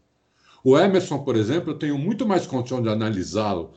O 0.63 0.77
Emerson, 0.77 1.19
por 1.19 1.35
exemplo, 1.35 1.71
eu 1.71 1.77
tenho 1.77 1.97
muito 1.97 2.27
mais 2.27 2.45
condição 2.45 2.81
de 2.81 2.89
analisá-lo 2.89 3.73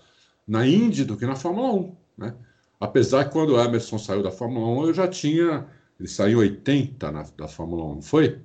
na 0.46 0.66
Indy 0.66 1.04
do 1.04 1.16
que 1.16 1.24
na 1.24 1.36
Fórmula 1.36 1.72
1, 1.72 1.96
né? 2.18 2.34
Apesar 2.78 3.24
que 3.24 3.32
quando 3.32 3.50
o 3.54 3.60
Emerson 3.60 3.98
saiu 3.98 4.22
da 4.22 4.30
Fórmula 4.30 4.82
1, 4.82 4.86
eu 4.88 4.94
já 4.94 5.08
tinha. 5.08 5.66
Ele 5.98 6.08
saiu 6.08 6.42
em 6.42 6.48
80 6.48 7.12
na, 7.12 7.22
da 7.36 7.48
Fórmula 7.48 7.84
1, 7.84 7.94
não 7.94 8.02
foi? 8.02 8.40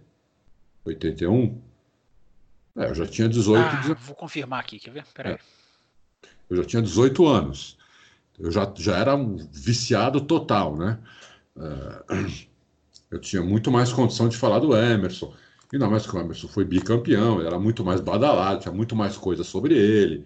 81? 0.85 1.59
É, 2.79 2.89
eu 2.89 2.95
já 2.95 3.05
tinha 3.05 3.27
18. 3.27 3.61
Ah, 3.61 3.93
vou 3.93 4.15
confirmar 4.15 4.61
aqui, 4.61 4.79
quer 4.79 4.91
ver? 4.91 5.05
Peraí. 5.13 5.33
É. 5.33 5.39
Eu 6.49 6.57
já 6.57 6.63
tinha 6.63 6.81
18 6.81 7.27
anos. 7.27 7.77
Eu 8.39 8.49
já, 8.49 8.71
já 8.77 8.97
era 8.97 9.15
um 9.15 9.35
viciado 9.51 10.21
total, 10.21 10.77
né? 10.77 10.97
É, 11.57 12.03
eu 13.11 13.19
tinha 13.19 13.43
muito 13.43 13.69
mais 13.69 13.91
condição 13.91 14.29
de 14.29 14.37
falar 14.37 14.59
do 14.59 14.75
Emerson. 14.75 15.35
Ainda 15.71 15.89
mais 15.89 16.07
que 16.07 16.15
o 16.15 16.19
Emerson 16.19 16.47
foi 16.47 16.63
bicampeão, 16.63 17.41
era 17.41 17.59
muito 17.59 17.83
mais 17.83 17.99
badalado, 17.99 18.61
tinha 18.61 18.73
muito 18.73 18.95
mais 18.95 19.17
coisa 19.17 19.43
sobre 19.43 19.77
ele. 19.77 20.25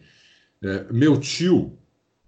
É, 0.61 0.85
meu 0.93 1.19
tio 1.19 1.77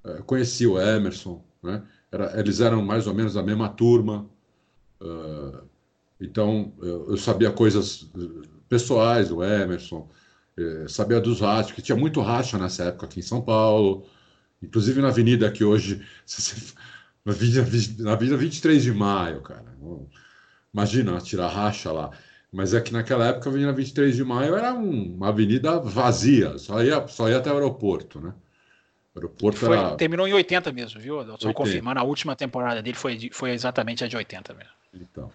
é, 0.04 0.22
conhecia 0.24 0.70
o 0.70 0.82
Emerson, 0.82 1.46
né? 1.62 1.84
Era, 2.12 2.40
eles 2.40 2.60
eram 2.62 2.82
mais 2.84 3.06
ou 3.06 3.14
menos 3.14 3.36
da 3.36 3.44
mesma 3.44 3.70
turma. 3.70 4.28
Uh, 5.02 5.68
então, 6.20 6.74
eu, 6.80 7.10
eu, 7.10 7.18
sabia 7.18 7.52
coisas 7.52 8.10
pessoais 8.70 9.30
do 9.30 9.44
Emerson, 9.44 10.10
é, 10.58 10.86
sabia 10.88 11.20
dos 11.20 11.42
rachas, 11.42 11.72
que 11.72 11.82
tinha 11.82 11.98
muito 11.98 12.22
racha 12.22 12.58
nessa 12.58 12.86
época 12.86 13.06
aqui 13.06 13.20
em 13.20 13.24
São 13.24 13.42
Paulo, 13.42 14.06
inclusive 14.62 15.02
na 15.02 15.10
avenida 15.10 15.52
que 15.52 15.64
hoje, 15.64 16.06
na 17.26 17.34
avenida, 17.34 17.66
na 18.00 18.14
avenida 18.14 18.38
23 18.38 18.84
de 18.84 18.92
maio, 18.92 19.42
cara. 19.42 19.76
Imagina 20.74 21.20
tirar 21.22 21.48
racha 21.48 21.92
lá. 21.92 22.12
Mas 22.56 22.74
é 22.74 22.80
que 22.80 22.94
naquela 22.94 23.28
época 23.28 23.50
a 23.50 23.52
Avenida 23.52 23.74
23 23.74 24.16
de 24.16 24.24
Maio 24.24 24.56
era 24.56 24.74
um, 24.74 25.16
uma 25.16 25.28
avenida 25.28 25.78
vazia, 25.78 26.58
só 26.58 26.82
ia, 26.82 27.06
só 27.06 27.30
ia 27.30 27.38
até 27.38 27.52
o 27.52 27.56
aeroporto, 27.56 28.22
né? 28.22 28.34
O 29.14 29.20
aeroporto 29.20 29.60
foi, 29.60 29.78
era... 29.78 29.98
Terminou 29.98 30.26
em 30.26 30.34
80 30.34 30.72
mesmo, 30.72 31.02
viu? 31.02 31.38
Só 31.38 31.52
confirmando, 31.52 32.00
a 32.00 32.04
última 32.04 32.34
temporada 32.34 32.82
dele 32.82 32.96
foi, 32.96 33.30
foi 33.34 33.52
exatamente 33.52 34.06
a 34.06 34.08
de 34.08 34.16
80 34.16 34.54
mesmo. 34.54 34.72
Então. 34.94 35.30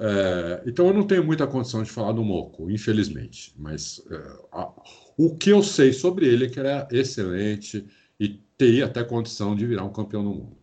É, 0.00 0.62
então 0.64 0.86
eu 0.86 0.94
não 0.94 1.04
tenho 1.04 1.24
muita 1.24 1.46
condição 1.46 1.82
de 1.82 1.90
falar 1.90 2.12
do 2.12 2.22
Moco, 2.22 2.70
infelizmente. 2.70 3.52
Mas 3.56 4.00
é, 4.10 4.16
a, 4.52 4.72
o 5.16 5.36
que 5.36 5.50
eu 5.50 5.62
sei 5.62 5.92
sobre 5.92 6.26
ele 6.26 6.46
é 6.46 6.48
que 6.48 6.60
ele 6.60 6.68
é 6.68 6.86
excelente 6.92 7.84
e 8.18 8.28
teria 8.56 8.86
até 8.86 9.02
condição 9.02 9.56
de 9.56 9.66
virar 9.66 9.84
um 9.84 9.92
campeão 9.92 10.22
do 10.22 10.30
mundo. 10.30 10.58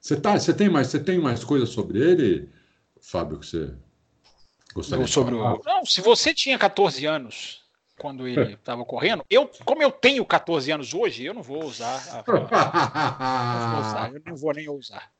Você, 0.00 0.18
tá, 0.18 0.38
você, 0.38 0.54
tem, 0.54 0.68
mais, 0.68 0.86
você 0.86 0.98
tem 0.98 1.18
mais 1.18 1.44
coisas 1.44 1.68
sobre 1.68 1.98
ele, 1.98 2.48
Fábio, 3.00 3.38
que 3.38 3.46
você 3.46 3.74
gostaria 4.72 5.06
sobre 5.06 5.34
de 5.34 5.40
falar? 5.40 5.54
O... 5.54 5.62
Não, 5.64 5.84
se 5.84 6.00
você 6.00 6.32
tinha 6.32 6.58
14 6.58 7.04
anos 7.04 7.64
quando 7.98 8.26
ele 8.26 8.54
estava 8.54 8.84
correndo, 8.84 9.24
eu, 9.28 9.50
como 9.64 9.82
eu 9.82 9.90
tenho 9.90 10.24
14 10.24 10.70
anos 10.72 10.94
hoje, 10.94 11.24
eu 11.24 11.34
não 11.34 11.42
vou 11.42 11.64
usar. 11.64 11.96
A... 12.10 12.24
não 12.32 13.70
vou 13.72 13.80
usar 13.80 14.12
eu 14.14 14.22
não 14.24 14.36
vou 14.36 14.54
nem 14.54 14.68
usar. 14.70 15.12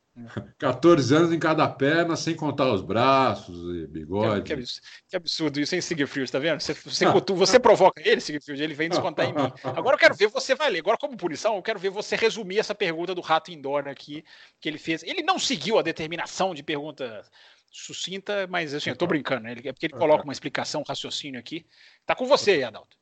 14 0.58 1.14
anos 1.14 1.32
em 1.32 1.38
cada 1.38 1.66
perna, 1.68 2.16
sem 2.16 2.34
contar 2.34 2.70
os 2.72 2.82
braços 2.82 3.76
e 3.76 3.86
bigode. 3.86 4.42
Que, 4.42 4.64
que, 5.08 5.16
absurdo 5.16 5.60
isso, 5.60 5.74
hein, 5.74 5.80
Sigfried? 5.80 6.30
Tá 6.30 6.38
vendo? 6.38 6.60
Você, 6.60 6.74
você, 6.74 7.06
você 7.06 7.60
provoca 7.60 8.02
ele, 8.04 8.20
Sigfried, 8.20 8.62
ele 8.62 8.74
vem 8.74 8.88
descontar 8.88 9.26
em 9.26 9.32
mim. 9.32 9.52
Agora 9.62 9.94
eu 9.94 9.98
quero 9.98 10.14
ver 10.14 10.28
você 10.28 10.54
vai 10.54 10.70
ler. 10.70 10.80
Agora, 10.80 10.98
como 10.98 11.16
punição, 11.16 11.56
eu 11.56 11.62
quero 11.62 11.78
ver 11.78 11.90
você 11.90 12.16
resumir 12.16 12.58
essa 12.58 12.74
pergunta 12.74 13.14
do 13.14 13.20
Rato 13.20 13.50
Indoor 13.50 13.88
aqui, 13.88 14.24
que 14.60 14.68
ele 14.68 14.78
fez. 14.78 15.02
Ele 15.04 15.22
não 15.22 15.38
seguiu 15.38 15.78
a 15.78 15.82
determinação 15.82 16.54
de 16.54 16.62
pergunta 16.62 17.24
sucinta, 17.70 18.46
mas 18.48 18.74
assim, 18.74 18.90
eu 18.90 18.96
tô 18.96 19.06
brincando, 19.06 19.44
né? 19.44 19.54
É 19.64 19.72
porque 19.72 19.86
ele 19.86 19.94
coloca 19.94 20.24
uma 20.24 20.32
explicação, 20.32 20.80
um 20.80 20.84
raciocínio 20.84 21.38
aqui. 21.38 21.64
Tá 22.04 22.16
com 22.16 22.26
você, 22.26 22.64
Adalto. 22.64 22.96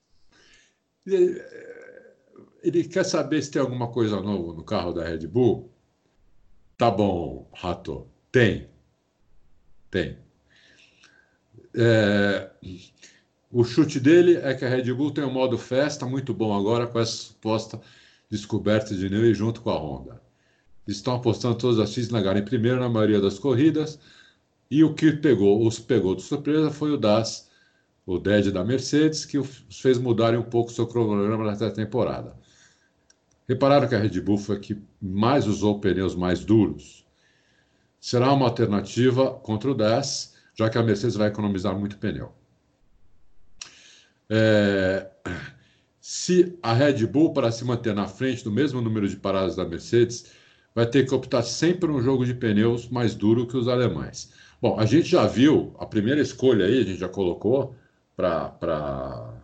Ele, 1.07 1.43
ele 2.63 2.85
quer 2.87 3.05
saber 3.05 3.41
se 3.43 3.51
tem 3.51 3.63
alguma 3.63 3.91
coisa 3.91 4.21
nova 4.21 4.53
no 4.53 4.63
carro 4.63 4.93
da 4.93 5.03
Red 5.03 5.27
Bull. 5.27 5.73
Tá 6.79 6.93
bom, 6.93 7.51
Rato. 7.53 8.07
Tem. 8.31 8.69
Tem. 9.91 10.17
É, 11.75 12.51
o 13.51 13.65
chute 13.65 13.99
dele 13.99 14.37
é 14.37 14.55
que 14.55 14.65
a 14.65 14.69
Red 14.69 14.93
Bull 14.95 15.11
tem 15.13 15.25
um 15.25 15.33
modo 15.33 15.59
festa 15.59 16.07
muito 16.07 16.33
bom 16.33 16.57
agora 16.57 16.87
com 16.87 17.01
essa 17.01 17.13
suposta 17.13 17.81
descoberta 18.31 18.95
de 18.95 19.11
Newey 19.11 19.35
junto 19.35 19.61
com 19.61 19.71
a 19.71 19.77
Honda. 19.77 20.23
Estão 20.87 21.17
apostando 21.17 21.59
todas 21.59 21.81
as 21.81 21.93
fichas 21.93 22.11
na 22.11 22.21
Gara 22.23 22.39
em 22.39 22.45
primeiro 22.45 22.79
na 22.79 22.89
maioria 22.89 23.21
das 23.21 23.41
corridas. 23.41 23.99
E 24.71 24.85
o 24.85 24.95
que 24.95 25.13
pegou, 25.13 25.67
os 25.67 25.81
pegou 25.81 26.15
de 26.15 26.23
surpresa 26.23 26.71
foi 26.71 26.93
o 26.93 26.97
Das, 26.97 27.51
o 28.07 28.19
DED 28.19 28.53
da 28.53 28.65
Mercedes, 28.65 29.25
que 29.25 29.39
os 29.39 29.65
fez 29.71 29.99
mudarem 29.99 30.39
um 30.39 30.45
pouco 30.45 30.71
o 30.71 30.75
seu 30.75 30.87
cronograma 30.87 31.45
nessa 31.45 31.71
temporada. 31.71 32.37
Repararam 33.49 33.89
que 33.89 33.95
a 33.95 33.99
Red 33.99 34.21
Bull 34.21 34.37
foi 34.37 34.61
que 34.61 34.77
mais 35.01 35.47
usou 35.47 35.81
pneus 35.81 36.15
mais 36.15 36.45
duros. 36.45 37.07
Será 37.99 38.33
uma 38.33 38.45
alternativa 38.45 39.33
contra 39.33 39.71
o 39.71 39.75
10, 39.75 40.35
já 40.55 40.69
que 40.69 40.77
a 40.77 40.83
Mercedes 40.83 41.17
vai 41.17 41.29
economizar 41.29 41.77
muito 41.77 41.97
pneu. 41.99 42.33
É, 44.29 45.11
se 45.99 46.59
a 46.63 46.75
Red 46.75 47.07
Bull, 47.07 47.33
para 47.33 47.51
se 47.51 47.65
manter 47.65 47.95
na 47.95 48.07
frente 48.07 48.45
do 48.45 48.53
mesmo 48.53 48.83
número 48.83 49.09
de 49.09 49.17
paradas 49.17 49.57
da 49.57 49.65
Mercedes, 49.65 50.31
vai 50.75 50.87
ter 50.87 51.07
que 51.07 51.15
optar 51.15 51.43
sempre 51.43 51.91
um 51.91 52.03
jogo 52.03 52.27
de 52.27 52.35
pneus 52.35 52.89
mais 52.89 53.15
duro 53.15 53.47
que 53.47 53.57
os 53.57 53.67
alemães. 53.67 54.31
Bom, 54.61 54.79
a 54.79 54.85
gente 54.85 55.09
já 55.09 55.27
viu, 55.27 55.75
a 55.79 55.87
primeira 55.87 56.21
escolha 56.21 56.67
aí, 56.67 56.81
a 56.81 56.85
gente 56.85 57.01
já 57.01 57.09
colocou 57.09 57.75
para 58.15 59.41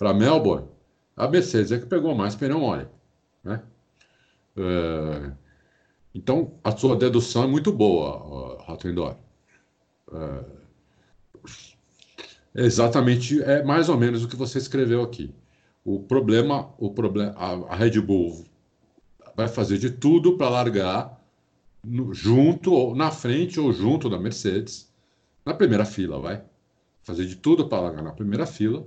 Melbourne, 0.00 0.66
a 1.14 1.28
Mercedes 1.28 1.72
é 1.72 1.78
que 1.78 1.86
pegou 1.86 2.14
mais 2.14 2.34
pneu 2.34 2.60
mole. 2.60 2.86
É, 4.58 5.32
então, 6.14 6.58
a 6.64 6.76
sua 6.76 6.96
dedução 6.96 7.44
é 7.44 7.46
muito 7.46 7.72
boa, 7.72 8.62
Rotendor. 8.62 9.16
É, 10.12 10.44
exatamente, 12.54 13.42
é 13.42 13.62
mais 13.62 13.88
ou 13.88 13.96
menos 13.96 14.24
o 14.24 14.28
que 14.28 14.36
você 14.36 14.58
escreveu 14.58 15.02
aqui. 15.02 15.34
O 15.84 16.00
problema, 16.00 16.70
o 16.78 16.90
problema, 16.90 17.32
a, 17.36 17.52
a 17.72 17.76
Red 17.76 18.00
Bull 18.00 18.44
vai 19.36 19.48
fazer 19.48 19.78
de 19.78 19.90
tudo 19.90 20.36
para 20.36 20.48
largar 20.48 21.18
no, 21.84 22.12
junto, 22.12 22.72
ou 22.72 22.94
na 22.94 23.10
frente 23.10 23.60
ou 23.60 23.72
junto 23.72 24.10
da 24.10 24.18
Mercedes, 24.18 24.92
na 25.44 25.54
primeira 25.54 25.84
fila, 25.84 26.18
vai. 26.18 26.42
Fazer 27.02 27.24
de 27.26 27.36
tudo 27.36 27.68
para 27.68 27.80
largar 27.80 28.02
na 28.02 28.12
primeira 28.12 28.46
fila. 28.46 28.86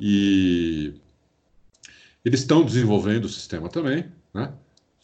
E 0.00 0.94
eles 2.24 2.40
estão 2.40 2.64
desenvolvendo 2.64 3.26
o 3.26 3.28
sistema 3.28 3.68
também, 3.68 4.10
né? 4.32 4.52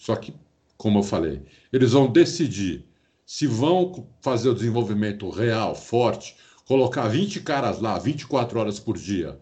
Só 0.04 0.14
que, 0.16 0.34
como 0.76 0.98
eu 0.98 1.02
falei, 1.02 1.40
eles 1.72 1.92
vão 1.92 2.12
decidir 2.12 2.84
se 3.24 3.46
vão 3.46 4.06
fazer 4.20 4.50
o 4.50 4.54
desenvolvimento 4.54 5.30
real, 5.30 5.74
forte, 5.74 6.36
colocar 6.66 7.08
20 7.08 7.40
caras 7.40 7.80
lá 7.80 7.98
24 7.98 8.60
horas 8.60 8.78
por 8.78 8.98
dia 8.98 9.40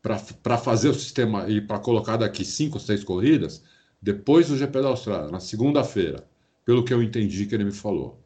para 0.00 0.56
fazer 0.56 0.88
o 0.88 0.94
sistema 0.94 1.50
e 1.50 1.60
para 1.60 1.78
colocar 1.78 2.16
daqui 2.16 2.46
5 2.46 2.80
6 2.80 3.04
corridas, 3.04 3.62
depois 4.00 4.48
do 4.48 4.56
GP 4.56 4.80
da 4.80 4.88
Austrália, 4.88 5.30
na 5.30 5.38
segunda-feira, 5.38 6.26
pelo 6.64 6.82
que 6.82 6.94
eu 6.94 7.02
entendi 7.02 7.44
que 7.44 7.54
ele 7.54 7.64
me 7.64 7.72
falou. 7.72 8.18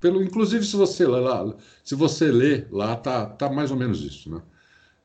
Pelo, 0.00 0.20
inclusive, 0.24 0.66
se 0.66 0.74
você 0.74 1.06
lê 1.06 1.20
lá, 1.20 1.54
se 1.84 1.94
você 1.94 2.32
lê 2.32 2.66
lá, 2.68 2.96
tá, 2.96 3.26
tá 3.26 3.48
mais 3.48 3.70
ou 3.70 3.76
menos 3.76 4.02
isso, 4.02 4.28
né? 4.28 4.42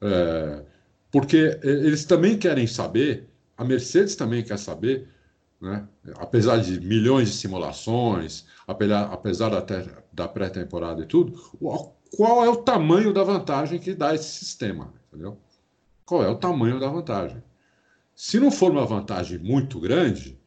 É, 0.01 0.63
porque 1.11 1.59
eles 1.61 2.05
também 2.05 2.39
querem 2.39 2.65
saber, 2.65 3.29
a 3.55 3.63
Mercedes 3.63 4.15
também 4.15 4.43
quer 4.43 4.57
saber, 4.57 5.07
né? 5.59 5.87
apesar 6.17 6.57
de 6.57 6.79
milhões 6.79 7.29
de 7.29 7.35
simulações, 7.35 8.45
apesar, 8.67 9.11
apesar 9.11 9.49
da, 9.49 9.65
da 10.13 10.27
pré-temporada 10.27 11.01
e 11.01 11.05
tudo, 11.05 11.33
qual 12.15 12.43
é 12.43 12.49
o 12.49 12.57
tamanho 12.57 13.13
da 13.13 13.23
vantagem 13.23 13.79
que 13.79 13.93
dá 13.93 14.13
esse 14.13 14.45
sistema, 14.45 14.93
entendeu? 15.07 15.37
Qual 16.05 16.23
é 16.23 16.29
o 16.29 16.35
tamanho 16.35 16.79
da 16.79 16.87
vantagem? 16.87 17.43
Se 18.15 18.39
não 18.39 18.49
for 18.49 18.71
uma 18.71 18.85
vantagem 18.85 19.37
muito 19.37 19.79
grande, 19.79 20.39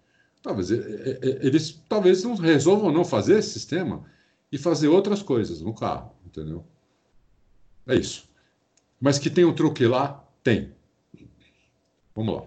talvez 0.43 0.71
eles 0.71 1.83
talvez 1.89 2.25
não 2.25 2.35
resolvam 2.35 2.91
não 2.91 3.05
fazer 3.05 3.39
esse 3.39 3.51
sistema 3.51 4.05
e 4.51 4.59
fazer 4.59 4.89
outras 4.89 5.23
coisas 5.23 5.61
no 5.61 5.75
carro, 5.75 6.13
entendeu? 6.25 6.65
É 7.87 7.95
isso. 7.95 8.29
Mas 9.01 9.19
que 9.19 9.31
tem 9.31 9.45
um 9.45 9.55
truque 9.55 9.87
lá, 9.87 10.25
tem. 10.43 10.75
Vamos 12.15 12.35
lá. 12.35 12.43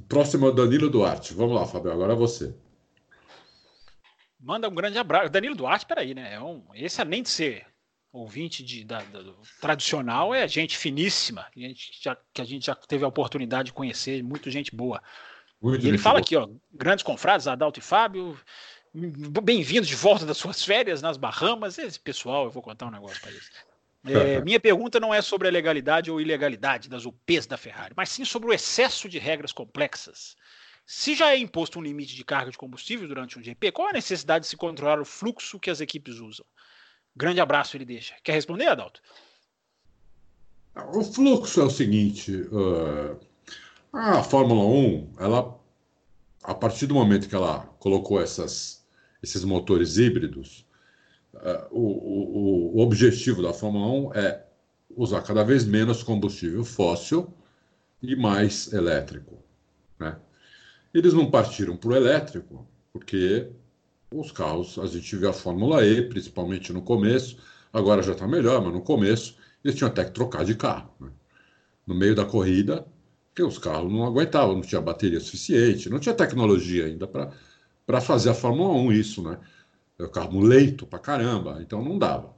Próximo 0.00 0.46
é 0.46 0.48
o 0.50 0.52
Danilo 0.52 0.90
Duarte. 0.90 1.34
Vamos 1.34 1.54
lá, 1.54 1.66
Fabio, 1.66 1.92
agora 1.92 2.12
é 2.12 2.16
você. 2.16 2.54
Manda 4.40 4.68
um 4.68 4.74
grande 4.74 4.98
abraço. 4.98 5.30
Danilo 5.30 5.54
Duarte, 5.54 5.86
peraí, 5.86 6.14
né? 6.14 6.34
É 6.34 6.40
um, 6.40 6.62
esse 6.74 7.00
além 7.00 7.22
de 7.22 7.28
ser 7.28 7.66
ouvinte 8.12 8.62
de, 8.62 8.84
da, 8.84 9.02
da, 9.02 9.20
tradicional, 9.60 10.34
é 10.34 10.46
gente 10.48 10.76
finíssima, 10.76 11.46
gente 11.56 11.90
já, 12.00 12.16
que 12.32 12.40
a 12.40 12.44
gente 12.44 12.66
já 12.66 12.74
teve 12.74 13.04
a 13.04 13.08
oportunidade 13.08 13.66
de 13.66 13.72
conhecer, 13.72 14.22
muita 14.22 14.50
gente 14.50 14.74
boa. 14.74 15.02
Muito 15.60 15.84
e 15.84 15.88
ele 15.88 15.98
fala 15.98 16.14
boa. 16.14 16.22
aqui, 16.22 16.36
ó, 16.36 16.48
grandes 16.72 17.02
confrades, 17.02 17.46
Adalto 17.46 17.78
e 17.78 17.82
Fábio, 17.82 18.38
bem-vindos 19.42 19.88
de 19.88 19.94
volta 19.94 20.24
das 20.24 20.38
suas 20.38 20.64
férias 20.64 21.02
nas 21.02 21.16
Bahamas. 21.16 21.78
Esse 21.78 22.00
pessoal, 22.00 22.44
eu 22.44 22.50
vou 22.50 22.62
contar 22.62 22.86
um 22.86 22.90
negócio 22.90 23.20
para 23.20 23.30
eles. 23.30 23.50
É, 24.14 24.40
minha 24.40 24.60
pergunta 24.60 24.98
não 25.00 25.12
é 25.12 25.20
sobre 25.20 25.48
a 25.48 25.50
legalidade 25.50 26.10
ou 26.10 26.20
ilegalidade 26.20 26.88
das 26.88 27.04
UPs 27.04 27.46
da 27.46 27.56
Ferrari, 27.56 27.94
mas 27.96 28.08
sim 28.08 28.24
sobre 28.24 28.48
o 28.48 28.52
excesso 28.52 29.08
de 29.08 29.18
regras 29.18 29.52
complexas. 29.52 30.36
Se 30.86 31.14
já 31.14 31.32
é 31.32 31.38
imposto 31.38 31.78
um 31.78 31.82
limite 31.82 32.14
de 32.16 32.24
carga 32.24 32.50
de 32.50 32.56
combustível 32.56 33.06
durante 33.06 33.38
um 33.38 33.42
GP, 33.42 33.72
qual 33.72 33.88
a 33.88 33.92
necessidade 33.92 34.44
de 34.44 34.48
se 34.48 34.56
controlar 34.56 35.00
o 35.00 35.04
fluxo 35.04 35.60
que 35.60 35.70
as 35.70 35.80
equipes 35.80 36.18
usam? 36.18 36.46
Grande 37.14 37.40
abraço, 37.40 37.76
ele 37.76 37.84
deixa. 37.84 38.14
Quer 38.22 38.32
responder, 38.32 38.68
Adalto? 38.68 39.02
O 40.94 41.02
fluxo 41.02 41.60
é 41.60 41.64
o 41.64 41.70
seguinte: 41.70 42.32
uh, 42.32 43.18
a 43.92 44.22
Fórmula 44.22 44.64
1, 44.64 45.12
ela, 45.18 45.60
a 46.42 46.54
partir 46.54 46.86
do 46.86 46.94
momento 46.94 47.28
que 47.28 47.34
ela 47.34 47.66
colocou 47.78 48.20
essas, 48.20 48.86
esses 49.22 49.44
motores 49.44 49.98
híbridos, 49.98 50.67
o, 51.70 51.80
o, 51.80 52.76
o 52.76 52.80
objetivo 52.80 53.42
da 53.42 53.52
Fórmula 53.52 54.10
1 54.10 54.14
é 54.14 54.44
usar 54.96 55.22
cada 55.22 55.44
vez 55.44 55.64
menos 55.64 56.02
combustível 56.02 56.64
fóssil 56.64 57.32
e 58.02 58.16
mais 58.16 58.72
elétrico. 58.72 59.42
Né? 59.98 60.16
Eles 60.92 61.12
não 61.12 61.30
partiram 61.30 61.76
para 61.76 61.90
o 61.90 61.96
elétrico 61.96 62.66
porque 62.92 63.48
os 64.10 64.32
carros, 64.32 64.78
a 64.78 64.86
gente 64.86 65.14
viu 65.16 65.28
a 65.28 65.32
Fórmula 65.32 65.84
E, 65.84 66.02
principalmente 66.08 66.72
no 66.72 66.82
começo, 66.82 67.38
agora 67.72 68.02
já 68.02 68.12
está 68.12 68.26
melhor, 68.26 68.62
mas 68.62 68.72
no 68.72 68.80
começo 68.80 69.36
eles 69.62 69.76
tinham 69.76 69.90
até 69.90 70.04
que 70.04 70.12
trocar 70.12 70.44
de 70.44 70.54
carro. 70.54 70.90
Né? 70.98 71.10
No 71.86 71.94
meio 71.94 72.14
da 72.14 72.24
corrida, 72.24 72.86
porque 73.28 73.42
os 73.42 73.58
carros 73.58 73.92
não 73.92 74.04
aguentavam, 74.04 74.54
não 74.54 74.62
tinha 74.62 74.80
bateria 74.80 75.20
suficiente, 75.20 75.88
não 75.88 75.98
tinha 75.98 76.14
tecnologia 76.14 76.86
ainda 76.86 77.06
para 77.06 78.00
fazer 78.00 78.30
a 78.30 78.34
Fórmula 78.34 78.74
1 78.74 78.92
isso, 78.92 79.22
né? 79.22 79.38
Carro 80.06 80.40
leito 80.40 80.86
para 80.86 80.98
caramba, 80.98 81.58
então 81.60 81.82
não 81.82 81.98
dava. 81.98 82.36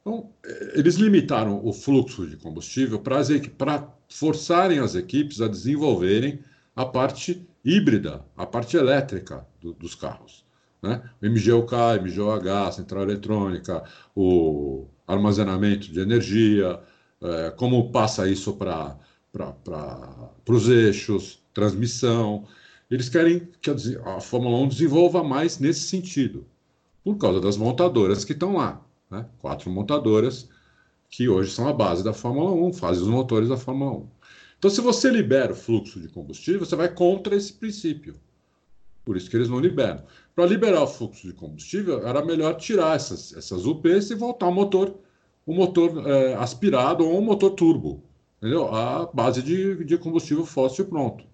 Então, 0.00 0.30
eh, 0.44 0.72
eles 0.76 0.94
limitaram 0.94 1.60
o 1.64 1.72
fluxo 1.72 2.26
de 2.26 2.36
combustível 2.36 3.00
para 3.00 3.86
forçarem 4.08 4.78
as 4.78 4.94
equipes 4.94 5.40
a 5.40 5.48
desenvolverem 5.48 6.40
a 6.74 6.86
parte 6.86 7.46
híbrida, 7.64 8.24
a 8.36 8.46
parte 8.46 8.76
elétrica 8.76 9.46
do, 9.60 9.72
dos 9.74 9.94
carros. 9.94 10.44
Né? 10.82 11.02
O 11.22 11.26
MGUK, 11.26 11.74
MGOH, 12.02 12.72
central 12.72 13.02
eletrônica, 13.02 13.84
o 14.14 14.86
armazenamento 15.06 15.92
de 15.92 16.00
energia, 16.00 16.80
é, 17.22 17.50
como 17.50 17.90
passa 17.90 18.28
isso 18.28 18.54
para 18.54 18.96
os 20.48 20.68
eixos, 20.68 21.42
transmissão. 21.52 22.46
Eles 22.90 23.08
querem 23.08 23.48
que 23.60 23.70
a 23.70 24.20
Fórmula 24.20 24.58
1 24.58 24.68
desenvolva 24.68 25.22
mais 25.22 25.58
nesse 25.58 25.80
sentido, 25.80 26.46
por 27.04 27.16
causa 27.16 27.40
das 27.40 27.56
montadoras 27.56 28.24
que 28.24 28.32
estão 28.32 28.56
lá. 28.56 28.84
Né? 29.10 29.26
Quatro 29.38 29.70
montadoras 29.70 30.48
que 31.08 31.28
hoje 31.28 31.50
são 31.50 31.66
a 31.66 31.72
base 31.72 32.04
da 32.04 32.12
Fórmula 32.12 32.52
1, 32.52 32.72
fazem 32.74 33.02
os 33.02 33.08
motores 33.08 33.48
da 33.48 33.56
Fórmula 33.56 33.92
1. 33.92 34.08
Então, 34.58 34.70
se 34.70 34.80
você 34.80 35.10
libera 35.10 35.52
o 35.52 35.56
fluxo 35.56 35.98
de 35.98 36.08
combustível, 36.08 36.60
você 36.60 36.76
vai 36.76 36.92
contra 36.92 37.34
esse 37.34 37.52
princípio. 37.52 38.14
Por 39.04 39.16
isso 39.16 39.28
que 39.28 39.36
eles 39.36 39.48
não 39.48 39.58
liberam. 39.58 40.04
Para 40.34 40.46
liberar 40.46 40.82
o 40.82 40.86
fluxo 40.86 41.26
de 41.26 41.32
combustível, 41.32 42.06
era 42.06 42.24
melhor 42.24 42.54
tirar 42.54 42.94
essas, 42.94 43.32
essas 43.32 43.66
UPs 43.66 44.10
e 44.10 44.14
voltar 44.14 44.46
ao 44.46 44.52
motor, 44.52 44.94
o 45.44 45.54
motor 45.54 46.06
é, 46.06 46.34
aspirado 46.34 47.04
ou 47.04 47.18
um 47.18 47.22
motor 47.22 47.50
turbo, 47.52 48.04
entendeu? 48.38 48.72
A 48.72 49.06
base 49.06 49.42
de, 49.42 49.84
de 49.84 49.98
combustível 49.98 50.44
fóssil 50.44 50.84
pronto. 50.84 51.24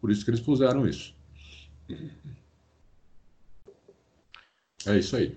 Por 0.00 0.10
isso 0.10 0.24
que 0.24 0.30
eles 0.30 0.40
puseram 0.40 0.86
isso. 0.86 1.14
É 4.86 4.96
isso 4.96 5.16
aí. 5.16 5.36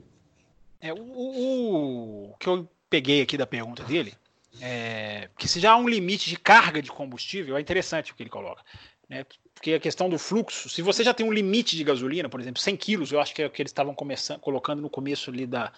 É, 0.79 0.93
o, 0.93 0.97
o, 0.97 2.31
o 2.31 2.37
que 2.37 2.47
eu 2.47 2.67
peguei 2.89 3.21
aqui 3.21 3.37
da 3.37 3.45
pergunta 3.45 3.83
dele 3.83 4.13
é 4.59 5.29
que 5.37 5.47
se 5.47 5.59
já 5.59 5.71
há 5.71 5.77
um 5.77 5.87
limite 5.87 6.29
de 6.29 6.37
carga 6.37 6.81
de 6.81 6.91
combustível, 6.91 7.55
é 7.55 7.61
interessante 7.61 8.11
o 8.11 8.15
que 8.15 8.23
ele 8.23 8.29
coloca. 8.29 8.63
Né? 9.07 9.25
Porque 9.53 9.73
a 9.73 9.79
questão 9.79 10.09
do 10.09 10.17
fluxo, 10.17 10.69
se 10.69 10.81
você 10.81 11.03
já 11.03 11.13
tem 11.13 11.25
um 11.25 11.31
limite 11.31 11.77
de 11.77 11.83
gasolina, 11.83 12.27
por 12.27 12.39
exemplo, 12.39 12.61
100 12.61 12.77
quilos, 12.77 13.11
eu 13.11 13.19
acho 13.19 13.33
que 13.33 13.43
é 13.43 13.45
o 13.45 13.49
que 13.49 13.61
eles 13.61 13.69
estavam 13.69 13.95
colocando 14.41 14.81
no 14.81 14.89
começo 14.89 15.29
ali 15.29 15.45
da, 15.45 15.71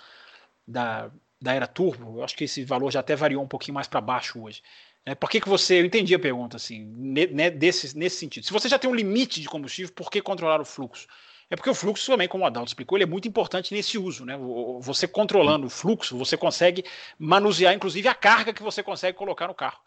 da, 0.67 1.11
da 1.41 1.53
era 1.53 1.67
turbo, 1.67 2.19
eu 2.19 2.23
acho 2.23 2.35
que 2.35 2.45
esse 2.45 2.63
valor 2.63 2.91
já 2.91 3.01
até 3.01 3.15
variou 3.15 3.43
um 3.43 3.47
pouquinho 3.47 3.75
mais 3.75 3.87
para 3.87 3.99
baixo 3.99 4.41
hoje. 4.41 4.61
É, 5.05 5.13
por 5.13 5.29
que, 5.29 5.41
que 5.41 5.49
você. 5.49 5.81
Eu 5.81 5.85
entendi 5.85 6.15
a 6.15 6.19
pergunta, 6.19 6.55
assim, 6.55 6.85
né, 6.85 7.49
desse, 7.49 7.97
nesse 7.97 8.15
sentido. 8.15 8.45
Se 8.45 8.53
você 8.53 8.69
já 8.69 8.79
tem 8.79 8.89
um 8.89 8.95
limite 8.95 9.41
de 9.41 9.49
combustível, 9.49 9.91
por 9.93 10.09
que 10.09 10.21
controlar 10.21 10.61
o 10.61 10.65
fluxo? 10.65 11.07
É 11.49 11.55
porque 11.55 11.69
o 11.69 11.75
fluxo 11.75 12.11
também, 12.11 12.27
como 12.27 12.43
o 12.43 12.47
Adalto 12.47 12.69
explicou, 12.69 12.97
ele 12.97 13.03
é 13.03 13.07
muito 13.07 13.27
importante 13.27 13.73
nesse 13.73 13.97
uso. 13.97 14.25
Né? 14.25 14.37
Você 14.79 15.07
controlando 15.07 15.67
o 15.67 15.69
fluxo, 15.69 16.17
você 16.17 16.35
consegue 16.35 16.83
manusear, 17.17 17.73
inclusive, 17.73 18.07
a 18.07 18.15
carga 18.15 18.53
que 18.53 18.63
você 18.63 18.81
consegue 18.81 19.17
colocar 19.17 19.47
no 19.47 19.53
carro. 19.53 19.79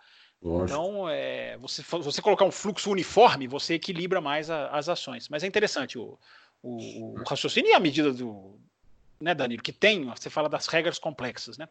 Lógico. 0.43 0.65
Então, 0.65 1.09
é, 1.09 1.57
você, 1.59 1.83
você 1.83 2.21
colocar 2.21 2.45
um 2.45 2.53
fluxo 2.53 2.91
uniforme, 2.91 3.47
você 3.47 3.75
equilibra 3.75 4.21
mais 4.21 4.51
a, 4.51 4.69
as 4.69 4.89
ações. 4.89 5.29
Mas 5.29 5.43
é 5.43 5.47
interessante 5.47 5.99
o, 5.99 6.19
o, 6.63 7.21
o, 7.21 7.25
raciocínio 7.27 7.71
e 7.71 7.75
a 7.75 7.81
medida 7.81 8.13
do. 8.13 8.59
Né, 9.19 9.35
Danilo, 9.35 9.63
que 9.63 9.73
tem, 9.73 10.05
você 10.05 10.29
fala 10.29 10.49
das 10.49 10.67
regras 10.67 10.99
complexas, 10.99 11.57
né? 11.57 11.67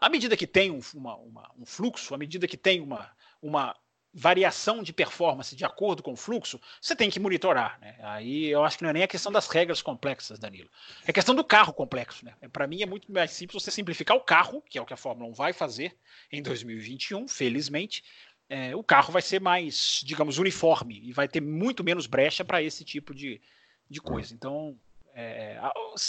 À 0.00 0.08
medida 0.08 0.36
que 0.36 0.46
tem 0.46 0.70
um, 0.70 0.80
uma, 0.94 1.16
uma, 1.16 1.50
um 1.58 1.64
fluxo, 1.64 2.14
à 2.14 2.18
medida 2.18 2.48
que 2.48 2.56
tem 2.56 2.80
uma, 2.80 3.10
uma 3.40 3.76
variação 4.12 4.82
de 4.82 4.92
performance 4.92 5.54
de 5.54 5.64
acordo 5.64 6.02
com 6.02 6.12
o 6.12 6.16
fluxo, 6.16 6.60
você 6.80 6.96
tem 6.96 7.08
que 7.08 7.20
monitorar. 7.20 7.78
Né? 7.80 7.96
Aí 8.00 8.46
eu 8.46 8.64
acho 8.64 8.76
que 8.76 8.82
não 8.82 8.90
é 8.90 8.92
nem 8.92 9.02
a 9.04 9.08
questão 9.08 9.30
das 9.30 9.48
regras 9.48 9.80
complexas, 9.80 10.38
Danilo. 10.38 10.68
É 11.06 11.12
questão 11.12 11.34
do 11.34 11.44
carro 11.44 11.72
complexo. 11.72 12.24
Né? 12.24 12.34
Para 12.52 12.66
mim 12.66 12.82
é 12.82 12.86
muito 12.86 13.10
mais 13.12 13.30
simples 13.30 13.62
você 13.62 13.70
simplificar 13.70 14.16
o 14.16 14.20
carro, 14.20 14.62
que 14.68 14.78
é 14.78 14.82
o 14.82 14.86
que 14.86 14.92
a 14.92 14.96
Fórmula 14.96 15.30
1 15.30 15.34
vai 15.34 15.52
fazer 15.52 15.96
em 16.30 16.42
2021, 16.42 17.28
felizmente. 17.28 18.02
É, 18.48 18.74
o 18.74 18.82
carro 18.82 19.12
vai 19.12 19.22
ser 19.22 19.40
mais, 19.40 20.00
digamos, 20.04 20.38
uniforme 20.38 21.00
e 21.04 21.12
vai 21.12 21.28
ter 21.28 21.40
muito 21.40 21.84
menos 21.84 22.08
brecha 22.08 22.44
para 22.44 22.60
esse 22.60 22.84
tipo 22.84 23.14
de, 23.14 23.40
de 23.88 24.00
coisa. 24.00 24.34
Então, 24.34 24.76
é, 25.14 25.56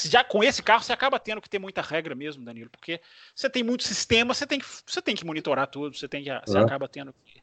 já 0.09 0.23
com 0.23 0.43
esse 0.43 0.63
carro 0.63 0.83
você 0.83 0.91
acaba 0.91 1.19
tendo 1.19 1.39
que 1.39 1.49
ter 1.49 1.59
muita 1.59 1.83
regra 1.83 2.15
mesmo, 2.15 2.43
Danilo, 2.43 2.69
porque 2.71 2.99
você 3.35 3.47
tem 3.47 3.61
muito 3.61 3.83
sistema, 3.83 4.33
você 4.33 4.47
tem 4.47 4.59
que, 4.59 4.65
você 4.65 5.01
tem 5.03 5.15
que 5.15 5.25
monitorar 5.25 5.67
tudo, 5.67 5.95
você 5.95 6.07
tem 6.07 6.23
que, 6.23 6.29
você 6.45 6.57
acaba 6.57 6.87
tendo 6.87 7.13
que 7.13 7.40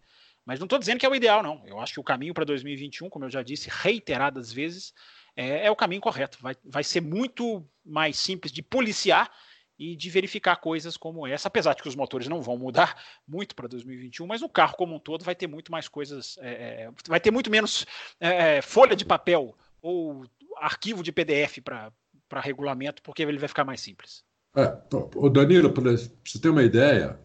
mas 0.48 0.58
não 0.58 0.64
estou 0.64 0.78
dizendo 0.78 0.98
que 0.98 1.04
é 1.04 1.08
o 1.10 1.14
ideal, 1.14 1.42
não. 1.42 1.62
Eu 1.66 1.78
acho 1.78 1.92
que 1.92 2.00
o 2.00 2.02
caminho 2.02 2.32
para 2.32 2.42
2021, 2.42 3.10
como 3.10 3.26
eu 3.26 3.30
já 3.30 3.42
disse 3.42 3.68
reiteradas 3.70 4.50
vezes, 4.50 4.94
é, 5.36 5.66
é 5.66 5.70
o 5.70 5.76
caminho 5.76 6.00
correto. 6.00 6.38
Vai, 6.40 6.54
vai 6.64 6.82
ser 6.82 7.02
muito 7.02 7.62
mais 7.84 8.18
simples 8.18 8.50
de 8.50 8.62
policiar 8.62 9.30
e 9.78 9.94
de 9.94 10.08
verificar 10.08 10.56
coisas 10.56 10.96
como 10.96 11.26
essa, 11.26 11.48
apesar 11.48 11.74
de 11.74 11.82
que 11.82 11.88
os 11.88 11.94
motores 11.94 12.28
não 12.28 12.40
vão 12.40 12.56
mudar 12.56 12.98
muito 13.28 13.54
para 13.54 13.68
2021, 13.68 14.26
mas 14.26 14.40
o 14.40 14.48
carro 14.48 14.74
como 14.74 14.94
um 14.94 14.98
todo 14.98 15.22
vai 15.22 15.34
ter 15.34 15.46
muito 15.46 15.70
mais 15.70 15.86
coisas, 15.86 16.38
é, 16.40 16.84
é 16.84 16.90
vai 17.06 17.20
ter 17.20 17.30
muito 17.30 17.50
menos 17.50 17.84
é, 18.18 18.56
é, 18.56 18.62
folha 18.62 18.96
de 18.96 19.04
papel 19.04 19.54
ou 19.82 20.24
arquivo 20.56 21.02
de 21.02 21.12
PDF 21.12 21.58
para 21.62 22.40
regulamento, 22.40 23.02
porque 23.02 23.22
ele 23.22 23.36
vai 23.36 23.48
ficar 23.48 23.66
mais 23.66 23.82
simples. 23.82 24.24
É, 24.56 24.74
o 25.14 25.28
Danilo, 25.28 25.70
para 25.70 25.94
você 25.94 26.38
ter 26.40 26.48
uma 26.48 26.62
ideia, 26.62 27.20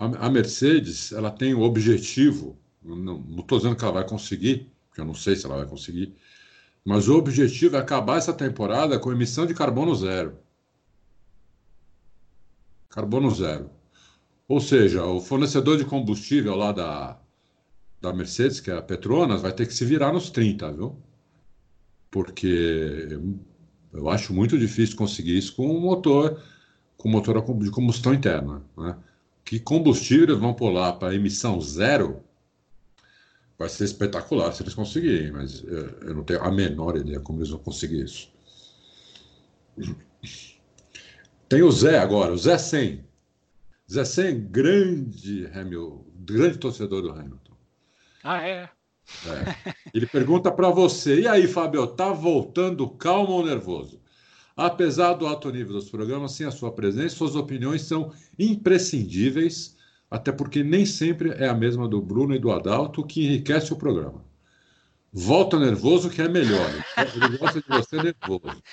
a, 0.00 0.30
Mercedes 0.30 1.12
ela 1.12 1.30
tem 1.30 1.52
o 1.52 1.60
objetivo, 1.60 2.58
não 2.82 3.22
estou 3.38 3.58
dizendo 3.58 3.76
que 3.76 3.84
ela 3.84 3.92
vai 3.92 4.08
conseguir, 4.08 4.72
porque 4.88 5.02
eu 5.02 5.04
não 5.04 5.14
sei 5.14 5.36
se 5.36 5.44
ela 5.44 5.56
vai 5.56 5.66
conseguir, 5.66 6.16
mas 6.82 7.06
o 7.08 7.16
objetivo 7.16 7.76
é 7.76 7.78
acabar 7.80 8.16
essa 8.16 8.32
temporada 8.32 8.98
com 8.98 9.12
emissão 9.12 9.44
de 9.44 9.54
carbono 9.54 9.94
zero. 9.94 10.38
Carbono 12.88 13.30
zero. 13.30 13.70
Ou 14.48 14.58
seja, 14.60 15.04
o 15.04 15.20
fornecedor 15.20 15.76
de 15.76 15.84
combustível 15.84 16.56
lá 16.56 16.72
da, 16.72 17.20
da 18.00 18.12
Mercedes, 18.12 18.58
que 18.58 18.70
é 18.70 18.76
a 18.76 18.82
Petronas, 18.82 19.42
vai 19.42 19.52
ter 19.52 19.66
que 19.66 19.74
se 19.74 19.84
virar 19.84 20.12
nos 20.12 20.30
30, 20.30 20.72
viu? 20.72 20.96
Porque 22.10 23.06
eu 23.92 24.08
acho 24.08 24.32
muito 24.32 24.58
difícil 24.58 24.96
conseguir 24.96 25.36
isso 25.36 25.54
com 25.54 25.68
um 25.68 25.80
motor, 25.80 26.42
com 26.96 27.08
motor 27.08 27.40
de 27.58 27.70
combustão 27.70 28.14
interna, 28.14 28.64
né? 28.76 28.96
Que 29.44 29.58
combustíveis 29.58 30.38
vão 30.38 30.54
pular 30.54 30.94
para 30.94 31.14
emissão 31.14 31.60
zero, 31.60 32.22
vai 33.58 33.68
ser 33.68 33.84
espetacular 33.84 34.52
se 34.52 34.62
eles 34.62 34.74
conseguirem, 34.74 35.32
mas 35.32 35.62
eu 35.62 36.14
não 36.14 36.24
tenho 36.24 36.42
a 36.42 36.50
menor 36.50 36.96
ideia 36.96 37.20
como 37.20 37.40
eles 37.40 37.50
vão 37.50 37.58
conseguir 37.58 38.04
isso. 38.04 38.30
Tem 41.48 41.62
o 41.62 41.70
Zé 41.70 41.98
agora, 41.98 42.32
o 42.32 42.38
Zé 42.38 42.56
100. 42.56 43.04
Zé 43.90 44.04
100, 44.04 44.40
grande 44.46 45.46
Hamilton, 45.52 46.04
grande 46.20 46.58
torcedor 46.58 47.02
do 47.02 47.10
Hamilton. 47.10 47.52
Ah, 48.22 48.46
é? 48.46 48.70
é. 49.26 49.74
Ele 49.92 50.06
pergunta 50.06 50.52
para 50.52 50.70
você, 50.70 51.22
e 51.22 51.26
aí, 51.26 51.48
Fábio, 51.48 51.86
tá 51.88 52.12
voltando 52.12 52.88
calmo 52.88 53.32
ou 53.32 53.44
nervoso? 53.44 54.00
Apesar 54.60 55.14
do 55.14 55.26
alto 55.26 55.50
nível 55.50 55.72
dos 55.72 55.88
programas, 55.88 56.32
sem 56.32 56.46
a 56.46 56.50
sua 56.50 56.70
presença, 56.70 57.16
suas 57.16 57.34
opiniões 57.34 57.80
são 57.80 58.12
imprescindíveis, 58.38 59.74
até 60.10 60.30
porque 60.30 60.62
nem 60.62 60.84
sempre 60.84 61.30
é 61.30 61.48
a 61.48 61.54
mesma 61.54 61.88
do 61.88 61.98
Bruno 62.02 62.34
e 62.34 62.38
do 62.38 62.52
Adalto, 62.52 63.02
que 63.02 63.24
enriquece 63.24 63.72
o 63.72 63.76
programa. 63.76 64.22
Volta 65.10 65.58
nervoso, 65.58 66.10
que 66.10 66.20
é 66.20 66.28
melhor. 66.28 66.70
Ele 66.98 67.38
gosta 67.38 67.62
de 67.62 67.68
você 67.68 67.96
nervoso. 68.02 68.62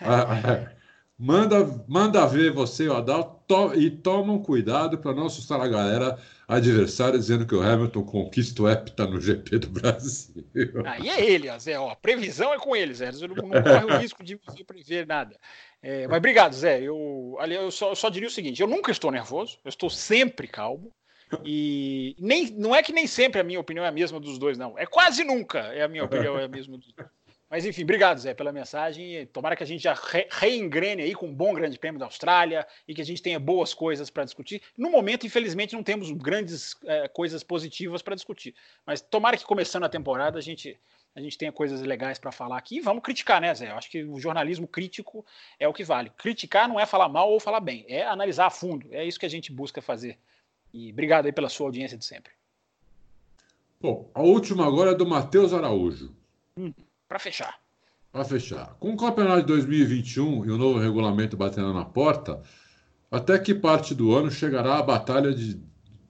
Ah, 0.00 0.50
é. 0.50 0.77
Manda, 1.18 1.84
manda 1.88 2.24
ver 2.26 2.52
você 2.52 2.84
e 2.84 2.88
o 2.88 2.94
Adalto 2.94 3.38
to, 3.48 3.74
e 3.74 3.90
tomam 3.90 4.40
cuidado 4.40 4.98
para 4.98 5.14
não 5.14 5.26
assustar 5.26 5.60
a 5.60 5.66
galera 5.66 6.16
adversária 6.46 7.18
dizendo 7.18 7.46
que 7.46 7.54
o 7.54 7.60
Hamilton 7.60 8.04
conquista 8.04 8.62
o 8.62 8.68
hepta 8.68 9.06
no 9.06 9.20
GP 9.20 9.58
do 9.58 9.68
Brasil. 9.68 10.44
Aí 10.84 11.08
é 11.08 11.24
ele, 11.24 11.50
Zé. 11.58 11.78
Ó, 11.78 11.90
a 11.90 11.96
previsão 11.96 12.52
é 12.54 12.58
com 12.58 12.76
ele, 12.76 12.94
Zé. 12.94 13.10
Não, 13.10 13.28
não 13.28 13.62
corre 13.62 13.84
o 13.84 13.98
risco 13.98 14.22
de 14.22 14.38
prever 14.64 15.06
nada. 15.06 15.36
É, 15.82 16.06
mas 16.06 16.18
obrigado, 16.18 16.52
Zé. 16.52 16.82
Eu, 16.82 17.36
ali, 17.40 17.54
eu, 17.54 17.70
só, 17.70 17.90
eu 17.90 17.96
só 17.96 18.08
diria 18.08 18.28
o 18.28 18.32
seguinte: 18.32 18.60
eu 18.60 18.68
nunca 18.68 18.92
estou 18.92 19.10
nervoso, 19.10 19.58
eu 19.64 19.68
estou 19.68 19.90
sempre 19.90 20.46
calmo. 20.46 20.92
E 21.44 22.16
nem, 22.18 22.50
não 22.52 22.74
é 22.74 22.82
que 22.82 22.92
nem 22.92 23.06
sempre 23.06 23.40
a 23.40 23.44
minha 23.44 23.60
opinião 23.60 23.84
é 23.84 23.88
a 23.88 23.92
mesma 23.92 24.18
dos 24.18 24.38
dois, 24.38 24.56
não. 24.56 24.78
É 24.78 24.86
quase 24.86 25.24
nunca 25.24 25.58
é 25.58 25.82
a 25.82 25.88
minha 25.88 26.04
opinião 26.04 26.38
é 26.38 26.44
a 26.44 26.48
mesma 26.48 26.78
dos 26.78 26.92
dois. 26.92 27.08
Mas 27.50 27.64
enfim, 27.64 27.82
obrigado, 27.82 28.18
Zé, 28.18 28.34
pela 28.34 28.52
mensagem. 28.52 29.26
Tomara 29.26 29.56
que 29.56 29.62
a 29.62 29.66
gente 29.66 29.82
já 29.82 29.94
re 29.94 30.26
reengrene 30.30 31.02
aí 31.02 31.14
com 31.14 31.26
um 31.26 31.34
bom 31.34 31.54
grande 31.54 31.78
prêmio 31.78 31.98
da 31.98 32.04
Austrália 32.04 32.66
e 32.86 32.94
que 32.94 33.00
a 33.00 33.04
gente 33.04 33.22
tenha 33.22 33.40
boas 33.40 33.72
coisas 33.72 34.10
para 34.10 34.24
discutir. 34.24 34.60
No 34.76 34.90
momento, 34.90 35.26
infelizmente, 35.26 35.74
não 35.74 35.82
temos 35.82 36.10
grandes 36.10 36.76
é, 36.84 37.08
coisas 37.08 37.42
positivas 37.42 38.02
para 38.02 38.14
discutir. 38.14 38.54
Mas 38.84 39.00
tomara 39.00 39.36
que 39.36 39.46
começando 39.46 39.84
a 39.84 39.88
temporada 39.88 40.38
a 40.38 40.42
gente, 40.42 40.78
a 41.14 41.20
gente 41.22 41.38
tenha 41.38 41.50
coisas 41.50 41.80
legais 41.80 42.18
para 42.18 42.30
falar 42.30 42.58
aqui. 42.58 42.76
E 42.76 42.80
vamos 42.80 43.02
criticar, 43.02 43.40
né, 43.40 43.54
Zé? 43.54 43.70
Eu 43.70 43.76
acho 43.76 43.90
que 43.90 44.04
o 44.04 44.20
jornalismo 44.20 44.68
crítico 44.68 45.24
é 45.58 45.66
o 45.66 45.72
que 45.72 45.84
vale. 45.84 46.10
Criticar 46.18 46.68
não 46.68 46.78
é 46.78 46.84
falar 46.84 47.08
mal 47.08 47.30
ou 47.30 47.40
falar 47.40 47.60
bem, 47.60 47.86
é 47.88 48.04
analisar 48.04 48.46
a 48.46 48.50
fundo. 48.50 48.86
É 48.92 49.06
isso 49.06 49.18
que 49.18 49.26
a 49.26 49.30
gente 49.30 49.50
busca 49.50 49.80
fazer. 49.80 50.18
E 50.70 50.92
obrigado 50.92 51.24
aí 51.24 51.32
pela 51.32 51.48
sua 51.48 51.68
audiência 51.68 51.96
de 51.96 52.04
sempre. 52.04 52.30
Bom, 53.80 54.10
a 54.12 54.20
última 54.20 54.66
agora 54.66 54.90
é 54.90 54.94
do 54.94 55.06
Matheus 55.06 55.54
Araújo. 55.54 56.14
Hum 56.54 56.74
para 57.08 57.18
fechar. 57.18 57.58
Para 58.12 58.24
fechar. 58.24 58.76
Com 58.78 58.92
o 58.92 58.96
campeonato 58.96 59.40
de 59.40 59.46
2021 59.46 60.44
e 60.44 60.50
o 60.50 60.58
novo 60.58 60.78
regulamento 60.78 61.36
batendo 61.36 61.72
na 61.72 61.84
porta, 61.84 62.42
até 63.10 63.38
que 63.38 63.54
parte 63.54 63.94
do 63.94 64.14
ano 64.14 64.30
chegará 64.30 64.78
a 64.78 64.82
batalha 64.82 65.32
de, 65.32 65.60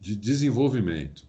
de 0.01 0.16
desenvolvimento. 0.16 1.27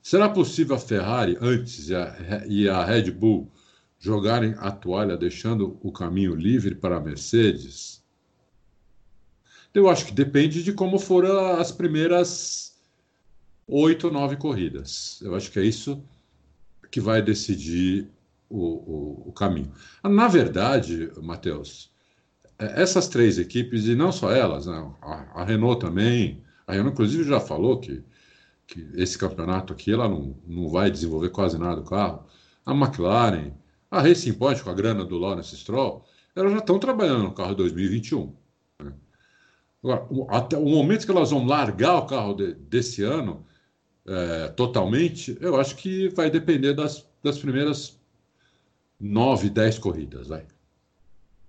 Será 0.00 0.28
possível 0.28 0.76
a 0.76 0.78
Ferrari 0.78 1.36
antes 1.40 1.88
e 1.88 1.94
a, 1.94 2.44
e 2.46 2.68
a 2.68 2.84
Red 2.84 3.10
Bull 3.10 3.50
jogarem 3.98 4.54
a 4.58 4.70
toalha, 4.70 5.16
deixando 5.16 5.78
o 5.82 5.92
caminho 5.92 6.34
livre 6.34 6.74
para 6.74 6.96
a 6.96 7.00
Mercedes? 7.00 8.02
Eu 9.74 9.88
acho 9.88 10.06
que 10.06 10.12
depende 10.12 10.62
de 10.62 10.72
como 10.72 10.98
foram 10.98 11.60
as 11.60 11.70
primeiras 11.70 12.80
oito, 13.66 14.10
nove 14.10 14.36
corridas. 14.36 15.20
Eu 15.22 15.34
acho 15.34 15.50
que 15.50 15.58
é 15.58 15.64
isso 15.64 16.02
que 16.90 17.00
vai 17.00 17.22
decidir 17.22 18.08
o, 18.50 18.58
o, 18.58 19.28
o 19.28 19.32
caminho. 19.32 19.72
Na 20.02 20.26
verdade, 20.26 21.10
Matheus, 21.22 21.90
é, 22.58 22.82
essas 22.82 23.08
três 23.08 23.38
equipes, 23.38 23.86
e 23.86 23.94
não 23.94 24.10
só 24.10 24.30
elas, 24.32 24.66
né, 24.66 24.92
a, 25.00 25.42
a, 25.42 25.44
Renault 25.44 25.80
também, 25.80 26.42
a 26.66 26.72
Renault 26.72 26.92
inclusive 26.92 27.24
já 27.24 27.40
falou 27.40 27.78
que, 27.78 28.02
que 28.66 28.90
esse 28.94 29.16
campeonato 29.16 29.72
aqui 29.72 29.92
ela 29.92 30.08
não, 30.08 30.36
não 30.46 30.68
vai 30.68 30.90
desenvolver 30.90 31.30
quase 31.30 31.56
nada 31.56 31.76
do 31.76 31.88
carro. 31.88 32.26
A 32.66 32.72
McLaren, 32.72 33.52
a 33.90 34.02
Racing 34.02 34.34
Point 34.34 34.62
com 34.62 34.70
a 34.70 34.74
grana 34.74 35.04
do 35.04 35.16
Lawrence 35.16 35.56
Stroll, 35.56 36.04
elas 36.34 36.52
já 36.52 36.58
estão 36.58 36.78
trabalhando 36.78 37.24
no 37.24 37.32
carro 37.32 37.54
2021. 37.54 38.34
Né? 38.82 38.92
Agora, 39.82 40.06
até 40.28 40.56
o 40.58 40.66
momento 40.66 41.04
que 41.06 41.10
elas 41.10 41.30
vão 41.30 41.46
largar 41.46 41.98
o 41.98 42.06
carro 42.06 42.34
de, 42.34 42.54
desse 42.54 43.02
ano 43.02 43.46
é, 44.06 44.48
totalmente, 44.48 45.36
eu 45.40 45.58
acho 45.58 45.76
que 45.76 46.08
vai 46.10 46.30
depender 46.30 46.74
das, 46.74 47.08
das 47.22 47.38
primeiras 47.38 47.99
nove, 49.00 49.48
dez 49.48 49.78
corridas. 49.78 50.28
Vai. 50.28 50.46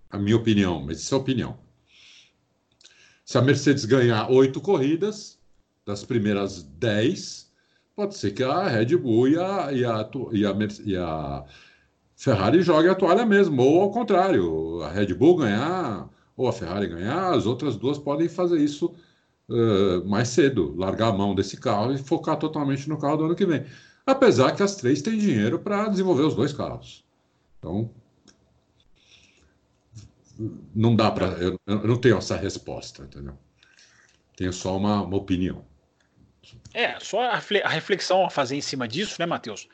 A 0.09 0.17
minha 0.17 0.35
opinião, 0.35 0.81
mas 0.81 0.99
isso 0.99 1.13
é 1.13 1.17
opinião. 1.17 1.57
Se 3.25 3.37
a 3.37 3.41
Mercedes 3.41 3.85
ganhar 3.85 4.29
oito 4.29 4.59
corridas, 4.59 5.39
das 5.85 6.03
primeiras 6.03 6.63
dez, 6.63 7.51
pode 7.95 8.15
ser 8.15 8.31
que 8.31 8.43
a 8.43 8.67
Red 8.67 8.97
Bull 8.97 9.29
e 9.29 9.37
a, 9.37 9.71
e 9.71 9.85
a, 9.85 10.09
e 10.31 10.45
a, 10.45 10.57
e 10.85 10.97
a 10.97 11.45
Ferrari 12.15 12.61
joguem 12.61 12.91
a 12.91 12.95
toalha 12.95 13.25
mesmo, 13.25 13.61
ou 13.61 13.81
ao 13.81 13.91
contrário, 13.91 14.81
a 14.81 14.91
Red 14.91 15.13
Bull 15.13 15.37
ganhar 15.37 16.09
ou 16.35 16.47
a 16.47 16.53
Ferrari 16.53 16.87
ganhar, 16.87 17.33
as 17.33 17.45
outras 17.45 17.75
duas 17.75 17.97
podem 17.97 18.27
fazer 18.27 18.59
isso 18.59 18.93
uh, 19.49 20.07
mais 20.07 20.29
cedo, 20.29 20.75
largar 20.75 21.09
a 21.09 21.13
mão 21.13 21.35
desse 21.35 21.57
carro 21.57 21.93
e 21.93 21.97
focar 21.97 22.37
totalmente 22.37 22.87
no 22.89 22.97
carro 22.97 23.17
do 23.17 23.25
ano 23.25 23.35
que 23.35 23.45
vem. 23.45 23.65
Apesar 24.05 24.55
que 24.55 24.63
as 24.63 24.75
três 24.75 25.01
têm 25.01 25.17
dinheiro 25.17 25.59
para 25.59 25.87
desenvolver 25.87 26.23
os 26.23 26.35
dois 26.35 26.53
carros. 26.53 27.03
Então, 27.61 27.91
não 30.73 30.95
dá 30.95 31.11
para. 31.11 31.27
Eu, 31.33 31.59
eu, 31.67 31.87
não 31.87 32.01
tenho 32.01 32.17
essa 32.17 32.35
resposta, 32.35 33.03
entendeu? 33.03 33.37
Tenho 34.35 34.51
só 34.51 34.75
uma, 34.75 35.03
uma 35.03 35.15
opinião. 35.15 35.63
É, 36.73 36.99
só 36.99 37.21
a 37.21 37.37
reflexão 37.69 38.25
a 38.25 38.31
fazer 38.31 38.55
em 38.55 38.61
cima 38.61 38.87
disso, 38.87 39.17
né, 39.19 39.27
Matheus? 39.27 39.69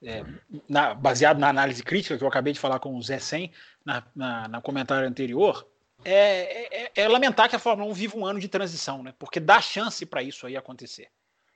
É, 0.00 0.24
na, 0.68 0.94
baseado 0.94 1.38
na 1.38 1.48
análise 1.48 1.82
crítica 1.82 2.16
que 2.16 2.22
eu 2.22 2.28
acabei 2.28 2.52
de 2.52 2.60
falar 2.60 2.78
com 2.78 2.94
o 2.94 3.02
Zé 3.02 3.18
Sen 3.18 3.50
na, 3.84 4.04
na, 4.14 4.48
na 4.48 4.60
comentário 4.60 5.08
anterior, 5.08 5.66
é, 6.04 6.84
é, 6.84 6.92
é, 6.94 7.08
lamentar 7.08 7.48
que 7.48 7.56
a 7.56 7.58
Fórmula 7.58 7.90
1 7.90 7.94
vive 7.94 8.16
um 8.16 8.24
ano 8.24 8.38
de 8.38 8.46
transição, 8.46 9.02
né? 9.02 9.12
Porque 9.18 9.40
dá 9.40 9.60
chance 9.60 10.06
para 10.06 10.22
isso 10.22 10.46
aí 10.46 10.56
acontecer. 10.56 11.08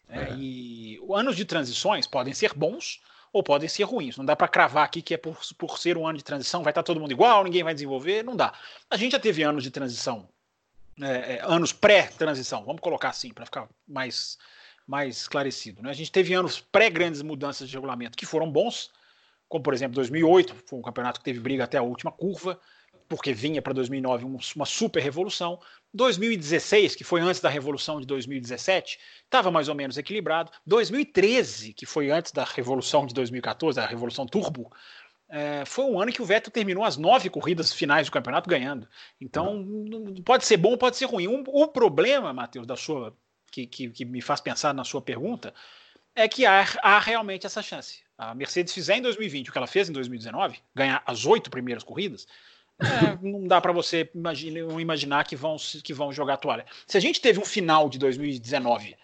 Né? 0.09 0.31
É. 0.31 0.35
E 0.35 0.99
anos 1.15 1.37
de 1.37 1.45
transições 1.45 2.07
podem 2.07 2.35
ser 2.35 2.53
bons 2.55 3.01
ou 3.39 3.43
podem 3.43 3.69
ser 3.69 3.85
ruins. 3.85 4.17
Não 4.17 4.25
dá 4.25 4.35
para 4.35 4.49
cravar 4.49 4.85
aqui 4.85 5.01
que 5.01 5.15
é 5.15 5.17
por, 5.17 5.39
por 5.57 5.79
ser 5.79 5.97
um 5.97 6.07
ano 6.07 6.19
de 6.19 6.25
transição, 6.25 6.63
vai 6.63 6.73
estar 6.73 6.83
tá 6.83 6.87
todo 6.87 7.01
mundo 7.01 7.13
igual, 7.13 7.45
ninguém 7.45 7.63
vai 7.63 7.73
desenvolver. 7.73 8.25
Não 8.25 8.35
dá. 8.35 8.53
A 8.91 8.97
gente 8.97 9.13
já 9.13 9.21
teve 9.21 9.45
anos 9.45 9.63
de 9.63 9.71
transição, 9.71 10.29
é, 11.01 11.37
é 11.37 11.41
anos 11.45 11.73
pré-transição, 11.73 12.65
vamos 12.65 12.81
colocar 12.81 13.11
assim, 13.11 13.33
para 13.33 13.45
ficar 13.45 13.69
mais, 13.87 14.37
mais 14.87 15.19
esclarecido. 15.19 15.83
Né? 15.83 15.91
A 15.91 15.95
gente 15.95 16.11
teve 16.11 16.35
anos 16.35 16.61
pré-grandes 16.61 17.23
mudanças 17.23 17.69
de 17.69 17.75
regulamento 17.77 18.19
que 18.19 18.27
foram 18.27 18.51
bons, 18.51 18.91
como 19.49 19.63
por 19.63 19.73
exemplo 19.73 19.95
2008, 19.95 20.57
foi 20.67 20.79
um 20.81 20.83
campeonato 20.83 21.21
que 21.21 21.25
teve 21.25 21.39
briga 21.39 21.63
até 21.63 21.79
a 21.79 21.83
última 21.83 22.11
curva 22.11 22.59
porque 23.09 23.33
vinha 23.33 23.63
para 23.63 23.73
2009 23.73 24.25
uma 24.55 24.67
super 24.67 25.03
revolução. 25.03 25.59
2016, 25.95 26.95
que 26.95 27.05
foi 27.05 27.21
antes 27.21 27.41
da 27.41 27.49
revolução 27.49 28.01
de 28.01 28.07
2017, 28.07 28.99
estava 29.25 29.51
mais 29.51 29.69
ou 29.69 29.75
menos 29.75 29.97
equilibrado. 29.97 30.53
2013, 30.67 31.73
que 31.73 31.87
foi 31.87 32.11
antes 32.11 32.31
da 32.33 32.45
revolução 32.45 33.07
de 33.07 33.15
2014, 33.15 33.81
a 33.81 33.87
revolução 33.87 34.27
turbo, 34.27 34.71
é, 35.31 35.65
foi 35.67 35.85
um 35.85 36.01
ano 36.01 36.13
que 36.13 36.23
o 36.23 36.25
Vettel 36.25 36.51
terminou 36.51 36.85
as 36.85 36.97
nove 36.97 37.29
corridas 37.29 37.73
finais 37.73 38.07
do 38.07 38.13
campeonato 38.13 38.49
ganhando. 38.49 38.89
Então, 39.21 39.65
pode 40.25 40.47
ser 40.47 40.57
bom, 40.57 40.77
pode 40.77 40.97
ser 40.97 41.05
ruim. 41.05 41.29
Um, 41.29 41.45
o 41.47 41.69
problema, 41.69 42.33
Matheus, 42.33 42.67
da 42.67 42.77
sua 42.77 43.15
que, 43.51 43.67
que, 43.67 43.91
que, 43.91 44.05
me 44.05 44.21
faz 44.21 44.41
pensar 44.41 44.73
na 44.75 44.85
sua 44.85 45.03
pergunta, 45.03 45.55
é 46.15 46.29
que 46.29 46.47
há, 46.47 46.67
há 46.83 46.99
realmente 46.99 47.47
essa 47.47 47.63
chance. 47.63 48.03
A 48.17 48.35
Mercedes 48.35 48.73
fizer 48.73 48.97
em 48.97 49.03
2020 49.03 49.49
o 49.49 49.53
que 49.53 49.59
ela 49.59 49.67
fez 49.67 49.89
em 49.89 49.93
2019, 49.93 50.59
ganhar 50.75 51.03
as 51.07 51.25
oito 51.25 51.51
primeiras 51.51 51.85
corridas, 51.85 52.27
é, 52.81 53.19
não 53.23 53.47
dá 53.47 53.61
para 53.61 53.73
você 53.73 54.09
imaginar, 54.15 54.81
imaginar 54.81 55.25
que 55.25 55.35
vão, 55.35 55.57
que 55.83 55.93
vão 55.93 56.13
jogar 56.13 56.35
a 56.35 56.37
toalha. 56.37 56.67
Se 56.87 56.97
a 56.97 57.01
gente 57.01 57.21
teve 57.21 57.41
um 57.41 57.45
final 57.45 57.89
de 57.89 57.99
2019 57.99 58.97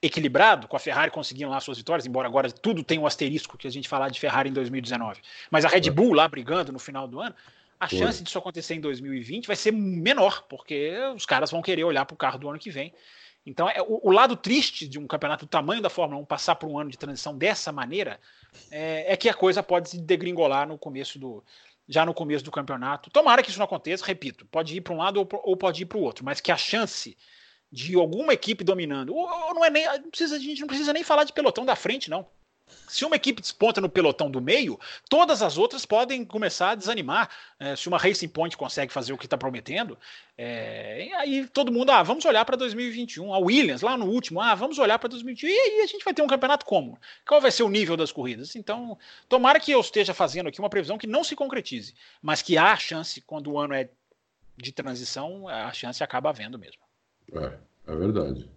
equilibrado, 0.00 0.68
com 0.68 0.76
a 0.76 0.80
Ferrari 0.80 1.10
conseguindo 1.10 1.50
lá 1.50 1.58
suas 1.60 1.78
vitórias, 1.78 2.06
embora 2.06 2.28
agora 2.28 2.50
tudo 2.50 2.84
tenha 2.84 3.00
um 3.00 3.06
asterisco 3.06 3.58
que 3.58 3.66
a 3.66 3.70
gente 3.70 3.88
falar 3.88 4.10
de 4.10 4.20
Ferrari 4.20 4.48
em 4.48 4.52
2019, 4.52 5.20
mas 5.50 5.64
a 5.64 5.68
Red 5.68 5.90
Bull 5.90 6.12
lá 6.12 6.28
brigando 6.28 6.70
no 6.70 6.78
final 6.78 7.08
do 7.08 7.20
ano, 7.20 7.34
a 7.80 7.88
Foi. 7.88 7.98
chance 7.98 8.22
disso 8.22 8.38
acontecer 8.38 8.74
em 8.74 8.80
2020 8.80 9.46
vai 9.46 9.56
ser 9.56 9.72
menor, 9.72 10.42
porque 10.48 10.96
os 11.14 11.24
caras 11.24 11.50
vão 11.50 11.62
querer 11.62 11.84
olhar 11.84 12.04
para 12.04 12.14
o 12.14 12.18
carro 12.18 12.38
do 12.38 12.48
ano 12.48 12.58
que 12.58 12.70
vem. 12.70 12.92
Então, 13.46 13.68
é, 13.68 13.80
o, 13.80 14.00
o, 14.02 14.12
lado 14.12 14.36
triste 14.36 14.86
de 14.86 14.98
um 14.98 15.06
campeonato 15.06 15.46
do 15.46 15.48
tamanho 15.48 15.80
da 15.80 15.88
Fórmula 15.88 16.20
1 16.20 16.24
passar 16.26 16.56
por 16.56 16.68
um 16.68 16.78
ano 16.78 16.90
de 16.90 16.98
transição 16.98 17.36
dessa 17.36 17.72
maneira 17.72 18.20
é, 18.70 19.12
é 19.12 19.16
que 19.16 19.28
a 19.28 19.32
coisa 19.32 19.62
pode 19.62 19.90
se 19.90 19.98
degringolar 19.98 20.68
no 20.68 20.76
começo 20.76 21.18
do, 21.18 21.42
já 21.88 22.04
no 22.04 22.12
começo 22.12 22.44
do 22.44 22.50
campeonato. 22.50 23.10
Tomara 23.10 23.42
que 23.42 23.50
isso 23.50 23.58
não 23.58 23.64
aconteça, 23.64 24.04
repito, 24.04 24.44
pode 24.46 24.76
ir 24.76 24.80
para 24.82 24.92
um 24.92 24.98
lado 24.98 25.26
ou, 25.42 25.56
pode 25.56 25.82
ir 25.82 25.86
para 25.86 25.98
o 25.98 26.02
outro, 26.02 26.24
mas 26.24 26.40
que 26.40 26.52
a 26.52 26.56
chance 26.56 27.16
de 27.72 27.94
alguma 27.94 28.32
equipe 28.32 28.62
dominando, 28.62 29.14
ou, 29.14 29.28
ou 29.28 29.54
não 29.54 29.64
é 29.64 29.70
nem, 29.70 29.86
precisa, 30.10 30.36
a 30.36 30.38
gente 30.38 30.60
não 30.60 30.68
precisa 30.68 30.92
nem 30.92 31.02
falar 31.02 31.24
de 31.24 31.32
pelotão 31.32 31.64
da 31.64 31.74
frente, 31.74 32.10
não. 32.10 32.26
Se 32.88 33.04
uma 33.04 33.16
equipe 33.16 33.40
desponta 33.40 33.80
no 33.80 33.88
pelotão 33.88 34.30
do 34.30 34.40
meio, 34.40 34.78
todas 35.08 35.42
as 35.42 35.58
outras 35.58 35.84
podem 35.84 36.24
começar 36.24 36.70
a 36.70 36.74
desanimar. 36.74 37.30
É, 37.58 37.76
se 37.76 37.88
uma 37.88 37.98
Racing 37.98 38.28
Point 38.28 38.56
consegue 38.56 38.92
fazer 38.92 39.12
o 39.12 39.18
que 39.18 39.26
está 39.26 39.36
prometendo, 39.36 39.98
é, 40.36 41.10
aí 41.16 41.46
todo 41.48 41.72
mundo, 41.72 41.90
ah, 41.90 42.02
vamos 42.02 42.24
olhar 42.24 42.44
para 42.44 42.56
2021. 42.56 43.34
A 43.34 43.38
Williams, 43.38 43.82
lá 43.82 43.96
no 43.96 44.06
último, 44.06 44.40
ah, 44.40 44.54
vamos 44.54 44.78
olhar 44.78 44.98
para 44.98 45.08
2021. 45.08 45.48
E 45.48 45.52
aí 45.52 45.80
a 45.82 45.86
gente 45.86 46.04
vai 46.04 46.14
ter 46.14 46.22
um 46.22 46.26
campeonato 46.26 46.64
como? 46.64 46.98
Qual 47.26 47.40
vai 47.40 47.50
ser 47.50 47.62
o 47.62 47.68
nível 47.68 47.96
das 47.96 48.12
corridas? 48.12 48.54
Então, 48.56 48.96
tomara 49.28 49.60
que 49.60 49.72
eu 49.72 49.80
esteja 49.80 50.14
fazendo 50.14 50.48
aqui 50.48 50.58
uma 50.58 50.70
previsão 50.70 50.98
que 50.98 51.06
não 51.06 51.24
se 51.24 51.34
concretize, 51.34 51.94
mas 52.22 52.42
que 52.42 52.56
há 52.56 52.76
chance, 52.76 53.20
quando 53.20 53.52
o 53.52 53.58
ano 53.58 53.74
é 53.74 53.88
de 54.56 54.72
transição, 54.72 55.48
a 55.48 55.72
chance 55.72 56.02
acaba 56.02 56.30
havendo 56.30 56.58
mesmo. 56.58 56.82
É, 57.32 57.92
é 57.92 57.96
verdade. 57.96 58.48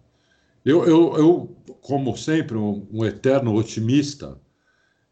Eu, 0.64 0.84
eu, 0.86 1.16
eu 1.16 1.56
como 1.80 2.16
sempre, 2.16 2.56
um, 2.56 2.86
um, 2.92 3.04
eterno 3.04 3.54
otimista, 3.54 4.40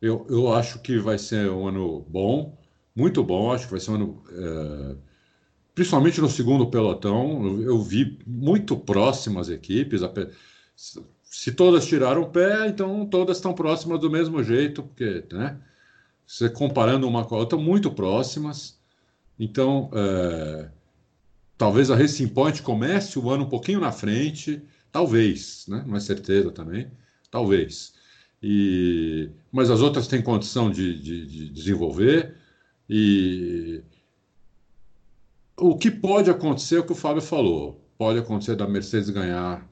eu, 0.01 0.27
eu 0.31 0.53
acho 0.53 0.79
que 0.81 0.99
vai 0.99 1.19
ser 1.19 1.51
um 1.51 1.67
ano 1.67 2.07
bom, 2.09 2.57
muito 2.95 3.23
bom. 3.23 3.53
Acho 3.53 3.67
que 3.67 3.73
vai 3.73 3.81
ser 3.81 3.91
um 3.91 3.95
ano, 3.95 4.23
é, 4.31 4.97
principalmente 5.75 6.21
no 6.21 6.29
segundo 6.29 6.71
pelotão. 6.71 7.45
Eu, 7.45 7.63
eu, 7.63 7.83
vi 7.83 8.19
muito 8.27 8.77
próximas 8.77 9.49
equipes. 9.49 10.01
Se 11.23 11.53
todas 11.53 11.87
tiraram 11.87 12.23
o 12.23 12.31
pé, 12.31 12.69
então 12.69 13.05
todas 13.07 13.37
estão 13.37 13.53
próximas 13.53 14.01
do 14.01 14.11
mesmo 14.11 14.43
jeito, 14.43 14.83
porque, 14.83 15.25
né? 15.33 15.61
Você 16.27 16.49
comparando 16.49 17.09
uma 17.09 17.25
com 17.25 17.35
a 17.35 17.39
outra, 17.39 17.59
muito 17.59 17.91
próximas. 17.91 18.79
Então, 19.39 19.91
é, 19.93 20.69
talvez 21.59 21.91
a 21.91 21.97
Racing 21.97 22.29
Point 22.29 22.63
comece 22.63 23.19
o 23.19 23.29
ano 23.31 23.45
um 23.45 23.49
pouquinho 23.49 23.81
na 23.81 23.91
frente 23.91 24.63
Talvez, 24.93 25.67
né? 25.69 25.85
não 25.87 25.97
é 25.97 26.01
certeza 26.01 26.51
também, 26.51 26.91
talvez. 27.31 27.95
E, 28.43 29.31
mas 29.53 29.71
as 29.71 29.81
outras 29.81 30.07
têm 30.09 30.23
condição 30.23 30.71
de, 30.71 30.99
de, 31.01 31.27
de 31.27 31.49
desenvolver. 31.51 32.37
E 32.89 33.83
o 35.57 35.77
que 35.77 35.91
pode 35.91 36.31
acontecer 36.31 36.77
é 36.77 36.81
o 36.81 36.85
que 36.85 36.93
o 36.93 36.97
Fábio 36.97 37.23
falou. 37.23 37.85
Pode 37.99 38.19
acontecer 38.19 38.57
da 38.57 38.67
Mercedes 38.67 39.11
ganhar 39.11 39.69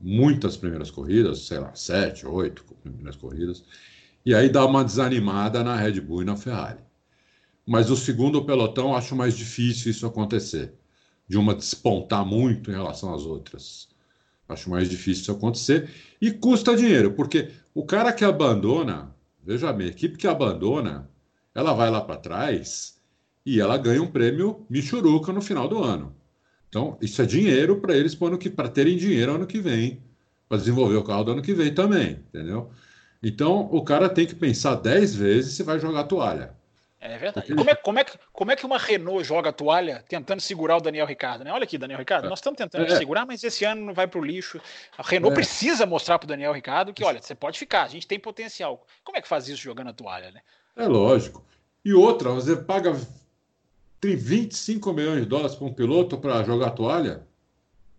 muitas 0.00 0.56
primeiras 0.56 0.90
corridas, 0.90 1.40
sei 1.40 1.58
lá, 1.58 1.74
sete, 1.74 2.26
oito 2.26 2.64
primeiras 2.82 3.16
corridas, 3.16 3.64
e 4.24 4.34
aí 4.34 4.48
dá 4.48 4.64
uma 4.64 4.84
desanimada 4.84 5.62
na 5.62 5.76
Red 5.76 6.00
Bull 6.00 6.22
e 6.22 6.24
na 6.24 6.36
Ferrari. 6.36 6.80
Mas 7.66 7.90
o 7.90 7.96
segundo 7.96 8.44
pelotão 8.44 8.96
acho 8.96 9.14
mais 9.14 9.36
difícil 9.36 9.90
isso 9.90 10.06
acontecer, 10.06 10.72
de 11.26 11.36
uma 11.36 11.54
despontar 11.54 12.24
muito 12.24 12.70
em 12.70 12.74
relação 12.74 13.14
às 13.14 13.22
outras. 13.22 13.88
Acho 14.48 14.70
mais 14.70 14.88
difícil 14.88 15.22
isso 15.22 15.32
acontecer. 15.32 15.90
E 16.20 16.30
custa 16.30 16.76
dinheiro, 16.76 17.12
porque 17.12 17.50
o 17.74 17.84
cara 17.84 18.12
que 18.12 18.24
abandona, 18.24 19.14
veja 19.44 19.72
bem, 19.72 19.88
a 19.88 19.90
equipe 19.90 20.16
que 20.16 20.26
abandona, 20.26 21.08
ela 21.54 21.74
vai 21.74 21.90
lá 21.90 22.00
para 22.00 22.16
trás 22.16 22.98
e 23.44 23.60
ela 23.60 23.76
ganha 23.76 24.02
um 24.02 24.10
prêmio 24.10 24.66
Michuruca 24.70 25.32
no 25.32 25.42
final 25.42 25.68
do 25.68 25.82
ano. 25.82 26.16
Então, 26.68 26.98
isso 27.00 27.20
é 27.22 27.26
dinheiro 27.26 27.80
para 27.80 27.96
eles 27.96 28.14
para 28.14 28.68
terem 28.68 28.96
dinheiro 28.96 29.34
ano 29.34 29.46
que 29.46 29.60
vem, 29.60 30.02
para 30.48 30.58
desenvolver 30.58 30.96
o 30.96 31.04
carro 31.04 31.24
do 31.24 31.32
ano 31.32 31.42
que 31.42 31.54
vem 31.54 31.74
também, 31.74 32.24
entendeu? 32.28 32.70
Então, 33.22 33.68
o 33.72 33.82
cara 33.82 34.08
tem 34.08 34.26
que 34.26 34.34
pensar 34.34 34.74
10 34.76 35.14
vezes 35.14 35.54
se 35.54 35.62
vai 35.62 35.80
jogar 35.80 36.04
toalha. 36.04 36.57
É 37.00 37.16
verdade. 37.16 37.54
Como 37.54 37.70
é, 37.70 37.74
como, 37.76 37.98
é, 38.00 38.06
como 38.32 38.50
é 38.50 38.56
que 38.56 38.66
uma 38.66 38.76
Renault 38.76 39.22
joga 39.22 39.50
a 39.50 39.52
toalha 39.52 40.04
tentando 40.08 40.40
segurar 40.40 40.76
o 40.76 40.80
Daniel 40.80 41.06
Ricardo? 41.06 41.44
Né? 41.44 41.52
Olha 41.52 41.62
aqui, 41.62 41.78
Daniel 41.78 41.98
Ricardo, 41.98 42.26
é. 42.26 42.28
nós 42.28 42.40
estamos 42.40 42.58
tentando 42.58 42.92
é. 42.92 42.96
segurar, 42.96 43.24
mas 43.24 43.42
esse 43.44 43.64
ano 43.64 43.86
não 43.86 43.94
vai 43.94 44.08
para 44.08 44.18
o 44.18 44.24
lixo. 44.24 44.60
A 44.96 45.02
Renault 45.02 45.32
é. 45.32 45.36
precisa 45.36 45.86
mostrar 45.86 46.18
para 46.18 46.26
o 46.26 46.28
Daniel 46.28 46.52
Ricardo 46.52 46.92
que, 46.92 47.04
olha, 47.04 47.22
você 47.22 47.36
pode 47.36 47.58
ficar, 47.58 47.84
a 47.84 47.88
gente 47.88 48.06
tem 48.06 48.18
potencial. 48.18 48.84
Como 49.04 49.16
é 49.16 49.22
que 49.22 49.28
faz 49.28 49.46
isso 49.48 49.62
jogando 49.62 49.90
a 49.90 49.92
toalha, 49.92 50.32
né? 50.32 50.40
É 50.74 50.88
lógico. 50.88 51.44
E 51.84 51.94
outra, 51.94 52.30
você 52.30 52.56
paga 52.56 52.96
25 54.02 54.92
milhões 54.92 55.20
de 55.20 55.26
dólares 55.26 55.54
para 55.54 55.66
um 55.66 55.72
piloto 55.72 56.18
para 56.18 56.42
jogar 56.42 56.68
a 56.68 56.72
toalha? 56.72 57.22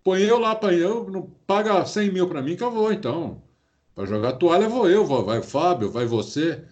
Põe 0.03 0.23
eu 0.23 0.39
lá, 0.39 0.55
põe 0.55 0.75
eu, 0.75 1.09
não 1.09 1.23
paga 1.47 1.85
100 1.85 2.11
mil 2.11 2.27
para 2.27 2.41
mim 2.41 2.57
que 2.57 2.63
eu 2.63 2.71
vou, 2.71 2.91
então. 2.91 3.41
Para 3.95 4.05
jogar 4.05 4.29
a 4.29 4.33
toalha 4.33 4.67
vou 4.67 4.89
eu, 4.89 5.05
vai 5.05 5.39
o 5.39 5.43
Fábio, 5.43 5.89
vai 5.89 6.05
você. 6.05 6.63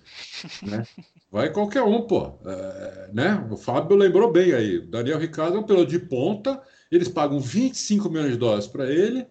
Né? 0.62 0.86
Vai 1.32 1.52
qualquer 1.52 1.84
um, 1.84 2.02
pô. 2.02 2.34
É, 2.46 3.10
né? 3.14 3.48
O 3.52 3.58
Fábio 3.58 3.98
lembrou 3.98 4.32
bem 4.32 4.54
aí. 4.54 4.80
Daniel 4.80 5.20
Ricardo 5.20 5.58
é 5.58 5.60
um 5.60 5.64
piloto 5.64 5.92
de 5.92 6.00
ponta, 6.00 6.62
eles 6.92 7.10
pagam 7.10 7.40
25 7.40 8.10
milhões 8.10 8.32
de 8.32 8.38
dólares 8.38 8.68
para 8.68 8.90
ele 8.90 9.26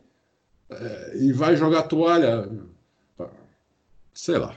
é, 0.71 1.17
e 1.17 1.33
vai 1.33 1.57
jogar 1.57 1.85
toalha. 1.85 2.49
Sei 4.13 4.39
lá. 4.39 4.55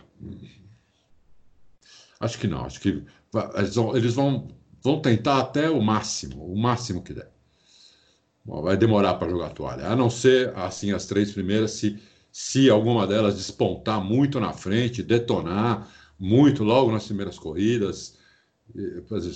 Acho 2.20 2.38
que 2.38 2.48
não. 2.48 2.66
Acho 2.66 2.80
que 2.82 3.04
eles 3.56 3.76
vão, 3.76 3.96
eles 3.96 4.14
vão, 4.14 4.48
vão 4.82 5.02
tentar 5.02 5.40
até 5.40 5.70
o 5.70 5.82
máximo, 5.82 6.46
o 6.46 6.58
máximo 6.58 7.02
que 7.02 7.14
der. 7.14 7.32
Bom, 8.44 8.62
vai 8.62 8.76
demorar 8.76 9.16
para 9.16 9.30
jogar 9.30 9.50
toalha. 9.50 9.88
A 9.88 9.96
não 9.96 10.10
ser, 10.10 10.52
assim, 10.58 10.92
as 10.92 11.06
três 11.06 11.32
primeiras, 11.32 11.72
se, 11.72 12.00
se 12.32 12.70
alguma 12.70 13.06
delas 13.06 13.38
despontar 13.38 14.04
muito 14.04 14.40
na 14.40 14.54
frente, 14.54 15.04
detonar 15.04 15.88
muito 16.20 16.64
logo 16.64 16.92
nas 16.92 17.06
primeiras 17.06 17.40
corridas. 17.40 18.18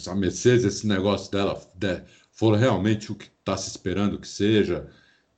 A 0.07 0.15
Mercedes, 0.15 0.65
esse 0.65 0.85
negócio 0.85 1.31
dela 1.31 1.60
de, 1.73 2.01
for 2.31 2.55
realmente 2.55 3.11
o 3.11 3.15
que 3.15 3.26
está 3.26 3.55
se 3.55 3.69
esperando 3.69 4.19
que 4.19 4.27
seja. 4.27 4.88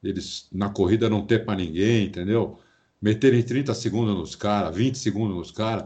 Eles 0.03 0.47
na 0.51 0.69
corrida 0.69 1.09
não 1.09 1.25
ter 1.25 1.45
para 1.45 1.55
ninguém, 1.55 2.07
entendeu? 2.07 2.59
Meterem 3.01 3.43
30 3.43 3.73
segundos 3.73 4.15
nos 4.15 4.35
caras, 4.35 4.75
20 4.75 4.97
segundos 4.97 5.35
nos 5.35 5.51
caras. 5.51 5.85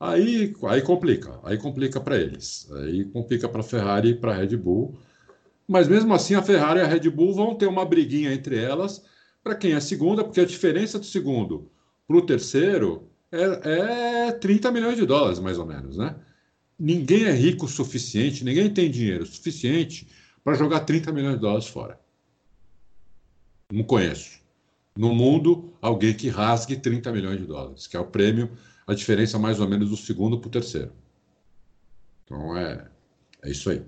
Aí, 0.00 0.54
aí 0.68 0.82
complica, 0.82 1.40
aí 1.42 1.58
complica 1.58 2.00
para 2.00 2.16
eles, 2.16 2.70
aí 2.70 3.04
complica 3.06 3.48
para 3.48 3.60
a 3.60 3.64
Ferrari 3.64 4.10
e 4.10 4.14
para 4.14 4.32
a 4.32 4.36
Red 4.36 4.56
Bull. 4.56 4.96
Mas 5.66 5.88
mesmo 5.88 6.14
assim, 6.14 6.34
a 6.34 6.42
Ferrari 6.42 6.80
e 6.80 6.82
a 6.82 6.86
Red 6.86 7.10
Bull 7.10 7.34
vão 7.34 7.54
ter 7.56 7.66
uma 7.66 7.84
briguinha 7.84 8.32
entre 8.32 8.56
elas 8.56 9.04
para 9.42 9.56
quem 9.56 9.72
é 9.72 9.80
segunda, 9.80 10.22
porque 10.22 10.40
a 10.40 10.44
diferença 10.44 10.98
do 10.98 11.04
segundo 11.04 11.70
para 12.06 12.16
o 12.16 12.22
terceiro 12.22 13.07
é, 13.32 14.28
é 14.28 14.32
30 14.32 14.70
milhões 14.70 14.96
de 14.96 15.06
dólares, 15.06 15.38
mais 15.38 15.58
ou 15.58 15.66
menos, 15.66 15.96
né? 15.96 16.16
Ninguém 16.78 17.24
é 17.24 17.32
rico 17.32 17.66
o 17.66 17.68
suficiente, 17.68 18.44
ninguém 18.44 18.72
tem 18.72 18.90
dinheiro 18.90 19.26
suficiente 19.26 20.08
para 20.44 20.54
jogar 20.54 20.80
30 20.80 21.12
milhões 21.12 21.34
de 21.34 21.40
dólares 21.40 21.66
fora. 21.66 22.00
Não 23.72 23.82
conheço. 23.82 24.40
No 24.96 25.14
mundo, 25.14 25.72
alguém 25.80 26.14
que 26.14 26.28
rasgue 26.28 26.76
30 26.76 27.12
milhões 27.12 27.38
de 27.38 27.46
dólares, 27.46 27.86
que 27.86 27.96
é 27.96 28.00
o 28.00 28.06
prêmio, 28.06 28.50
a 28.86 28.94
diferença 28.94 29.38
mais 29.38 29.60
ou 29.60 29.68
menos 29.68 29.90
do 29.90 29.96
segundo 29.96 30.38
para 30.38 30.48
o 30.48 30.50
terceiro. 30.50 30.92
Então 32.24 32.56
é, 32.56 32.88
é 33.42 33.50
isso 33.50 33.70
aí. 33.70 33.82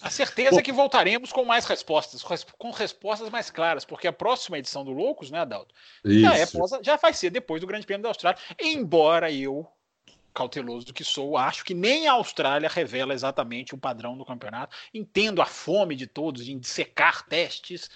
A 0.00 0.10
certeza 0.10 0.60
é 0.60 0.62
que 0.62 0.72
voltaremos 0.72 1.32
com 1.32 1.44
mais 1.44 1.64
respostas, 1.64 2.22
com 2.56 2.70
respostas 2.70 3.28
mais 3.30 3.50
claras, 3.50 3.84
porque 3.84 4.06
a 4.06 4.12
próxima 4.12 4.58
edição 4.58 4.84
do 4.84 4.92
Loucos, 4.92 5.30
né, 5.30 5.40
Adalto? 5.40 5.74
Já, 6.04 6.38
é, 6.38 6.46
já 6.82 6.96
vai 6.96 7.12
ser 7.12 7.30
depois 7.30 7.60
do 7.60 7.66
Grande 7.66 7.86
Prêmio 7.86 8.02
da 8.02 8.10
Austrália. 8.10 8.40
Embora 8.60 9.30
eu, 9.32 9.66
cauteloso 10.32 10.86
do 10.86 10.94
que 10.94 11.02
sou, 11.02 11.36
acho 11.36 11.64
que 11.64 11.74
nem 11.74 12.06
a 12.06 12.12
Austrália 12.12 12.68
revela 12.68 13.12
exatamente 13.12 13.74
o 13.74 13.78
padrão 13.78 14.16
do 14.16 14.24
campeonato. 14.24 14.76
Entendo 14.94 15.42
a 15.42 15.46
fome 15.46 15.96
de 15.96 16.06
todos 16.06 16.48
em 16.48 16.62
secar 16.62 17.26
testes. 17.26 17.90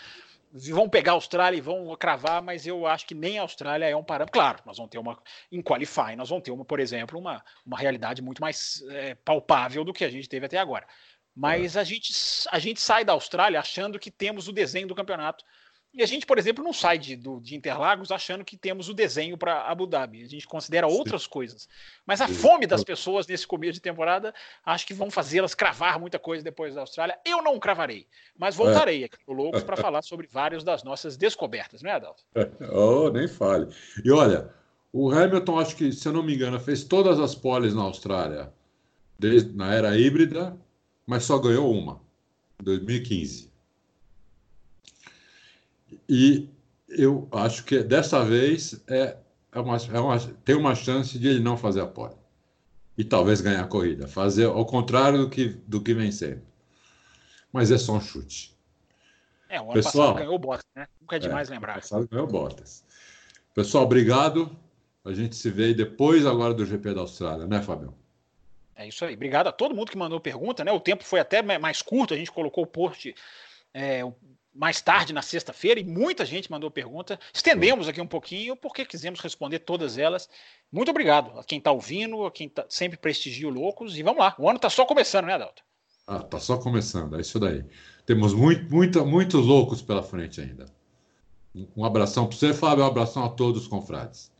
Vão 0.54 0.86
pegar 0.86 1.12
a 1.12 1.14
Austrália 1.14 1.56
e 1.56 1.62
vão 1.62 1.96
cravar, 1.96 2.42
mas 2.42 2.66
eu 2.66 2.86
acho 2.86 3.06
que 3.06 3.14
nem 3.14 3.38
a 3.38 3.42
Austrália 3.42 3.86
é 3.86 3.96
um 3.96 4.04
parâmetro. 4.04 4.38
Claro, 4.38 4.58
nós 4.66 4.76
vamos 4.76 4.90
ter 4.90 4.98
uma. 4.98 5.18
Em 5.50 5.62
Qualify, 5.62 6.14
nós 6.14 6.28
vamos 6.28 6.44
ter, 6.44 6.50
uma, 6.50 6.62
por 6.62 6.78
exemplo, 6.78 7.18
uma, 7.18 7.42
uma 7.64 7.78
realidade 7.78 8.20
muito 8.20 8.42
mais 8.42 8.84
é, 8.90 9.14
palpável 9.14 9.82
do 9.82 9.94
que 9.94 10.04
a 10.04 10.10
gente 10.10 10.28
teve 10.28 10.44
até 10.44 10.58
agora. 10.58 10.86
Mas 11.34 11.76
é. 11.76 11.80
a, 11.80 11.84
gente, 11.84 12.12
a 12.50 12.58
gente 12.58 12.80
sai 12.80 13.04
da 13.04 13.12
Austrália 13.12 13.58
achando 13.58 13.98
que 13.98 14.10
temos 14.10 14.48
o 14.48 14.52
desenho 14.52 14.86
do 14.86 14.94
campeonato. 14.94 15.44
E 15.94 16.02
a 16.02 16.06
gente, 16.06 16.24
por 16.24 16.38
exemplo, 16.38 16.64
não 16.64 16.72
sai 16.72 16.98
de, 16.98 17.14
do, 17.14 17.38
de 17.38 17.54
Interlagos 17.54 18.10
achando 18.10 18.46
que 18.46 18.56
temos 18.56 18.88
o 18.88 18.94
desenho 18.94 19.36
para 19.36 19.68
Abu 19.68 19.86
Dhabi. 19.86 20.22
A 20.22 20.28
gente 20.28 20.46
considera 20.46 20.88
Sim. 20.88 20.96
outras 20.96 21.26
coisas. 21.26 21.68
Mas 22.06 22.22
a 22.22 22.28
Sim. 22.28 22.34
fome 22.34 22.66
das 22.66 22.82
pessoas 22.82 23.26
nesse 23.26 23.46
começo 23.46 23.74
de 23.74 23.80
temporada, 23.80 24.34
acho 24.64 24.86
que 24.86 24.94
vão 24.94 25.10
fazê-las 25.10 25.54
cravar 25.54 26.00
muita 26.00 26.18
coisa 26.18 26.42
depois 26.42 26.74
da 26.74 26.80
Austrália. 26.80 27.18
Eu 27.26 27.42
não 27.42 27.58
cravarei, 27.58 28.06
mas 28.38 28.56
voltarei 28.56 29.02
é. 29.02 29.04
aqui 29.04 29.18
no 29.28 29.34
Loucos 29.34 29.62
para 29.62 29.76
falar 29.76 30.00
sobre 30.00 30.26
várias 30.26 30.64
das 30.64 30.82
nossas 30.82 31.14
descobertas, 31.18 31.82
não 31.82 31.90
é, 31.90 31.94
Adalto? 31.94 32.24
Oh, 32.72 33.10
nem 33.10 33.28
fale. 33.28 33.68
E 34.02 34.10
olha, 34.10 34.50
o 34.90 35.10
Hamilton, 35.10 35.58
acho 35.58 35.76
que, 35.76 35.92
se 35.92 36.08
eu 36.08 36.12
não 36.12 36.22
me 36.22 36.34
engano, 36.34 36.58
fez 36.58 36.84
todas 36.84 37.20
as 37.20 37.34
poles 37.34 37.74
na 37.74 37.82
Austrália, 37.82 38.50
desde, 39.18 39.54
na 39.54 39.74
era 39.74 39.94
híbrida, 39.94 40.58
mas 41.06 41.24
só 41.24 41.38
ganhou 41.38 41.72
uma, 41.72 42.00
em 42.60 42.64
2015. 42.64 43.50
E 46.08 46.48
eu 46.88 47.28
acho 47.32 47.64
que 47.64 47.82
dessa 47.82 48.24
vez 48.24 48.82
é, 48.86 49.16
é, 49.52 49.60
uma, 49.60 49.76
é 49.76 50.00
uma, 50.00 50.18
tem 50.18 50.54
uma 50.54 50.74
chance 50.74 51.18
de 51.18 51.28
ele 51.28 51.40
não 51.40 51.56
fazer 51.56 51.80
a 51.80 51.86
pole. 51.86 52.14
E 52.96 53.04
talvez 53.04 53.40
ganhar 53.40 53.62
a 53.62 53.66
corrida. 53.66 54.06
Fazer 54.06 54.44
ao 54.44 54.66
contrário 54.66 55.18
do 55.18 55.30
que, 55.30 55.48
do 55.66 55.80
que 55.80 55.94
vem 55.94 56.12
sendo. 56.12 56.42
Mas 57.52 57.70
é 57.70 57.78
só 57.78 57.94
um 57.94 58.00
chute. 58.00 58.56
É, 59.48 59.60
o 59.60 59.64
ano 59.64 59.72
Pessoal, 59.72 60.14
passado 60.14 60.26
ganhou 60.26 60.38
Bottas, 60.38 60.66
né? 60.74 60.86
Nunca 61.00 61.16
é 61.16 61.18
demais 61.18 61.50
é, 61.50 61.54
lembrar. 61.54 61.72
O 61.72 61.80
passado 61.80 62.08
ganhou 62.08 62.26
Bottas. 62.26 62.84
Pessoal, 63.54 63.84
obrigado. 63.84 64.54
A 65.04 65.12
gente 65.12 65.34
se 65.34 65.50
vê 65.50 65.74
depois 65.74 66.24
agora 66.24 66.54
do 66.54 66.64
GP 66.64 66.94
da 66.94 67.00
Austrália, 67.00 67.46
né, 67.46 67.60
Fabião? 67.60 67.94
É 68.82 68.88
isso 68.88 69.04
aí. 69.04 69.14
Obrigado 69.14 69.46
a 69.46 69.52
todo 69.52 69.74
mundo 69.74 69.90
que 69.90 69.96
mandou 69.96 70.20
pergunta, 70.20 70.64
né? 70.64 70.72
O 70.72 70.80
tempo 70.80 71.04
foi 71.04 71.20
até 71.20 71.40
mais 71.58 71.82
curto, 71.82 72.14
a 72.14 72.16
gente 72.16 72.32
colocou 72.32 72.64
o 72.64 72.66
post 72.66 73.14
é, 73.72 74.02
mais 74.54 74.80
tarde 74.80 75.12
na 75.12 75.22
sexta-feira 75.22 75.80
e 75.80 75.84
muita 75.84 76.24
gente 76.26 76.50
mandou 76.50 76.70
pergunta. 76.70 77.18
Estendemos 77.32 77.88
aqui 77.88 78.00
um 78.00 78.06
pouquinho 78.06 78.56
porque 78.56 78.84
quisemos 78.84 79.20
responder 79.20 79.60
todas 79.60 79.96
elas. 79.96 80.28
Muito 80.70 80.90
obrigado 80.90 81.38
a 81.38 81.44
quem 81.44 81.58
está 81.58 81.70
ouvindo, 81.70 82.26
a 82.26 82.30
quem 82.30 82.48
tá, 82.48 82.66
sempre 82.68 82.98
prestigia 82.98 83.48
o 83.48 83.50
Loucos. 83.50 83.96
E 83.96 84.02
vamos 84.02 84.20
lá, 84.20 84.34
o 84.38 84.48
ano 84.48 84.56
está 84.56 84.68
só 84.68 84.84
começando, 84.84 85.26
né, 85.26 85.34
Adalto? 85.34 85.62
Ah, 86.06 86.20
tá 86.20 86.40
só 86.40 86.58
começando, 86.58 87.16
é 87.16 87.20
isso 87.20 87.38
daí. 87.38 87.64
Temos 88.04 88.34
muito, 88.34 88.68
muito, 88.68 89.06
muitos 89.06 89.46
loucos 89.46 89.80
pela 89.80 90.02
frente 90.02 90.40
ainda. 90.40 90.66
Um 91.76 91.84
abração 91.84 92.26
para 92.26 92.36
você, 92.36 92.52
Fábio, 92.52 92.82
um 92.82 92.88
abração 92.88 93.24
a 93.24 93.28
todos 93.28 93.62
os 93.62 93.68
confrades. 93.68 94.31